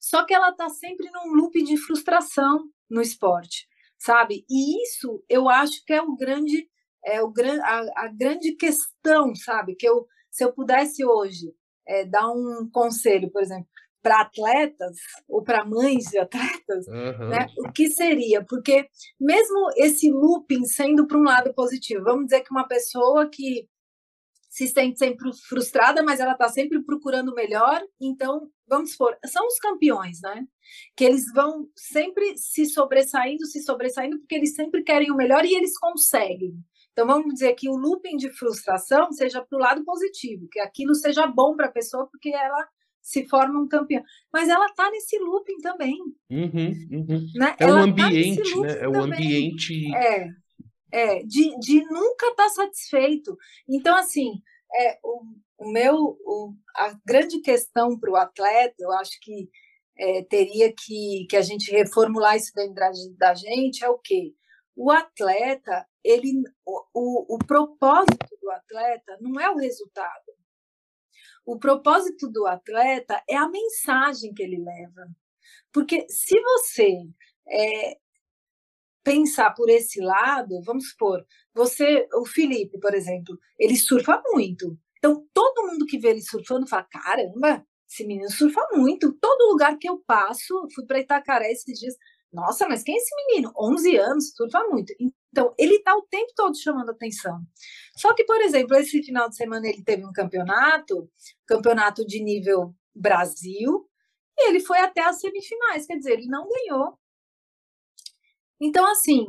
Só 0.00 0.24
que 0.24 0.34
ela 0.34 0.50
está 0.50 0.68
sempre 0.68 1.08
num 1.10 1.34
loop 1.34 1.62
de 1.62 1.76
frustração 1.76 2.68
no 2.90 3.00
esporte, 3.00 3.68
sabe? 3.98 4.44
E 4.50 4.82
isso 4.82 5.22
eu 5.28 5.48
acho 5.48 5.84
que 5.84 5.92
é 5.92 6.02
o 6.02 6.16
grande, 6.16 6.68
é 7.04 7.22
o, 7.22 7.32
a, 7.62 8.04
a 8.04 8.08
grande 8.08 8.52
questão, 8.56 9.34
sabe? 9.34 9.76
Que 9.76 9.88
eu, 9.88 10.06
se 10.30 10.44
eu 10.44 10.52
pudesse 10.52 11.04
hoje 11.04 11.54
é, 11.86 12.04
dar 12.04 12.28
um 12.30 12.68
conselho, 12.72 13.30
por 13.30 13.42
exemplo, 13.42 13.68
para 14.02 14.20
atletas 14.20 14.96
ou 15.28 15.42
para 15.42 15.64
mães 15.64 16.04
de 16.04 16.18
atletas, 16.18 16.86
uhum. 16.88 17.28
né, 17.28 17.46
o 17.58 17.72
que 17.72 17.88
seria? 17.88 18.44
Porque 18.44 18.86
mesmo 19.20 19.70
esse 19.76 20.10
looping 20.10 20.64
sendo 20.64 21.06
para 21.06 21.18
um 21.18 21.22
lado 21.22 21.54
positivo, 21.54 22.04
vamos 22.04 22.26
dizer 22.26 22.40
que 22.40 22.50
uma 22.50 22.66
pessoa 22.66 23.28
que 23.30 23.68
se 24.52 24.66
sente 24.66 24.98
sempre 24.98 25.30
frustrada, 25.48 26.02
mas 26.02 26.20
ela 26.20 26.32
está 26.32 26.46
sempre 26.46 26.82
procurando 26.82 27.34
melhor, 27.34 27.82
então 27.98 28.50
vamos 28.68 28.92
supor, 28.92 29.16
são 29.24 29.46
os 29.46 29.58
campeões, 29.58 30.20
né? 30.20 30.46
Que 30.94 31.04
eles 31.04 31.24
vão 31.32 31.70
sempre 31.74 32.36
se 32.36 32.66
sobressaindo, 32.66 33.46
se 33.46 33.62
sobressaindo, 33.62 34.18
porque 34.18 34.34
eles 34.34 34.54
sempre 34.54 34.82
querem 34.82 35.10
o 35.10 35.16
melhor 35.16 35.46
e 35.46 35.54
eles 35.54 35.78
conseguem. 35.78 36.54
Então, 36.92 37.06
vamos 37.06 37.32
dizer 37.32 37.54
que 37.54 37.70
o 37.70 37.76
looping 37.76 38.18
de 38.18 38.30
frustração 38.30 39.10
seja 39.12 39.42
para 39.42 39.56
o 39.56 39.60
lado 39.60 39.82
positivo, 39.84 40.46
que 40.50 40.60
aquilo 40.60 40.94
seja 40.94 41.26
bom 41.26 41.56
para 41.56 41.68
a 41.68 41.72
pessoa, 41.72 42.06
porque 42.06 42.28
ela 42.28 42.68
se 43.02 43.28
forma 43.28 43.60
um 43.60 43.68
campeão. 43.68 44.02
Mas 44.32 44.48
ela 44.48 44.66
está 44.66 44.90
nesse 44.90 45.18
looping 45.18 45.58
também. 45.58 45.98
Uhum, 46.30 46.72
uhum. 46.90 47.26
Né? 47.34 47.56
É 47.58 47.66
o 47.66 47.70
um 47.70 47.94
tá 47.94 48.04
ambiente, 48.06 48.54
tá 48.54 48.60
né? 48.60 48.78
É 48.80 48.88
o 48.88 48.92
um 48.92 49.02
ambiente. 49.02 49.94
É, 49.94 50.28
é 50.92 51.22
de, 51.24 51.58
de 51.58 51.82
nunca 51.90 52.28
estar 52.28 52.44
tá 52.44 52.48
satisfeito. 52.48 53.36
Então, 53.68 53.96
assim, 53.96 54.40
é, 54.72 54.98
o, 55.02 55.22
o 55.58 55.70
meu, 55.70 55.96
o, 55.96 56.54
a 56.76 56.96
grande 57.04 57.40
questão 57.40 57.98
para 57.98 58.10
o 58.10 58.16
atleta, 58.16 58.76
eu 58.78 58.92
acho 58.92 59.18
que 59.20 59.50
é, 59.98 60.22
teria 60.24 60.72
que, 60.72 61.26
que 61.28 61.36
a 61.36 61.42
gente 61.42 61.70
reformular 61.70 62.36
isso 62.36 62.52
dentro 62.54 62.74
da, 62.74 62.90
da 63.18 63.34
gente, 63.34 63.84
é 63.84 63.88
o 63.88 63.98
quê? 63.98 64.32
O 64.74 64.90
atleta, 64.90 65.86
ele, 66.02 66.42
o, 66.64 66.82
o, 66.94 67.34
o 67.34 67.38
propósito 67.38 68.38
do 68.40 68.50
atleta 68.50 69.18
não 69.20 69.38
é 69.40 69.50
o 69.50 69.56
resultado. 69.56 70.31
O 71.44 71.58
propósito 71.58 72.28
do 72.30 72.46
atleta 72.46 73.22
é 73.28 73.36
a 73.36 73.48
mensagem 73.48 74.32
que 74.32 74.42
ele 74.42 74.62
leva. 74.62 75.08
Porque 75.72 76.06
se 76.08 76.40
você 76.40 76.96
é, 77.48 77.96
pensar 79.02 79.52
por 79.52 79.68
esse 79.68 80.00
lado, 80.00 80.62
vamos 80.64 80.90
supor, 80.90 81.24
você, 81.54 82.06
o 82.14 82.26
Felipe, 82.26 82.78
por 82.78 82.94
exemplo, 82.94 83.38
ele 83.58 83.76
surfa 83.76 84.22
muito. 84.32 84.78
Então, 84.98 85.26
todo 85.34 85.66
mundo 85.66 85.86
que 85.86 85.98
vê 85.98 86.10
ele 86.10 86.22
surfando 86.22 86.66
fala: 86.68 86.86
caramba, 86.90 87.66
esse 87.90 88.06
menino 88.06 88.30
surfa 88.30 88.60
muito. 88.74 89.12
Todo 89.14 89.50
lugar 89.50 89.76
que 89.78 89.88
eu 89.88 89.98
passo, 90.06 90.66
fui 90.74 90.86
para 90.86 91.00
Itacaré 91.00 91.50
esses 91.50 91.78
dias. 91.78 91.94
Nossa, 92.32 92.68
mas 92.68 92.82
quem 92.82 92.94
é 92.94 92.98
esse 92.98 93.14
menino? 93.26 93.52
11 93.58 93.96
anos, 93.96 94.32
surfa 94.34 94.64
muito. 94.68 94.92
Então, 95.32 95.54
ele 95.58 95.76
está 95.76 95.96
o 95.96 96.02
tempo 96.02 96.30
todo 96.36 96.56
chamando 96.56 96.90
atenção. 96.90 97.40
Só 97.96 98.14
que, 98.14 98.22
por 98.24 98.40
exemplo, 98.42 98.76
esse 98.76 99.02
final 99.02 99.30
de 99.30 99.36
semana 99.36 99.66
ele 99.66 99.82
teve 99.82 100.04
um 100.04 100.12
campeonato, 100.12 101.10
campeonato 101.46 102.06
de 102.06 102.22
nível 102.22 102.74
Brasil, 102.94 103.88
e 104.38 104.48
ele 104.48 104.60
foi 104.60 104.78
até 104.78 105.02
as 105.02 105.20
semifinais, 105.20 105.86
quer 105.86 105.96
dizer, 105.96 106.12
ele 106.12 106.26
não 106.26 106.46
ganhou. 106.46 106.98
Então, 108.60 108.86
assim, 108.86 109.26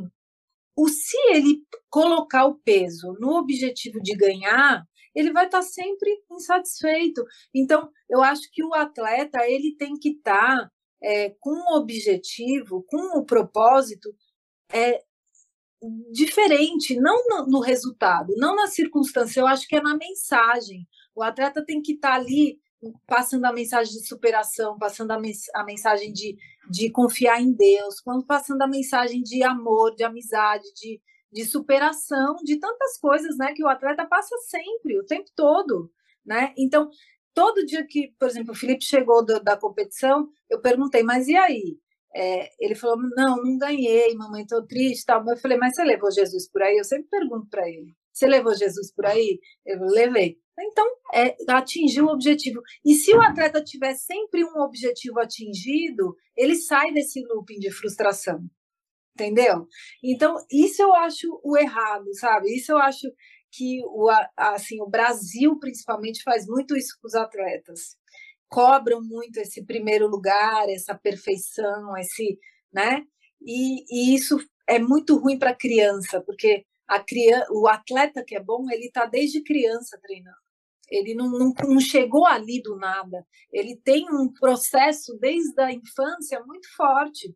o 0.76 0.88
se 0.88 1.16
ele 1.30 1.64
colocar 1.88 2.44
o 2.46 2.58
peso 2.58 3.16
no 3.18 3.36
objetivo 3.38 4.00
de 4.00 4.14
ganhar, 4.14 4.84
ele 5.14 5.32
vai 5.32 5.46
estar 5.46 5.62
sempre 5.62 6.10
insatisfeito. 6.30 7.24
Então, 7.54 7.90
eu 8.10 8.22
acho 8.22 8.42
que 8.52 8.62
o 8.62 8.74
atleta 8.74 9.48
ele 9.48 9.74
tem 9.76 9.96
que 9.96 10.10
estar 10.10 10.70
é, 11.02 11.30
com 11.40 11.50
o 11.50 11.76
objetivo, 11.76 12.84
com 12.88 13.18
o 13.18 13.24
propósito 13.24 14.14
é, 14.72 15.02
diferente, 16.12 16.96
não 16.96 17.24
no, 17.28 17.46
no, 17.46 17.60
resultado, 17.60 18.34
não 18.36 18.54
na 18.54 18.66
circunstância, 18.66 19.40
eu 19.40 19.46
acho 19.46 19.66
que 19.66 19.76
é 19.76 19.82
na 19.82 19.96
mensagem. 19.96 20.86
O 21.14 21.22
atleta 21.22 21.64
tem 21.64 21.82
que 21.82 21.92
estar 21.92 22.14
ali 22.14 22.58
passando 23.06 23.44
a 23.44 23.52
mensagem 23.52 23.92
de 23.92 24.06
superação, 24.06 24.78
passando 24.78 25.10
a, 25.12 25.18
mens 25.18 25.44
a 25.54 25.64
mensagem 25.64 26.12
de, 26.12 26.36
de 26.70 26.90
confiar 26.90 27.40
em 27.40 27.52
Deus, 27.52 28.02
passando 28.26 28.62
a 28.62 28.66
mensagem 28.66 29.22
de 29.22 29.42
amor, 29.42 29.94
de 29.94 30.04
amizade, 30.04 30.64
de, 30.74 31.00
de 31.32 31.44
superação, 31.44 32.36
de 32.44 32.58
tantas 32.58 32.98
coisas, 32.98 33.36
né, 33.38 33.52
que 33.54 33.64
o 33.64 33.68
atleta 33.68 34.06
passa 34.06 34.36
sempre, 34.38 34.98
o 34.98 35.06
tempo 35.06 35.30
todo, 35.34 35.90
né? 36.24 36.52
Então, 36.56 36.90
todo 37.32 37.66
dia 37.66 37.86
que, 37.86 38.12
por 38.18 38.28
exemplo, 38.28 38.52
o 38.52 38.56
Felipe 38.56 38.84
chegou 38.84 39.24
do, 39.24 39.42
da 39.42 39.56
competição, 39.56 40.28
eu 40.50 40.60
perguntei, 40.60 41.02
mas 41.02 41.26
e 41.28 41.36
aí? 41.36 41.78
É, 42.14 42.48
ele 42.60 42.74
falou, 42.74 42.96
não, 43.16 43.42
não 43.42 43.58
ganhei, 43.58 44.14
mamãe, 44.14 44.42
estou 44.42 44.64
triste, 44.66 45.04
tal. 45.04 45.24
Eu 45.28 45.36
falei, 45.36 45.58
mas 45.58 45.74
você 45.74 45.84
levou 45.84 46.10
Jesus 46.12 46.48
por 46.50 46.62
aí? 46.62 46.76
Eu 46.76 46.84
sempre 46.84 47.08
pergunto 47.08 47.48
para 47.48 47.68
ele, 47.68 47.94
você 48.12 48.26
levou 48.26 48.54
Jesus 48.54 48.92
por 48.94 49.06
aí? 49.06 49.40
Eu 49.66 49.80
levei. 49.80 50.38
Então, 50.58 50.86
é, 51.12 51.34
atingiu 51.48 52.06
o 52.06 52.12
objetivo. 52.12 52.60
E 52.84 52.94
se 52.94 53.12
o 53.12 53.20
atleta 53.20 53.62
tiver 53.62 53.94
sempre 53.94 54.44
um 54.44 54.60
objetivo 54.60 55.18
atingido, 55.18 56.14
ele 56.36 56.54
sai 56.54 56.92
desse 56.92 57.20
looping 57.26 57.58
de 57.58 57.72
frustração. 57.72 58.40
Entendeu? 59.14 59.66
Então, 60.02 60.36
isso 60.50 60.82
eu 60.82 60.94
acho 60.94 61.40
o 61.42 61.56
errado, 61.56 62.06
sabe? 62.14 62.54
Isso 62.54 62.72
eu 62.72 62.78
acho 62.78 63.08
que 63.52 63.80
o, 63.84 64.08
assim, 64.36 64.80
o 64.80 64.88
Brasil, 64.88 65.56
principalmente, 65.58 66.22
faz 66.22 66.46
muito 66.46 66.76
isso 66.76 66.96
com 67.00 67.06
os 67.06 67.14
atletas. 67.14 67.96
Cobram 68.48 69.02
muito 69.02 69.38
esse 69.38 69.64
primeiro 69.64 70.06
lugar, 70.08 70.68
essa 70.68 70.94
perfeição, 70.94 71.96
esse, 71.96 72.38
né? 72.72 73.02
E, 73.40 73.84
e 73.90 74.14
isso 74.14 74.38
é 74.66 74.78
muito 74.78 75.16
ruim 75.16 75.38
para 75.38 75.50
a 75.50 75.56
criança, 75.56 76.20
porque 76.22 76.64
a 76.86 77.00
criança, 77.00 77.46
o 77.50 77.66
atleta 77.66 78.24
que 78.24 78.36
é 78.36 78.40
bom, 78.40 78.70
ele 78.70 78.86
está 78.86 79.06
desde 79.06 79.42
criança 79.42 79.98
treinando. 80.00 80.36
Ele 80.90 81.14
não, 81.14 81.30
não, 81.30 81.52
não, 81.66 81.80
chegou 81.80 82.26
ali 82.26 82.60
do 82.62 82.76
nada. 82.76 83.26
Ele 83.52 83.76
tem 83.76 84.06
um 84.10 84.32
processo 84.32 85.16
desde 85.18 85.58
a 85.60 85.72
infância 85.72 86.42
muito 86.44 86.68
forte. 86.76 87.34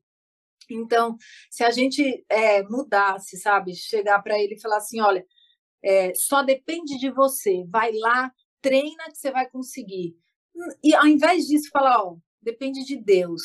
Então, 0.71 1.17
se 1.51 1.65
a 1.65 1.71
gente 1.71 2.25
é, 2.29 2.63
mudasse, 2.65 3.39
sabe, 3.39 3.75
chegar 3.75 4.23
para 4.23 4.39
ele 4.39 4.55
e 4.55 4.61
falar 4.61 4.77
assim, 4.77 5.01
olha, 5.01 5.25
é, 5.83 6.13
só 6.15 6.43
depende 6.43 6.99
de 6.99 7.11
você, 7.11 7.65
vai 7.69 7.93
lá, 7.93 8.31
treina 8.61 9.05
que 9.07 9.17
você 9.17 9.31
vai 9.31 9.49
conseguir. 9.49 10.15
E 10.83 10.95
ao 10.95 11.07
invés 11.07 11.47
disso, 11.47 11.71
falar, 11.71 12.03
ó, 12.03 12.17
depende 12.41 12.85
de 12.85 12.97
Deus, 12.97 13.43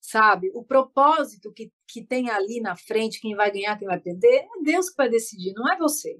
sabe? 0.00 0.50
O 0.54 0.64
propósito 0.64 1.52
que, 1.52 1.72
que 1.86 2.04
tem 2.04 2.30
ali 2.30 2.60
na 2.60 2.76
frente, 2.76 3.20
quem 3.20 3.34
vai 3.34 3.50
ganhar, 3.50 3.78
quem 3.78 3.88
vai 3.88 4.00
perder, 4.00 4.44
é 4.44 4.62
Deus 4.62 4.90
que 4.90 4.96
vai 4.96 5.08
decidir, 5.08 5.52
não 5.54 5.70
é 5.70 5.76
você. 5.76 6.18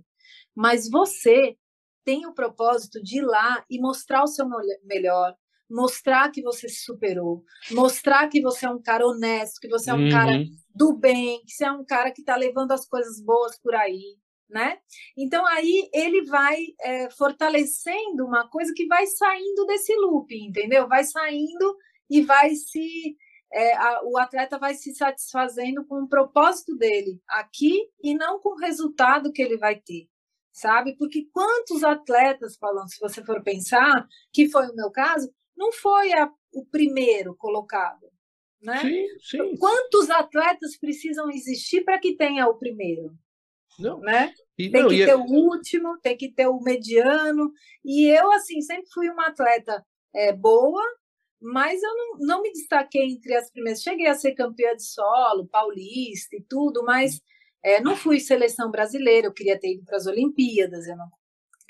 Mas 0.55 0.89
você 0.91 1.57
tem 2.05 2.27
o 2.27 2.35
propósito 2.35 3.03
de 3.03 3.19
ir 3.19 3.23
lá 3.23 3.65
e 3.69 3.81
mostrar 3.81 4.23
o 4.23 4.27
seu 4.27 4.47
melhor, 4.85 5.35
mostrar 5.71 6.31
que 6.31 6.43
você 6.43 6.69
se 6.69 6.83
superou, 6.85 7.45
mostrar 7.71 8.29
que 8.29 8.41
você 8.41 8.67
é 8.67 8.71
um 8.71 8.81
cara 8.81 9.07
honesto, 9.07 9.61
que 9.61 9.69
você 9.69 9.91
é 9.91 9.95
um 9.95 10.05
uhum. 10.05 10.11
cara 10.11 10.33
do 10.75 10.97
bem, 10.97 11.43
que 11.45 11.53
você 11.53 11.67
é 11.67 11.73
um 11.73 11.85
cara 11.85 12.11
que 12.11 12.23
está 12.23 12.37
levando 12.37 12.73
as 12.73 12.89
coisas 12.89 13.23
boas 13.23 13.59
por 13.61 13.75
aí, 13.75 14.17
né? 14.49 14.79
Então 15.17 15.45
aí 15.47 15.89
ele 15.93 16.25
vai 16.25 16.57
é, 16.81 17.11
fortalecendo 17.11 18.25
uma 18.25 18.49
coisa 18.49 18.73
que 18.75 18.87
vai 18.87 19.07
saindo 19.07 19.67
desse 19.67 19.95
loop, 19.97 20.35
entendeu? 20.35 20.89
Vai 20.89 21.05
saindo 21.05 21.77
e 22.11 22.23
vai 22.23 22.55
se 22.55 23.17
é, 23.53 23.77
a, 23.77 24.03
o 24.05 24.19
atleta 24.19 24.59
vai 24.59 24.75
se 24.75 24.95
satisfazendo 24.95 25.85
com 25.87 26.03
o 26.03 26.09
propósito 26.09 26.77
dele 26.77 27.21
aqui 27.29 27.89
e 28.03 28.15
não 28.15 28.41
com 28.41 28.51
o 28.51 28.59
resultado 28.59 29.33
que 29.33 29.43
ele 29.43 29.59
vai 29.59 29.77
ter 29.77 30.09
sabe? 30.59 30.97
Porque 30.97 31.29
quantos 31.33 31.85
atletas, 31.85 32.57
falando, 32.57 32.91
se 32.91 32.99
você 32.99 33.25
for 33.25 33.43
pensar, 33.45 34.07
que 34.33 34.51
foi 34.51 34.67
o 34.67 34.75
meu 34.75 34.91
caso, 34.91 35.33
não 35.57 35.73
foi 35.73 36.13
a, 36.13 36.29
o 36.53 36.67
primeiro 36.67 37.35
colocado, 37.37 38.11
né? 38.61 38.81
Sim, 38.81 39.07
sim. 39.21 39.57
Quantos 39.57 40.11
atletas 40.11 40.77
precisam 40.77 41.31
existir 41.31 41.85
para 41.85 41.99
que 41.99 42.17
tenha 42.17 42.49
o 42.49 42.59
primeiro? 42.59 43.17
Não. 43.79 44.01
Né? 44.01 44.33
E, 44.57 44.71
tem 44.71 44.83
não, 44.83 44.89
que 44.89 45.03
é 45.03 45.07
ter 45.07 45.13
é... 45.13 45.17
o 45.17 45.25
último, 45.25 45.99
tem 46.01 46.17
que 46.17 46.33
ter 46.33 46.49
o 46.49 46.61
mediano. 46.61 47.53
E 47.85 48.07
eu, 48.07 48.33
assim, 48.33 48.61
sempre 48.61 48.87
fui 48.93 49.09
uma 49.09 49.29
atleta 49.29 49.85
é, 50.15 50.33
boa, 50.33 50.83
mas 51.41 51.81
eu 51.83 51.95
não, 51.95 52.19
não 52.19 52.43
me 52.43 52.53
destaquei 52.53 53.03
entre 53.03 53.35
as 53.35 53.51
primeiras. 53.51 53.83
Cheguei 53.83 54.07
a 54.07 54.15
ser 54.15 54.33
campeã 54.35 54.75
de 54.75 54.85
solo, 54.85 55.47
paulista 55.47 56.37
e 56.37 56.43
tudo, 56.49 56.83
mas 56.85 57.21
é, 57.63 57.81
não 57.81 57.97
fui 57.97 58.21
seleção 58.21 58.71
brasileira, 58.71 59.29
eu 59.29 59.33
queria 59.33 59.59
ter 59.59 59.75
ido 59.75 59.85
para 59.85 59.97
as 59.97 60.07
Olimpíadas, 60.07 60.87
eu 60.87 60.97
não, 60.97 61.09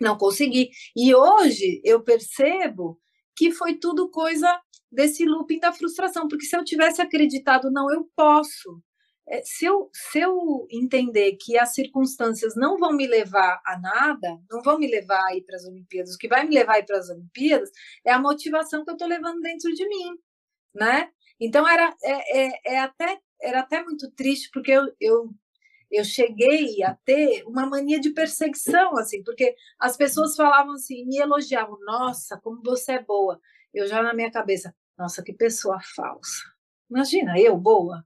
não 0.00 0.18
consegui. 0.18 0.70
E 0.96 1.14
hoje 1.14 1.80
eu 1.84 2.02
percebo 2.02 2.98
que 3.36 3.50
foi 3.52 3.74
tudo 3.76 4.10
coisa 4.10 4.60
desse 4.90 5.24
looping 5.24 5.60
da 5.60 5.72
frustração, 5.72 6.26
porque 6.28 6.46
se 6.46 6.56
eu 6.56 6.64
tivesse 6.64 7.00
acreditado, 7.02 7.70
não, 7.70 7.90
eu 7.92 8.08
posso. 8.16 8.82
É, 9.30 9.42
se, 9.44 9.66
eu, 9.66 9.90
se 9.92 10.20
eu 10.20 10.66
entender 10.70 11.36
que 11.40 11.58
as 11.58 11.74
circunstâncias 11.74 12.54
não 12.56 12.78
vão 12.78 12.92
me 12.92 13.06
levar 13.06 13.60
a 13.66 13.78
nada, 13.78 14.38
não 14.50 14.62
vão 14.62 14.78
me 14.78 14.86
levar 14.90 15.22
a 15.26 15.36
ir 15.36 15.42
para 15.42 15.56
as 15.56 15.64
Olimpíadas, 15.66 16.14
o 16.14 16.18
que 16.18 16.28
vai 16.28 16.46
me 16.46 16.54
levar 16.54 16.74
a 16.74 16.78
ir 16.78 16.86
para 16.86 16.98
as 16.98 17.10
Olimpíadas 17.10 17.70
é 18.04 18.10
a 18.12 18.18
motivação 18.18 18.84
que 18.84 18.90
eu 18.90 18.94
estou 18.94 19.08
levando 19.08 19.40
dentro 19.40 19.72
de 19.74 19.86
mim, 19.86 20.16
né? 20.74 21.10
Então 21.40 21.68
era, 21.68 21.94
é, 22.02 22.46
é, 22.46 22.74
é 22.74 22.78
até, 22.80 23.18
era 23.40 23.60
até 23.60 23.82
muito 23.84 24.10
triste, 24.12 24.50
porque 24.52 24.72
eu, 24.72 24.92
eu 25.00 25.30
eu 25.90 26.04
cheguei 26.04 26.82
a 26.82 26.94
ter 26.94 27.42
uma 27.46 27.66
mania 27.66 27.98
de 27.98 28.10
perseguição, 28.10 28.96
assim, 28.98 29.22
porque 29.22 29.54
as 29.78 29.96
pessoas 29.96 30.36
falavam 30.36 30.74
assim, 30.74 31.06
me 31.06 31.16
elogiavam, 31.18 31.78
nossa, 31.80 32.38
como 32.42 32.62
você 32.62 32.92
é 32.92 33.02
boa. 33.02 33.40
Eu 33.72 33.86
já 33.86 34.02
na 34.02 34.12
minha 34.14 34.30
cabeça, 34.30 34.74
nossa, 34.98 35.22
que 35.22 35.32
pessoa 35.32 35.78
falsa. 35.96 36.42
Imagina, 36.90 37.38
eu 37.38 37.56
boa. 37.56 38.04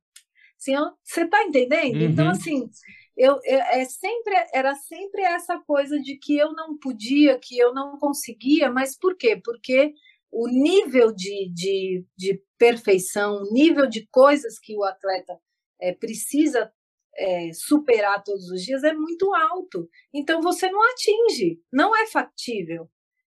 Assim, 0.62 0.74
você 1.02 1.22
está 1.24 1.42
entendendo? 1.42 1.96
Então, 1.96 2.00
uhum. 2.00 2.10
Então, 2.12 2.28
assim, 2.30 2.70
eu, 3.16 3.38
eu, 3.44 3.58
é 3.58 3.84
sempre, 3.84 4.34
era 4.54 4.74
sempre 4.74 5.22
essa 5.22 5.58
coisa 5.58 5.98
de 5.98 6.16
que 6.16 6.36
eu 6.36 6.52
não 6.52 6.78
podia, 6.78 7.38
que 7.38 7.58
eu 7.58 7.74
não 7.74 7.98
conseguia, 7.98 8.70
mas 8.70 8.96
por 8.96 9.16
quê? 9.16 9.40
Porque 9.42 9.92
o 10.30 10.48
nível 10.48 11.12
de, 11.12 11.50
de, 11.52 12.06
de 12.16 12.42
perfeição, 12.56 13.42
o 13.42 13.52
nível 13.52 13.86
de 13.86 14.06
coisas 14.10 14.58
que 14.58 14.76
o 14.76 14.84
atleta 14.84 15.38
é, 15.80 15.92
precisa 15.92 16.72
é, 17.14 17.52
superar 17.52 18.22
todos 18.22 18.48
os 18.50 18.62
dias 18.62 18.82
é 18.82 18.94
muito 18.94 19.34
alto. 19.34 19.88
Então 20.14 20.40
você 20.40 20.70
não 20.70 20.80
atinge, 20.90 21.60
não 21.70 21.94
é 21.94 22.06
factível, 22.06 22.88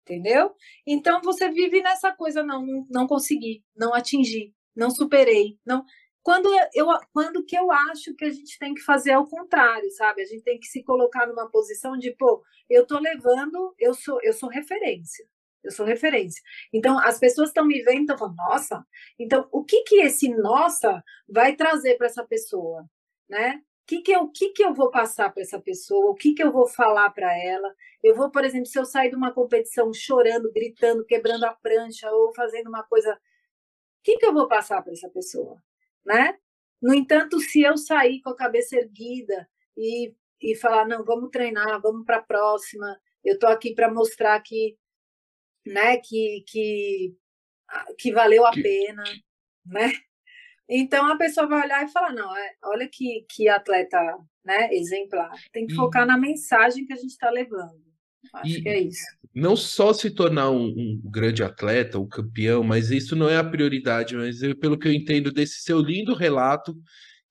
entendeu? 0.03 0.53
Então 0.88 1.21
você 1.21 1.49
vive 1.49 1.82
nessa 1.82 2.13
coisa, 2.13 2.43
não, 2.43 2.86
não 2.89 3.07
consegui, 3.07 3.63
não 3.76 3.93
atingi, 3.93 4.53
não 4.76 4.89
superei, 4.89 5.57
não. 5.65 5.84
Quando 6.26 6.49
eu, 6.73 6.88
quando 7.13 7.45
que 7.45 7.55
eu 7.57 7.71
acho 7.71 8.15
que 8.15 8.26
a 8.26 8.32
gente 8.32 8.57
tem 8.59 8.73
que 8.73 8.82
fazer 8.82 9.11
ao 9.11 9.28
contrário, 9.28 9.89
sabe? 9.91 10.21
A 10.23 10.26
gente 10.26 10.43
tem 10.43 10.59
que 10.59 10.67
se 10.67 10.84
colocar 10.84 11.28
numa 11.28 11.49
posição 11.51 11.97
de, 11.97 12.11
pô, 12.15 12.43
eu 12.69 12.86
tô 12.86 12.99
levando, 12.99 13.76
eu 13.80 13.93
sou, 13.93 14.19
eu 14.23 14.34
sou 14.34 14.49
referência. 14.49 15.26
Eu 15.63 15.71
sou 15.71 15.86
referência. 15.86 16.41
Então, 16.73 16.97
as 16.99 17.19
pessoas 17.19 17.49
estão 17.49 17.65
me 17.65 17.82
vendo 17.84 18.01
estão 18.01 18.17
falando, 18.17 18.38
nossa, 18.38 18.86
então 19.19 19.47
o 19.51 19.63
que 19.63 19.84
que 19.84 19.97
esse 20.01 20.30
nossa 20.30 21.03
vai 21.28 21.55
trazer 21.55 21.97
para 21.97 22.07
essa 22.07 22.26
pessoa? 22.26 22.88
né? 23.30 23.61
O 23.84 23.88
que, 23.88 24.01
que, 24.01 24.11
eu, 24.11 24.28
que, 24.32 24.49
que 24.51 24.63
eu 24.63 24.73
vou 24.73 24.89
passar 24.89 25.32
para 25.32 25.43
essa 25.43 25.59
pessoa? 25.61 26.11
O 26.11 26.15
que, 26.15 26.34
que 26.34 26.43
eu 26.43 26.51
vou 26.51 26.67
falar 26.67 27.09
para 27.11 27.32
ela? 27.38 27.73
Eu 28.03 28.15
vou, 28.15 28.32
por 28.32 28.43
exemplo, 28.43 28.65
se 28.65 28.80
eu 28.80 28.86
sair 28.86 29.09
de 29.09 29.15
uma 29.15 29.34
competição 29.34 29.93
chorando, 29.93 30.51
gritando, 30.51 31.05
quebrando 31.05 31.43
a 31.45 31.53
prancha 31.53 32.09
ou 32.11 32.34
fazendo 32.34 32.67
uma 32.67 32.84
coisa, 32.84 33.13
o 33.13 33.17
que, 34.03 34.17
que 34.17 34.26
eu 34.26 34.34
vou 34.34 34.47
passar 34.47 34.82
para 34.82 34.93
essa 34.93 35.09
pessoa? 35.09 35.61
Né? 36.05 36.37
No 36.81 36.93
entanto, 36.93 37.39
se 37.39 37.61
eu 37.61 37.77
sair 37.77 38.21
com 38.21 38.29
a 38.29 38.35
cabeça 38.35 38.75
erguida 38.77 39.49
e, 39.77 40.13
e 40.41 40.55
falar, 40.55 40.87
não, 40.87 41.03
vamos 41.03 41.29
treinar, 41.31 41.81
vamos 41.81 42.05
para 42.05 42.17
a 42.17 42.23
próxima, 42.23 42.99
eu 43.23 43.33
estou 43.35 43.49
aqui 43.49 43.73
para 43.73 43.91
mostrar 43.91 44.39
que, 44.41 44.77
né, 45.65 45.97
que, 45.97 46.43
que, 46.47 47.15
que 47.97 48.11
valeu 48.11 48.45
a 48.45 48.51
que, 48.51 48.61
pena, 48.61 49.03
né? 49.65 49.91
Então 50.67 51.05
a 51.05 51.17
pessoa 51.17 51.47
vai 51.47 51.63
olhar 51.63 51.83
e 51.83 51.91
falar: 51.91 52.13
não, 52.13 52.35
é, 52.35 52.55
olha 52.63 52.87
que, 52.87 53.25
que 53.29 53.47
atleta 53.47 53.99
né, 54.43 54.73
exemplar. 54.73 55.31
Tem 55.51 55.67
que 55.67 55.75
focar 55.75 56.05
na 56.05 56.17
mensagem 56.17 56.85
que 56.85 56.93
a 56.93 56.95
gente 56.95 57.11
está 57.11 57.29
levando. 57.29 57.84
Acho 58.34 58.57
e... 58.57 58.61
que 58.61 58.69
é 58.69 58.82
isso. 58.82 59.05
Não 59.34 59.55
só 59.55 59.91
se 59.91 60.09
tornar 60.09 60.49
um, 60.49 60.67
um, 60.67 61.01
grande 61.03 61.43
atleta, 61.43 61.99
um 61.99 62.07
campeão, 62.07 62.63
mas 62.63 62.89
isso 62.89 63.15
não 63.15 63.30
é 63.30 63.38
a 63.38 63.43
prioridade. 63.43 64.15
Mas 64.15 64.41
eu, 64.41 64.55
pelo 64.55 64.78
que 64.78 64.88
eu 64.88 64.93
entendo 64.93 65.32
desse 65.32 65.61
seu 65.61 65.80
lindo 65.80 66.13
relato, 66.13 66.78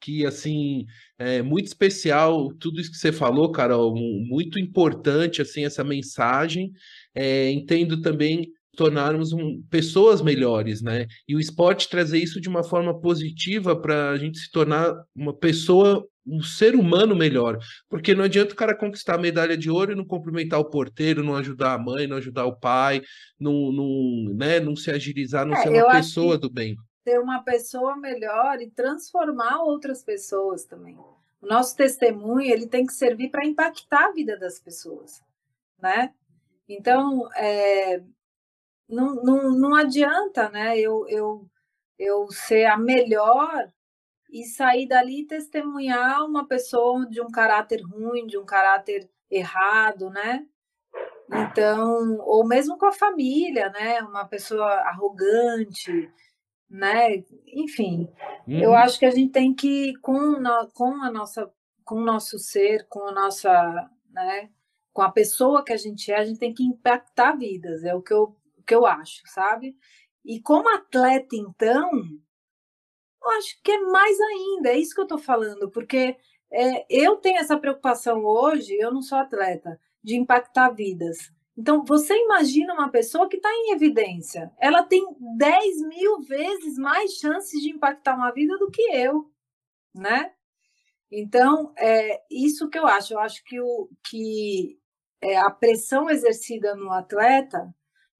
que 0.00 0.26
assim 0.26 0.84
é 1.18 1.40
muito 1.40 1.66
especial 1.66 2.52
tudo 2.54 2.78
isso 2.78 2.90
que 2.90 2.98
você 2.98 3.10
falou, 3.10 3.50
Carol, 3.50 3.94
muito 3.96 4.58
importante 4.58 5.40
assim 5.40 5.64
essa 5.64 5.82
mensagem. 5.82 6.72
É, 7.14 7.50
entendo 7.50 8.02
também 8.02 8.52
tornarmos 8.74 9.32
um, 9.32 9.62
pessoas 9.70 10.20
melhores, 10.20 10.82
né? 10.82 11.06
E 11.28 11.34
o 11.34 11.40
esporte 11.40 11.88
trazer 11.88 12.18
isso 12.18 12.40
de 12.40 12.48
uma 12.48 12.62
forma 12.62 12.98
positiva 13.00 13.74
para 13.74 14.10
a 14.10 14.16
gente 14.16 14.38
se 14.38 14.50
tornar 14.50 14.94
uma 15.14 15.34
pessoa, 15.34 16.06
um 16.26 16.42
ser 16.42 16.74
humano 16.74 17.14
melhor. 17.14 17.58
Porque 17.88 18.14
não 18.14 18.24
adianta 18.24 18.52
o 18.52 18.56
cara 18.56 18.76
conquistar 18.76 19.14
a 19.14 19.18
medalha 19.18 19.56
de 19.56 19.70
ouro 19.70 19.92
e 19.92 19.94
não 19.94 20.04
cumprimentar 20.04 20.60
o 20.60 20.70
porteiro, 20.70 21.22
não 21.22 21.36
ajudar 21.36 21.74
a 21.74 21.78
mãe, 21.78 22.06
não 22.06 22.16
ajudar 22.16 22.46
o 22.46 22.58
pai, 22.58 23.02
não, 23.38 23.72
não, 23.72 24.34
né, 24.34 24.60
não 24.60 24.74
se 24.74 24.90
agilizar, 24.90 25.46
não 25.46 25.54
é, 25.54 25.62
ser 25.62 25.68
uma 25.70 25.92
pessoa 25.92 26.38
do 26.38 26.50
bem. 26.50 26.76
Ser 27.02 27.18
uma 27.20 27.42
pessoa 27.42 27.96
melhor 27.96 28.60
e 28.60 28.70
transformar 28.70 29.62
outras 29.62 30.02
pessoas 30.02 30.64
também. 30.64 30.96
O 30.96 31.46
nosso 31.46 31.76
testemunho 31.76 32.50
ele 32.50 32.66
tem 32.66 32.86
que 32.86 32.94
servir 32.94 33.28
para 33.30 33.46
impactar 33.46 34.06
a 34.06 34.12
vida 34.12 34.38
das 34.38 34.58
pessoas, 34.58 35.22
né? 35.80 36.10
Então, 36.68 37.28
é, 37.34 38.02
não, 38.88 39.14
não, 39.16 39.50
não 39.50 39.74
adianta 39.74 40.48
né, 40.50 40.78
eu, 40.78 41.06
eu, 41.08 41.48
eu 41.98 42.28
ser 42.30 42.66
a 42.66 42.76
melhor 42.76 43.70
e 44.30 44.44
sair 44.44 44.86
dali 44.86 45.20
e 45.20 45.26
testemunhar 45.26 46.24
uma 46.24 46.46
pessoa 46.46 47.06
de 47.08 47.20
um 47.20 47.30
caráter 47.30 47.80
ruim, 47.82 48.26
de 48.26 48.36
um 48.36 48.44
caráter 48.44 49.08
errado, 49.30 50.10
né? 50.10 50.44
Então, 51.32 52.18
ou 52.20 52.44
mesmo 52.46 52.76
com 52.76 52.86
a 52.86 52.92
família, 52.92 53.70
né? 53.70 54.02
Uma 54.02 54.24
pessoa 54.24 54.66
arrogante, 54.66 56.10
né? 56.68 57.22
Enfim, 57.46 58.08
uhum. 58.46 58.58
eu 58.60 58.74
acho 58.74 58.98
que 58.98 59.06
a 59.06 59.10
gente 59.10 59.30
tem 59.30 59.54
que 59.54 59.94
com, 60.00 60.34
com 60.74 61.02
a 61.02 61.10
nossa 61.10 61.48
com 61.84 61.96
o 61.96 62.04
nosso 62.04 62.38
ser, 62.38 62.86
com 62.88 63.06
a 63.06 63.12
nossa, 63.12 63.90
né, 64.10 64.50
com 64.92 65.02
a 65.02 65.10
pessoa 65.10 65.62
que 65.62 65.72
a 65.72 65.76
gente 65.76 66.10
é, 66.10 66.16
a 66.16 66.24
gente 66.24 66.38
tem 66.38 66.54
que 66.54 66.64
impactar 66.64 67.36
vidas. 67.36 67.84
É 67.84 67.94
o 67.94 68.02
que 68.02 68.12
eu 68.12 68.34
que 68.64 68.74
eu 68.74 68.86
acho, 68.86 69.22
sabe? 69.26 69.76
E 70.24 70.40
como 70.40 70.68
atleta, 70.68 71.36
então, 71.36 71.90
eu 73.22 73.30
acho 73.32 73.60
que 73.62 73.72
é 73.72 73.80
mais 73.80 74.18
ainda, 74.20 74.70
é 74.70 74.78
isso 74.78 74.94
que 74.94 75.00
eu 75.00 75.04
estou 75.04 75.18
falando, 75.18 75.70
porque 75.70 76.16
é, 76.50 76.86
eu 76.88 77.16
tenho 77.16 77.38
essa 77.38 77.58
preocupação 77.58 78.24
hoje, 78.24 78.74
eu 78.78 78.92
não 78.92 79.02
sou 79.02 79.18
atleta, 79.18 79.78
de 80.02 80.16
impactar 80.16 80.70
vidas. 80.70 81.32
Então, 81.56 81.84
você 81.84 82.14
imagina 82.16 82.74
uma 82.74 82.90
pessoa 82.90 83.28
que 83.28 83.36
está 83.36 83.48
em 83.50 83.72
evidência, 83.72 84.52
ela 84.58 84.82
tem 84.82 85.04
10 85.36 85.82
mil 85.88 86.20
vezes 86.22 86.76
mais 86.76 87.12
chances 87.14 87.60
de 87.60 87.70
impactar 87.70 88.16
uma 88.16 88.32
vida 88.32 88.56
do 88.58 88.70
que 88.70 88.82
eu, 88.82 89.30
né? 89.94 90.32
Então, 91.10 91.72
é 91.78 92.22
isso 92.30 92.68
que 92.68 92.78
eu 92.78 92.86
acho. 92.86 93.14
Eu 93.14 93.20
acho 93.20 93.44
que, 93.44 93.60
o, 93.60 93.88
que 94.04 94.78
é, 95.22 95.36
a 95.36 95.50
pressão 95.50 96.10
exercida 96.10 96.74
no 96.74 96.90
atleta 96.90 97.72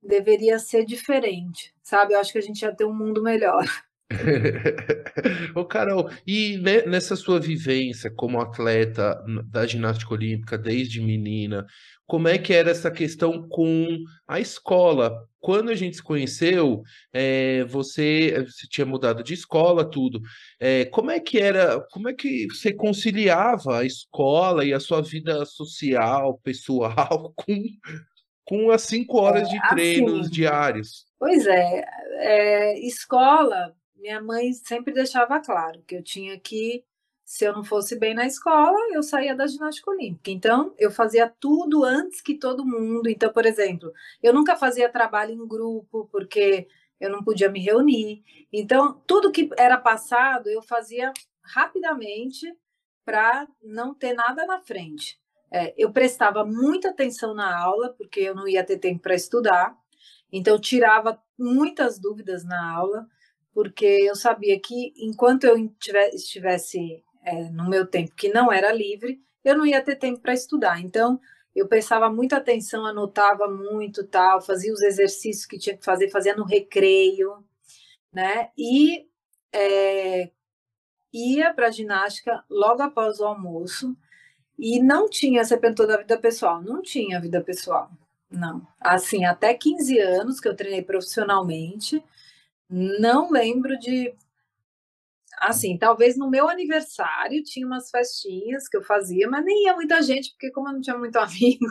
deveria 0.04 0.58
ser 0.58 0.84
diferente, 0.84 1.74
sabe? 1.82 2.14
Eu 2.14 2.20
acho 2.20 2.32
que 2.32 2.38
a 2.38 2.42
gente 2.42 2.62
ia 2.62 2.74
ter 2.74 2.84
um 2.84 2.94
mundo 2.94 3.22
melhor. 3.22 3.64
Ô 5.54 5.64
Carol, 5.64 6.10
e 6.26 6.58
nessa 6.86 7.16
sua 7.16 7.40
vivência 7.40 8.10
como 8.10 8.40
atleta 8.40 9.18
da 9.46 9.66
ginástica 9.66 10.12
olímpica 10.12 10.58
desde 10.58 11.00
menina, 11.00 11.66
como 12.06 12.28
é 12.28 12.36
que 12.36 12.52
era 12.52 12.70
essa 12.70 12.90
questão 12.90 13.48
com 13.48 13.98
a 14.28 14.38
escola? 14.38 15.26
Quando 15.40 15.70
a 15.70 15.74
gente 15.74 15.96
se 15.96 16.02
conheceu, 16.02 16.82
é, 17.12 17.64
você, 17.64 18.44
você 18.46 18.66
tinha 18.68 18.86
mudado 18.86 19.22
de 19.22 19.32
escola, 19.32 19.88
tudo. 19.88 20.20
É, 20.60 20.84
como 20.86 21.10
é 21.10 21.18
que 21.18 21.38
era? 21.38 21.80
Como 21.90 22.08
é 22.08 22.14
que 22.14 22.46
você 22.46 22.72
conciliava 22.74 23.78
a 23.78 23.84
escola 23.84 24.64
e 24.64 24.72
a 24.74 24.80
sua 24.80 25.00
vida 25.00 25.44
social, 25.46 26.38
pessoal, 26.42 27.32
com 27.36 27.54
com 28.44 28.70
as 28.70 28.82
cinco 28.82 29.18
horas 29.18 29.48
de 29.48 29.56
é, 29.56 29.68
treinos 29.68 30.20
assim, 30.20 30.30
diários. 30.30 31.06
Pois 31.18 31.46
é, 31.46 31.84
é, 32.16 32.78
escola, 32.86 33.74
minha 33.96 34.20
mãe 34.20 34.52
sempre 34.52 34.92
deixava 34.92 35.40
claro 35.40 35.82
que 35.86 35.96
eu 35.96 36.02
tinha 36.02 36.38
que, 36.38 36.84
se 37.24 37.44
eu 37.44 37.52
não 37.52 37.64
fosse 37.64 37.98
bem 37.98 38.14
na 38.14 38.26
escola, 38.26 38.78
eu 38.92 39.02
saía 39.02 39.34
da 39.34 39.46
ginástica 39.46 39.90
olímpica. 39.90 40.30
Então, 40.30 40.74
eu 40.78 40.90
fazia 40.90 41.32
tudo 41.40 41.84
antes 41.84 42.20
que 42.20 42.34
todo 42.34 42.66
mundo. 42.66 43.08
Então, 43.08 43.32
por 43.32 43.46
exemplo, 43.46 43.92
eu 44.22 44.32
nunca 44.34 44.56
fazia 44.56 44.88
trabalho 44.88 45.32
em 45.32 45.48
grupo, 45.48 46.08
porque 46.12 46.68
eu 47.00 47.10
não 47.10 47.24
podia 47.24 47.48
me 47.50 47.60
reunir. 47.60 48.22
Então, 48.52 49.00
tudo 49.06 49.32
que 49.32 49.48
era 49.56 49.78
passado, 49.78 50.48
eu 50.48 50.62
fazia 50.62 51.12
rapidamente 51.42 52.46
para 53.04 53.46
não 53.62 53.94
ter 53.94 54.12
nada 54.14 54.46
na 54.46 54.60
frente. 54.60 55.18
É, 55.54 55.72
eu 55.78 55.92
prestava 55.92 56.44
muita 56.44 56.90
atenção 56.90 57.32
na 57.32 57.56
aula, 57.56 57.94
porque 57.96 58.18
eu 58.18 58.34
não 58.34 58.48
ia 58.48 58.64
ter 58.64 58.76
tempo 58.76 59.00
para 59.00 59.14
estudar, 59.14 59.78
então 60.32 60.58
tirava 60.58 61.22
muitas 61.38 61.96
dúvidas 61.96 62.44
na 62.44 62.72
aula, 62.72 63.06
porque 63.52 63.86
eu 63.86 64.16
sabia 64.16 64.58
que 64.58 64.92
enquanto 64.96 65.44
eu 65.44 65.56
estivesse 66.12 67.04
é, 67.24 67.50
no 67.50 67.70
meu 67.70 67.86
tempo 67.86 68.16
que 68.16 68.30
não 68.30 68.52
era 68.52 68.72
livre, 68.72 69.20
eu 69.44 69.56
não 69.56 69.64
ia 69.64 69.80
ter 69.80 69.94
tempo 69.94 70.18
para 70.18 70.34
estudar. 70.34 70.80
Então, 70.80 71.20
eu 71.54 71.68
prestava 71.68 72.10
muita 72.10 72.38
atenção, 72.38 72.84
anotava 72.84 73.46
muito, 73.46 74.04
tal, 74.08 74.40
fazia 74.40 74.72
os 74.72 74.82
exercícios 74.82 75.46
que 75.46 75.56
tinha 75.56 75.76
que 75.76 75.84
fazer, 75.84 76.10
fazia 76.10 76.34
no 76.34 76.44
recreio, 76.44 77.44
né? 78.12 78.50
E 78.58 79.06
é, 79.52 80.32
ia 81.12 81.54
para 81.54 81.68
a 81.68 81.70
ginástica 81.70 82.42
logo 82.50 82.82
após 82.82 83.20
o 83.20 83.24
almoço. 83.24 83.96
E 84.58 84.80
não 84.80 85.08
tinha, 85.08 85.44
você 85.44 85.56
da 85.86 85.96
vida 85.96 86.16
pessoal, 86.18 86.62
não 86.62 86.80
tinha 86.80 87.20
vida 87.20 87.40
pessoal, 87.40 87.90
não. 88.30 88.66
Assim, 88.80 89.24
até 89.24 89.52
15 89.54 89.98
anos 89.98 90.40
que 90.40 90.48
eu 90.48 90.54
treinei 90.54 90.82
profissionalmente, 90.82 92.02
não 92.70 93.30
lembro 93.30 93.78
de 93.78 94.14
Assim, 95.38 95.76
talvez 95.78 96.16
no 96.16 96.30
meu 96.30 96.48
aniversário 96.48 97.42
tinha 97.42 97.66
umas 97.66 97.90
festinhas 97.90 98.68
que 98.68 98.76
eu 98.76 98.82
fazia, 98.82 99.28
mas 99.28 99.44
nem 99.44 99.64
ia 99.64 99.74
muita 99.74 100.00
gente, 100.02 100.30
porque 100.30 100.50
como 100.50 100.68
eu 100.68 100.74
não 100.74 100.80
tinha 100.80 100.96
muito 100.96 101.16
amigo. 101.18 101.66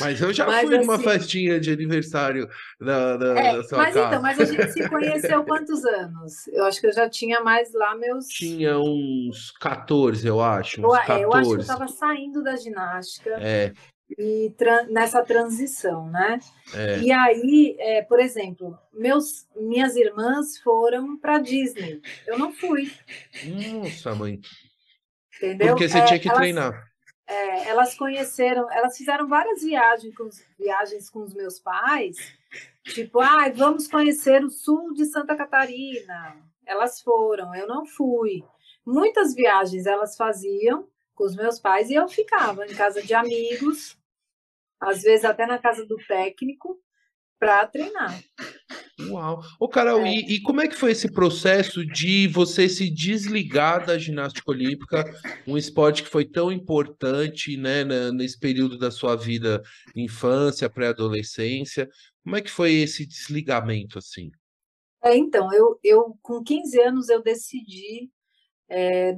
Mas 0.00 0.20
eu 0.20 0.32
já 0.32 0.46
mas, 0.46 0.66
fui 0.66 0.76
assim, 0.76 0.86
numa 0.86 0.98
festinha 0.98 1.60
de 1.60 1.72
aniversário 1.72 2.48
da, 2.80 3.16
da, 3.16 3.38
é, 3.38 3.56
da 3.56 3.64
sua 3.64 3.78
mas 3.78 3.94
casa. 3.94 4.08
então, 4.08 4.22
mas 4.22 4.40
a 4.40 4.44
gente 4.44 4.72
se 4.72 4.88
conheceu 4.88 5.44
quantos 5.44 5.84
anos? 5.84 6.46
Eu 6.48 6.64
acho 6.64 6.80
que 6.80 6.86
eu 6.86 6.92
já 6.92 7.08
tinha 7.08 7.40
mais 7.40 7.72
lá 7.72 7.94
meus. 7.96 8.26
Tinha 8.26 8.78
uns 8.78 9.50
14, 9.60 10.26
eu 10.26 10.40
acho. 10.40 10.80
Uns 10.80 10.84
eu, 10.84 10.90
14. 10.90 11.20
É, 11.20 11.24
eu 11.24 11.32
acho 11.32 11.50
que 11.50 11.56
eu 11.56 11.60
estava 11.60 11.88
saindo 11.88 12.42
da 12.42 12.56
ginástica. 12.56 13.30
É. 13.40 13.72
e 14.18 14.52
tra 14.56 14.84
nessa 14.84 15.22
transição, 15.22 16.08
né? 16.10 16.38
É. 16.74 16.98
E 17.00 17.12
aí, 17.12 17.76
é, 17.78 18.02
por 18.02 18.20
exemplo, 18.20 18.78
meus, 18.92 19.46
minhas 19.56 19.96
irmãs 19.96 20.58
foram 20.58 21.16
para 21.16 21.38
Disney. 21.38 22.00
Eu 22.26 22.38
não 22.38 22.52
fui. 22.52 22.92
Nossa, 23.44 24.14
mãe. 24.14 24.40
Entendeu? 25.36 25.68
Porque 25.68 25.88
você 25.88 25.98
é, 25.98 26.04
tinha 26.04 26.20
que 26.20 26.28
elas, 26.28 26.38
treinar. 26.38 26.92
É, 27.26 27.68
elas 27.68 27.94
conheceram, 27.94 28.70
elas 28.70 28.96
fizeram 28.96 29.28
várias 29.28 29.62
viagens 29.62 30.14
com, 30.14 30.28
viagens 30.58 31.10
com 31.10 31.20
os 31.20 31.34
meus 31.34 31.58
pais, 31.58 32.16
tipo, 32.84 33.20
ah, 33.20 33.50
vamos 33.54 33.88
conhecer 33.88 34.44
o 34.44 34.50
sul 34.50 34.92
de 34.92 35.06
Santa 35.06 35.34
Catarina. 35.34 36.36
Elas 36.66 37.00
foram, 37.00 37.54
eu 37.54 37.66
não 37.66 37.86
fui. 37.86 38.44
Muitas 38.84 39.34
viagens 39.34 39.86
elas 39.86 40.16
faziam 40.16 40.86
com 41.22 41.26
os 41.26 41.36
meus 41.36 41.60
pais 41.60 41.88
e 41.88 41.94
eu 41.94 42.08
ficava 42.08 42.66
em 42.66 42.74
casa 42.74 43.00
de 43.00 43.14
amigos, 43.14 43.96
às 44.80 45.02
vezes 45.02 45.24
até 45.24 45.46
na 45.46 45.56
casa 45.56 45.86
do 45.86 45.96
técnico, 46.08 46.76
para 47.38 47.64
treinar. 47.68 48.20
Uau! 49.02 49.40
Ô, 49.60 49.68
Carol, 49.68 50.00
é. 50.00 50.14
e, 50.14 50.34
e, 50.34 50.42
como 50.42 50.60
é 50.60 50.66
que 50.66 50.74
foi 50.74 50.90
esse 50.90 51.12
processo 51.12 51.86
de 51.86 52.26
você 52.26 52.68
se 52.68 52.90
desligar 52.90 53.86
da 53.86 53.96
ginástica 53.96 54.50
olímpica, 54.50 55.04
um 55.46 55.56
esporte 55.56 56.02
que 56.02 56.08
foi 56.08 56.24
tão 56.24 56.50
importante, 56.50 57.56
né, 57.56 57.84
nesse 58.10 58.38
período 58.38 58.76
da 58.76 58.90
sua 58.90 59.14
vida, 59.14 59.62
infância, 59.94 60.68
pré-adolescência? 60.68 61.88
Como 62.24 62.36
é 62.36 62.42
que 62.42 62.50
foi 62.50 62.72
esse 62.74 63.06
desligamento, 63.06 63.96
assim? 63.96 64.32
É, 65.04 65.16
então, 65.16 65.52
eu, 65.52 65.78
eu 65.84 66.18
com 66.20 66.42
15 66.42 66.80
anos 66.80 67.08
eu 67.08 67.22
decidi 67.22 68.10
é, 68.68 69.16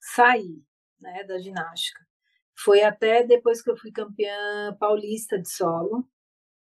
sair 0.00 0.62
né, 1.02 1.24
da 1.24 1.38
ginástica. 1.38 2.00
Foi 2.56 2.82
até 2.82 3.24
depois 3.24 3.60
que 3.60 3.70
eu 3.70 3.76
fui 3.76 3.90
campeã 3.90 4.74
paulista 4.78 5.38
de 5.38 5.50
solo, 5.50 6.08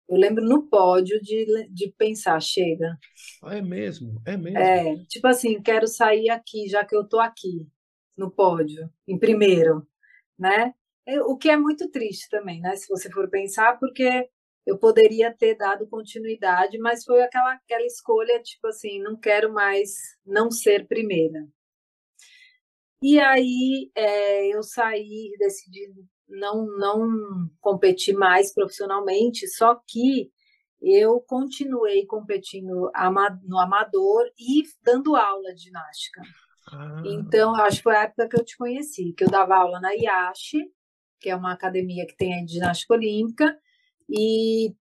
eu 0.07 0.17
lembro 0.17 0.43
no 0.43 0.67
pódio 0.67 1.19
de, 1.21 1.67
de 1.71 1.91
pensar, 1.97 2.39
chega. 2.39 2.97
Ah, 3.43 3.55
é 3.55 3.61
mesmo? 3.61 4.21
É 4.25 4.37
mesmo? 4.37 4.59
É, 4.59 4.95
tipo 5.05 5.25
assim, 5.27 5.61
quero 5.61 5.87
sair 5.87 6.29
aqui, 6.29 6.67
já 6.67 6.85
que 6.85 6.95
eu 6.95 7.07
tô 7.07 7.19
aqui, 7.19 7.67
no 8.15 8.29
pódio, 8.29 8.89
em 9.07 9.17
primeiro, 9.17 9.87
né? 10.37 10.73
O 11.27 11.37
que 11.37 11.49
é 11.49 11.57
muito 11.57 11.89
triste 11.89 12.29
também, 12.29 12.61
né? 12.61 12.75
Se 12.75 12.87
você 12.87 13.09
for 13.11 13.29
pensar, 13.29 13.79
porque 13.79 14.29
eu 14.65 14.77
poderia 14.77 15.31
ter 15.33 15.55
dado 15.55 15.87
continuidade, 15.87 16.77
mas 16.79 17.03
foi 17.03 17.21
aquela, 17.21 17.53
aquela 17.53 17.85
escolha, 17.85 18.41
tipo 18.41 18.67
assim, 18.67 18.99
não 19.01 19.15
quero 19.15 19.53
mais 19.53 19.91
não 20.25 20.49
ser 20.49 20.87
primeira. 20.87 21.47
E 23.07 23.19
aí 23.19 23.91
é, 23.93 24.47
eu 24.47 24.63
saí, 24.63 25.29
decidi 25.37 25.93
não, 26.27 26.65
não 26.65 27.07
competi 27.61 28.11
mais 28.13 28.51
profissionalmente, 28.51 29.47
só 29.47 29.79
que 29.87 30.31
eu 30.81 31.21
continuei 31.21 32.03
competindo 32.07 32.89
no 33.43 33.59
amador 33.59 34.25
e 34.39 34.63
dando 34.81 35.15
aula 35.15 35.53
de 35.53 35.65
ginástica. 35.65 36.23
Ah. 36.73 37.03
Então, 37.05 37.53
acho 37.53 37.77
que 37.77 37.83
foi 37.83 37.95
a 37.95 38.03
época 38.05 38.27
que 38.27 38.41
eu 38.41 38.43
te 38.43 38.57
conheci, 38.57 39.13
que 39.13 39.23
eu 39.23 39.29
dava 39.29 39.55
aula 39.55 39.79
na 39.79 39.93
IASH, 39.93 40.53
que 41.19 41.29
é 41.29 41.35
uma 41.35 41.53
academia 41.53 42.07
que 42.07 42.17
tem 42.17 42.43
de 42.43 42.53
ginástica 42.53 42.95
olímpica, 42.95 43.55
e 44.09 44.73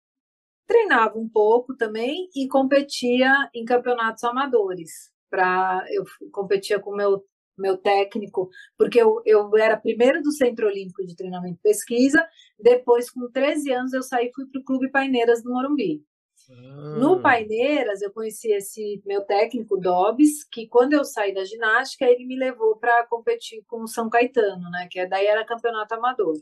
treinava 0.65 1.15
um 1.15 1.29
pouco 1.29 1.77
também 1.77 2.27
e 2.35 2.47
competia 2.47 3.31
em 3.53 3.63
campeonatos 3.63 4.23
amadores. 4.23 5.13
Pra, 5.29 5.85
eu 5.91 6.03
competia 6.31 6.79
com 6.79 6.95
meu 6.95 7.23
meu 7.57 7.77
técnico, 7.77 8.49
porque 8.77 9.01
eu, 9.01 9.21
eu 9.25 9.55
era 9.57 9.77
primeiro 9.77 10.21
do 10.21 10.31
Centro 10.31 10.67
Olímpico 10.67 11.05
de 11.05 11.15
Treinamento 11.15 11.57
e 11.59 11.63
Pesquisa, 11.63 12.27
depois, 12.59 13.09
com 13.09 13.29
13 13.29 13.71
anos, 13.71 13.93
eu 13.93 14.03
saí 14.03 14.27
e 14.27 14.33
fui 14.33 14.45
para 14.45 14.61
o 14.61 14.63
Clube 14.63 14.89
Paineiras 14.89 15.43
do 15.43 15.51
Morumbi. 15.51 16.03
Ah. 16.49 16.97
No 16.99 17.21
Paineiras, 17.21 18.01
eu 18.01 18.11
conheci 18.11 18.51
esse 18.51 19.01
meu 19.05 19.21
técnico, 19.21 19.77
Dobbs, 19.77 20.43
que 20.43 20.67
quando 20.67 20.93
eu 20.93 21.03
saí 21.03 21.33
da 21.33 21.43
ginástica, 21.43 22.05
ele 22.05 22.25
me 22.25 22.35
levou 22.35 22.77
para 22.77 23.05
competir 23.07 23.63
com 23.67 23.83
o 23.83 23.87
São 23.87 24.09
Caetano, 24.09 24.69
né? 24.69 24.87
Que 24.89 25.05
daí 25.07 25.25
era 25.25 25.45
campeonato 25.45 25.95
amador. 25.95 26.35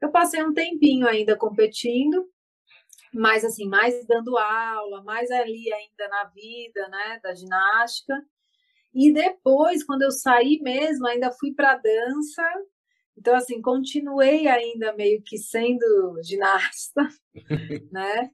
Eu 0.00 0.10
passei 0.10 0.42
um 0.42 0.52
tempinho 0.52 1.06
ainda 1.06 1.36
competindo, 1.36 2.28
mas 3.14 3.44
assim, 3.44 3.68
mais 3.68 4.04
dando 4.06 4.36
aula, 4.36 5.02
mais 5.02 5.30
ali 5.30 5.72
ainda 5.72 6.08
na 6.08 6.24
vida, 6.24 6.88
né, 6.88 7.20
da 7.22 7.34
ginástica. 7.34 8.14
E 8.94 9.12
depois, 9.12 9.84
quando 9.84 10.02
eu 10.02 10.10
saí 10.10 10.60
mesmo, 10.62 11.06
ainda 11.06 11.32
fui 11.32 11.52
para 11.54 11.76
dança. 11.76 12.42
Então, 13.16 13.34
assim, 13.34 13.60
continuei 13.60 14.46
ainda 14.48 14.92
meio 14.94 15.22
que 15.22 15.38
sendo 15.38 16.20
ginasta, 16.22 17.08
né? 17.90 18.30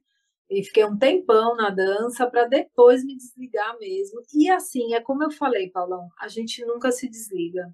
E 0.49 0.63
fiquei 0.63 0.83
um 0.83 0.97
tempão 0.97 1.55
na 1.55 1.69
dança 1.69 2.29
para 2.29 2.45
depois 2.45 3.05
me 3.05 3.15
desligar 3.15 3.77
mesmo. 3.77 4.21
E 4.33 4.49
assim, 4.49 4.93
é 4.95 5.01
como 5.01 5.23
eu 5.23 5.31
falei, 5.31 5.69
Paulão, 5.69 6.09
a 6.19 6.27
gente 6.27 6.65
nunca 6.65 6.91
se 6.91 7.07
desliga. 7.07 7.71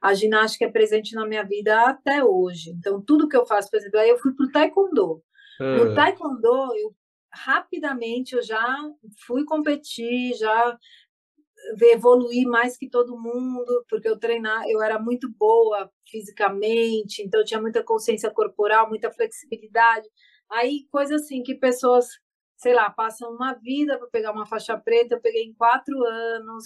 A 0.00 0.14
ginástica 0.14 0.64
é 0.64 0.70
presente 0.70 1.14
na 1.14 1.26
minha 1.26 1.44
vida 1.44 1.82
até 1.82 2.24
hoje. 2.24 2.70
Então, 2.70 3.00
tudo 3.00 3.28
que 3.28 3.36
eu 3.36 3.46
faço, 3.46 3.70
por 3.70 3.76
exemplo, 3.76 4.00
aí 4.00 4.08
eu 4.08 4.18
fui 4.18 4.32
para 4.34 4.46
o 4.46 4.50
taekwondo. 4.50 5.22
No 5.60 5.92
ah. 5.92 5.94
taekwondo, 5.94 6.74
eu 6.76 6.94
rapidamente 7.34 8.34
eu 8.34 8.42
já 8.42 8.76
fui 9.26 9.44
competir, 9.44 10.34
já 10.34 10.78
evoluir 11.92 12.46
mais 12.46 12.76
que 12.76 12.88
todo 12.88 13.18
mundo, 13.18 13.84
porque 13.88 14.08
eu 14.08 14.18
treinar, 14.18 14.64
eu 14.68 14.82
era 14.82 14.98
muito 14.98 15.30
boa 15.30 15.90
fisicamente, 16.08 17.22
então 17.22 17.40
eu 17.40 17.44
tinha 17.44 17.60
muita 17.60 17.82
consciência 17.82 18.30
corporal, 18.30 18.88
muita 18.88 19.10
flexibilidade. 19.10 20.08
Aí, 20.50 20.86
coisa 20.90 21.16
assim 21.16 21.42
que 21.42 21.54
pessoas, 21.54 22.06
sei 22.56 22.74
lá, 22.74 22.90
passam 22.90 23.32
uma 23.32 23.54
vida 23.54 23.98
para 23.98 24.08
pegar 24.08 24.32
uma 24.32 24.46
faixa 24.46 24.76
preta, 24.78 25.14
eu 25.14 25.20
peguei 25.20 25.44
em 25.44 25.54
quatro 25.54 26.04
anos, 26.04 26.64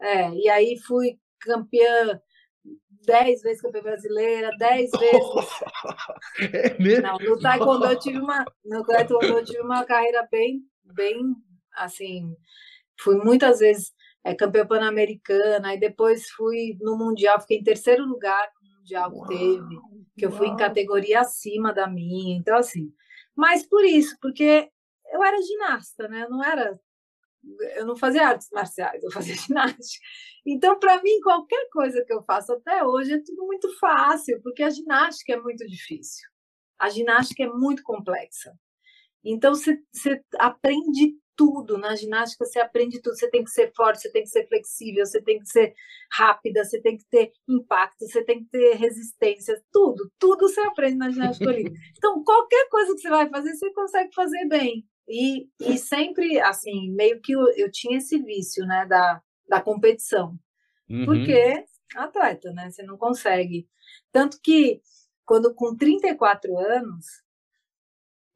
é, 0.00 0.30
e 0.34 0.48
aí 0.48 0.78
fui 0.78 1.18
campeã 1.40 2.20
dez 3.04 3.42
vezes 3.42 3.62
campeã 3.62 3.82
brasileira, 3.82 4.50
dez 4.58 4.90
vezes. 4.98 5.50
É 6.52 6.82
mesmo? 6.82 7.02
Não, 7.02 7.18
no 7.18 7.40
taekwondo 7.40 7.86
eu 7.86 7.98
tive 7.98 8.18
uma, 8.18 8.44
no 8.64 8.84
taekwondo 8.84 9.26
eu 9.26 9.44
tive 9.44 9.60
uma 9.60 9.84
carreira 9.84 10.26
bem, 10.30 10.60
bem, 10.84 11.34
assim, 11.74 12.36
fui 13.00 13.16
muitas 13.16 13.60
vezes 13.60 13.92
é, 14.24 14.34
campeã 14.34 14.66
pan-americana, 14.66 15.74
e 15.74 15.80
depois 15.80 16.30
fui 16.30 16.76
no 16.80 16.96
Mundial, 16.96 17.40
fiquei 17.40 17.58
em 17.58 17.64
terceiro 17.64 18.04
lugar 18.04 18.50
no 18.62 18.78
Mundial 18.78 19.10
que 19.12 19.28
teve, 19.28 19.80
que 20.16 20.26
eu 20.26 20.32
fui 20.32 20.48
em 20.48 20.56
categoria 20.56 21.20
acima 21.20 21.72
da 21.72 21.86
minha, 21.88 22.36
então 22.36 22.56
assim, 22.56 22.92
mas 23.34 23.66
por 23.66 23.84
isso, 23.84 24.16
porque 24.20 24.70
eu 25.12 25.22
era 25.22 25.42
ginasta, 25.42 26.08
né, 26.08 26.24
eu 26.24 26.30
não 26.30 26.44
era, 26.44 26.80
eu 27.76 27.86
não 27.86 27.96
fazia 27.96 28.28
artes 28.28 28.48
marciais, 28.52 29.02
eu 29.02 29.10
fazia 29.10 29.34
ginástica, 29.34 30.04
então 30.46 30.78
para 30.78 31.02
mim 31.02 31.20
qualquer 31.20 31.68
coisa 31.70 32.04
que 32.04 32.12
eu 32.12 32.22
faço 32.22 32.52
até 32.52 32.84
hoje 32.84 33.14
é 33.14 33.22
tudo 33.22 33.44
muito 33.46 33.76
fácil, 33.78 34.40
porque 34.42 34.62
a 34.62 34.70
ginástica 34.70 35.32
é 35.32 35.40
muito 35.40 35.66
difícil, 35.66 36.28
a 36.78 36.88
ginástica 36.88 37.42
é 37.42 37.48
muito 37.48 37.82
complexa, 37.82 38.52
então 39.24 39.54
você 39.54 39.80
aprende 40.38 41.16
tudo. 41.36 41.78
Na 41.78 41.94
ginástica 41.94 42.44
você 42.44 42.58
aprende 42.58 43.00
tudo. 43.00 43.16
Você 43.16 43.30
tem 43.30 43.44
que 43.44 43.50
ser 43.50 43.72
forte, 43.74 44.00
você 44.02 44.10
tem 44.10 44.22
que 44.22 44.28
ser 44.28 44.46
flexível, 44.46 45.04
você 45.04 45.22
tem 45.22 45.38
que 45.38 45.46
ser 45.46 45.74
rápida, 46.10 46.64
você 46.64 46.80
tem 46.80 46.96
que 46.96 47.04
ter 47.06 47.32
impacto, 47.48 48.06
você 48.06 48.24
tem 48.24 48.44
que 48.44 48.50
ter 48.50 48.74
resistência. 48.74 49.62
Tudo, 49.72 50.10
tudo 50.18 50.48
você 50.48 50.60
aprende 50.60 50.96
na 50.96 51.10
ginástica 51.10 51.50
olímpica. 51.50 51.76
Então, 51.96 52.22
qualquer 52.24 52.68
coisa 52.68 52.94
que 52.94 53.00
você 53.00 53.08
vai 53.08 53.28
fazer, 53.28 53.54
você 53.54 53.72
consegue 53.72 54.14
fazer 54.14 54.46
bem. 54.48 54.84
E, 55.08 55.48
e 55.60 55.78
sempre, 55.78 56.40
assim, 56.40 56.90
meio 56.92 57.20
que 57.20 57.32
eu, 57.32 57.42
eu 57.56 57.70
tinha 57.70 57.98
esse 57.98 58.18
vício, 58.18 58.64
né, 58.66 58.86
da, 58.86 59.20
da 59.48 59.60
competição. 59.60 60.36
Uhum. 60.88 61.04
Porque 61.04 61.64
atleta, 61.96 62.52
né, 62.52 62.70
você 62.70 62.82
não 62.82 62.96
consegue. 62.96 63.68
Tanto 64.10 64.38
que, 64.42 64.80
quando 65.24 65.54
com 65.54 65.76
34 65.76 66.58
anos, 66.58 67.06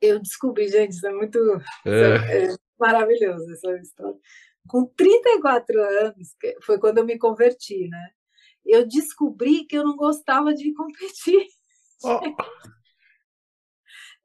eu 0.01 0.21
descobri, 0.21 0.69
gente, 0.69 0.93
isso 0.93 1.07
é 1.07 1.13
muito. 1.13 1.39
É. 1.87 2.55
Maravilhoso 2.79 3.51
essa 3.53 3.77
história. 3.77 4.19
Com 4.69 4.85
34 4.85 5.81
anos, 5.81 6.35
foi 6.63 6.79
quando 6.79 6.99
eu 6.99 7.05
me 7.05 7.19
converti, 7.19 7.89
né? 7.89 8.11
Eu 8.65 8.87
descobri 8.87 9.65
que 9.65 9.77
eu 9.77 9.85
não 9.85 9.97
gostava 9.97 10.53
de 10.53 10.73
competir. 10.75 11.47
Oh. 12.05 12.21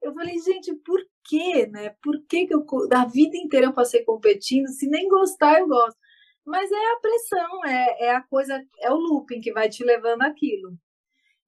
Eu 0.02 0.14
falei, 0.14 0.38
gente, 0.39 0.74
por 0.78 0.99
quê, 1.24 1.68
né? 1.68 1.95
Por 2.02 2.20
que, 2.28 2.47
que 2.47 2.56
eu, 2.56 2.66
da 2.89 3.06
vida 3.06 3.38
inteira 3.38 3.68
eu 3.68 3.74
passei 3.74 4.04
competindo, 4.04 4.68
se 4.68 4.88
nem 4.88 5.08
gostar 5.08 5.60
eu 5.60 5.68
gosto? 5.68 5.97
Mas 6.43 6.72
é 6.72 6.91
a 6.93 6.99
pressão, 6.99 7.66
é, 7.66 8.06
é 8.06 8.16
a 8.16 8.22
coisa, 8.24 8.66
é 8.80 8.91
o 8.91 8.95
looping 8.95 9.41
que 9.41 9.54
vai 9.54 9.70
te 9.70 9.84
levando 9.84 10.24
aquilo. 10.24 10.76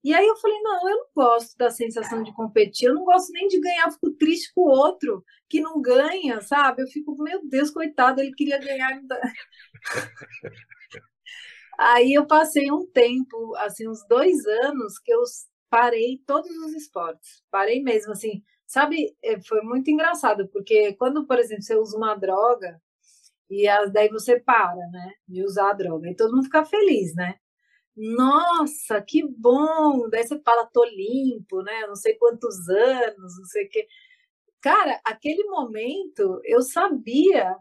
E 0.04 0.14
aí 0.14 0.28
eu 0.28 0.36
falei, 0.36 0.60
não, 0.62 0.89
eu 0.89 0.97
não 0.97 1.08
gosto 1.16 1.58
da 1.58 1.70
sensação 1.70 2.22
de 2.24 2.34
competir, 2.34 2.89
eu 2.89 2.95
não 2.95 3.06
gosto 3.06 3.32
nem 3.32 3.47
de 3.47 3.60
ganhar, 3.60 3.86
eu 3.88 3.91
fico 3.93 4.12
triste 4.12 4.51
com 4.54 4.62
o 4.62 4.70
outro 4.70 5.24
que 5.47 5.62
não 5.62 5.82
ganha, 5.82 6.41
sabe? 6.41 6.82
Eu 6.84 6.88
fico, 6.88 7.16
meu 7.24 7.47
Deus, 7.47 7.72
coitado, 7.72 8.20
ele 8.20 8.34
queria 8.34 8.58
ganhar. 8.60 8.99
aí 11.80 12.14
eu 12.14 12.28
passei 12.28 12.70
um 12.70 12.86
tempo, 12.88 13.56
assim, 13.58 13.88
uns 13.88 14.06
dois 14.08 14.45
anos, 14.45 14.99
que 14.99 15.14
eu 15.14 15.22
parei 15.70 16.22
todos 16.28 16.51
os 16.51 16.74
esportes, 16.74 17.41
parei 17.49 17.82
mesmo, 17.82 18.12
assim, 18.12 18.43
sabe, 18.68 19.16
é, 19.24 19.41
foi 19.41 19.62
muito 19.62 19.89
engraçado, 19.89 20.47
porque 20.49 20.93
quando, 20.95 21.26
por 21.26 21.39
exemplo, 21.39 21.64
você 21.64 21.76
usa 21.76 21.97
uma 21.97 22.14
droga, 22.16 22.80
e 23.49 23.66
daí 23.91 24.10
você 24.10 24.39
para, 24.39 24.76
né, 24.91 25.14
de 25.28 25.43
usar 25.43 25.72
a 25.72 25.74
droga, 25.74 26.10
e 26.10 26.16
todo 26.16 26.36
mundo 26.36 26.43
fica 26.43 26.66
feliz, 26.66 27.16
né, 27.16 27.36
nossa, 27.96 29.02
que 29.02 29.24
bom, 29.26 30.10
daí 30.10 30.26
você 30.26 30.39
fala, 30.39 30.70
tô 30.72 30.84
limpo, 30.86 31.62
né, 31.62 31.86
não 31.88 31.96
sei 31.96 32.16
quantos 32.16 32.68
anos, 32.68 33.38
não 33.38 33.46
sei 33.46 33.66
o 33.66 33.70
que, 33.70 33.88
cara, 34.62 35.00
aquele 35.06 35.44
momento, 35.44 36.41
eu 36.44 36.62
sabia, 36.62 37.56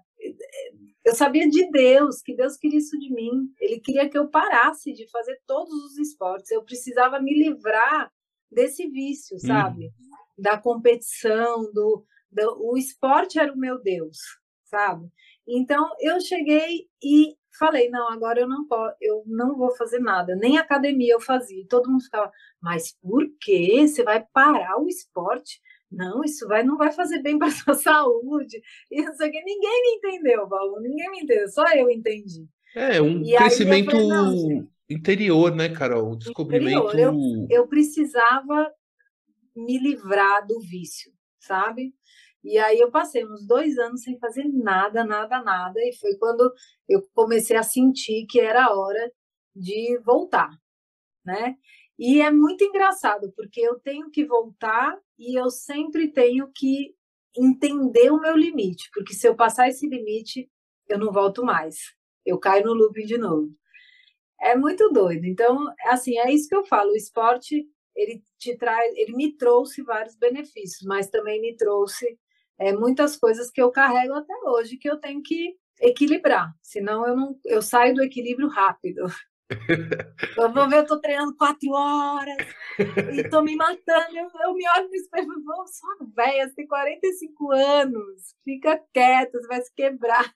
eu 1.04 1.14
sabia 1.14 1.48
de 1.48 1.68
Deus, 1.70 2.22
que 2.22 2.34
Deus 2.34 2.56
queria 2.56 2.78
isso 2.78 2.96
de 2.98 3.12
mim. 3.12 3.52
Ele 3.60 3.80
queria 3.80 4.08
que 4.08 4.16
eu 4.16 4.28
parasse 4.28 4.92
de 4.92 5.10
fazer 5.10 5.36
todos 5.46 5.72
os 5.72 5.98
esportes. 5.98 6.50
Eu 6.50 6.62
precisava 6.62 7.20
me 7.20 7.34
livrar 7.34 8.10
desse 8.50 8.88
vício, 8.88 9.38
sabe? 9.40 9.86
Uhum. 9.86 9.92
Da 10.38 10.56
competição, 10.56 11.72
do, 11.72 12.04
do, 12.30 12.70
o 12.70 12.76
esporte 12.76 13.38
era 13.38 13.52
o 13.52 13.58
meu 13.58 13.82
Deus, 13.82 14.18
sabe? 14.64 15.08
Então 15.46 15.90
eu 16.00 16.20
cheguei 16.20 16.86
e 17.02 17.36
falei, 17.58 17.88
não, 17.88 18.10
agora 18.10 18.40
eu 18.40 18.48
não 18.48 18.66
posso, 18.66 18.96
eu 19.00 19.22
não 19.26 19.56
vou 19.56 19.74
fazer 19.76 19.98
nada, 19.98 20.34
nem 20.34 20.58
academia 20.58 21.14
eu 21.14 21.20
fazia. 21.20 21.64
todo 21.68 21.90
mundo 21.90 22.04
ficava, 22.04 22.30
mas 22.60 22.96
por 23.00 23.26
que 23.40 23.86
você 23.86 24.02
vai 24.02 24.24
parar 24.32 24.78
o 24.80 24.88
esporte? 24.88 25.60
não, 25.92 26.24
isso 26.24 26.48
vai, 26.48 26.64
não 26.64 26.76
vai 26.76 26.90
fazer 26.90 27.20
bem 27.20 27.38
para 27.38 27.50
sua 27.52 27.74
saúde. 27.74 28.60
E 28.90 29.02
não 29.02 29.14
sei 29.14 29.28
o 29.28 29.30
que. 29.30 29.42
Ninguém 29.42 29.82
me 29.82 29.96
entendeu, 29.96 30.48
Paulo. 30.48 30.80
Ninguém 30.80 31.10
me 31.10 31.20
entendeu, 31.20 31.48
só 31.48 31.64
eu 31.74 31.90
entendi. 31.90 32.46
É, 32.74 33.00
um 33.02 33.22
e 33.22 33.36
crescimento 33.36 33.90
falei, 33.90 34.66
interior, 34.88 35.54
né, 35.54 35.68
Carol? 35.68 36.12
Um 36.12 36.16
descobrimento. 36.16 36.96
Eu, 36.96 37.14
eu 37.50 37.68
precisava 37.68 38.72
me 39.54 39.78
livrar 39.78 40.46
do 40.46 40.58
vício, 40.60 41.12
sabe? 41.38 41.94
E 42.44 42.58
aí 42.58 42.78
eu 42.78 42.90
passei 42.90 43.24
uns 43.24 43.46
dois 43.46 43.78
anos 43.78 44.02
sem 44.02 44.18
fazer 44.18 44.44
nada, 44.44 45.04
nada, 45.04 45.42
nada. 45.42 45.80
E 45.80 45.96
foi 45.98 46.16
quando 46.18 46.52
eu 46.88 47.02
comecei 47.14 47.56
a 47.56 47.62
sentir 47.62 48.26
que 48.28 48.40
era 48.40 48.74
hora 48.74 49.12
de 49.54 49.98
voltar, 50.04 50.50
né? 51.24 51.56
E 51.98 52.20
é 52.20 52.30
muito 52.30 52.64
engraçado, 52.64 53.32
porque 53.36 53.60
eu 53.60 53.78
tenho 53.80 54.10
que 54.10 54.24
voltar 54.24 54.98
e 55.18 55.38
eu 55.38 55.50
sempre 55.50 56.10
tenho 56.10 56.50
que 56.54 56.94
entender 57.36 58.10
o 58.10 58.20
meu 58.20 58.36
limite, 58.36 58.90
porque 58.92 59.14
se 59.14 59.26
eu 59.26 59.36
passar 59.36 59.68
esse 59.68 59.86
limite, 59.88 60.50
eu 60.88 60.98
não 60.98 61.12
volto 61.12 61.44
mais. 61.44 61.76
Eu 62.24 62.38
caio 62.38 62.64
no 62.66 62.74
looping 62.74 63.06
de 63.06 63.18
novo. 63.18 63.50
É 64.40 64.56
muito 64.56 64.90
doido. 64.90 65.24
Então, 65.24 65.72
assim, 65.86 66.18
é 66.18 66.32
isso 66.32 66.48
que 66.48 66.56
eu 66.56 66.64
falo. 66.64 66.90
O 66.92 66.96
esporte, 66.96 67.64
ele 67.94 68.22
te 68.38 68.56
traz, 68.56 68.92
ele 68.96 69.14
me 69.14 69.36
trouxe 69.36 69.82
vários 69.82 70.16
benefícios, 70.16 70.82
mas 70.84 71.08
também 71.08 71.40
me 71.40 71.56
trouxe 71.56 72.18
é, 72.58 72.72
muitas 72.72 73.16
coisas 73.16 73.50
que 73.50 73.60
eu 73.60 73.70
carrego 73.70 74.14
até 74.14 74.34
hoje 74.44 74.76
que 74.76 74.88
eu 74.88 74.96
tenho 74.98 75.22
que 75.22 75.56
equilibrar. 75.80 76.54
Senão 76.62 77.06
eu 77.06 77.16
não, 77.16 77.36
eu 77.44 77.60
saio 77.60 77.94
do 77.94 78.02
equilíbrio 78.02 78.48
rápido. 78.48 79.06
Eu 80.36 80.52
vou 80.52 80.68
ver, 80.68 80.78
eu 80.78 80.86
tô 80.86 80.98
treinando 80.98 81.36
quatro 81.36 81.70
horas 81.72 82.46
e 83.12 83.28
tô 83.28 83.42
me 83.42 83.54
matando. 83.54 84.16
Eu, 84.16 84.26
eu 84.44 84.54
me 84.54 84.64
olho 84.76 84.88
no 84.88 84.94
espelho 84.94 85.24
e 85.24 85.44
falo, 85.44 85.66
sua 85.66 86.06
velha, 86.16 86.48
você 86.48 86.54
tem 86.54 86.66
45 86.66 87.52
anos, 87.52 88.34
fica 88.44 88.80
quieta, 88.94 89.38
você 89.38 89.46
vai 89.46 89.60
se 89.60 89.74
quebrar. 89.74 90.32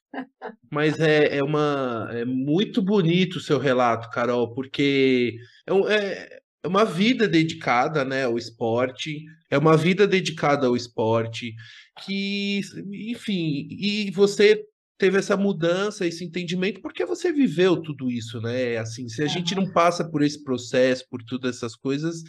Mas 0.70 1.00
é, 1.00 1.38
é, 1.38 1.42
uma, 1.42 2.08
é 2.12 2.24
muito 2.24 2.82
bonito 2.82 3.36
o 3.36 3.40
seu 3.40 3.58
relato, 3.58 4.10
Carol, 4.10 4.52
porque 4.54 5.38
é, 5.66 5.94
é, 5.94 6.40
é 6.62 6.68
uma 6.68 6.84
vida 6.84 7.26
dedicada 7.26 8.04
né, 8.04 8.24
ao 8.24 8.36
esporte, 8.36 9.24
é 9.50 9.56
uma 9.56 9.76
vida 9.76 10.06
dedicada 10.06 10.66
ao 10.66 10.76
esporte, 10.76 11.54
que, 12.02 12.60
enfim, 12.92 13.68
e 13.70 14.10
você 14.10 14.62
teve 14.98 15.18
essa 15.18 15.36
mudança, 15.36 16.06
esse 16.06 16.24
entendimento, 16.24 16.80
porque 16.80 17.04
você 17.04 17.32
viveu 17.32 17.80
tudo 17.82 18.10
isso, 18.10 18.40
né? 18.40 18.78
Assim, 18.78 19.08
se 19.08 19.22
a 19.22 19.26
gente 19.26 19.54
não 19.54 19.70
passa 19.70 20.08
por 20.08 20.22
esse 20.22 20.42
processo, 20.42 21.04
por 21.10 21.22
todas 21.22 21.56
essas 21.56 21.76
coisas, 21.76 22.22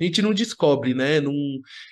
a 0.00 0.04
gente 0.04 0.20
não 0.22 0.34
descobre, 0.34 0.94
né? 0.94 1.20
Não... 1.20 1.32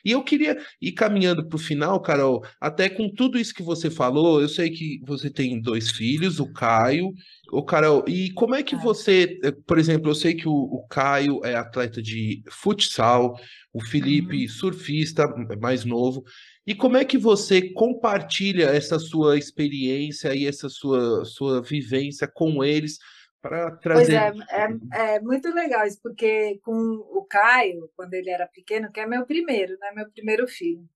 E 0.04 0.10
eu 0.10 0.22
queria 0.22 0.58
ir 0.80 0.92
caminhando 0.92 1.46
para 1.46 1.56
o 1.56 1.58
final, 1.58 2.00
Carol, 2.00 2.44
até 2.60 2.88
com 2.88 3.08
tudo 3.08 3.38
isso 3.38 3.54
que 3.54 3.62
você 3.62 3.90
falou, 3.90 4.40
eu 4.40 4.48
sei 4.48 4.70
que 4.70 5.00
você 5.06 5.30
tem 5.30 5.60
dois 5.60 5.90
filhos, 5.90 6.40
o 6.40 6.52
Caio, 6.52 7.12
o 7.52 7.62
Carol, 7.62 8.04
e 8.08 8.32
como 8.32 8.54
é 8.54 8.62
que 8.62 8.74
você, 8.74 9.38
eh, 9.44 9.52
por 9.66 9.78
exemplo, 9.78 10.10
eu 10.10 10.14
sei 10.14 10.34
que 10.34 10.48
o, 10.48 10.52
o 10.52 10.86
Caio 10.88 11.40
é 11.44 11.54
atleta 11.54 12.02
de 12.02 12.42
futsal, 12.50 13.38
o 13.72 13.82
Felipe, 13.82 14.42
uhum. 14.42 14.48
surfista, 14.48 15.26
mais 15.60 15.84
novo. 15.84 16.24
E 16.66 16.74
como 16.74 16.96
é 16.96 17.04
que 17.04 17.18
você 17.18 17.72
compartilha 17.72 18.66
essa 18.66 18.98
sua 18.98 19.38
experiência 19.38 20.34
e 20.34 20.46
essa 20.46 20.68
sua, 20.68 21.24
sua 21.24 21.62
vivência 21.62 22.28
com 22.28 22.62
eles 22.62 22.98
para 23.42 23.72
trazer. 23.72 24.32
Pois 24.32 24.48
é, 24.48 25.12
é, 25.12 25.16
é, 25.16 25.20
muito 25.20 25.52
legal 25.52 25.84
isso, 25.84 26.00
porque 26.00 26.60
com 26.62 26.72
o 26.72 27.26
Caio, 27.28 27.90
quando 27.96 28.14
ele 28.14 28.30
era 28.30 28.46
pequeno, 28.46 28.90
que 28.92 29.00
é 29.00 29.06
meu 29.06 29.26
primeiro, 29.26 29.76
né, 29.78 29.90
meu 29.94 30.08
primeiro 30.10 30.46
filho, 30.46 30.88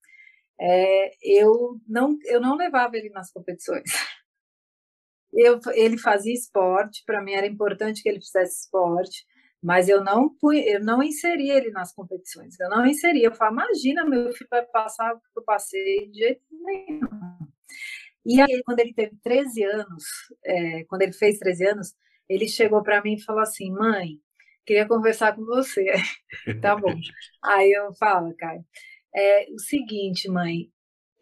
é, 0.59 1.11
eu, 1.23 1.79
não, 1.87 2.17
eu 2.25 2.41
não 2.41 2.57
levava 2.57 2.97
ele 2.97 3.11
nas 3.11 3.31
competições. 3.33 3.83
Eu, 5.39 5.61
ele 5.75 5.99
fazia 5.99 6.33
esporte, 6.33 7.03
para 7.05 7.21
mim 7.21 7.33
era 7.33 7.47
importante 7.47 8.03
que 8.03 8.09
ele 8.09 8.23
fizesse 8.23 8.63
esporte, 8.63 9.27
mas 9.63 9.87
eu 9.87 10.03
não 10.03 10.35
eu 10.65 10.83
não 10.83 11.03
inseri 11.03 11.51
ele 11.51 11.71
nas 11.71 11.93
competições, 11.93 12.59
eu 12.59 12.71
não 12.71 12.87
inseri. 12.87 13.23
Eu 13.23 13.35
falo, 13.35 13.53
imagina, 13.53 14.05
meu 14.07 14.33
filho 14.33 14.49
vai 14.51 14.65
passar 14.65 15.15
o 15.15 15.19
que 15.19 15.27
eu 15.37 15.43
passei 15.43 16.09
de 16.11 16.21
jeito 16.21 16.43
nenhum. 16.51 17.01
E 18.25 18.41
aí, 18.41 18.63
quando 18.65 18.81
ele 18.81 18.95
teve 18.95 19.15
13 19.23 19.63
anos, 19.65 20.05
é, 20.45 20.85
quando 20.85 21.03
ele 21.03 21.13
fez 21.13 21.39
13 21.39 21.67
anos, 21.69 21.95
ele 22.29 22.49
chegou 22.49 22.83
para 22.83 23.03
mim 23.03 23.15
e 23.15 23.23
falou 23.23 23.43
assim: 23.43 23.71
mãe, 23.71 24.21
queria 24.65 24.87
conversar 24.87 25.35
com 25.35 25.45
você. 25.45 25.87
tá 26.61 26.77
bom. 26.77 26.95
Aí 27.43 27.73
eu 27.73 27.95
falo, 27.95 28.35
Caio, 28.37 28.65
é 29.15 29.47
o 29.53 29.59
seguinte, 29.59 30.29
mãe, 30.29 30.71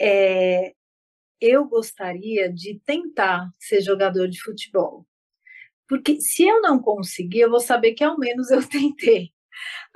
é, 0.00 0.74
eu 1.40 1.66
gostaria 1.66 2.52
de 2.52 2.80
tentar 2.84 3.50
ser 3.58 3.80
jogador 3.82 4.28
de 4.28 4.40
futebol. 4.40 5.06
Porque 5.88 6.20
se 6.20 6.44
eu 6.44 6.60
não 6.60 6.80
conseguir, 6.80 7.40
eu 7.40 7.50
vou 7.50 7.60
saber 7.60 7.92
que 7.94 8.04
ao 8.04 8.18
menos 8.18 8.50
eu 8.50 8.60
tentei. 8.68 9.32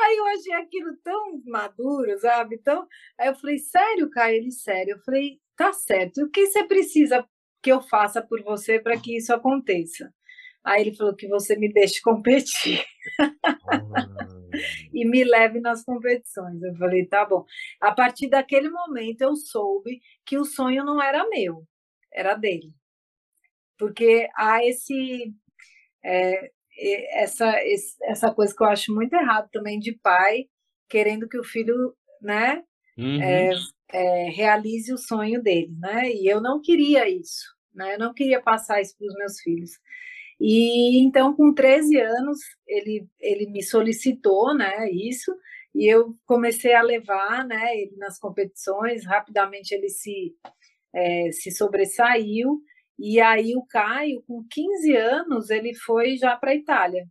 Aí 0.00 0.16
eu 0.16 0.26
achei 0.26 0.52
aquilo 0.54 0.96
tão 1.02 1.42
maduro, 1.46 2.16
sabe? 2.20 2.56
Então, 2.56 2.86
aí 3.18 3.28
eu 3.28 3.34
falei, 3.34 3.58
sério, 3.58 4.10
Caio? 4.10 4.36
Ele, 4.36 4.52
sério. 4.52 4.92
Eu 4.96 5.00
falei, 5.00 5.40
tá 5.56 5.72
certo. 5.72 6.22
O 6.22 6.30
que 6.30 6.46
você 6.46 6.64
precisa 6.64 7.26
que 7.62 7.72
eu 7.72 7.80
faça 7.82 8.22
por 8.22 8.42
você 8.42 8.78
para 8.78 8.98
que 9.00 9.16
isso 9.16 9.32
aconteça? 9.32 10.12
Aí 10.68 10.82
ele 10.82 10.94
falou 10.94 11.16
que 11.16 11.26
você 11.26 11.56
me 11.56 11.72
deixe 11.72 12.00
competir. 12.02 12.84
e 14.92 15.04
me 15.04 15.24
leve 15.24 15.60
nas 15.60 15.82
competições. 15.84 16.62
Eu 16.62 16.74
falei, 16.76 17.06
tá 17.06 17.24
bom. 17.24 17.44
A 17.80 17.92
partir 17.92 18.28
daquele 18.28 18.68
momento 18.68 19.22
eu 19.22 19.34
soube 19.36 20.00
que 20.26 20.38
o 20.38 20.44
sonho 20.44 20.84
não 20.84 21.02
era 21.02 21.28
meu, 21.28 21.64
era 22.12 22.34
dele. 22.34 22.72
Porque 23.78 24.28
há 24.36 24.64
esse 24.64 25.32
é, 26.04 26.50
essa, 27.22 27.54
essa 28.02 28.32
coisa 28.32 28.54
que 28.54 28.62
eu 28.62 28.68
acho 28.68 28.94
muito 28.94 29.12
errado 29.14 29.48
também 29.50 29.78
de 29.78 29.92
pai 29.92 30.46
querendo 30.88 31.28
que 31.28 31.38
o 31.38 31.44
filho, 31.44 31.94
né, 32.22 32.62
uhum. 32.96 33.22
é, 33.22 33.50
é, 33.92 34.30
realize 34.30 34.92
o 34.92 34.98
sonho 34.98 35.42
dele, 35.42 35.76
né? 35.78 36.10
E 36.10 36.26
eu 36.26 36.40
não 36.40 36.60
queria 36.62 37.08
isso, 37.08 37.44
né? 37.74 37.94
Eu 37.94 37.98
não 37.98 38.14
queria 38.14 38.40
passar 38.40 38.80
isso 38.80 38.96
para 38.96 39.06
os 39.06 39.14
meus 39.14 39.40
filhos. 39.40 39.70
E 40.40 40.98
então, 41.00 41.34
com 41.34 41.52
13 41.52 42.00
anos, 42.00 42.38
ele, 42.66 43.08
ele 43.18 43.50
me 43.50 43.62
solicitou, 43.62 44.54
né, 44.54 44.88
isso, 44.90 45.34
e 45.74 45.86
eu 45.86 46.16
comecei 46.24 46.74
a 46.74 46.82
levar, 46.82 47.44
né, 47.44 47.76
ele 47.76 47.96
nas 47.96 48.18
competições, 48.18 49.04
rapidamente 49.04 49.74
ele 49.74 49.88
se, 49.88 50.34
é, 50.94 51.30
se 51.32 51.50
sobressaiu, 51.50 52.60
e 52.98 53.20
aí 53.20 53.54
o 53.56 53.64
Caio, 53.66 54.22
com 54.26 54.44
15 54.48 54.96
anos, 54.96 55.50
ele 55.50 55.74
foi 55.74 56.16
já 56.16 56.36
para 56.36 56.50
a 56.50 56.54
Itália, 56.54 57.06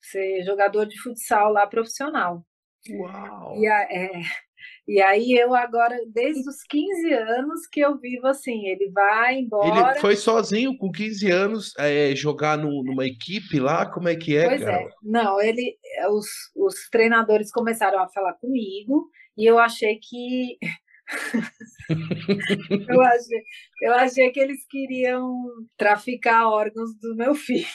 ser 0.00 0.42
jogador 0.44 0.84
de 0.84 1.00
futsal 1.00 1.52
lá 1.52 1.66
profissional. 1.66 2.44
Uau! 2.90 3.56
E, 3.56 3.66
é, 3.66 4.20
e 4.86 5.00
aí 5.00 5.32
eu 5.32 5.54
agora, 5.54 5.96
desde 6.08 6.48
os 6.48 6.62
15 6.68 7.12
anos 7.12 7.66
que 7.70 7.80
eu 7.80 7.98
vivo 7.98 8.26
assim, 8.26 8.66
ele 8.66 8.90
vai 8.90 9.38
embora. 9.38 9.92
Ele 9.92 10.00
foi 10.00 10.16
sozinho 10.16 10.76
com 10.76 10.90
15 10.90 11.30
anos 11.30 11.72
é, 11.78 12.14
jogar 12.16 12.58
no, 12.58 12.82
numa 12.82 13.06
equipe 13.06 13.60
lá? 13.60 13.86
Como 13.86 14.08
é 14.08 14.16
que 14.16 14.36
é? 14.36 14.48
Pois 14.48 14.64
cara? 14.64 14.82
é. 14.82 14.88
Não, 15.02 15.40
ele, 15.40 15.76
os, 16.10 16.26
os 16.56 16.88
treinadores 16.90 17.50
começaram 17.52 18.00
a 18.00 18.08
falar 18.08 18.34
comigo 18.34 19.08
e 19.36 19.46
eu 19.46 19.58
achei 19.58 19.98
que 20.02 20.58
eu, 22.88 23.00
achei, 23.02 23.42
eu 23.82 23.94
achei 23.94 24.30
que 24.30 24.40
eles 24.40 24.66
queriam 24.66 25.42
traficar 25.76 26.48
órgãos 26.48 26.94
do 27.00 27.14
meu 27.14 27.34
filho. 27.34 27.66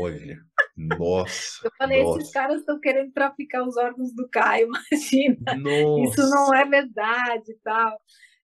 Olha, 0.00 0.38
nossa. 0.76 1.64
Eu 1.64 1.70
falei, 1.76 2.02
nossa. 2.02 2.20
esses 2.20 2.32
caras 2.32 2.60
estão 2.60 2.80
querendo 2.80 3.12
traficar 3.12 3.62
os 3.62 3.76
órgãos 3.76 4.14
do 4.14 4.28
Caio, 4.28 4.68
imagina. 4.92 5.56
Nossa. 5.56 6.10
Isso 6.10 6.30
não 6.30 6.54
é 6.54 6.64
verdade 6.64 7.52
e 7.52 7.58
tal. 7.62 7.98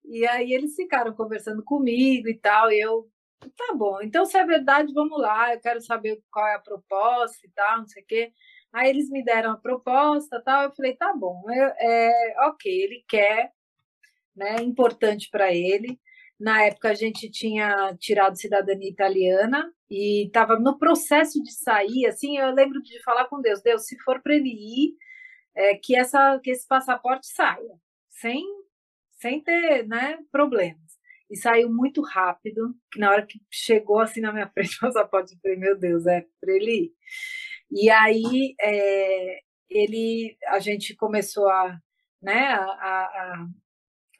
E 0.04 0.26
aí 0.26 0.52
eles 0.52 0.74
ficaram 0.74 1.12
conversando 1.12 1.62
comigo 1.62 2.28
e 2.28 2.38
tal, 2.38 2.72
e 2.72 2.80
eu, 2.80 3.06
tá 3.54 3.74
bom, 3.74 4.00
então 4.02 4.24
se 4.24 4.38
é 4.38 4.44
verdade, 4.44 4.92
vamos 4.94 5.20
lá, 5.20 5.52
eu 5.52 5.60
quero 5.60 5.82
saber 5.82 6.18
qual 6.30 6.46
é 6.46 6.54
a 6.54 6.60
proposta 6.60 7.46
e 7.46 7.50
tal, 7.50 7.78
não 7.78 7.86
sei 7.86 8.02
o 8.02 8.06
quê. 8.06 8.32
Aí 8.72 8.88
eles 8.88 9.10
me 9.10 9.22
deram 9.22 9.52
a 9.52 9.56
proposta 9.58 10.42
tal, 10.42 10.64
eu 10.64 10.72
falei, 10.72 10.96
tá 10.96 11.12
bom, 11.14 11.42
eu, 11.50 11.72
é, 11.78 12.34
ok, 12.48 12.72
ele 12.72 13.04
quer, 13.06 13.52
né, 14.38 14.56
importante 14.62 15.28
para 15.30 15.52
ele. 15.52 16.00
Na 16.38 16.62
época 16.64 16.90
a 16.90 16.94
gente 16.94 17.28
tinha 17.30 17.94
tirado 17.98 18.38
cidadania 18.38 18.88
italiana 18.88 19.72
e 19.90 20.26
estava 20.26 20.58
no 20.58 20.78
processo 20.78 21.42
de 21.42 21.52
sair, 21.52 22.06
assim, 22.06 22.38
eu 22.38 22.52
lembro 22.52 22.80
de 22.80 23.02
falar 23.02 23.26
com 23.26 23.40
Deus, 23.40 23.60
Deus, 23.60 23.86
se 23.86 23.98
for 24.02 24.22
para 24.22 24.34
ele 24.34 24.50
ir, 24.50 24.94
é, 25.56 25.74
que, 25.74 25.96
essa, 25.96 26.38
que 26.42 26.50
esse 26.50 26.66
passaporte 26.68 27.26
saia, 27.26 27.74
sem, 28.08 28.44
sem 29.12 29.42
ter 29.42 29.86
né, 29.88 30.18
problemas. 30.30 30.78
E 31.30 31.36
saiu 31.36 31.68
muito 31.70 32.00
rápido, 32.00 32.74
na 32.96 33.10
hora 33.10 33.26
que 33.26 33.40
chegou 33.50 33.98
assim 34.00 34.20
na 34.20 34.32
minha 34.32 34.48
frente 34.54 34.76
o 34.76 34.80
passaporte, 34.80 35.34
eu 35.34 35.40
falei, 35.40 35.56
meu 35.56 35.76
Deus, 35.76 36.06
é 36.06 36.24
para 36.40 36.52
ele 36.54 36.84
ir. 36.84 36.92
E 37.70 37.90
aí 37.90 38.54
é, 38.60 39.40
ele, 39.68 40.36
a 40.46 40.58
gente 40.60 40.94
começou 40.94 41.48
a, 41.48 41.78
né, 42.22 42.52
a, 42.52 42.62
a, 42.62 43.48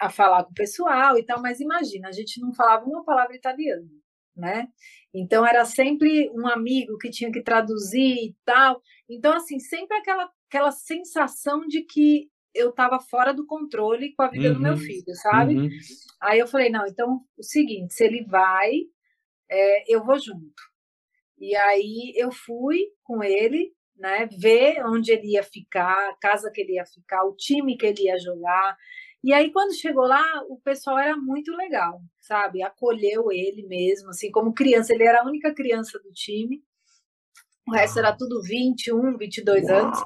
a 0.01 0.11
falar 0.11 0.45
com 0.45 0.51
o 0.51 0.55
pessoal 0.55 1.19
e 1.19 1.25
tal, 1.25 1.41
mas 1.43 1.61
imagina, 1.61 2.09
a 2.09 2.13
gente 2.13 2.41
não 2.41 2.53
falava 2.55 2.85
uma 2.85 3.05
palavra 3.05 3.35
italiana, 3.35 3.89
né? 4.37 4.69
Então 5.13 5.47
era 5.47 5.65
sempre 5.65 6.31
um 6.31 6.47
amigo 6.47 6.97
que 6.99 7.11
tinha 7.11 7.33
que 7.33 7.43
traduzir 7.43 8.15
e 8.15 8.37
tal. 8.45 8.81
Então 9.09 9.35
assim, 9.35 9.59
sempre 9.59 9.97
aquela 9.97 10.31
aquela 10.49 10.71
sensação 10.71 11.67
de 11.67 11.83
que 11.83 12.31
eu 12.55 12.71
estava 12.71 12.99
fora 12.99 13.33
do 13.33 13.47
controle 13.47 14.15
com 14.15 14.23
a 14.23 14.29
vida 14.29 14.49
uhum, 14.49 14.55
do 14.55 14.61
meu 14.61 14.73
uhum. 14.73 14.79
filho, 14.79 15.15
sabe? 15.15 15.55
Uhum. 15.55 15.69
Aí 16.21 16.39
eu 16.39 16.47
falei, 16.47 16.71
não, 16.71 16.87
então 16.87 17.21
o 17.37 17.43
seguinte, 17.43 17.95
se 17.95 18.05
ele 18.05 18.25
vai, 18.25 18.73
é, 19.51 19.95
eu 19.95 20.05
vou 20.05 20.19
junto. 20.19 20.63
E 21.39 21.55
aí 21.55 22.13
eu 22.17 22.33
fui 22.33 22.79
com 23.05 23.23
ele, 23.23 23.73
né, 23.97 24.29
ver 24.41 24.85
onde 24.87 25.13
ele 25.13 25.33
ia 25.33 25.43
ficar, 25.43 26.11
a 26.11 26.17
casa 26.21 26.51
que 26.51 26.61
ele 26.61 26.75
ia 26.75 26.85
ficar, 26.85 27.25
o 27.25 27.37
time 27.37 27.77
que 27.77 27.87
ele 27.87 28.05
ia 28.05 28.19
jogar. 28.19 28.77
E 29.29 29.33
aí 29.35 29.53
quando 29.53 29.75
chegou 29.75 30.07
lá, 30.07 30.25
o 30.49 30.59
pessoal 30.59 30.99
era 30.99 31.15
muito 31.15 31.55
legal, 31.55 32.01
sabe? 32.19 32.63
Acolheu 32.63 33.31
ele 33.31 33.63
mesmo, 33.67 34.09
assim, 34.09 34.31
como 34.31 34.55
criança, 34.55 34.95
ele 34.95 35.05
era 35.05 35.21
a 35.21 35.27
única 35.27 35.53
criança 35.53 35.99
do 35.99 36.11
time. 36.11 36.63
O 37.69 37.73
resto 37.73 37.99
era 37.99 38.17
tudo 38.17 38.41
21, 38.41 39.19
22 39.19 39.67
Uau. 39.67 39.79
anos. 39.81 39.99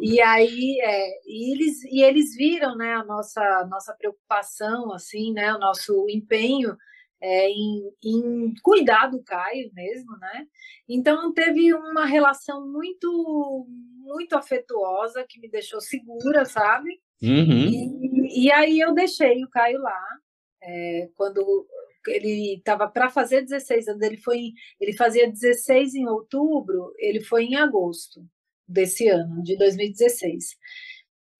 E 0.00 0.20
aí, 0.20 0.78
é, 0.80 1.08
e 1.26 1.52
eles, 1.52 1.82
e 1.86 2.02
eles 2.04 2.36
viram, 2.36 2.76
né, 2.76 2.94
a 2.94 3.04
nossa, 3.04 3.66
nossa 3.68 3.92
preocupação, 3.98 4.92
assim, 4.92 5.32
né, 5.32 5.52
o 5.52 5.58
nosso 5.58 6.06
empenho 6.08 6.76
é, 7.20 7.50
em, 7.50 7.90
em, 8.04 8.54
cuidar 8.62 9.08
do 9.08 9.24
Caio 9.24 9.72
mesmo, 9.74 10.16
né? 10.18 10.46
Então 10.88 11.34
teve 11.34 11.74
uma 11.74 12.04
relação 12.04 12.64
muito 12.70 13.66
muito 14.04 14.36
afetuosa 14.36 15.24
que 15.28 15.40
me 15.40 15.48
deixou 15.48 15.80
segura, 15.80 16.44
sabe? 16.44 17.00
Uhum. 17.22 17.68
E, 17.68 18.21
e, 18.24 18.52
aí 18.52 18.80
eu 18.80 18.94
deixei 18.94 19.44
o 19.44 19.50
Caio 19.50 19.80
lá 19.80 20.04
é, 20.62 21.08
quando 21.16 21.66
ele 22.06 22.56
estava 22.56 22.88
para 22.88 23.10
fazer 23.10 23.42
16 23.42 23.88
anos, 23.88 24.02
ele 24.02 24.16
foi 24.16 24.52
ele 24.80 24.92
fazia 24.96 25.30
16 25.30 25.94
em 25.94 26.06
outubro, 26.08 26.92
ele 26.98 27.20
foi 27.22 27.44
em 27.44 27.56
agosto 27.56 28.24
desse 28.66 29.08
ano, 29.08 29.42
de 29.42 29.56
2016. 29.56 30.56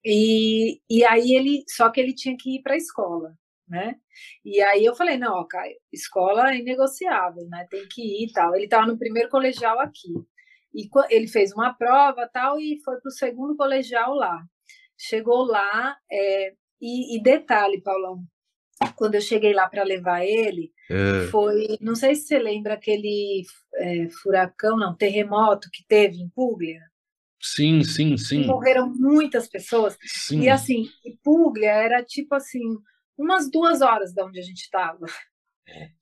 E, 0.05 0.81
e 0.91 1.05
aí 1.05 1.35
ele, 1.35 1.65
só 1.69 1.91
que 1.91 2.01
ele 2.01 2.15
tinha 2.15 2.37
que 2.37 2.57
ir 2.57 2.63
para 2.63 2.75
a 2.75 2.77
escola 2.77 3.37
né? 3.73 3.97
E 4.45 4.61
aí 4.61 4.85
eu 4.85 4.95
falei, 4.95 5.17
não, 5.17 5.35
ó, 5.35 5.45
Caio, 5.45 5.75
escola 5.91 6.53
é 6.53 6.59
inegociável, 6.59 7.49
né? 7.49 7.67
Tem 7.71 7.87
que 7.89 8.03
ir 8.03 8.29
e 8.29 8.33
tal. 8.33 8.55
Ele 8.55 8.65
estava 8.65 8.87
no 8.87 8.99
primeiro 8.99 9.31
colegial 9.31 9.81
aqui. 9.81 10.13
E 10.75 10.89
ele 11.11 11.27
fez 11.27 11.53
uma 11.53 11.73
prova 11.75 12.29
tal 12.33 12.61
e 12.61 12.81
foi 12.85 13.01
para 13.01 13.09
o 13.09 13.13
segundo 13.13 13.57
colegial 13.57 14.15
lá. 14.15 14.45
Chegou 14.99 15.45
lá, 15.45 15.97
é, 16.11 16.55
e, 16.83 17.17
e, 17.17 17.23
detalhe, 17.23 17.81
Paulão, 17.81 18.25
quando 18.97 19.15
eu 19.15 19.21
cheguei 19.21 19.55
lá 19.55 19.69
para 19.69 19.85
levar 19.85 20.25
ele, 20.25 20.73
é. 20.91 21.29
foi, 21.31 21.79
não 21.81 21.95
sei 21.95 22.17
se 22.17 22.27
você 22.27 22.39
lembra 22.39 22.75
aquele 22.75 23.45
é, 23.77 24.09
furacão, 24.09 24.77
não, 24.77 24.97
terremoto 24.97 25.71
que 25.73 25.85
teve 25.87 26.17
em 26.17 26.29
Puglia. 26.29 26.81
Sim, 27.41 27.83
sim, 27.85 28.17
sim. 28.17 28.47
morreram 28.47 28.93
muitas 28.95 29.49
pessoas. 29.49 29.97
Sim. 30.05 30.41
E 30.41 30.49
assim, 30.49 30.89
Puglia 31.23 31.71
era 31.71 32.03
tipo 32.03 32.35
assim, 32.35 32.61
umas 33.17 33.51
duas 33.51 33.81
horas 33.81 34.13
de 34.13 34.23
onde 34.23 34.39
a 34.39 34.43
gente 34.43 34.63
estava. 34.63 35.07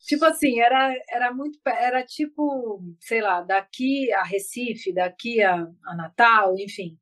Tipo 0.01 0.25
assim, 0.25 0.61
era, 0.61 0.95
era 1.09 1.33
muito. 1.33 1.59
Era 1.67 2.03
tipo, 2.05 2.83
sei 2.99 3.21
lá, 3.21 3.43
daqui 3.43 4.13
a 4.13 4.23
Recife, 4.23 4.93
daqui 4.93 5.43
a, 5.43 5.67
a 5.85 5.95
Natal, 5.95 6.57
enfim. 6.59 6.99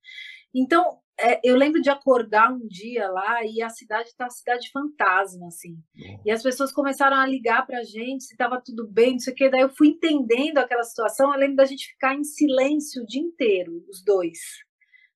Então, 0.55 0.99
é, 1.21 1.41
eu 1.43 1.57
lembro 1.57 1.81
de 1.81 1.91
acordar 1.91 2.53
um 2.53 2.67
dia 2.67 3.11
lá 3.11 3.45
e 3.45 3.61
a 3.61 3.69
cidade 3.69 4.15
tá 4.17 4.25
uma 4.25 4.31
cidade 4.31 4.71
fantasma, 4.71 5.49
assim. 5.49 5.77
E 6.25 6.31
as 6.31 6.43
pessoas 6.43 6.73
começaram 6.73 7.17
a 7.17 7.27
ligar 7.27 7.67
pra 7.67 7.83
gente 7.83 8.25
se 8.25 8.35
estava 8.35 8.63
tudo 8.65 8.87
bem, 8.87 9.13
não 9.13 9.19
sei 9.19 9.33
o 9.33 9.37
quê. 9.37 9.49
Daí 9.51 9.63
eu 9.63 9.69
fui 9.69 9.89
entendendo 9.89 10.59
aquela 10.59 10.85
situação. 10.85 11.33
Eu 11.33 11.39
lembro 11.41 11.57
da 11.57 11.65
gente 11.65 11.89
ficar 11.89 12.15
em 12.15 12.23
silêncio 12.23 13.03
o 13.03 13.07
dia 13.07 13.21
inteiro, 13.21 13.85
os 13.89 14.03
dois, 14.05 14.39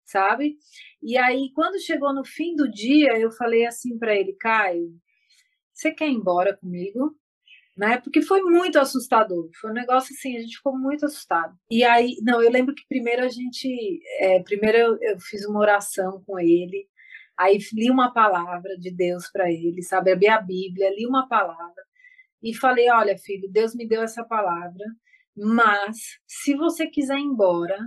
sabe? 0.04 0.56
E 1.00 1.16
aí, 1.16 1.52
quando 1.54 1.80
chegou 1.80 2.12
no 2.12 2.24
fim 2.24 2.56
do 2.56 2.68
dia, 2.68 3.16
eu 3.18 3.30
falei 3.30 3.64
assim 3.64 3.96
para 3.96 4.14
ele, 4.14 4.32
Caio, 4.40 4.90
você 5.72 5.92
quer 5.92 6.08
ir 6.08 6.14
embora 6.14 6.56
comigo? 6.56 7.16
Né? 7.76 7.98
Porque 7.98 8.20
foi 8.20 8.42
muito 8.42 8.78
assustador. 8.78 9.48
Foi 9.60 9.70
um 9.70 9.74
negócio 9.74 10.14
assim, 10.14 10.36
a 10.36 10.40
gente 10.40 10.56
ficou 10.56 10.76
muito 10.76 11.06
assustado. 11.06 11.56
E 11.70 11.82
aí, 11.82 12.16
não, 12.22 12.42
eu 12.42 12.50
lembro 12.50 12.74
que 12.74 12.86
primeiro 12.86 13.24
a 13.24 13.28
gente, 13.28 14.00
é, 14.18 14.42
primeiro 14.42 14.76
eu, 14.76 14.98
eu 15.00 15.20
fiz 15.20 15.46
uma 15.46 15.60
oração 15.60 16.22
com 16.26 16.38
ele, 16.38 16.86
aí 17.38 17.58
li 17.72 17.90
uma 17.90 18.12
palavra 18.12 18.76
de 18.78 18.94
Deus 18.94 19.30
para 19.32 19.50
ele, 19.50 19.82
sabe? 19.82 20.12
Abri 20.12 20.28
a 20.28 20.40
Bíblia, 20.40 20.94
li 20.94 21.06
uma 21.06 21.26
palavra 21.28 21.82
e 22.42 22.54
falei: 22.54 22.90
Olha, 22.90 23.16
filho, 23.16 23.50
Deus 23.50 23.74
me 23.74 23.86
deu 23.86 24.02
essa 24.02 24.24
palavra, 24.24 24.84
mas 25.36 26.18
se 26.26 26.54
você 26.54 26.86
quiser 26.86 27.18
ir 27.18 27.22
embora, 27.22 27.78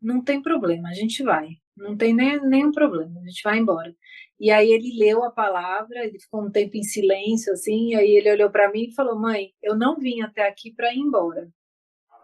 não 0.00 0.22
tem 0.22 0.42
problema, 0.42 0.88
a 0.88 0.94
gente 0.94 1.22
vai. 1.22 1.48
Não 1.78 1.96
tem 1.96 2.14
nem, 2.14 2.40
nenhum 2.46 2.72
problema, 2.72 3.20
a 3.20 3.28
gente 3.28 3.42
vai 3.42 3.58
embora. 3.58 3.94
E 4.40 4.50
aí 4.50 4.70
ele 4.70 4.98
leu 4.98 5.24
a 5.24 5.30
palavra, 5.30 6.04
ele 6.04 6.18
ficou 6.18 6.44
um 6.44 6.50
tempo 6.50 6.76
em 6.76 6.82
silêncio, 6.82 7.52
assim, 7.52 7.94
aí 7.94 8.10
ele 8.10 8.30
olhou 8.30 8.50
para 8.50 8.70
mim 8.70 8.88
e 8.88 8.94
falou: 8.94 9.18
Mãe, 9.18 9.52
eu 9.62 9.76
não 9.76 9.96
vim 9.98 10.20
até 10.22 10.48
aqui 10.48 10.72
para 10.72 10.92
ir 10.94 10.98
embora, 10.98 11.48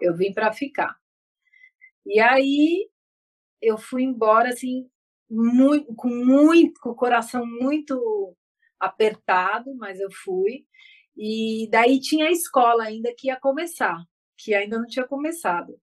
eu 0.01 0.15
vim 0.17 0.33
para 0.33 0.53
ficar. 0.53 0.97
E 2.07 2.21
aí 2.21 2.89
eu 3.63 3.79
fui 3.79 4.03
embora, 4.05 4.51
assim, 4.51 4.89
muito, 5.31 5.95
com 5.95 6.09
muito, 6.09 6.81
com 6.81 6.91
o 6.91 6.95
coração 6.95 7.47
muito 7.47 8.37
apertado, 8.79 9.75
mas 9.77 10.01
eu 10.01 10.11
fui. 10.25 10.67
E 11.17 11.69
daí 11.71 12.01
tinha 12.01 12.27
a 12.27 12.33
escola 12.33 12.85
ainda 12.85 13.15
que 13.17 13.29
ia 13.29 13.41
começar, 13.41 13.97
que 14.37 14.55
ainda 14.55 14.79
não 14.79 14.87
tinha 14.87 15.07
começado. 15.07 15.79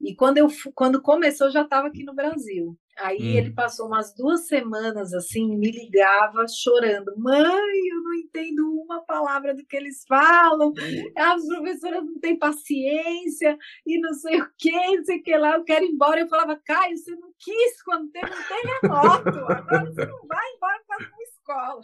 E 0.00 0.14
quando 0.14 0.38
eu 0.38 0.48
quando 0.74 1.02
começou, 1.02 1.48
eu 1.48 1.52
já 1.52 1.62
estava 1.62 1.88
aqui 1.88 2.04
no 2.04 2.14
Brasil. 2.14 2.78
Aí 2.98 3.18
hum. 3.18 3.38
ele 3.38 3.52
passou 3.52 3.86
umas 3.86 4.14
duas 4.14 4.46
semanas 4.46 5.14
assim, 5.14 5.56
me 5.56 5.70
ligava 5.70 6.46
chorando: 6.48 7.14
Mãe, 7.16 7.40
eu 7.42 8.02
não 8.02 8.14
entendo 8.14 8.82
uma 8.82 9.00
palavra 9.04 9.54
do 9.54 9.64
que 9.64 9.76
eles 9.76 10.04
falam, 10.06 10.72
as 11.16 11.46
professoras 11.46 12.04
não 12.04 12.18
têm 12.18 12.38
paciência 12.38 13.56
e 13.86 13.98
não 14.00 14.12
sei 14.14 14.40
o 14.40 14.50
que, 14.58 14.96
não 14.96 15.04
sei 15.04 15.18
o 15.18 15.22
que 15.22 15.36
lá, 15.36 15.56
eu 15.56 15.64
quero 15.64 15.84
ir 15.84 15.90
embora. 15.90 16.20
Eu 16.20 16.28
falava: 16.28 16.60
Caio, 16.64 16.96
você 16.96 17.14
não 17.16 17.32
quis 17.38 17.82
quando 17.82 18.10
teve 18.10 18.26
um 18.26 18.48
terremoto, 18.48 19.38
agora 19.52 19.84
você 19.86 20.06
não 20.06 20.26
vai 20.26 20.52
embora 20.54 20.82
para 20.86 20.96
a 20.96 21.22
escola. 21.22 21.82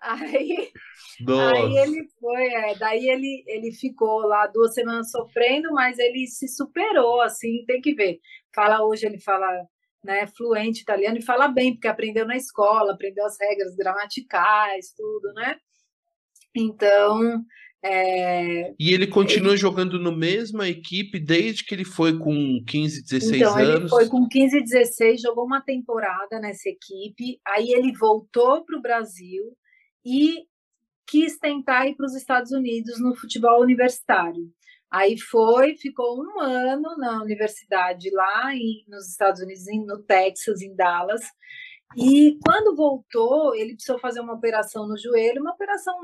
Aí, 0.00 0.70
aí 1.26 1.78
ele 1.78 2.06
foi, 2.20 2.46
é, 2.46 2.74
daí 2.74 3.08
ele, 3.08 3.42
ele 3.46 3.72
ficou 3.72 4.26
lá 4.26 4.46
duas 4.48 4.74
semanas 4.74 5.10
sofrendo, 5.10 5.72
mas 5.72 5.98
ele 5.98 6.26
se 6.26 6.46
superou, 6.46 7.22
assim, 7.22 7.64
tem 7.66 7.80
que 7.80 7.94
ver. 7.94 8.18
Fala 8.54 8.84
hoje, 8.84 9.06
ele 9.06 9.18
fala 9.18 9.66
né, 10.04 10.26
fluente 10.26 10.82
italiano 10.82 11.18
e 11.18 11.24
fala 11.24 11.48
bem, 11.48 11.72
porque 11.72 11.88
aprendeu 11.88 12.26
na 12.26 12.36
escola, 12.36 12.92
aprendeu 12.92 13.24
as 13.24 13.36
regras 13.40 13.74
gramaticais, 13.74 14.92
tudo, 14.94 15.32
né? 15.32 15.56
Então. 16.54 17.42
É... 17.82 18.72
E 18.78 18.94
ele 18.94 19.06
continua 19.06 19.52
ele... 19.52 19.58
jogando 19.58 19.98
no 19.98 20.14
mesma 20.14 20.68
equipe 20.68 21.18
desde 21.18 21.64
que 21.64 21.74
ele 21.74 21.84
foi 21.84 22.18
com 22.18 22.62
15, 22.66 23.02
16 23.02 23.32
então, 23.34 23.56
anos? 23.56 23.80
Ele 23.80 23.88
foi 23.88 24.08
com 24.08 24.28
15, 24.28 24.60
16, 24.60 25.22
jogou 25.22 25.44
uma 25.44 25.60
temporada 25.60 26.38
nessa 26.38 26.68
equipe, 26.68 27.40
aí 27.46 27.72
ele 27.72 27.92
voltou 27.96 28.64
para 28.64 28.78
o 28.78 28.82
Brasil 28.82 29.42
e 30.04 30.44
quis 31.06 31.38
tentar 31.38 31.86
ir 31.86 31.94
para 31.94 32.06
os 32.06 32.14
Estados 32.14 32.52
Unidos 32.52 32.98
no 33.00 33.14
futebol 33.14 33.60
universitário. 33.60 34.50
Aí 34.94 35.18
foi, 35.18 35.76
ficou 35.76 36.22
um 36.22 36.40
ano 36.40 36.96
na 36.96 37.20
universidade 37.20 38.10
lá 38.12 38.54
em, 38.54 38.84
nos 38.86 39.10
Estados 39.10 39.40
Unidos, 39.40 39.64
no 39.84 40.00
Texas, 40.04 40.62
em 40.62 40.72
Dallas. 40.72 41.20
E 41.96 42.38
quando 42.46 42.76
voltou, 42.76 43.56
ele 43.56 43.74
precisou 43.74 43.98
fazer 43.98 44.20
uma 44.20 44.34
operação 44.34 44.86
no 44.86 44.96
joelho, 44.96 45.40
uma 45.40 45.50
operação 45.50 45.98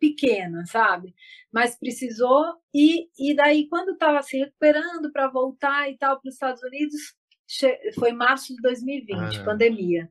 pequena, 0.00 0.66
sabe? 0.66 1.14
Mas 1.52 1.78
precisou. 1.78 2.56
E, 2.74 3.08
e 3.16 3.32
daí, 3.32 3.68
quando 3.68 3.92
estava 3.92 4.20
se 4.22 4.38
recuperando 4.38 5.12
para 5.12 5.28
voltar 5.28 5.88
e 5.88 5.96
tal 5.96 6.20
para 6.20 6.28
os 6.28 6.34
Estados 6.34 6.64
Unidos, 6.64 7.14
foi 7.94 8.10
março 8.10 8.56
de 8.56 8.60
2020, 8.60 9.38
ah. 9.38 9.44
pandemia. 9.44 10.10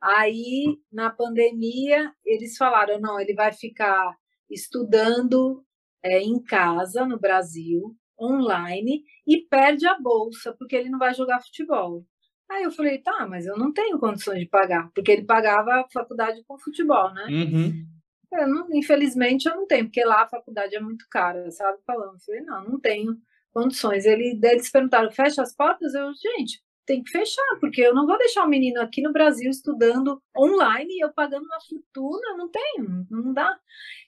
Aí, 0.00 0.80
na 0.90 1.10
pandemia, 1.10 2.12
eles 2.24 2.56
falaram: 2.56 2.98
não, 2.98 3.20
ele 3.20 3.34
vai 3.34 3.52
ficar 3.52 4.16
estudando 4.50 5.64
é, 6.02 6.20
em 6.20 6.42
casa, 6.42 7.06
no 7.06 7.18
Brasil, 7.18 7.96
online, 8.20 9.04
e 9.26 9.38
perde 9.38 9.86
a 9.86 9.98
bolsa, 9.98 10.54
porque 10.58 10.76
ele 10.76 10.90
não 10.90 10.98
vai 10.98 11.14
jogar 11.14 11.42
futebol. 11.42 12.04
Aí 12.50 12.64
eu 12.64 12.70
falei: 12.70 12.98
tá, 12.98 13.26
mas 13.26 13.46
eu 13.46 13.56
não 13.56 13.72
tenho 13.72 13.98
condições 13.98 14.40
de 14.40 14.46
pagar, 14.46 14.90
porque 14.94 15.10
ele 15.10 15.24
pagava 15.24 15.80
a 15.80 15.88
faculdade 15.92 16.42
com 16.46 16.58
futebol, 16.58 17.12
né? 17.12 17.26
Uhum. 17.30 17.86
Eu 18.32 18.48
não, 18.48 18.66
infelizmente 18.72 19.46
eu 19.46 19.56
não 19.56 19.66
tenho, 19.66 19.84
porque 19.84 20.04
lá 20.04 20.22
a 20.22 20.28
faculdade 20.28 20.74
é 20.74 20.80
muito 20.80 21.06
cara, 21.10 21.50
sabe? 21.50 21.78
Falando, 21.86 22.14
eu 22.14 22.20
falei: 22.20 22.40
não, 22.42 22.64
não 22.64 22.80
tenho 22.80 23.16
condições. 23.52 24.04
Ele, 24.04 24.38
eles 24.42 24.70
perguntaram: 24.70 25.10
fecha 25.10 25.42
as 25.42 25.54
portas? 25.54 25.94
Eu, 25.94 26.10
gente, 26.14 26.60
tem 26.92 27.02
que 27.02 27.10
fechar, 27.10 27.56
porque 27.58 27.80
eu 27.80 27.94
não 27.94 28.06
vou 28.06 28.18
deixar 28.18 28.44
o 28.44 28.48
menino 28.48 28.78
aqui 28.78 29.00
no 29.00 29.14
Brasil 29.14 29.50
estudando 29.50 30.22
online 30.36 30.92
e 30.94 31.02
eu 31.02 31.10
pagando 31.10 31.46
uma 31.46 31.58
fortuna, 31.58 32.36
não 32.36 32.50
tenho, 32.50 33.06
não 33.10 33.32
dá. 33.32 33.58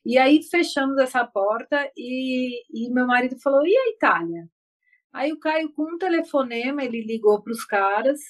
E 0.05 0.19
aí 0.19 0.43
fechamos 0.43 0.99
essa 0.99 1.27
porta 1.27 1.91
e, 1.97 2.63
e 2.71 2.91
meu 2.91 3.07
marido 3.07 3.41
falou: 3.41 3.67
e 3.67 3.75
a 3.75 3.89
Itália? 3.89 4.47
Aí 5.15 5.33
o 5.33 5.41
Caio, 5.41 5.73
com 5.73 5.95
um 5.95 5.99
telefonema, 5.99 6.85
ele 6.85 7.01
ligou 7.03 7.43
para 7.43 7.53
os 7.53 7.65
caras 7.65 8.21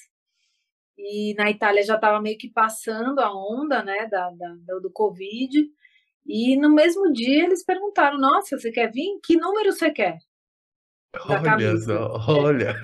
e 0.97 1.33
na 1.35 1.49
Itália 1.51 1.83
já 1.83 1.95
estava 1.95 2.21
meio 2.21 2.37
que 2.37 2.49
passando 2.49 3.19
a 3.19 3.33
onda 3.35 3.83
né, 3.83 4.07
da, 4.07 4.29
da, 4.29 4.79
do 4.79 4.91
Covid. 4.91 5.69
E 6.25 6.57
no 6.57 6.73
mesmo 6.73 7.11
dia 7.11 7.43
eles 7.43 7.65
perguntaram: 7.65 8.17
Nossa, 8.17 8.57
você 8.57 8.71
quer 8.71 8.89
vir? 8.89 9.19
Que 9.21 9.35
número 9.35 9.73
você 9.73 9.91
quer? 9.91 10.17
Da 11.27 11.35
Olha 11.35 11.43
camisa. 11.43 11.99
olha. 12.27 12.75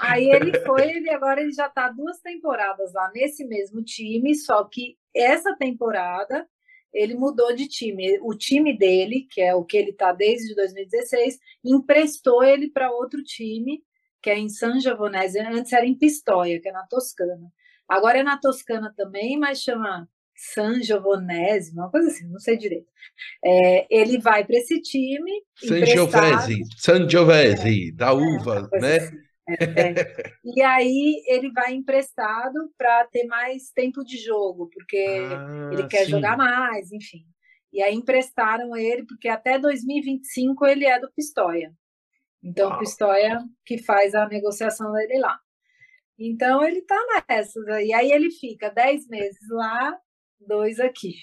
Aí 0.00 0.30
ele 0.30 0.58
foi, 0.60 0.90
ele 0.90 1.10
agora 1.10 1.40
ele 1.40 1.52
já 1.52 1.66
está 1.66 1.88
duas 1.90 2.20
temporadas 2.20 2.92
lá 2.92 3.10
nesse 3.14 3.44
mesmo 3.44 3.82
time, 3.82 4.34
só 4.34 4.64
que 4.64 4.96
essa 5.14 5.54
temporada 5.56 6.46
ele 6.92 7.14
mudou 7.14 7.54
de 7.54 7.66
time. 7.66 8.18
O 8.22 8.34
time 8.34 8.76
dele, 8.76 9.26
que 9.30 9.40
é 9.40 9.54
o 9.54 9.64
que 9.64 9.76
ele 9.76 9.90
está 9.90 10.12
desde 10.12 10.54
2016, 10.54 11.38
emprestou 11.64 12.42
ele 12.44 12.70
para 12.70 12.92
outro 12.92 13.22
time, 13.22 13.82
que 14.22 14.30
é 14.30 14.38
em 14.38 14.48
San 14.48 14.80
Giovannese. 14.80 15.40
Antes 15.40 15.72
era 15.72 15.84
em 15.84 15.98
Pistoia, 15.98 16.60
que 16.60 16.68
é 16.68 16.72
na 16.72 16.86
Toscana. 16.86 17.52
Agora 17.88 18.18
é 18.18 18.22
na 18.22 18.38
Toscana 18.38 18.94
também, 18.96 19.36
mas 19.38 19.60
chama 19.60 20.08
San 20.34 20.82
Giovannese, 20.82 21.72
uma 21.72 21.90
coisa 21.90 22.08
assim, 22.08 22.28
não 22.28 22.38
sei 22.38 22.56
direito. 22.56 22.90
É, 23.44 23.86
ele 23.90 24.18
vai 24.18 24.44
para 24.44 24.56
esse 24.56 24.80
time. 24.80 25.30
Sangiovese, 25.56 26.62
Sangiovese, 26.76 27.88
é, 27.88 27.92
da 27.92 28.08
é, 28.08 28.12
uva, 28.12 28.68
é, 28.72 28.80
né? 28.80 28.96
Assim. 28.96 29.16
É, 29.46 29.94
e 30.56 30.62
aí 30.62 31.22
ele 31.28 31.52
vai 31.52 31.74
emprestado 31.74 32.72
para 32.76 33.04
ter 33.06 33.24
mais 33.24 33.70
tempo 33.70 34.02
de 34.02 34.16
jogo, 34.16 34.68
porque 34.72 35.06
ah, 35.30 35.70
ele 35.72 35.86
quer 35.86 36.04
sim. 36.04 36.10
jogar 36.10 36.36
mais, 36.36 36.90
enfim. 36.90 37.24
E 37.72 37.82
aí 37.82 37.94
emprestaram 37.94 38.76
ele, 38.76 39.04
porque 39.04 39.28
até 39.28 39.58
2025 39.58 40.64
ele 40.66 40.84
é 40.86 40.98
do 40.98 41.10
Pistoia. 41.12 41.72
Então, 42.42 42.70
o 42.70 42.78
Pistoia 42.78 43.40
que 43.64 43.78
faz 43.78 44.14
a 44.14 44.28
negociação 44.28 44.92
dele 44.92 45.18
lá. 45.18 45.38
Então, 46.18 46.62
ele 46.62 46.78
está 46.78 46.96
nessas. 47.28 47.66
E 47.84 47.92
aí 47.92 48.12
ele 48.12 48.30
fica 48.30 48.68
10 48.70 49.08
meses 49.08 49.48
lá, 49.50 49.98
dois 50.46 50.78
aqui. 50.80 51.14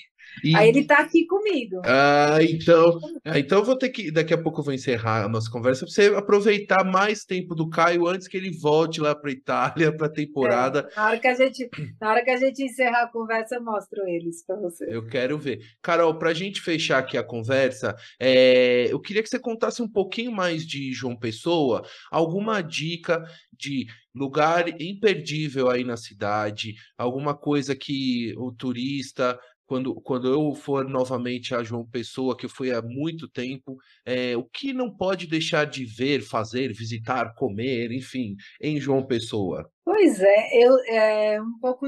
E... 0.43 0.55
Aí 0.55 0.69
ele 0.69 0.83
tá 0.83 0.99
aqui 0.99 1.25
comigo. 1.25 1.81
Ah, 1.85 2.37
então, 2.41 2.99
ah, 3.25 3.37
então 3.37 3.59
eu 3.59 3.65
vou 3.65 3.77
ter 3.77 3.89
que. 3.89 4.11
Daqui 4.11 4.33
a 4.33 4.41
pouco 4.41 4.61
eu 4.61 4.65
vou 4.65 4.73
encerrar 4.73 5.25
a 5.25 5.29
nossa 5.29 5.49
conversa 5.49 5.85
para 5.85 5.93
você 5.93 6.15
aproveitar 6.15 6.83
mais 6.83 7.23
tempo 7.25 7.53
do 7.53 7.69
Caio 7.69 8.07
antes 8.07 8.27
que 8.27 8.37
ele 8.37 8.51
volte 8.51 9.01
lá 9.01 9.13
para 9.13 9.31
Itália 9.31 9.95
para 9.95 10.07
a 10.07 10.11
temporada. 10.11 10.89
É, 10.91 10.95
na, 10.95 11.07
hora 11.07 11.19
que 11.19 11.27
a 11.27 11.35
gente, 11.35 11.69
na 11.99 12.09
hora 12.09 12.23
que 12.23 12.31
a 12.31 12.37
gente 12.37 12.63
encerrar 12.63 13.03
a 13.03 13.11
conversa, 13.11 13.55
eu 13.55 13.63
mostro 13.63 14.07
eles 14.07 14.43
para 14.45 14.55
você. 14.55 14.85
Eu 14.89 15.05
quero 15.05 15.37
ver. 15.37 15.59
Carol, 15.81 16.15
para 16.15 16.29
a 16.29 16.33
gente 16.33 16.61
fechar 16.61 16.99
aqui 16.99 17.17
a 17.17 17.23
conversa, 17.23 17.95
é, 18.19 18.87
eu 18.91 18.99
queria 18.99 19.21
que 19.21 19.29
você 19.29 19.39
contasse 19.39 19.81
um 19.81 19.87
pouquinho 19.87 20.31
mais 20.31 20.65
de 20.65 20.93
João 20.93 21.15
Pessoa, 21.15 21.83
alguma 22.09 22.61
dica 22.61 23.23
de 23.51 23.85
lugar 24.13 24.81
imperdível 24.81 25.69
aí 25.69 25.83
na 25.83 25.95
cidade, 25.95 26.75
alguma 26.97 27.35
coisa 27.35 27.75
que 27.75 28.33
o 28.37 28.51
turista 28.51 29.39
quando, 29.71 29.95
quando 30.01 30.27
eu 30.27 30.53
for 30.53 30.83
novamente 30.83 31.55
a 31.55 31.63
João 31.63 31.87
Pessoa, 31.87 32.35
que 32.35 32.45
eu 32.45 32.49
fui 32.49 32.73
há 32.73 32.81
muito 32.81 33.25
tempo, 33.25 33.77
é, 34.05 34.35
o 34.35 34.43
que 34.43 34.73
não 34.73 34.93
pode 34.93 35.27
deixar 35.27 35.63
de 35.63 35.85
ver, 35.85 36.19
fazer, 36.19 36.73
visitar, 36.73 37.33
comer, 37.35 37.89
enfim, 37.93 38.35
em 38.61 38.81
João 38.81 39.01
Pessoa? 39.01 39.71
Pois 39.85 40.19
é, 40.19 40.61
eu, 40.61 40.77
é 40.89 41.41
um 41.41 41.57
pouco 41.61 41.87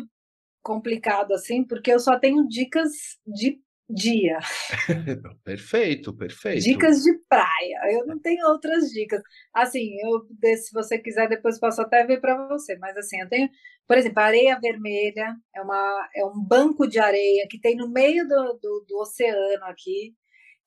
complicado 0.62 1.34
assim, 1.34 1.62
porque 1.62 1.92
eu 1.92 2.00
só 2.00 2.18
tenho 2.18 2.48
dicas 2.48 2.90
de 3.28 3.60
dia. 3.90 4.40
perfeito, 5.44 6.16
perfeito. 6.16 6.64
Dicas 6.64 7.04
de 7.04 7.14
praia. 7.28 7.80
Eu 7.92 8.06
não 8.06 8.20
tenho 8.20 8.48
outras 8.48 8.90
dicas. 8.92 9.22
Assim, 9.54 9.96
eu 10.02 10.26
se 10.58 10.72
você 10.74 10.98
quiser 10.98 11.28
depois 11.28 11.60
posso 11.60 11.82
até 11.82 12.06
ver 12.06 12.22
para 12.22 12.48
você, 12.48 12.78
mas 12.78 12.96
assim, 12.98 13.20
eu 13.20 13.30
tenho, 13.30 13.50
por 13.88 13.98
exemplo, 13.98 14.22
areia 14.22 14.60
vermelha 14.60 15.36
é 15.56 15.62
uma 15.62 16.10
é 16.16 16.26
um 16.26 16.42
banco 16.44 16.88
de 16.88 17.00
areia 17.00 17.48
que 17.50 17.60
tem 17.60 17.76
no 17.76 17.90
meio 17.90 18.28
do, 18.28 18.54
do, 18.62 18.86
do 18.88 19.00
oceano 19.00 19.66
aqui, 19.66 20.16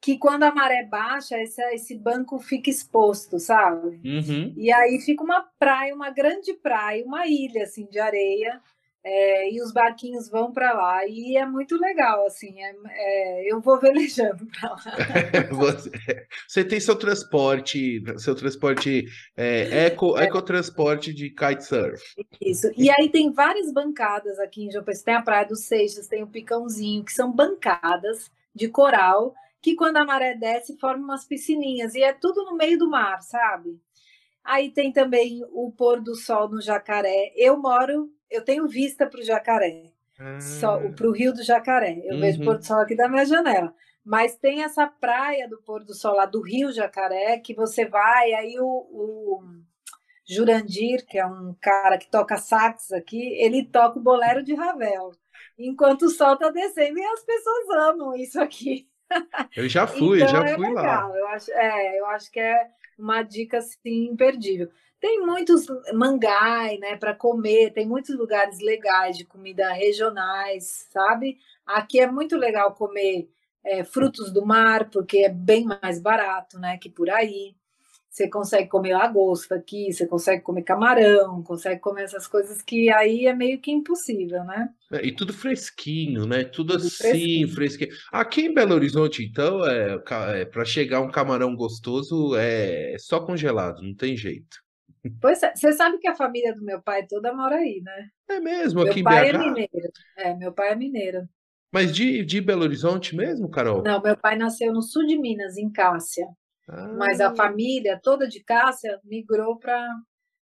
que 0.01 0.19
quando 0.19 0.45
a 0.45 0.55
maré 0.55 0.85
baixa, 0.85 1.41
esse, 1.41 1.63
esse 1.75 1.99
banco 1.99 2.39
fica 2.39 2.71
exposto, 2.71 3.39
sabe? 3.39 4.01
Uhum. 4.05 4.55
E 4.57 4.71
aí 4.71 5.01
fica 5.01 5.25
uma 5.25 5.45
praia, 5.59 5.95
uma 5.95 6.11
grande 6.11 6.53
praia, 6.55 7.05
uma 7.05 7.27
ilha 7.27 7.65
assim 7.65 7.87
de 7.87 7.99
areia 7.99 8.61
é, 9.09 9.53
e 9.53 9.63
os 9.63 9.73
barquinhos 9.73 10.29
vão 10.29 10.53
para 10.53 10.73
lá. 10.73 11.07
E 11.07 11.37
é 11.37 11.47
muito 11.47 11.79
legal 11.79 12.27
assim 12.27 12.61
é, 12.61 12.75
é, 12.89 13.53
eu 13.53 13.61
vou 13.61 13.79
velejando 13.81 14.45
para 14.47 14.71
lá. 14.71 14.83
Você, 15.53 15.91
você, 16.47 16.65
tem 16.65 16.81
seu 16.81 16.97
transporte 16.97 18.03
seu 18.19 18.35
transporte 18.35 19.07
é, 19.37 19.87
eco 19.87 20.19
é. 20.19 20.25
ecotransporte 20.25 21.15
de 21.15 21.31
kitesurf. 21.31 22.03
Isso. 22.41 22.69
E 22.77 22.91
aí 22.91 23.09
tem 23.09 23.31
várias 23.31 23.73
bancadas 23.73 24.39
aqui 24.41 24.65
em 24.65 24.71
João 24.71 24.85
Pessoa. 24.85 25.05
Tem 25.05 25.15
a 25.15 25.23
praia 25.23 25.47
dos 25.47 25.65
Seixas 25.67 26.09
tem 26.09 26.23
o 26.23 26.27
Picãozinho 26.27 27.05
que 27.05 27.13
são 27.13 27.31
bancadas 27.31 28.31
de 28.53 28.69
coral 28.69 29.35
que 29.63 29.77
quando 29.77 29.99
a 29.99 30.05
maré 30.05 30.35
desce 30.35 30.77
formam 30.79 31.05
umas 31.05 31.25
piscininhas. 31.25 31.95
E 31.95 32.03
é 32.03 32.13
tudo 32.13 32.45
no 32.45 32.57
meio 32.57 32.77
do 32.77 32.91
mar 32.91 33.23
sabe? 33.23 33.81
Aí 34.43 34.71
tem 34.71 34.93
também 34.93 35.45
o 35.53 35.71
pôr 35.71 36.01
do 36.01 36.15
sol 36.17 36.49
no 36.49 36.61
Jacaré. 36.61 37.33
Eu 37.37 37.57
moro 37.57 38.11
eu 38.31 38.43
tenho 38.45 38.67
vista 38.67 39.07
para 39.07 39.21
o 39.21 39.25
jacaré, 39.25 39.93
ah. 40.19 40.39
para 40.95 41.09
o 41.09 41.13
rio 41.13 41.33
do 41.33 41.43
jacaré. 41.43 42.01
Eu 42.05 42.15
uhum. 42.15 42.21
vejo 42.21 42.43
o 42.43 42.45
pôr 42.45 42.59
do 42.59 42.65
sol 42.65 42.81
aqui 42.81 42.95
da 42.95 43.09
minha 43.09 43.25
janela. 43.25 43.75
Mas 44.07 44.37
tem 44.37 44.63
essa 44.63 44.87
praia 44.87 45.49
do 45.49 45.59
pôr 45.59 45.83
do 45.83 45.93
sol 45.93 46.15
lá 46.15 46.27
do 46.27 46.41
rio 46.41 46.71
Jacaré, 46.71 47.41
que 47.41 47.53
você 47.53 47.85
vai, 47.85 48.33
aí 48.35 48.57
o, 48.61 48.65
o 48.65 49.43
Jurandir, 50.25 51.05
que 51.05 51.19
é 51.19 51.27
um 51.27 51.53
cara 51.61 51.99
que 51.99 52.09
toca 52.09 52.37
sax 52.37 52.93
aqui, 52.93 53.35
ele 53.43 53.65
toca 53.65 53.99
o 53.99 54.03
bolero 54.03 54.45
de 54.45 54.55
Ravel, 54.55 55.11
enquanto 55.59 56.03
o 56.03 56.09
sol 56.09 56.35
está 56.35 56.51
descendo 56.51 57.01
e 57.01 57.05
as 57.05 57.25
pessoas 57.25 57.69
amam 57.71 58.15
isso 58.15 58.41
aqui. 58.41 58.89
Eu 59.57 59.69
já 59.69 59.87
fui, 59.89 60.23
então, 60.23 60.29
já 60.29 60.45
é 60.45 60.55
fui 60.55 60.69
legal. 60.69 61.11
lá. 61.11 61.19
Eu 61.19 61.27
acho, 61.27 61.51
é, 61.51 61.99
eu 61.99 62.07
acho 62.07 62.31
que 62.31 62.39
é 62.39 62.71
uma 62.97 63.25
dica 63.25 63.59
assim, 63.59 64.05
imperdível. 64.05 64.71
Tem 65.01 65.21
muitos 65.21 65.67
mangai, 65.93 66.79
né, 66.79 66.97
para 66.97 67.15
comer, 67.15 67.73
tem 67.73 67.87
muitos 67.87 68.17
lugares 68.17 68.61
legais 68.61 69.17
de 69.17 69.25
comida 69.25 69.71
regionais, 69.73 70.89
sabe? 70.91 71.39
Aqui 71.67 72.01
é 72.01 72.11
muito 72.11 72.37
legal 72.37 72.75
comer 72.75 73.29
é, 73.65 73.85
frutos 73.85 74.33
do 74.33 74.45
mar, 74.45 74.89
porque 74.91 75.19
é 75.19 75.29
bem 75.29 75.65
mais 75.65 76.01
barato, 76.01 76.59
né, 76.59 76.79
que 76.79 76.89
por 76.89 77.11
aí. 77.11 77.55
Você 78.09 78.31
consegue 78.31 78.71
comer 78.71 78.95
lagosta 78.95 79.57
aqui, 79.57 79.93
você 79.93 80.07
consegue 80.07 80.43
comer 80.43 80.63
camarão, 80.63 81.43
consegue 81.43 81.79
comer 81.83 82.05
essas 82.05 82.27
coisas 82.27 82.63
que 82.63 82.89
aí 82.89 83.27
é 83.27 83.35
meio 83.35 83.61
que 83.61 83.71
impossível, 83.71 84.43
né? 84.43 84.71
É, 84.91 85.07
e 85.07 85.15
tudo 85.15 85.35
fresquinho, 85.35 86.25
né? 86.25 86.43
Tudo, 86.43 86.73
tudo 86.73 86.87
assim, 86.87 86.89
fresquinho. 86.89 87.49
fresquinho. 87.51 87.91
Aqui 88.11 88.47
em 88.47 88.55
Belo 88.55 88.75
Horizonte, 88.75 89.23
então, 89.23 89.63
é, 89.67 90.03
é 90.41 90.45
para 90.47 90.65
chegar 90.65 91.03
um 91.03 91.11
camarão 91.11 91.55
gostoso 91.55 92.35
é 92.37 92.97
só 92.99 93.21
congelado, 93.21 93.83
não 93.83 93.95
tem 93.95 94.17
jeito. 94.17 94.65
Pois 95.21 95.43
é, 95.43 95.55
você 95.55 95.73
sabe 95.73 95.99
que 95.99 96.09
a 96.09 96.15
família 96.15 96.55
do 96.55 96.63
meu 96.63 96.81
pai 96.83 97.07
toda 97.07 97.33
mora 97.33 97.57
aí, 97.57 97.81
né? 97.83 98.09
É 98.29 98.41
mesmo, 98.41 98.83
meu 98.83 98.91
aqui 98.91 99.03
pai 99.03 99.29
em 99.29 99.33
BH? 99.33 99.35
é 99.35 99.39
mineiro. 99.39 99.93
É, 100.17 100.35
meu 100.35 100.53
pai 100.53 100.73
é 100.73 100.77
mineiro. 100.77 101.29
Mas 101.73 101.95
de, 101.95 102.25
de 102.25 102.41
Belo 102.41 102.63
Horizonte 102.63 103.15
mesmo, 103.15 103.51
Carol? 103.51 103.83
Não, 103.83 104.01
meu 104.01 104.17
pai 104.17 104.37
nasceu 104.37 104.73
no 104.73 104.83
sul 104.83 105.07
de 105.07 105.19
Minas, 105.19 105.57
em 105.57 105.71
Cássia. 105.71 106.27
Ah. 106.69 106.95
Mas 106.97 107.21
a 107.21 107.35
família 107.35 108.01
toda 108.03 108.27
de 108.27 108.43
Cássia 108.43 108.99
migrou 109.05 109.59
para. 109.59 109.87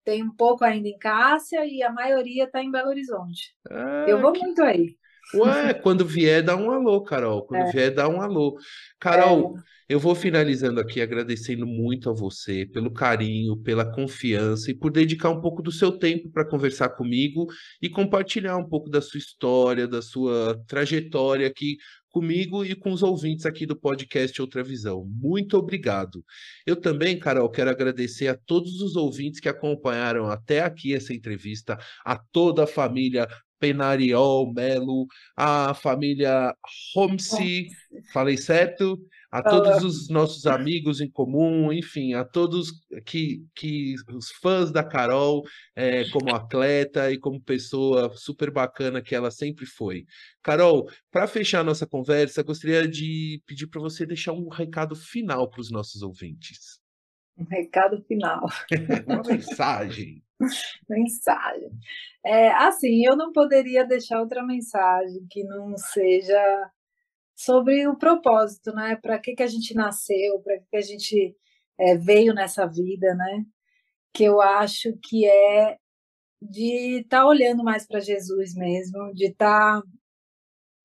Tem 0.03 0.23
um 0.23 0.35
pouco 0.35 0.65
ainda 0.65 0.87
em 0.87 0.97
Cássia 0.97 1.63
e 1.65 1.83
a 1.83 1.91
maioria 1.91 2.45
está 2.45 2.61
em 2.61 2.71
Belo 2.71 2.89
Horizonte. 2.89 3.55
Ah, 3.69 4.05
eu 4.07 4.19
vou 4.19 4.31
que... 4.31 4.39
muito 4.39 4.63
aí. 4.63 4.97
Ué, 5.33 5.73
quando 5.73 6.05
vier, 6.05 6.43
dá 6.43 6.55
um 6.55 6.71
alô, 6.71 7.01
Carol. 7.01 7.45
Quando 7.45 7.67
é. 7.67 7.71
vier, 7.71 7.93
dá 7.93 8.07
um 8.07 8.21
alô. 8.21 8.57
Carol, 8.99 9.57
é. 9.57 9.61
eu 9.89 9.99
vou 9.99 10.13
finalizando 10.13 10.79
aqui 10.79 11.01
agradecendo 11.01 11.65
muito 11.65 12.09
a 12.09 12.13
você 12.13 12.65
pelo 12.65 12.91
carinho, 12.91 13.57
pela 13.57 13.85
confiança 13.85 14.71
e 14.71 14.73
por 14.73 14.91
dedicar 14.91 15.29
um 15.29 15.41
pouco 15.41 15.61
do 15.61 15.71
seu 15.71 15.91
tempo 15.91 16.29
para 16.29 16.47
conversar 16.47 16.89
comigo 16.89 17.47
e 17.81 17.89
compartilhar 17.89 18.57
um 18.57 18.67
pouco 18.67 18.89
da 18.89 19.01
sua 19.01 19.17
história, 19.17 19.87
da 19.87 20.01
sua 20.01 20.61
trajetória 20.67 21.47
aqui 21.47 21.77
comigo 22.11 22.65
e 22.65 22.75
com 22.75 22.91
os 22.91 23.01
ouvintes 23.01 23.45
aqui 23.45 23.65
do 23.65 23.75
podcast 23.75 24.39
Outra 24.41 24.61
Visão. 24.61 25.05
Muito 25.05 25.57
obrigado. 25.57 26.23
Eu 26.65 26.75
também, 26.75 27.17
Carol, 27.17 27.49
quero 27.49 27.69
agradecer 27.69 28.27
a 28.27 28.37
todos 28.37 28.81
os 28.81 28.95
ouvintes 28.95 29.39
que 29.39 29.47
acompanharam 29.47 30.27
até 30.27 30.61
aqui 30.61 30.93
essa 30.93 31.13
entrevista, 31.13 31.79
a 32.05 32.17
toda 32.17 32.65
a 32.65 32.67
família 32.67 33.27
Penariol, 33.61 34.51
Melo, 34.51 35.05
a 35.37 35.73
família 35.75 36.53
Homsi, 36.95 37.67
falei 38.11 38.35
certo? 38.35 38.99
A 39.29 39.41
todos 39.41 39.81
os 39.83 40.09
nossos 40.09 40.45
amigos 40.45 40.99
em 40.99 41.09
comum, 41.09 41.71
enfim, 41.71 42.13
a 42.15 42.25
todos 42.25 42.71
que, 43.05 43.45
que 43.55 43.95
os 44.13 44.29
fãs 44.29 44.71
da 44.71 44.83
Carol, 44.83 45.43
é, 45.73 46.09
como 46.09 46.35
atleta 46.35 47.09
e 47.09 47.17
como 47.17 47.39
pessoa 47.39 48.11
super 48.17 48.51
bacana 48.51 49.01
que 49.01 49.15
ela 49.15 49.31
sempre 49.31 49.65
foi. 49.65 50.05
Carol, 50.43 50.89
para 51.09 51.27
fechar 51.27 51.63
nossa 51.63 51.87
conversa, 51.87 52.43
gostaria 52.43 52.85
de 52.85 53.41
pedir 53.45 53.67
para 53.67 53.79
você 53.79 54.05
deixar 54.05 54.33
um 54.33 54.49
recado 54.49 54.95
final 54.95 55.49
para 55.49 55.61
os 55.61 55.71
nossos 55.71 56.01
ouvintes. 56.01 56.80
Um 57.41 57.45
recado 57.49 58.03
final. 58.03 58.45
Uma 59.07 59.23
mensagem. 59.23 60.23
mensagem. 60.87 61.71
É, 62.25 62.51
assim, 62.51 63.05
eu 63.05 63.15
não 63.15 63.31
poderia 63.31 63.83
deixar 63.85 64.19
outra 64.19 64.43
mensagem 64.43 65.25
que 65.29 65.43
não 65.43 65.75
seja 65.77 66.69
sobre 67.35 67.87
o 67.87 67.97
propósito, 67.97 68.71
né? 68.73 68.95
Para 68.95 69.17
que, 69.19 69.33
que 69.33 69.43
a 69.43 69.47
gente 69.47 69.73
nasceu, 69.73 70.39
para 70.43 70.59
que, 70.59 70.65
que 70.69 70.77
a 70.77 70.81
gente 70.81 71.35
é, 71.79 71.97
veio 71.97 72.33
nessa 72.33 72.67
vida, 72.67 73.15
né? 73.15 73.45
Que 74.13 74.25
eu 74.25 74.39
acho 74.39 74.95
que 75.03 75.25
é 75.25 75.77
de 76.41 77.01
estar 77.01 77.21
tá 77.21 77.27
olhando 77.27 77.63
mais 77.63 77.87
para 77.87 77.99
Jesus 77.99 78.55
mesmo, 78.55 79.13
de 79.13 79.27
estar 79.27 79.81
tá 79.81 79.87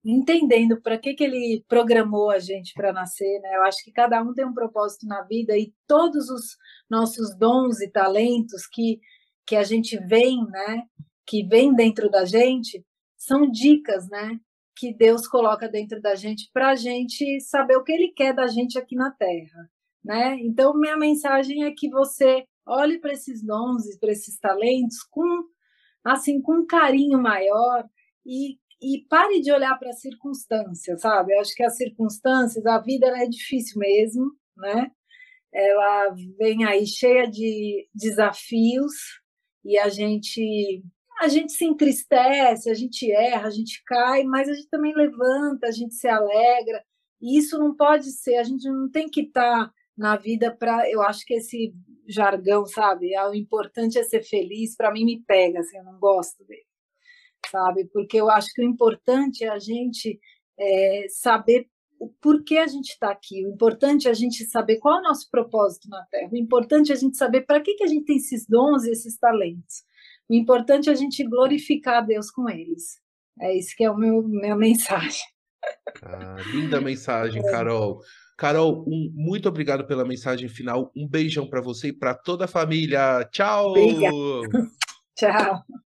entendendo 0.08 0.80
para 0.80 0.96
que, 0.96 1.14
que 1.14 1.24
ele 1.24 1.64
programou 1.68 2.30
a 2.30 2.38
gente 2.38 2.72
para 2.74 2.92
nascer, 2.92 3.40
né? 3.40 3.56
Eu 3.56 3.64
acho 3.64 3.82
que 3.82 3.90
cada 3.90 4.22
um 4.22 4.32
tem 4.32 4.46
um 4.46 4.54
propósito 4.54 5.04
na 5.06 5.22
vida 5.22 5.58
e 5.58 5.74
todos 5.86 6.30
os 6.30 6.56
nossos 6.88 7.36
dons 7.36 7.80
e 7.80 7.90
talentos 7.90 8.68
que, 8.68 9.00
que 9.44 9.56
a 9.56 9.64
gente 9.64 9.98
vem, 9.98 10.44
né? 10.46 10.84
Que 11.26 11.44
vem 11.44 11.74
dentro 11.74 12.08
da 12.08 12.24
gente, 12.24 12.84
são 13.16 13.50
dicas, 13.50 14.08
né? 14.08 14.38
Que 14.76 14.94
Deus 14.94 15.26
coloca 15.26 15.68
dentro 15.68 16.00
da 16.00 16.14
gente 16.14 16.48
para 16.52 16.70
a 16.70 16.76
gente 16.76 17.40
saber 17.40 17.76
o 17.76 17.82
que 17.82 17.92
Ele 17.92 18.12
quer 18.12 18.32
da 18.32 18.46
gente 18.46 18.78
aqui 18.78 18.94
na 18.94 19.10
Terra, 19.10 19.68
né? 20.04 20.38
Então 20.40 20.78
minha 20.78 20.96
mensagem 20.96 21.64
é 21.64 21.72
que 21.72 21.90
você 21.90 22.44
olhe 22.64 23.00
para 23.00 23.12
esses 23.12 23.42
dons 23.42 23.86
e 23.86 23.98
para 23.98 24.12
esses 24.12 24.38
talentos 24.38 25.02
com 25.10 25.44
assim 26.04 26.40
com 26.40 26.58
um 26.60 26.66
carinho 26.66 27.20
maior 27.20 27.84
e 28.24 28.58
e 28.80 29.06
pare 29.08 29.40
de 29.40 29.52
olhar 29.52 29.78
para 29.78 29.90
as 29.90 30.00
circunstâncias, 30.00 31.00
sabe? 31.00 31.32
Eu 31.34 31.40
acho 31.40 31.54
que 31.54 31.62
as 31.64 31.76
circunstâncias, 31.76 32.64
a 32.66 32.78
vida 32.78 33.06
é 33.06 33.26
difícil 33.26 33.78
mesmo, 33.78 34.32
né? 34.56 34.90
Ela 35.52 36.14
vem 36.38 36.64
aí 36.64 36.86
cheia 36.86 37.26
de 37.26 37.88
desafios 37.94 38.92
e 39.64 39.78
a 39.78 39.88
gente 39.88 40.84
a 41.20 41.28
gente 41.28 41.52
se 41.52 41.64
entristece, 41.64 42.70
a 42.70 42.74
gente 42.74 43.10
erra, 43.10 43.48
a 43.48 43.50
gente 43.50 43.82
cai, 43.86 44.22
mas 44.24 44.48
a 44.50 44.52
gente 44.52 44.68
também 44.68 44.94
levanta, 44.94 45.66
a 45.68 45.70
gente 45.70 45.94
se 45.94 46.06
alegra. 46.06 46.84
E 47.22 47.38
isso 47.38 47.58
não 47.58 47.74
pode 47.74 48.10
ser, 48.12 48.36
a 48.36 48.42
gente 48.44 48.68
não 48.68 48.90
tem 48.90 49.08
que 49.08 49.22
estar 49.22 49.66
tá 49.66 49.72
na 49.96 50.16
vida 50.16 50.54
para, 50.54 50.90
eu 50.90 51.00
acho 51.02 51.24
que 51.24 51.34
esse 51.34 51.74
jargão, 52.06 52.66
sabe? 52.66 53.14
Ah, 53.14 53.30
o 53.30 53.34
importante 53.34 53.98
é 53.98 54.02
ser 54.04 54.22
feliz, 54.24 54.76
para 54.76 54.92
mim 54.92 55.06
me 55.06 55.22
pega, 55.24 55.60
assim, 55.60 55.78
eu 55.78 55.84
não 55.84 55.98
gosto 55.98 56.44
dele 56.44 56.66
sabe? 57.50 57.84
Porque 57.92 58.16
eu 58.18 58.30
acho 58.30 58.48
que 58.54 58.62
o 58.62 58.64
importante 58.64 59.44
é 59.44 59.48
a 59.48 59.58
gente 59.58 60.18
é, 60.58 61.06
saber 61.08 61.68
o 61.98 62.08
porquê 62.20 62.58
a 62.58 62.66
gente 62.66 62.90
está 62.90 63.10
aqui. 63.10 63.44
O 63.46 63.50
importante 63.50 64.06
é 64.06 64.10
a 64.10 64.14
gente 64.14 64.44
saber 64.44 64.78
qual 64.78 64.96
é 64.96 65.00
o 65.00 65.02
nosso 65.02 65.28
propósito 65.30 65.88
na 65.88 66.04
Terra. 66.10 66.30
O 66.32 66.36
importante 66.36 66.92
é 66.92 66.94
a 66.94 66.98
gente 66.98 67.16
saber 67.16 67.42
para 67.42 67.60
que, 67.60 67.74
que 67.74 67.84
a 67.84 67.86
gente 67.86 68.04
tem 68.04 68.16
esses 68.16 68.46
dons 68.46 68.84
e 68.84 68.90
esses 68.90 69.18
talentos. 69.18 69.84
O 70.28 70.34
importante 70.34 70.88
é 70.88 70.92
a 70.92 70.96
gente 70.96 71.24
glorificar 71.24 71.98
a 71.98 72.00
Deus 72.00 72.30
com 72.30 72.48
eles. 72.48 73.00
É 73.40 73.56
isso 73.56 73.74
que 73.76 73.84
é 73.84 73.90
o 73.90 73.96
meu 73.96 74.22
minha 74.22 74.56
mensagem. 74.56 75.22
Ah, 76.02 76.36
linda 76.52 76.80
mensagem, 76.80 77.42
é. 77.44 77.50
Carol. 77.50 78.00
Carol, 78.36 78.84
um, 78.86 79.10
muito 79.14 79.48
obrigado 79.48 79.86
pela 79.86 80.04
mensagem 80.04 80.48
final. 80.48 80.92
Um 80.94 81.08
beijão 81.08 81.48
para 81.48 81.62
você 81.62 81.88
e 81.88 81.92
para 81.92 82.14
toda 82.14 82.44
a 82.44 82.48
família. 82.48 83.24
Tchau. 83.32 83.70
Obrigada. 83.70 84.70
Tchau. 85.16 85.85